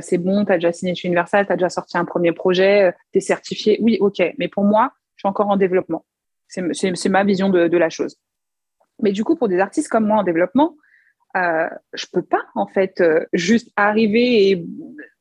c'est 0.00 0.18
bon, 0.18 0.44
tu 0.44 0.52
as 0.52 0.56
déjà 0.56 0.72
signé 0.72 0.94
chez 0.94 1.08
Universal, 1.08 1.46
tu 1.46 1.52
as 1.52 1.56
déjà 1.56 1.68
sorti 1.68 1.98
un 1.98 2.04
premier 2.04 2.32
projet, 2.32 2.94
tu 3.12 3.18
es 3.18 3.20
certifié. 3.20 3.78
Oui, 3.82 3.98
ok, 4.00 4.22
mais 4.38 4.48
pour 4.48 4.64
moi, 4.64 4.92
je 5.16 5.22
suis 5.22 5.28
encore 5.28 5.48
en 5.48 5.56
développement. 5.56 6.04
C'est 6.48 7.08
ma 7.08 7.24
vision 7.24 7.48
de, 7.48 7.76
la 7.76 7.90
chose. 7.90 8.16
Mais 9.02 9.12
du 9.12 9.24
coup, 9.24 9.36
pour 9.36 9.48
des 9.48 9.58
artistes 9.58 9.88
comme 9.88 10.06
moi 10.06 10.18
en 10.18 10.22
développement, 10.22 10.76
euh, 11.36 11.68
je 11.92 12.06
peux 12.12 12.22
pas 12.22 12.44
en 12.54 12.66
fait 12.66 13.00
euh, 13.00 13.26
juste 13.32 13.70
arriver 13.76 14.50
et 14.50 14.66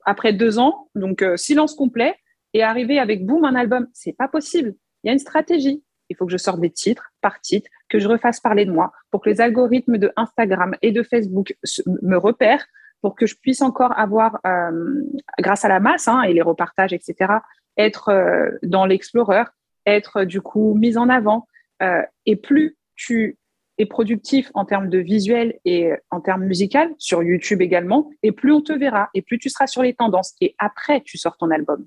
après 0.06 0.32
deux 0.32 0.60
ans, 0.60 0.88
donc 0.96 1.22
euh, 1.22 1.36
silence 1.36 1.74
complet, 1.76 2.16
et 2.54 2.64
arriver 2.64 3.00
avec 3.00 3.26
boum 3.26 3.44
un 3.44 3.56
album. 3.56 3.88
C'est 3.94 4.14
pas 4.14 4.28
possible. 4.28 4.76
Il 5.04 5.08
y 5.08 5.10
a 5.10 5.14
une 5.14 5.20
stratégie. 5.20 5.84
Il 6.10 6.16
faut 6.16 6.26
que 6.26 6.32
je 6.32 6.38
sorte 6.38 6.60
des 6.60 6.70
titres 6.70 7.12
par 7.22 7.40
titre, 7.42 7.70
que 7.90 8.00
je 8.00 8.08
refasse 8.08 8.40
parler 8.40 8.66
de 8.66 8.72
moi, 8.72 8.92
pour 9.12 9.22
que 9.22 9.30
les 9.30 9.42
algorithmes 9.42 9.98
de 9.98 10.12
Instagram 10.16 10.76
et 10.82 10.92
de 10.92 11.04
Facebook 11.04 11.56
me 12.02 12.18
repèrent, 12.18 12.66
pour 13.02 13.16
que 13.16 13.26
je 13.26 13.36
puisse 13.36 13.62
encore 13.62 13.98
avoir, 13.98 14.40
euh, 14.46 15.02
grâce 15.40 15.66
à 15.66 15.70
la 15.70 15.80
masse 15.80 16.08
hein, 16.08 16.22
et 16.24 16.34
les 16.34 16.42
repartages, 16.42 16.94
etc., 16.94 17.34
être 17.78 18.58
dans 18.64 18.86
l'Explorer, 18.86 19.44
être 19.86 20.24
du 20.24 20.42
coup 20.42 20.74
mise 20.74 20.98
en 20.98 21.10
avant. 21.10 21.48
Euh, 21.82 22.02
et 22.26 22.36
plus 22.36 22.78
tu 22.96 23.38
es 23.78 23.86
productif 23.86 24.50
en 24.54 24.66
termes 24.66 24.90
de 24.90 25.00
visuel 25.00 25.60
et 25.66 25.92
en 26.10 26.22
termes 26.22 26.46
musical, 26.46 26.90
sur 26.98 27.22
YouTube 27.24 27.62
également, 27.62 28.10
et 28.24 28.32
plus 28.32 28.54
on 28.54 28.62
te 28.62 28.72
verra, 28.72 29.10
et 29.14 29.22
plus 29.22 29.38
tu 29.38 29.50
seras 29.50 29.68
sur 29.68 29.84
les 29.84 29.94
tendances. 29.94 30.34
Et 30.40 30.56
après, 30.58 31.02
tu 31.02 31.18
sors 31.18 31.36
ton 31.38 31.52
album. 31.52 31.86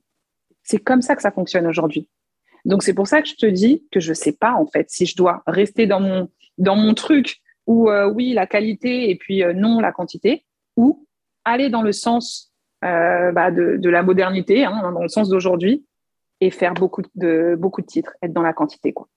C'est 0.62 0.78
comme 0.78 1.00
ça 1.00 1.16
que 1.16 1.22
ça 1.22 1.30
fonctionne 1.30 1.66
aujourd'hui. 1.66 2.08
Donc 2.64 2.82
c'est 2.82 2.94
pour 2.94 3.06
ça 3.06 3.22
que 3.22 3.28
je 3.28 3.34
te 3.34 3.46
dis 3.46 3.84
que 3.90 4.00
je 4.00 4.12
sais 4.12 4.32
pas 4.32 4.52
en 4.52 4.66
fait 4.66 4.90
si 4.90 5.06
je 5.06 5.16
dois 5.16 5.42
rester 5.46 5.86
dans 5.86 6.00
mon 6.00 6.28
dans 6.58 6.76
mon 6.76 6.94
truc 6.94 7.40
où 7.66 7.90
euh, 7.90 8.10
oui 8.10 8.32
la 8.32 8.46
qualité 8.46 9.10
et 9.10 9.16
puis 9.16 9.42
euh, 9.42 9.52
non 9.52 9.80
la 9.80 9.92
quantité, 9.92 10.44
ou 10.76 11.06
aller 11.44 11.70
dans 11.70 11.82
le 11.82 11.92
sens 11.92 12.52
bah, 12.80 13.50
de, 13.50 13.76
de, 13.76 13.90
la 13.90 14.04
modernité, 14.04 14.64
hein, 14.64 14.92
dans 14.92 15.02
le 15.02 15.08
sens 15.08 15.28
d'aujourd'hui, 15.28 15.84
et 16.40 16.50
faire 16.50 16.74
beaucoup 16.74 17.02
de, 17.14 17.56
beaucoup 17.58 17.80
de 17.80 17.86
titres, 17.86 18.12
être 18.22 18.32
dans 18.32 18.42
la 18.42 18.52
quantité. 18.52 18.92
Quoi. 18.92 19.08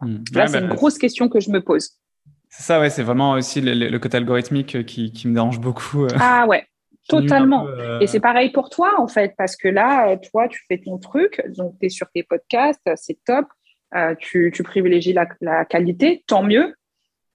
Hmm. 0.00 0.18
Là, 0.34 0.46
c'est 0.46 0.60
une 0.60 0.68
bah, 0.68 0.74
grosse 0.74 0.98
question 0.98 1.28
que 1.28 1.40
je 1.40 1.50
me 1.50 1.62
pose. 1.62 1.98
C'est 2.48 2.62
ça, 2.62 2.80
ouais, 2.80 2.90
c'est 2.90 3.02
vraiment 3.02 3.32
aussi 3.32 3.60
le, 3.60 3.98
côté 3.98 4.16
algorithmique 4.16 4.86
qui, 4.86 5.12
qui, 5.12 5.28
me 5.28 5.34
dérange 5.34 5.60
beaucoup. 5.60 6.04
Euh. 6.04 6.08
Ah 6.20 6.46
ouais, 6.46 6.64
totalement. 7.08 7.66
Euh, 7.66 7.98
et 8.00 8.06
c'est 8.06 8.20
pareil 8.20 8.50
pour 8.50 8.70
toi, 8.70 8.94
en 8.98 9.08
fait, 9.08 9.34
parce 9.36 9.56
que 9.56 9.68
là, 9.68 10.16
toi, 10.16 10.48
tu 10.48 10.60
fais 10.68 10.78
ton 10.78 10.98
truc, 10.98 11.42
donc 11.56 11.74
tu 11.80 11.86
es 11.86 11.88
sur 11.88 12.08
tes 12.14 12.22
podcasts, 12.22 12.88
c'est 12.96 13.18
top, 13.24 13.46
euh, 13.94 14.14
tu, 14.18 14.50
tu, 14.54 14.62
privilégies 14.62 15.12
la, 15.12 15.26
la, 15.40 15.64
qualité, 15.64 16.24
tant 16.26 16.42
mieux. 16.42 16.74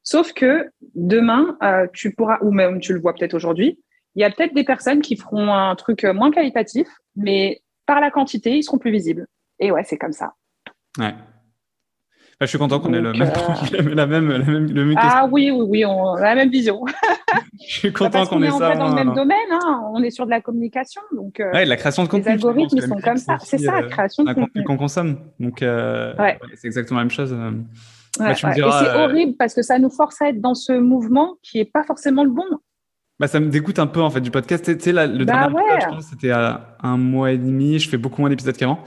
Sauf 0.04 0.34
que 0.34 0.70
demain, 0.96 1.58
tu 1.94 2.14
pourras, 2.16 2.40
ou 2.42 2.52
même 2.52 2.80
tu 2.80 2.94
le 2.94 3.00
vois 3.00 3.14
peut-être 3.14 3.36
aujourd'hui, 3.36 3.80
il 4.16 4.22
y 4.22 4.26
a 4.26 4.32
peut-être 4.32 4.56
des 4.56 4.64
personnes 4.64 5.02
qui 5.02 5.16
feront 5.16 5.54
un 5.54 5.76
truc 5.76 6.04
moins 6.04 6.32
qualitatif, 6.32 6.88
mais 7.16 7.62
par 7.86 8.00
la 8.02 8.10
quantité, 8.10 8.58
ils 8.58 8.64
seront 8.64 8.80
plus 8.80 8.92
visibles. 8.92 9.28
Et 9.60 9.72
ouais, 9.72 9.84
c'est 9.84 9.98
comme 9.98 10.14
ça. 10.14 10.34
Ouais. 10.98 11.14
Bah, 12.40 12.46
je 12.46 12.52
suis 12.52 12.58
content 12.58 12.80
qu'on 12.80 12.94
ait 12.94 13.02
le 13.02 13.12
même, 13.12 13.24
euh, 13.24 13.82
la 13.96 14.06
même, 14.06 14.30
la 14.30 14.40
même, 14.40 14.72
le 14.72 14.86
même 14.86 14.96
Ah 14.98 15.28
oui, 15.30 15.52
oui, 15.52 15.66
oui, 15.68 15.86
on 15.86 16.14
a 16.14 16.22
la 16.22 16.36
même 16.36 16.50
vision. 16.50 16.86
je 17.68 17.74
suis 17.74 17.90
bah, 17.90 18.00
content 18.00 18.26
qu'on 18.28 18.42
ait 18.42 18.50
ça. 18.50 18.70
On 18.70 18.72
est 18.72 18.78
dans 18.78 18.88
le 18.88 18.96
même 18.96 19.14
domaine, 19.14 19.38
hein. 19.52 19.84
on 19.94 20.02
est 20.02 20.10
sur 20.10 20.26
de 20.26 20.32
la 20.32 20.40
communication. 20.40 21.02
Donc, 21.14 21.42
euh, 21.42 21.52
ouais, 21.52 21.66
la 21.66 21.76
création 21.76 22.04
de 22.04 22.08
contenu. 22.08 22.28
Les 22.28 22.32
algorithmes, 22.32 22.78
ils 22.78 22.84
sont 22.84 22.96
comme 22.96 23.18
ça. 23.18 23.38
C'est 23.42 23.58
ça, 23.58 23.74
la 23.74 23.88
euh, 23.88 23.90
création 23.90 24.24
de 24.24 24.32
contenu. 24.32 24.64
qu'on 24.64 24.78
consomme. 24.78 25.18
Donc, 25.38 25.58
c'est 25.60 26.68
exactement 26.68 27.00
la 27.00 27.04
même 27.04 27.12
chose. 27.12 27.36
Bah, 28.18 28.32
et 28.32 28.36
c'est 28.36 28.96
horrible 28.96 29.36
parce 29.38 29.54
que 29.54 29.62
ça 29.62 29.78
nous 29.78 29.90
force 29.90 30.22
à 30.22 30.30
être 30.30 30.40
dans 30.40 30.56
ce 30.56 30.72
mouvement 30.72 31.36
qui 31.44 31.58
n'est 31.58 31.66
pas 31.66 31.84
forcément 31.84 32.24
le 32.24 32.32
bon. 32.32 32.46
Bah, 33.20 33.28
ça 33.28 33.42
me 33.42 33.50
dégoûte 33.50 33.80
un 33.80 33.88
peu 33.88 34.02
en 34.02 34.10
fait 34.10 34.22
du 34.22 34.32
podcast. 34.32 34.64
Tu 34.64 34.82
sais, 34.82 34.94
le 34.94 35.26
bah 35.26 35.50
dernier 35.50 35.60
épisode, 35.60 35.82
je 35.82 35.96
pense, 35.96 36.06
c'était 36.06 36.32
à 36.32 36.78
un 36.82 36.96
mois 36.96 37.34
et 37.34 37.38
demi. 37.38 37.80
Je 37.80 37.90
fais 37.90 37.98
beaucoup 37.98 38.22
moins 38.22 38.30
d'épisodes 38.30 38.56
qu'avant 38.56 38.80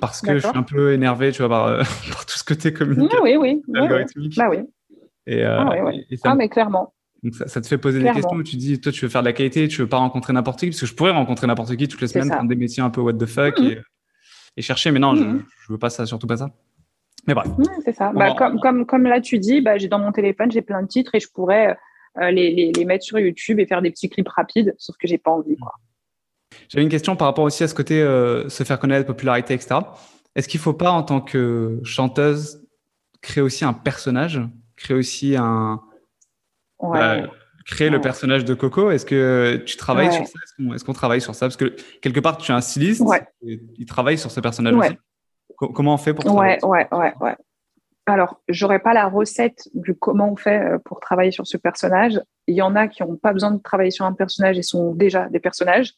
parce 0.00 0.20
que 0.20 0.34
je 0.34 0.46
suis 0.46 0.56
un 0.56 0.62
peu 0.62 0.92
énervé, 0.92 1.32
tu 1.32 1.38
vois, 1.38 1.48
par, 1.48 1.66
euh, 1.66 1.78
par 2.12 2.26
tout 2.26 2.36
ce 2.36 2.44
côté 2.44 2.72
communicatif. 2.72 3.18
Oui, 3.22 3.36
oui, 3.36 3.62
oui. 3.68 4.30
Bah 4.36 4.48
oui. 4.50 4.58
Et, 5.26 5.44
euh, 5.44 5.58
ah, 5.58 5.84
oui, 5.84 6.06
ah, 6.22 6.34
mais 6.34 6.48
clairement. 6.48 6.94
Donc 7.22 7.34
ça, 7.34 7.48
ça, 7.48 7.60
te 7.60 7.66
fait 7.66 7.78
poser 7.78 8.00
des 8.00 8.12
questions 8.12 8.36
où 8.36 8.42
tu 8.42 8.56
dis, 8.56 8.80
toi, 8.80 8.92
tu 8.92 9.04
veux 9.04 9.08
faire 9.10 9.22
de 9.22 9.26
la 9.26 9.32
qualité, 9.32 9.66
tu 9.66 9.80
veux 9.80 9.88
pas 9.88 9.96
rencontrer 9.96 10.32
n'importe 10.32 10.60
qui, 10.60 10.66
parce 10.66 10.80
que 10.80 10.86
je 10.86 10.94
pourrais 10.94 11.10
rencontrer 11.10 11.46
n'importe 11.46 11.74
qui 11.76 11.88
toutes 11.88 12.00
les 12.00 12.06
semaines, 12.06 12.28
prendre 12.28 12.48
des 12.48 12.56
métiers 12.56 12.82
un 12.82 12.90
peu 12.90 13.00
what 13.00 13.14
the 13.14 13.26
fuck 13.26 13.58
mhm. 13.58 13.66
et, 13.66 13.78
et, 14.56 14.62
chercher, 14.62 14.90
mais 14.92 15.00
non, 15.00 15.16
je, 15.16 15.24
mhm. 15.24 15.44
je 15.66 15.72
veux 15.72 15.78
pas 15.78 15.90
ça, 15.90 16.06
surtout 16.06 16.26
pas 16.26 16.36
ça. 16.36 16.50
Mais 17.26 17.34
bref. 17.34 17.48
c'est 17.84 17.94
ça. 17.94 18.12
Bah, 18.14 18.34
comme, 18.38 18.60
comme, 18.60 18.86
comme 18.86 19.02
là, 19.04 19.20
tu 19.20 19.38
dis, 19.38 19.60
bah, 19.60 19.78
j'ai 19.78 19.88
dans 19.88 19.98
mon 19.98 20.12
téléphone, 20.12 20.52
j'ai 20.52 20.62
plein 20.62 20.82
de 20.82 20.86
titres 20.86 21.14
et 21.14 21.20
je 21.20 21.28
pourrais 21.28 21.76
euh, 22.20 22.30
les, 22.30 22.72
les, 22.72 22.84
mettre 22.84 23.04
sur 23.04 23.18
YouTube 23.18 23.58
et 23.58 23.66
faire 23.66 23.82
des 23.82 23.90
petits 23.90 24.08
clips 24.08 24.28
rapides, 24.28 24.74
sauf 24.78 24.96
que 24.96 25.08
j'ai 25.08 25.18
pas 25.18 25.32
envie. 25.32 25.56
J'avais 26.68 26.82
une 26.82 26.90
question 26.90 27.16
par 27.16 27.28
rapport 27.28 27.44
aussi 27.44 27.64
à 27.64 27.68
ce 27.68 27.74
côté 27.74 28.02
euh, 28.02 28.48
se 28.48 28.64
faire 28.64 28.78
connaître, 28.78 29.06
popularité, 29.06 29.54
etc. 29.54 29.80
Est-ce 30.34 30.48
qu'il 30.48 30.60
ne 30.60 30.62
faut 30.62 30.74
pas, 30.74 30.90
en 30.90 31.02
tant 31.02 31.20
que 31.20 31.80
chanteuse, 31.84 32.62
créer 33.22 33.42
aussi 33.42 33.64
un 33.64 33.72
personnage, 33.72 34.40
créer 34.76 34.96
aussi 34.96 35.36
un. 35.36 35.80
Ouais. 36.78 37.24
créer 37.64 37.88
le 37.88 38.00
personnage 38.00 38.44
de 38.44 38.54
Coco? 38.54 38.90
Est-ce 38.90 39.06
que 39.06 39.62
tu 39.64 39.76
travailles 39.76 40.12
sur 40.12 40.26
ça? 40.26 40.38
Est-ce 40.74 40.84
qu'on 40.84 40.92
travaille 40.92 41.20
sur 41.20 41.34
ça? 41.34 41.46
Parce 41.46 41.56
que 41.56 41.74
quelque 42.00 42.20
part, 42.20 42.36
tu 42.36 42.52
es 42.52 42.54
un 42.54 42.60
styliste, 42.60 43.02
et 43.46 43.60
il 43.78 43.86
travaille 43.86 44.18
sur 44.18 44.30
ce 44.30 44.40
personnage 44.40 44.74
aussi. 44.74 44.96
Comment 45.56 45.94
on 45.94 45.98
fait 45.98 46.12
pour 46.12 46.26
Ouais, 46.34 46.58
ouais, 46.64 46.86
ouais, 46.92 47.14
ouais. 47.20 47.36
Alors, 48.08 48.40
j'aurais 48.48 48.78
pas 48.78 48.94
la 48.94 49.08
recette 49.08 49.68
du 49.74 49.96
comment 49.96 50.30
on 50.30 50.36
fait 50.36 50.62
euh, 50.62 50.78
pour 50.84 51.00
travailler 51.00 51.32
sur 51.32 51.44
ce 51.44 51.56
personnage. 51.56 52.20
Il 52.46 52.54
y 52.54 52.62
en 52.62 52.76
a 52.76 52.86
qui 52.86 53.02
n'ont 53.02 53.16
pas 53.16 53.32
besoin 53.32 53.50
de 53.50 53.60
travailler 53.60 53.90
sur 53.90 54.04
un 54.04 54.12
personnage 54.12 54.56
et 54.56 54.62
sont 54.62 54.94
déjà 54.94 55.28
des 55.28 55.40
personnages. 55.40 55.92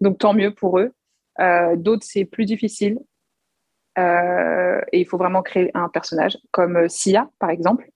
Donc, 0.00 0.18
tant 0.18 0.34
mieux 0.34 0.52
pour 0.52 0.78
eux. 0.78 0.92
Euh, 1.40 1.76
D'autres, 1.76 2.06
c'est 2.06 2.24
plus 2.24 2.44
difficile. 2.44 2.98
Euh, 3.98 4.80
et 4.92 5.00
il 5.00 5.04
faut 5.04 5.18
vraiment 5.18 5.42
créer 5.42 5.70
un 5.74 5.88
personnage, 5.88 6.38
comme 6.52 6.76
euh, 6.76 6.88
Sia, 6.88 7.28
par 7.38 7.50
exemple. 7.50 7.88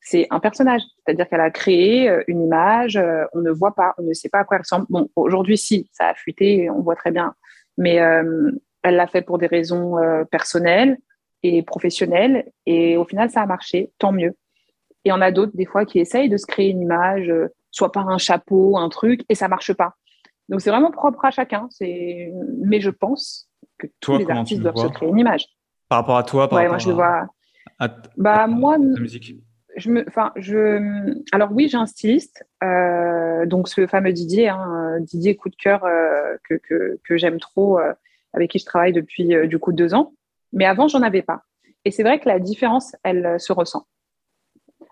C'est 0.00 0.26
un 0.30 0.40
personnage, 0.40 0.82
c'est-à-dire 1.04 1.28
qu'elle 1.28 1.40
a 1.40 1.50
créé 1.50 2.10
une 2.28 2.40
image, 2.40 2.98
on 3.34 3.40
ne 3.40 3.50
voit 3.50 3.74
pas, 3.74 3.94
on 3.98 4.04
ne 4.04 4.14
sait 4.14 4.30
pas 4.30 4.38
à 4.38 4.44
quoi 4.44 4.56
elle 4.56 4.62
ressemble. 4.62 4.86
Bon, 4.88 5.10
aujourd'hui, 5.16 5.58
si, 5.58 5.90
ça 5.92 6.08
a 6.08 6.14
fuité, 6.14 6.70
on 6.70 6.80
voit 6.80 6.96
très 6.96 7.10
bien. 7.10 7.34
Mais 7.76 7.96
elle 7.96 8.96
l'a 8.96 9.06
fait 9.06 9.20
pour 9.20 9.36
des 9.36 9.48
raisons 9.48 9.96
personnelles 10.30 10.96
et 11.42 11.62
professionnel. 11.62 12.50
Et 12.64 12.96
au 12.96 13.04
final, 13.04 13.28
ça 13.28 13.42
a 13.42 13.46
marché, 13.46 13.92
tant 13.98 14.12
mieux. 14.12 14.34
Et 15.04 15.12
on 15.12 15.20
a 15.20 15.30
d'autres, 15.30 15.54
des 15.54 15.66
fois, 15.66 15.84
qui 15.84 15.98
essayent 15.98 16.30
de 16.30 16.38
se 16.38 16.46
créer 16.46 16.70
une 16.70 16.80
image, 16.80 17.30
soit 17.70 17.92
par 17.92 18.08
un 18.08 18.18
chapeau, 18.18 18.78
un 18.78 18.88
truc, 18.88 19.26
et 19.28 19.34
ça 19.34 19.48
marche 19.48 19.74
pas. 19.74 19.94
Donc, 20.48 20.60
c'est 20.60 20.70
vraiment 20.70 20.90
propre 20.90 21.24
à 21.24 21.30
chacun. 21.30 21.68
C'est... 21.70 22.32
Mais 22.58 22.80
je 22.80 22.90
pense 22.90 23.48
que 23.78 23.86
tous 24.00 24.16
les 24.18 24.30
artistes 24.30 24.62
doivent 24.62 24.76
se 24.76 24.86
créer 24.88 25.08
une 25.08 25.18
image. 25.18 25.46
Par 25.88 25.98
rapport 26.00 26.16
à 26.16 26.22
toi, 26.22 26.48
par 26.48 26.58
rapport 26.58 26.72
moi, 26.72 26.78
je 26.78 26.90
vois... 26.90 27.26
à, 27.78 27.88
bah, 28.16 28.46
moi, 28.46 28.76
la 28.78 29.00
musique 29.00 29.36
je 29.76 29.92
me, 29.92 30.04
enfin, 30.08 30.32
je, 30.34 31.14
alors 31.30 31.52
oui, 31.52 31.68
j'ai 31.68 31.76
un 31.76 31.86
styliste, 31.86 32.44
euh, 32.64 33.46
donc 33.46 33.68
ce 33.68 33.86
fameux 33.86 34.12
Didier, 34.12 34.48
hein, 34.48 34.98
Didier 34.98 35.36
coup 35.36 35.50
de 35.50 35.54
cœur 35.54 35.84
euh, 35.84 36.34
que, 36.42 36.54
que, 36.54 36.98
que 37.04 37.16
j'aime 37.16 37.38
trop, 37.38 37.78
avec 38.32 38.50
qui 38.50 38.58
je 38.58 38.64
travaille 38.64 38.92
depuis 38.92 39.28
du 39.46 39.60
coup 39.60 39.72
deux 39.72 39.94
ans. 39.94 40.14
Mais 40.52 40.64
avant, 40.64 40.88
j'en 40.88 41.02
avais 41.02 41.22
pas. 41.22 41.44
Et 41.84 41.90
c'est 41.90 42.02
vrai 42.02 42.18
que 42.20 42.28
la 42.28 42.38
différence, 42.38 42.96
elle 43.02 43.24
euh, 43.24 43.38
se 43.38 43.52
ressent. 43.52 43.86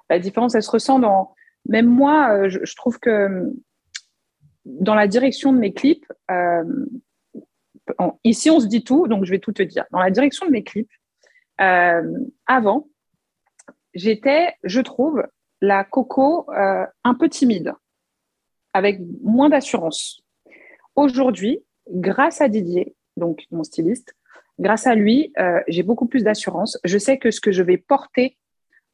La 0.09 0.19
différence, 0.19 0.55
elle 0.55 0.63
se 0.63 0.71
ressent 0.71 0.99
dans. 0.99 1.35
Même 1.69 1.87
moi, 1.87 2.31
euh, 2.33 2.49
je, 2.49 2.77
trouve 2.77 2.99
que 3.01 3.53
dans 4.67 4.95
la 4.95 5.07
direction 5.07 5.53
de 5.53 5.59
mes 5.59 5.73
clips, 5.73 6.13
euh, 6.31 6.65
ici, 8.25 8.51
on 8.51 8.61
se 8.61 8.67
dit 8.67 8.83
tout, 8.83 9.07
donc 9.07 9.25
je 9.25 9.31
vais 9.31 9.39
tout 9.39 9.53
te 9.53 9.63
dire. 9.63 9.85
Dans 9.93 10.01
la 10.01 10.11
direction 10.11 10.45
de 10.47 10.51
mes 10.51 10.65
clips, 10.65 10.91
euh, 11.61 12.03
avant, 12.47 12.89
j'étais, 13.95 14.55
je 14.65 14.81
trouve, 14.81 15.25
la 15.61 15.85
coco 15.85 16.51
euh, 16.51 16.85
un 17.05 17.15
peu 17.15 17.29
timide, 17.29 17.73
avec 18.73 19.01
moins 19.23 19.49
d'assurance. 19.49 20.21
Aujourd'hui, 20.97 21.61
grâce 21.89 22.41
à 22.41 22.49
Didier, 22.49 22.97
donc 23.17 23.45
mon 23.53 23.63
styliste, 23.63 24.15
grâce 24.59 24.87
à 24.87 24.95
lui, 24.95 25.33
j'ai 25.69 25.83
beaucoup 25.83 26.07
plus 26.07 26.25
d'assurance. 26.25 26.79
Je 26.85 26.99
sais 26.99 27.19
que 27.19 27.31
ce 27.31 27.41
que 27.41 27.53
je 27.53 27.63
vais 27.63 27.77
porter, 27.77 28.37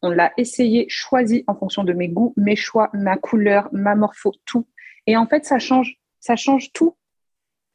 on 0.02 0.10
l'a 0.10 0.32
essayé, 0.36 0.86
choisi 0.88 1.44
en 1.46 1.54
fonction 1.54 1.84
de 1.84 1.92
mes 1.92 2.08
goûts, 2.08 2.34
mes 2.36 2.56
choix, 2.56 2.90
ma 2.92 3.16
couleur, 3.16 3.68
ma 3.72 3.94
morpho, 3.94 4.32
tout. 4.44 4.66
Et 5.06 5.16
en 5.16 5.26
fait, 5.26 5.44
ça 5.44 5.58
change, 5.58 5.96
ça 6.20 6.36
change 6.36 6.72
tout. 6.72 6.96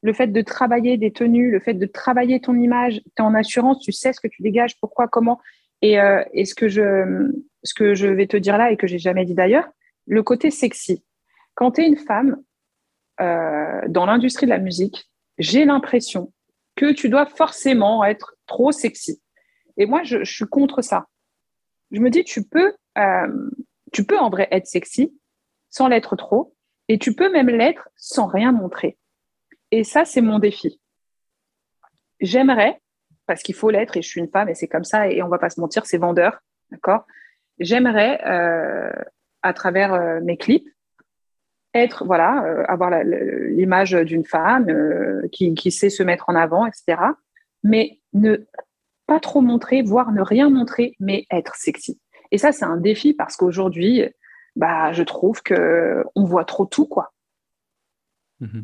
Le 0.02 0.14
fait 0.14 0.28
de 0.28 0.42
travailler 0.42 0.98
des 0.98 1.12
tenues, 1.12 1.52
le 1.52 1.60
fait 1.60 1.74
de 1.74 1.86
travailler 1.86 2.40
ton 2.40 2.56
image, 2.56 3.02
tu 3.16 3.22
en 3.22 3.34
assurance, 3.34 3.80
tu 3.80 3.92
sais 3.92 4.14
ce 4.14 4.20
que 4.20 4.28
tu 4.28 4.42
dégages, 4.42 4.80
pourquoi, 4.80 5.08
comment. 5.08 5.40
Et, 5.82 6.00
euh, 6.00 6.24
et 6.34 6.46
ce, 6.46 6.56
que 6.56 6.68
je, 6.68 7.32
ce 7.64 7.74
que 7.74 7.94
je 7.94 8.08
vais 8.08 8.28
te 8.28 8.38
dire 8.38 8.58
là 8.58 8.72
et 8.72 8.78
que 8.78 8.88
j'ai 8.88 9.00
jamais 9.00 9.26
dit 9.26 9.34
d'ailleurs, 9.34 9.68
le 10.06 10.24
côté 10.24 10.52
sexy. 10.52 11.04
Quand 11.56 11.72
tu 11.72 11.82
es 11.82 11.88
une 11.88 11.98
femme 11.98 12.38
euh, 13.20 13.82
dans 13.88 14.06
l'industrie 14.06 14.46
de 14.46 14.52
la 14.52 14.60
musique, 14.60 15.10
j'ai 15.38 15.66
l'impression 15.66 16.32
que 16.76 16.92
tu 16.92 17.10
dois 17.10 17.26
forcément 17.26 18.04
être 18.04 18.36
trop 18.46 18.72
sexy. 18.72 19.22
Et 19.78 19.86
moi, 19.86 20.04
je, 20.04 20.24
je, 20.24 20.34
suis 20.34 20.46
contre 20.46 20.82
ça. 20.82 21.08
Je 21.92 22.00
me 22.00 22.10
dis, 22.10 22.24
tu 22.24 22.44
peux, 22.44 22.74
euh, 22.98 23.50
tu 23.92 24.06
peux 24.06 24.18
en 24.18 24.30
vrai 24.30 24.48
être 24.52 24.68
sexy 24.68 25.14
sans 25.70 25.88
l'être 25.88 26.16
trop, 26.16 26.56
et 26.88 27.00
tu 27.00 27.14
peux 27.14 27.32
même 27.32 27.50
l'être 27.50 27.90
sans 27.96 28.28
rien 28.28 28.52
montrer. 28.52 28.98
Et 29.72 29.84
ça, 29.84 30.06
c'est 30.06 30.22
mon 30.22 30.40
défi. 30.40 30.80
J'aimerais, 32.20 32.80
parce 33.26 33.44
qu'il 33.44 33.56
faut 33.56 33.70
l'être, 33.70 33.98
et 33.98 34.02
je 34.02 34.08
suis 34.08 34.22
une 34.22 34.30
femme, 34.30 34.50
et 34.50 34.56
c'est 34.56 34.68
comme 34.68 34.84
ça, 34.84 35.10
et 35.10 35.22
on 35.22 35.28
va 35.28 35.38
pas 35.38 35.50
se 35.50 35.60
mentir, 35.60 35.86
c'est 35.86 35.98
vendeur, 35.98 36.40
d'accord? 36.72 37.06
J'aimerais, 37.60 38.22
euh, 38.26 38.92
à 39.42 39.54
travers 39.54 39.94
euh, 39.94 40.20
mes 40.22 40.38
clips, 40.38 40.68
être, 41.74 42.06
voilà, 42.06 42.44
euh, 42.46 42.64
avoir 42.68 42.92
l'image 43.04 43.92
d'une 43.92 44.26
femme 44.26 44.68
qui, 45.32 45.72
sait 45.72 45.90
se 45.90 46.04
mettre 46.04 46.30
en 46.30 46.36
avant, 46.36 46.66
etc. 46.66 47.02
Mais 47.64 48.00
ne 48.14 48.38
pas 49.06 49.20
trop 49.20 49.42
montrer, 49.42 49.82
voire 49.82 50.12
ne 50.12 50.22
rien 50.22 50.50
montrer, 50.50 50.96
mais 51.00 51.26
être 51.32 51.56
sexy. 51.56 52.00
Et 52.32 52.38
ça, 52.38 52.52
c'est 52.52 52.66
un 52.66 52.78
défi 52.78 53.14
parce 53.14 53.36
qu'aujourd'hui, 53.36 54.04
bah, 54.58 54.92
je 54.92 55.04
trouve 55.04 55.42
que 55.42 56.04
on 56.16 56.24
voit 56.24 56.46
trop 56.46 56.66
tout, 56.66 56.86
quoi. 56.86 57.14
Mm-hmm. 58.42 58.64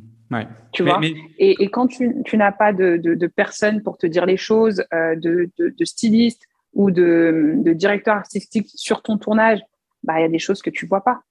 Tu 0.72 0.84
vois? 0.84 1.00
et, 1.04 1.64
et, 1.64 1.70
quand 1.70 1.88
tu, 1.88 2.24
tu 2.26 2.38
n'as 2.38 2.52
pas 2.52 2.74
de, 2.74 2.98
de, 2.98 3.14
de, 3.14 3.28
personne 3.28 3.84
pour 3.84 3.98
te 4.00 4.08
dire 4.08 4.26
les 4.26 4.38
choses, 4.38 4.84
euh, 4.94 5.16
de, 5.16 5.52
de, 5.58 5.86
styliste 5.86 6.48
ou 6.74 6.90
de, 6.90 7.62
directeur 7.76 8.16
artistique 8.16 8.68
sur 8.74 9.04
ton 9.04 9.18
tournage, 9.18 9.60
bah, 10.02 10.20
il 10.20 10.24
y 10.24 10.26
a 10.26 10.30
des 10.30 10.40
choses 10.40 10.62
que 10.62 10.72
tu 10.72 10.88
vois 10.88 11.04
pas. 11.04 11.22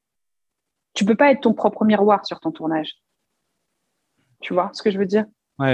Tu 0.94 1.04
peux 1.04 1.16
pas 1.16 1.32
être 1.32 1.40
ton 1.40 1.54
propre 1.54 1.84
miroir 1.84 2.24
sur 2.24 2.38
ton 2.38 2.52
tournage. 2.52 2.92
Tu 4.40 4.54
vois 4.54 4.70
ce 4.72 4.82
que 4.82 4.90
je 4.90 4.98
veux 4.98 5.06
dire? 5.06 5.24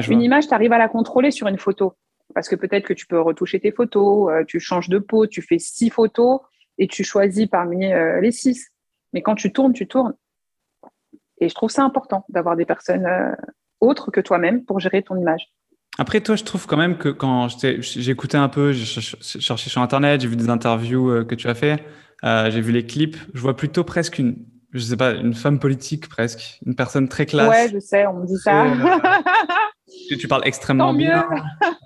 Une 0.09 0.23
image, 0.23 0.49
tu 0.49 0.55
arrives 0.55 0.73
à 0.73 0.79
la 0.79 0.89
contrôler 0.89 1.31
sur 1.31 1.49
une 1.49 1.59
photo. 1.59 1.95
Parce 2.35 2.49
que 2.49 2.57
peut-être 2.57 2.87
que 2.87 2.93
tu 2.93 3.07
peux 3.07 3.21
retoucher 3.21 3.61
tes 3.61 3.73
photos, 3.73 4.31
euh, 4.31 4.45
tu 4.45 4.61
changes 4.61 4.89
de 4.89 4.99
peau, 4.99 5.27
tu 5.27 5.43
fais 5.43 5.59
six 5.59 5.91
photos 5.91 6.41
et 6.77 6.87
tu 6.87 7.05
choisis 7.05 7.47
parmi 7.47 7.93
euh, 7.93 8.21
les 8.21 8.33
six. 8.33 8.69
Mais 9.13 9.23
quand 9.23 9.35
tu 9.35 9.53
tournes, 9.53 9.73
tu 9.73 9.87
tournes. 9.87 10.15
Et 11.41 11.49
je 11.49 11.55
trouve 11.55 11.71
ça 11.71 11.83
important 11.83 12.25
d'avoir 12.29 12.57
des 12.57 12.65
personnes 12.65 13.07
euh, 13.07 13.33
autres 13.81 14.11
que 14.11 14.21
toi-même 14.21 14.65
pour 14.65 14.81
gérer 14.81 15.03
ton 15.03 15.17
image. 15.17 15.53
Après, 15.99 16.21
toi, 16.21 16.37
je 16.37 16.45
trouve 16.45 16.67
quand 16.67 16.77
même 16.77 16.97
que 16.97 17.09
quand 17.09 17.49
écouté 18.09 18.37
un 18.37 18.49
peu, 18.49 18.73
j'ai 18.73 18.85
cherché 18.85 19.69
sur 19.69 19.83
Internet, 19.83 20.21
j'ai 20.21 20.29
vu 20.29 20.37
des 20.37 20.49
interviews 20.49 21.11
euh, 21.11 21.25
que 21.25 21.35
tu 21.35 21.49
as 21.49 21.55
fait, 21.55 21.83
euh, 22.25 22.51
j'ai 22.53 22.61
vu 22.61 22.71
les 22.71 22.87
clips, 22.87 23.17
je 23.35 23.41
vois 23.41 23.57
plutôt 23.57 23.83
presque 23.83 24.21
une, 24.21 24.37
je 24.73 24.79
sais 24.79 24.97
pas, 24.97 25.11
une 25.13 25.35
femme 25.35 25.59
politique 25.59 26.09
presque, 26.09 26.61
une 26.65 26.77
personne 26.77 27.09
très 27.09 27.27
classe. 27.27 27.49
Ouais, 27.49 27.69
je 27.73 27.81
sais, 27.81 28.07
on 28.07 28.15
me 28.15 28.27
dit 28.27 28.37
ça. 28.37 28.65
tu, 30.09 30.19
tu, 30.19 30.29
parles 30.29 30.43
extrêmement 30.45 30.95
bien. 30.95 31.29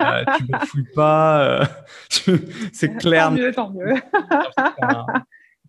Euh, 0.02 0.24
tu 0.36 0.44
ne 0.44 0.58
fouilles 0.58 0.92
pas. 0.94 1.62
c'est 2.72 2.94
clair. 2.98 3.28
Tant 3.28 3.30
mieux, 3.30 3.52
tant 3.52 3.70
mieux. 3.70 3.94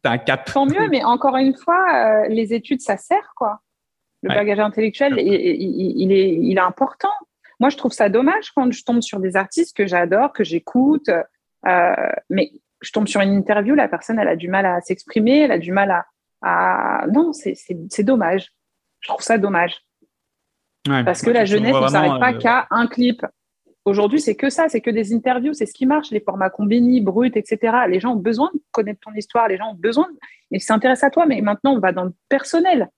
T'as 0.04 0.12
un 0.12 0.18
cap. 0.20 0.46
Tant 0.46 0.66
mieux, 0.66 0.88
mais 0.90 1.04
encore 1.04 1.38
une 1.38 1.56
fois, 1.56 2.28
les 2.28 2.54
études, 2.54 2.82
ça 2.82 2.98
sert, 2.98 3.34
quoi 3.36 3.62
le 4.24 4.30
bagage 4.30 4.60
intellectuel, 4.60 5.16
il, 5.18 6.02
il, 6.02 6.12
est, 6.12 6.30
il 6.30 6.58
est 6.58 6.62
important. 6.62 7.12
Moi, 7.60 7.70
je 7.70 7.78
trouve 7.78 7.92
ça 7.92 8.10
dommage 8.10 8.52
quand 8.56 8.72
je 8.72 8.84
tombe 8.84 9.02
sur 9.02 9.20
des 9.20 9.36
artistes 9.36 9.76
que 9.76 9.86
j'adore, 9.86 10.34
que 10.34 10.44
j'écoute, 10.44 11.10
euh, 11.10 12.12
mais 12.30 12.52
je 12.82 12.92
tombe 12.92 13.08
sur 13.08 13.22
une 13.22 13.34
interview, 13.34 13.76
la 13.76 13.88
personne, 13.88 14.20
elle 14.20 14.28
a 14.28 14.36
du 14.36 14.48
mal 14.48 14.66
à 14.66 14.82
s'exprimer, 14.82 15.42
elle 15.42 15.52
a 15.52 15.60
du 15.60 15.72
mal 15.72 15.92
à... 15.92 16.06
à... 16.42 17.06
Non, 17.08 17.32
c'est 17.34 18.04
dommage. 18.04 18.52
Je 19.02 19.10
trouve 19.10 19.22
ça 19.22 19.38
dommage. 19.38 19.76
Parce 20.86 21.22
que 21.22 21.30
la 21.30 21.46
jeunesse 21.46 21.76
ne 21.76 21.88
s'arrête 21.88 22.20
pas 22.20 22.34
euh, 22.34 22.38
qu'à 22.38 22.68
un 22.72 22.88
clip. 22.88 23.26
Aujourd'hui, 23.86 24.22
c'est 24.22 24.36
que 24.36 24.50
ça, 24.50 24.70
c'est 24.70 24.82
que 24.82 24.90
des 24.90 25.14
interviews, 25.14 25.54
c'est 25.54 25.66
ce 25.66 25.74
qui 25.74 25.86
marche, 25.86 26.12
les 26.12 26.22
formats 26.22 26.50
combini, 26.50 27.02
bruts, 27.02 27.32
etc. 27.36 27.78
Les 27.90 28.00
gens 28.00 28.14
ont 28.14 28.20
besoin 28.20 28.50
de 28.54 28.62
connaître 28.72 29.02
ton 29.02 29.14
histoire, 29.14 29.48
les 29.48 29.58
gens 29.58 29.72
ont 29.72 29.76
besoin, 29.76 30.08
et 30.52 30.60
s'intéressent 30.60 31.08
à 31.08 31.12
toi, 31.12 31.26
mais 31.26 31.42
maintenant, 31.42 31.74
on 31.74 31.80
va 31.80 31.92
dans 31.92 32.06
le 32.06 32.14
personnel 32.30 32.90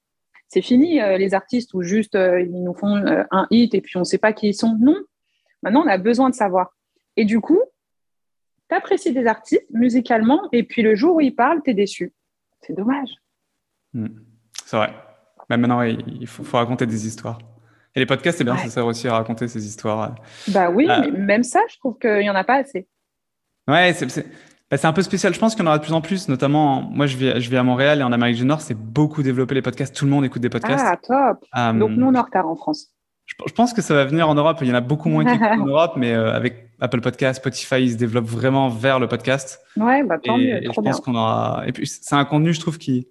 c'est 0.47 0.61
fini 0.61 1.01
euh, 1.01 1.17
les 1.17 1.33
artistes 1.33 1.73
où 1.73 1.81
juste 1.81 2.15
euh, 2.15 2.41
ils 2.41 2.63
nous 2.63 2.73
font 2.73 2.95
euh, 2.95 3.23
un 3.31 3.47
hit 3.51 3.73
et 3.73 3.81
puis 3.81 3.97
on 3.97 4.01
ne 4.01 4.05
sait 4.05 4.17
pas 4.17 4.33
qui 4.33 4.49
ils 4.49 4.53
sont. 4.53 4.77
Non, 4.79 4.97
maintenant 5.63 5.83
on 5.85 5.87
a 5.87 5.97
besoin 5.97 6.29
de 6.29 6.35
savoir. 6.35 6.73
Et 7.17 7.25
du 7.25 7.39
coup, 7.39 7.61
tu 8.69 8.75
apprécies 8.75 9.13
des 9.13 9.27
artistes 9.27 9.65
musicalement 9.71 10.47
et 10.51 10.63
puis 10.63 10.81
le 10.81 10.95
jour 10.95 11.15
où 11.15 11.21
ils 11.21 11.35
parlent, 11.35 11.61
tu 11.63 11.71
es 11.71 11.73
déçu. 11.73 12.13
C'est 12.61 12.73
dommage. 12.73 13.09
Hmm. 13.93 14.07
C'est 14.65 14.77
vrai. 14.77 14.93
Mais 15.49 15.57
maintenant, 15.57 15.81
il 15.83 16.25
faut, 16.25 16.57
raconter 16.57 16.87
des 16.87 17.05
histoires. 17.05 17.37
Et 17.95 17.99
les 17.99 18.05
podcasts, 18.05 18.37
c'est 18.37 18.43
bien, 18.43 18.57
ça 18.57 18.69
sert 18.69 18.85
aussi 18.85 19.07
à 19.07 19.13
raconter 19.13 19.47
ces 19.47 19.65
histoires. 19.65 20.15
Bah 20.49 20.69
oui, 20.69 20.87
mais 20.87 21.11
même 21.11 21.43
ça, 21.43 21.61
je 21.71 21.77
trouve 21.77 21.97
qu'il 21.97 22.19
n'y 22.19 22.29
en 22.29 22.35
a 22.35 22.43
pas 22.43 22.57
assez. 22.57 22.87
Ouais, 23.67 23.93
c'est 23.93 24.25
bah, 24.71 24.77
c'est 24.77 24.87
un 24.87 24.93
peu 24.93 25.03
spécial. 25.03 25.33
Je 25.33 25.39
pense 25.39 25.53
qu'il 25.53 25.63
y 25.63 25.67
en 25.67 25.69
aura 25.69 25.77
de 25.77 25.83
plus 25.83 25.93
en 25.93 26.01
plus, 26.01 26.27
notamment, 26.27 26.81
moi 26.81 27.05
je 27.05 27.17
vis, 27.17 27.39
je 27.39 27.49
vis 27.49 27.57
à 27.57 27.63
Montréal 27.63 27.99
et 27.99 28.03
en 28.03 28.11
Amérique 28.11 28.37
du 28.37 28.45
Nord, 28.45 28.61
c'est 28.61 28.77
beaucoup 28.77 29.21
développé 29.21 29.53
les 29.53 29.61
podcasts. 29.61 29.95
Tout 29.95 30.05
le 30.05 30.11
monde 30.11 30.25
écoute 30.25 30.41
des 30.41 30.49
podcasts. 30.49 30.85
Ah, 30.85 30.97
top. 30.97 31.45
Euh, 31.55 31.73
Donc 31.73 31.91
nous, 31.91 32.07
on 32.07 32.13
est 32.13 32.17
en 32.17 32.23
retard 32.23 32.47
en 32.47 32.55
France. 32.55 32.87
Je, 33.25 33.53
pense 33.53 33.73
que 33.73 33.81
ça 33.81 33.93
va 33.93 34.05
venir 34.05 34.27
en 34.29 34.35
Europe. 34.35 34.57
Il 34.61 34.67
y 34.67 34.71
en 34.71 34.75
a 34.75 34.81
beaucoup 34.81 35.09
moins 35.09 35.23
qui 35.23 35.43
en 35.43 35.65
Europe, 35.65 35.93
mais 35.97 36.13
euh, 36.13 36.33
avec 36.33 36.69
Apple 36.79 37.01
Podcast, 37.01 37.39
Spotify, 37.39 37.83
ils 37.83 37.91
se 37.91 37.97
développent 37.97 38.25
vraiment 38.25 38.69
vers 38.69 38.99
le 38.99 39.07
podcast. 39.07 39.61
Ouais, 39.77 40.03
bah 40.03 40.17
tant 40.23 40.37
mieux. 40.37 40.63
Et 40.63 40.65
je 40.65 40.81
pense 40.81 40.99
qu'on 40.99 41.15
aura. 41.15 41.63
Et 41.67 41.71
puis, 41.71 41.87
c'est 41.87 42.15
un 42.15 42.25
contenu, 42.25 42.53
je 42.53 42.59
trouve, 42.59 42.77
qui. 42.77 43.07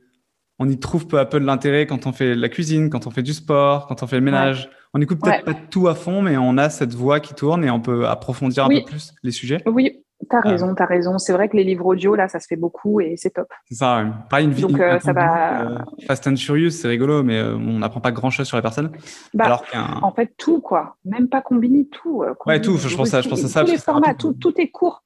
On 0.58 0.68
y 0.68 0.78
trouve 0.78 1.06
peu 1.06 1.18
à 1.18 1.24
peu 1.24 1.40
de 1.40 1.44
l'intérêt 1.44 1.86
quand 1.86 2.06
on 2.06 2.12
fait 2.12 2.34
la 2.34 2.48
cuisine, 2.48 2.90
quand 2.90 3.06
on 3.06 3.10
fait 3.10 3.22
du 3.22 3.32
sport, 3.32 3.86
quand 3.86 4.02
on 4.02 4.06
fait 4.06 4.16
le 4.16 4.22
ménage. 4.22 4.70
On 4.92 5.00
écoute 5.00 5.20
peut-être 5.20 5.44
pas 5.44 5.54
tout 5.54 5.88
à 5.88 5.94
fond, 5.94 6.22
mais 6.22 6.36
on 6.36 6.56
a 6.56 6.70
cette 6.70 6.94
voix 6.94 7.18
qui 7.18 7.34
tourne 7.34 7.64
et 7.64 7.70
on 7.70 7.80
peut 7.80 8.06
approfondir 8.06 8.66
un 8.66 8.68
peu 8.68 8.84
plus 8.84 9.12
les 9.24 9.32
sujets. 9.32 9.60
Oui, 9.66 10.04
T'as 10.30 10.40
ah. 10.42 10.48
raison, 10.48 10.74
t'as 10.74 10.86
raison. 10.86 11.18
C'est 11.18 11.32
vrai 11.32 11.48
que 11.48 11.56
les 11.56 11.64
livres 11.64 11.86
audio, 11.86 12.14
là, 12.14 12.28
ça 12.28 12.40
se 12.40 12.46
fait 12.46 12.56
beaucoup 12.56 13.00
et 13.00 13.14
c'est 13.16 13.30
top. 13.30 13.48
C'est 13.68 13.74
ça, 13.74 14.04
Pas 14.30 14.40
une 14.40 14.52
vie. 14.52 14.64
Euh, 14.64 14.98
ça 15.00 15.12
va... 15.12 15.62
Euh, 15.62 15.78
Fast 16.06 16.26
and 16.26 16.36
Furious, 16.36 16.70
c'est 16.70 16.88
rigolo, 16.88 17.22
mais 17.22 17.38
euh, 17.38 17.56
on 17.56 17.78
n'apprend 17.78 18.00
pas 18.00 18.12
grand 18.12 18.30
chose 18.30 18.46
sur 18.46 18.56
la 18.56 18.62
personne. 18.62 18.92
Bah, 19.34 19.44
alors 19.44 19.64
En 20.02 20.12
fait, 20.12 20.32
tout, 20.36 20.60
quoi. 20.60 20.96
Même 21.04 21.28
pas 21.28 21.42
combiner 21.42 21.86
tout. 21.88 22.24
ouais, 22.46 22.60
tout. 22.60 22.76
Je 22.76 22.96
pense, 22.96 23.12
à, 23.12 23.20
je 23.20 23.28
pense 23.28 23.44
à 23.44 23.48
ça. 23.48 23.64
Tous 23.64 23.72
les 23.72 23.78
formats, 23.78 24.14
tout, 24.14 24.32
tout, 24.34 24.58
est 24.60 24.68
court. 24.68 25.02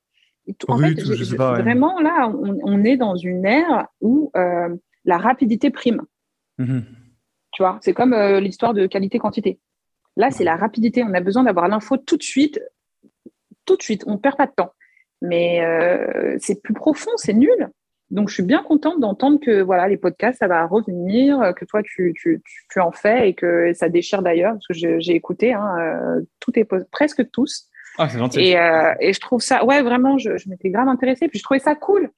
en 0.68 0.78
fait, 0.78 1.00
je 1.00 1.24
sais 1.24 1.36
pas, 1.36 1.54
vraiment, 1.54 1.98
là, 2.00 2.30
on, 2.62 2.84
est 2.84 2.96
dans 2.96 3.16
une 3.16 3.44
ère 3.44 3.86
où 4.00 4.30
la 5.08 5.18
rapidité 5.18 5.70
prime. 5.70 6.02
Mm-hmm. 6.58 6.82
Tu 7.52 7.62
vois, 7.62 7.78
c'est 7.82 7.94
comme 7.94 8.14
l'histoire 8.38 8.74
de 8.74 8.86
qualité-quantité. 8.86 9.58
Là, 10.16 10.30
c'est 10.30 10.44
la 10.44 10.56
rapidité. 10.56 11.02
On 11.02 11.14
a 11.14 11.20
besoin 11.20 11.44
d'avoir 11.44 11.66
l'info 11.68 11.96
tout 11.96 12.16
de 12.16 12.22
suite. 12.22 12.60
Tout 13.64 13.76
de 13.76 13.82
suite. 13.82 14.04
On 14.06 14.18
perd 14.18 14.36
pas 14.36 14.46
de 14.46 14.52
temps 14.52 14.72
mais 15.22 15.60
euh, 15.62 16.36
c'est 16.38 16.62
plus 16.62 16.74
profond, 16.74 17.10
c'est 17.16 17.32
nul. 17.32 17.70
Donc, 18.10 18.30
je 18.30 18.34
suis 18.34 18.42
bien 18.42 18.62
contente 18.62 19.00
d'entendre 19.00 19.38
que 19.38 19.60
voilà, 19.60 19.86
les 19.86 19.98
podcasts, 19.98 20.38
ça 20.38 20.48
va 20.48 20.66
revenir, 20.66 21.52
que 21.54 21.66
toi, 21.66 21.82
tu, 21.82 22.14
tu, 22.16 22.42
tu 22.70 22.80
en 22.80 22.90
fais 22.90 23.28
et 23.28 23.34
que 23.34 23.72
ça 23.74 23.90
déchire 23.90 24.22
d'ailleurs, 24.22 24.54
parce 24.54 24.66
que 24.66 24.98
j'ai 24.98 25.14
écouté, 25.14 25.52
hein, 25.52 25.76
euh, 25.78 26.22
tout 26.40 26.58
est 26.58 26.66
presque 26.90 27.30
tous. 27.30 27.68
Ah, 27.98 28.08
c'est 28.08 28.18
gentil. 28.18 28.40
Et, 28.40 28.58
euh, 28.58 28.94
et, 29.00 29.12
je 29.12 29.20
trouve 29.20 29.42
ça, 29.42 29.62
ouais, 29.64 29.82
vraiment, 29.82 30.16
je, 30.16 30.38
je 30.38 30.48
m'étais 30.48 30.70
grave 30.70 30.88
intéressée. 30.88 31.28
Puis 31.28 31.38
je 31.38 31.44
trouvais 31.44 31.60
ça 31.60 31.74
cool. 31.74 32.10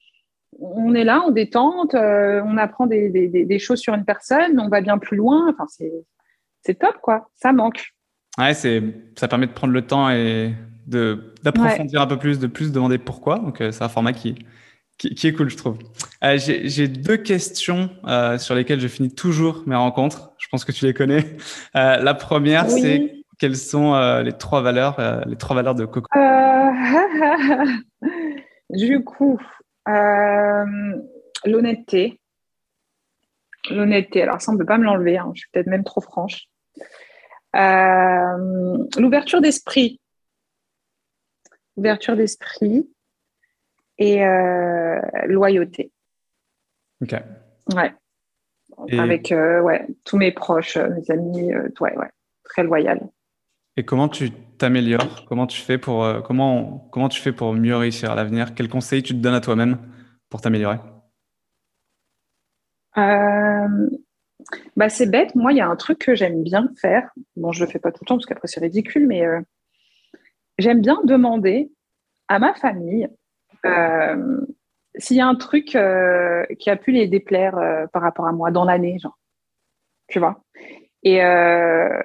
On 0.61 0.93
est 0.93 1.03
là, 1.03 1.23
on 1.25 1.31
détente, 1.31 1.95
euh, 1.95 2.41
on 2.45 2.55
apprend 2.57 2.85
des, 2.85 3.09
des, 3.09 3.27
des, 3.27 3.59
choses 3.59 3.79
sur 3.79 3.95
une 3.95 4.05
personne, 4.05 4.59
on 4.59 4.69
va 4.69 4.81
bien 4.81 4.99
plus 4.99 5.17
loin. 5.17 5.49
Enfin, 5.49 5.65
c'est 6.61 6.75
top, 6.75 6.97
quoi. 7.01 7.29
Ça 7.35 7.51
manque. 7.51 7.93
Ouais, 8.37 8.53
ça 8.53 9.27
permet 9.27 9.47
de 9.47 9.53
prendre 9.53 9.73
le 9.73 9.81
temps 9.81 10.09
et 10.09 10.53
d'approfondir 10.87 12.01
un 12.01 12.07
peu 12.07 12.17
plus, 12.17 12.39
de 12.39 12.47
plus 12.47 12.71
demander 12.71 12.99
pourquoi. 12.99 13.39
Donc, 13.39 13.59
euh, 13.59 13.71
c'est 13.71 13.83
un 13.83 13.89
format 13.89 14.13
qui, 14.13 14.35
qui, 14.97 15.27
est 15.27 15.33
cool, 15.33 15.49
je 15.49 15.57
trouve. 15.57 15.79
Euh, 16.23 16.37
j'ai 16.37 16.87
deux 16.87 17.17
questions 17.17 17.89
sur 18.37 18.53
lesquelles 18.53 18.79
je 18.79 18.87
finis 18.87 19.13
toujours 19.13 19.63
mes 19.65 19.75
rencontres. 19.75 20.31
Je 20.37 20.47
pense 20.49 20.63
que 20.63 20.71
tu 20.71 20.85
les 20.85 20.93
connais. 20.93 21.25
la 21.73 22.13
première, 22.13 22.69
c'est 22.69 23.15
quelles 23.39 23.57
sont 23.57 24.21
les 24.21 24.33
trois 24.33 24.61
valeurs, 24.61 25.25
les 25.25 25.37
trois 25.37 25.55
valeurs 25.55 25.75
de 25.75 25.85
Coco? 25.85 26.07
Du 28.71 29.03
coup, 29.03 29.37
l'honnêteté. 31.45 32.19
L'honnêteté. 33.69 34.23
Alors 34.23 34.41
ça, 34.41 34.51
on 34.51 34.55
ne 34.55 34.59
peut 34.59 34.65
pas 34.65 34.77
me 34.77 34.83
l'enlever. 34.83 35.17
Hein. 35.17 35.31
Je 35.33 35.41
suis 35.41 35.49
peut-être 35.51 35.67
même 35.67 35.83
trop 35.83 36.01
franche. 36.01 36.47
L'ouverture 37.53 39.41
d'esprit. 39.41 39.99
Ouverture 41.77 42.15
d'esprit 42.15 42.89
et 43.97 44.23
loyauté. 45.27 45.91
Ok. 47.01 47.15
Ouais. 47.73 47.93
Avec 48.97 49.31
euh, 49.31 49.61
ouais, 49.61 49.85
tous 50.05 50.17
mes 50.17 50.31
proches, 50.31 50.77
euh, 50.77 50.89
mes 50.89 51.11
amis, 51.11 51.53
euh, 51.53 51.69
ouais, 51.79 51.95
ouais, 51.97 52.09
très 52.43 52.63
loyal. 52.63 52.99
Et 53.81 53.83
comment 53.83 54.09
tu 54.09 54.29
t'améliores? 54.59 55.25
Comment 55.25 55.47
tu 55.47 55.59
fais 55.59 55.79
pour 55.79 56.07
comment 56.23 56.87
comment 56.91 57.09
tu 57.09 57.19
fais 57.19 57.31
pour 57.31 57.51
mieux 57.53 57.75
réussir 57.75 58.11
à 58.11 58.15
l'avenir? 58.15 58.53
Quels 58.53 58.69
conseils 58.69 59.01
tu 59.01 59.13
te 59.13 59.17
donnes 59.17 59.33
à 59.33 59.41
toi-même 59.41 59.79
pour 60.29 60.39
t'améliorer? 60.39 60.77
Bah 62.95 64.89
c'est 64.89 65.09
bête. 65.09 65.33
Moi, 65.33 65.53
il 65.53 65.57
y 65.57 65.61
a 65.61 65.67
un 65.67 65.75
truc 65.75 65.97
que 65.97 66.13
j'aime 66.13 66.43
bien 66.43 66.69
faire. 66.79 67.09
Bon, 67.35 67.51
je 67.51 67.65
le 67.65 67.71
fais 67.71 67.79
pas 67.79 67.91
tout 67.91 68.03
le 68.03 68.05
temps 68.05 68.17
parce 68.17 68.27
qu'après 68.27 68.47
c'est 68.47 68.59
ridicule, 68.59 69.07
mais 69.07 69.23
j'aime 70.59 70.81
bien 70.81 71.01
demander 71.03 71.71
à 72.27 72.37
ma 72.37 72.53
famille 72.53 73.07
s'il 74.95 75.17
y 75.17 75.21
a 75.21 75.27
un 75.27 75.33
truc 75.33 75.75
euh, 75.75 76.45
qui 76.59 76.69
a 76.69 76.75
pu 76.75 76.91
les 76.91 77.07
déplaire 77.07 77.57
euh, 77.57 77.87
par 77.87 78.03
rapport 78.03 78.27
à 78.27 78.31
moi 78.31 78.51
dans 78.51 78.63
l'année, 78.63 78.99
genre, 78.99 79.17
tu 80.07 80.19
vois? 80.19 80.43
Et, 81.01 81.23
euh, 81.23 81.99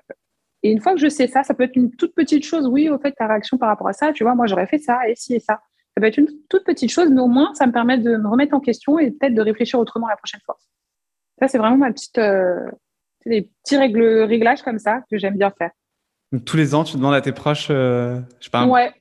et, 0.62 0.70
une 0.70 0.80
fois 0.80 0.94
que 0.94 1.00
je 1.00 1.08
sais 1.08 1.26
ça, 1.26 1.42
ça 1.42 1.54
peut 1.54 1.64
être 1.64 1.76
une 1.76 1.90
toute 1.94 2.14
petite 2.14 2.44
chose. 2.44 2.66
Oui, 2.66 2.88
au 2.88 2.98
fait, 2.98 3.12
ta 3.12 3.26
réaction 3.26 3.58
par 3.58 3.68
rapport 3.68 3.88
à 3.88 3.92
ça, 3.92 4.12
tu 4.12 4.24
vois, 4.24 4.34
moi 4.34 4.46
j'aurais 4.46 4.66
fait 4.66 4.78
ça 4.78 5.08
et 5.08 5.14
ci 5.16 5.34
et 5.34 5.40
ça. 5.40 5.60
Ça 5.94 6.00
peut 6.00 6.06
être 6.06 6.18
une 6.18 6.28
toute 6.48 6.64
petite 6.64 6.90
chose, 6.90 7.10
mais 7.10 7.20
au 7.20 7.28
moins 7.28 7.54
ça 7.54 7.66
me 7.66 7.72
permet 7.72 7.98
de 7.98 8.16
me 8.16 8.28
remettre 8.28 8.54
en 8.54 8.60
question 8.60 8.98
et 8.98 9.10
peut-être 9.10 9.34
de 9.34 9.42
réfléchir 9.42 9.78
autrement 9.78 10.08
la 10.08 10.16
prochaine 10.16 10.40
fois. 10.44 10.58
Ça, 11.38 11.48
c'est 11.48 11.58
vraiment 11.58 11.76
ma 11.76 11.92
petite, 11.92 12.18
des 13.26 13.50
petits 13.62 13.76
règles, 13.76 14.22
réglages 14.22 14.62
comme 14.62 14.78
ça 14.78 15.02
que 15.10 15.18
j'aime 15.18 15.36
bien 15.36 15.50
faire. 15.50 15.70
Donc, 16.32 16.44
tous 16.44 16.56
les 16.56 16.74
ans, 16.74 16.82
tu 16.82 16.96
demandes 16.96 17.14
à 17.14 17.20
tes 17.20 17.32
proches, 17.32 17.68
je 17.68 18.22
sais 18.40 18.50
pas, 18.50 18.66
ouais. 18.66 18.92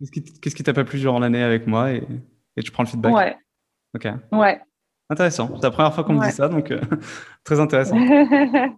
qu'est-ce 0.41 0.55
qui 0.55 0.63
t'a 0.63 0.73
pas 0.73 0.83
plu 0.83 0.99
durant 0.99 1.19
l'année 1.19 1.41
avec 1.41 1.65
moi 1.65 1.91
et, 1.91 2.03
et 2.57 2.63
tu 2.63 2.71
prends 2.71 2.83
le 2.83 2.89
feedback. 2.89 3.13
Ouais. 3.13 3.37
Ok. 3.95 4.07
Ouais. 4.31 4.59
Intéressant. 5.09 5.49
C'est 5.55 5.63
la 5.63 5.71
première 5.71 5.93
fois 5.93 6.03
qu'on 6.03 6.13
me 6.13 6.25
dit 6.25 6.31
ça, 6.31 6.49
donc 6.49 6.71
euh, 6.71 6.81
très 7.43 7.59
intéressant. 7.59 7.95
Et 7.97 8.71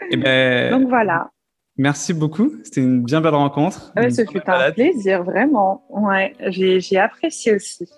eh 0.10 0.16
ben, 0.16 0.70
donc 0.70 0.88
voilà. 0.88 1.30
Merci 1.78 2.12
beaucoup. 2.12 2.52
C'était 2.64 2.80
une 2.80 3.02
bien 3.02 3.20
belle 3.20 3.34
rencontre. 3.34 3.92
Ouais, 3.96 4.10
ce 4.10 4.22
fut 4.24 4.42
un 4.46 4.72
plaisir, 4.72 5.22
vraiment. 5.22 5.84
Ouais, 5.88 6.34
j'ai 6.48 6.98
apprécié 6.98 7.54
aussi. 7.54 7.88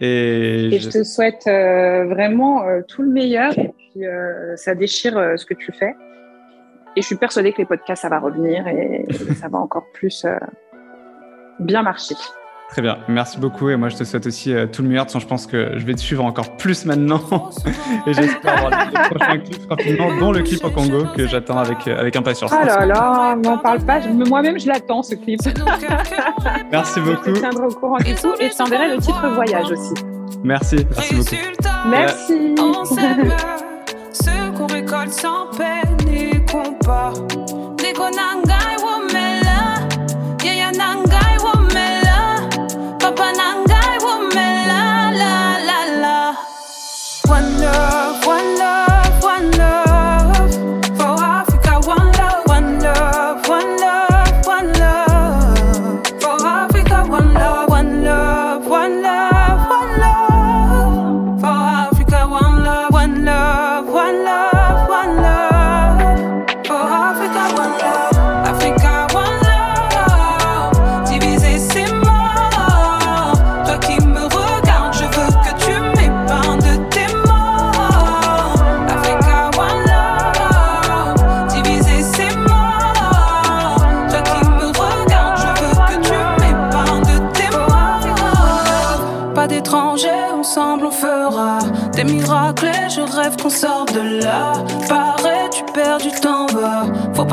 Et, 0.00 0.78
je... 0.80 0.88
te 0.88 1.02
souhaite 1.02 1.48
euh, 1.48 2.04
vraiment 2.06 2.62
euh, 2.62 2.82
tout 2.86 3.02
le 3.02 3.10
meilleur. 3.10 3.58
Et 3.58 3.74
puis, 3.76 4.04
ça 4.54 4.74
déchire 4.76 5.14
ce 5.36 5.44
que 5.44 5.54
tu 5.54 5.72
fais. 5.72 5.94
Et 6.96 7.02
je 7.02 7.06
suis 7.06 7.16
persuadée 7.16 7.52
que 7.52 7.58
les 7.58 7.66
podcasts, 7.66 8.02
ça 8.02 8.08
va 8.08 8.20
revenir 8.20 8.66
et 8.68 9.04
ça 9.34 9.48
va 9.48 9.58
encore 9.58 9.86
plus 9.92 10.24
bien 11.58 11.82
marcher. 11.82 12.14
Très 12.68 12.82
bien, 12.82 12.98
merci 13.08 13.38
beaucoup 13.38 13.70
et 13.70 13.76
moi 13.76 13.88
je 13.88 13.96
te 13.96 14.04
souhaite 14.04 14.26
aussi 14.26 14.52
euh, 14.52 14.66
tout 14.66 14.82
le 14.82 14.88
meilleur. 14.88 15.06
Je 15.08 15.26
pense 15.26 15.46
que 15.46 15.78
je 15.78 15.86
vais 15.86 15.94
te 15.94 16.00
suivre 16.00 16.22
encore 16.22 16.56
plus 16.58 16.84
maintenant 16.84 17.20
et 18.06 18.12
j'espère 18.12 18.58
avoir 18.58 18.90
les 18.90 19.16
prochains 19.16 19.38
clips 19.38 19.70
rapidement, 19.70 20.18
dont 20.18 20.32
le 20.32 20.42
clip 20.42 20.62
au 20.62 20.70
Congo 20.70 21.04
que 21.16 21.26
j'attends 21.26 21.56
avec, 21.56 21.88
euh, 21.88 21.98
avec 21.98 22.14
impatience. 22.14 22.52
Oh 22.54 22.66
là 22.66 22.84
là, 22.84 23.36
m'en 23.36 23.56
parle 23.56 23.80
pas, 23.80 24.00
moi-même 24.06 24.60
je 24.60 24.68
l'attends 24.68 25.02
ce 25.02 25.14
clip. 25.14 25.40
merci 26.70 27.00
beaucoup. 27.00 27.34
Je 27.34 27.40
tiendrai 27.40 27.66
au 27.66 27.74
courant 27.74 27.98
du 27.98 28.14
tout 28.14 28.34
et 28.38 28.50
je 28.50 28.56
t'enverrai 28.56 28.94
le 28.94 29.00
titre 29.00 29.28
voyage 29.34 29.70
aussi. 29.70 29.94
Merci, 30.44 30.76
merci 30.94 31.14
beaucoup. 31.14 31.36
Merci. 31.88 32.54
Ce 34.12 34.50
qu'on 34.56 34.66
récolte 34.66 35.12
sans 35.12 35.46
peine 35.56 35.96
et 36.12 36.44
qu'on 36.52 36.74
part. 36.84 37.14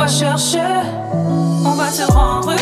Chercher, 0.08 0.62
on 1.66 1.72
va 1.72 1.90
se 1.90 2.04
rendre 2.12 2.55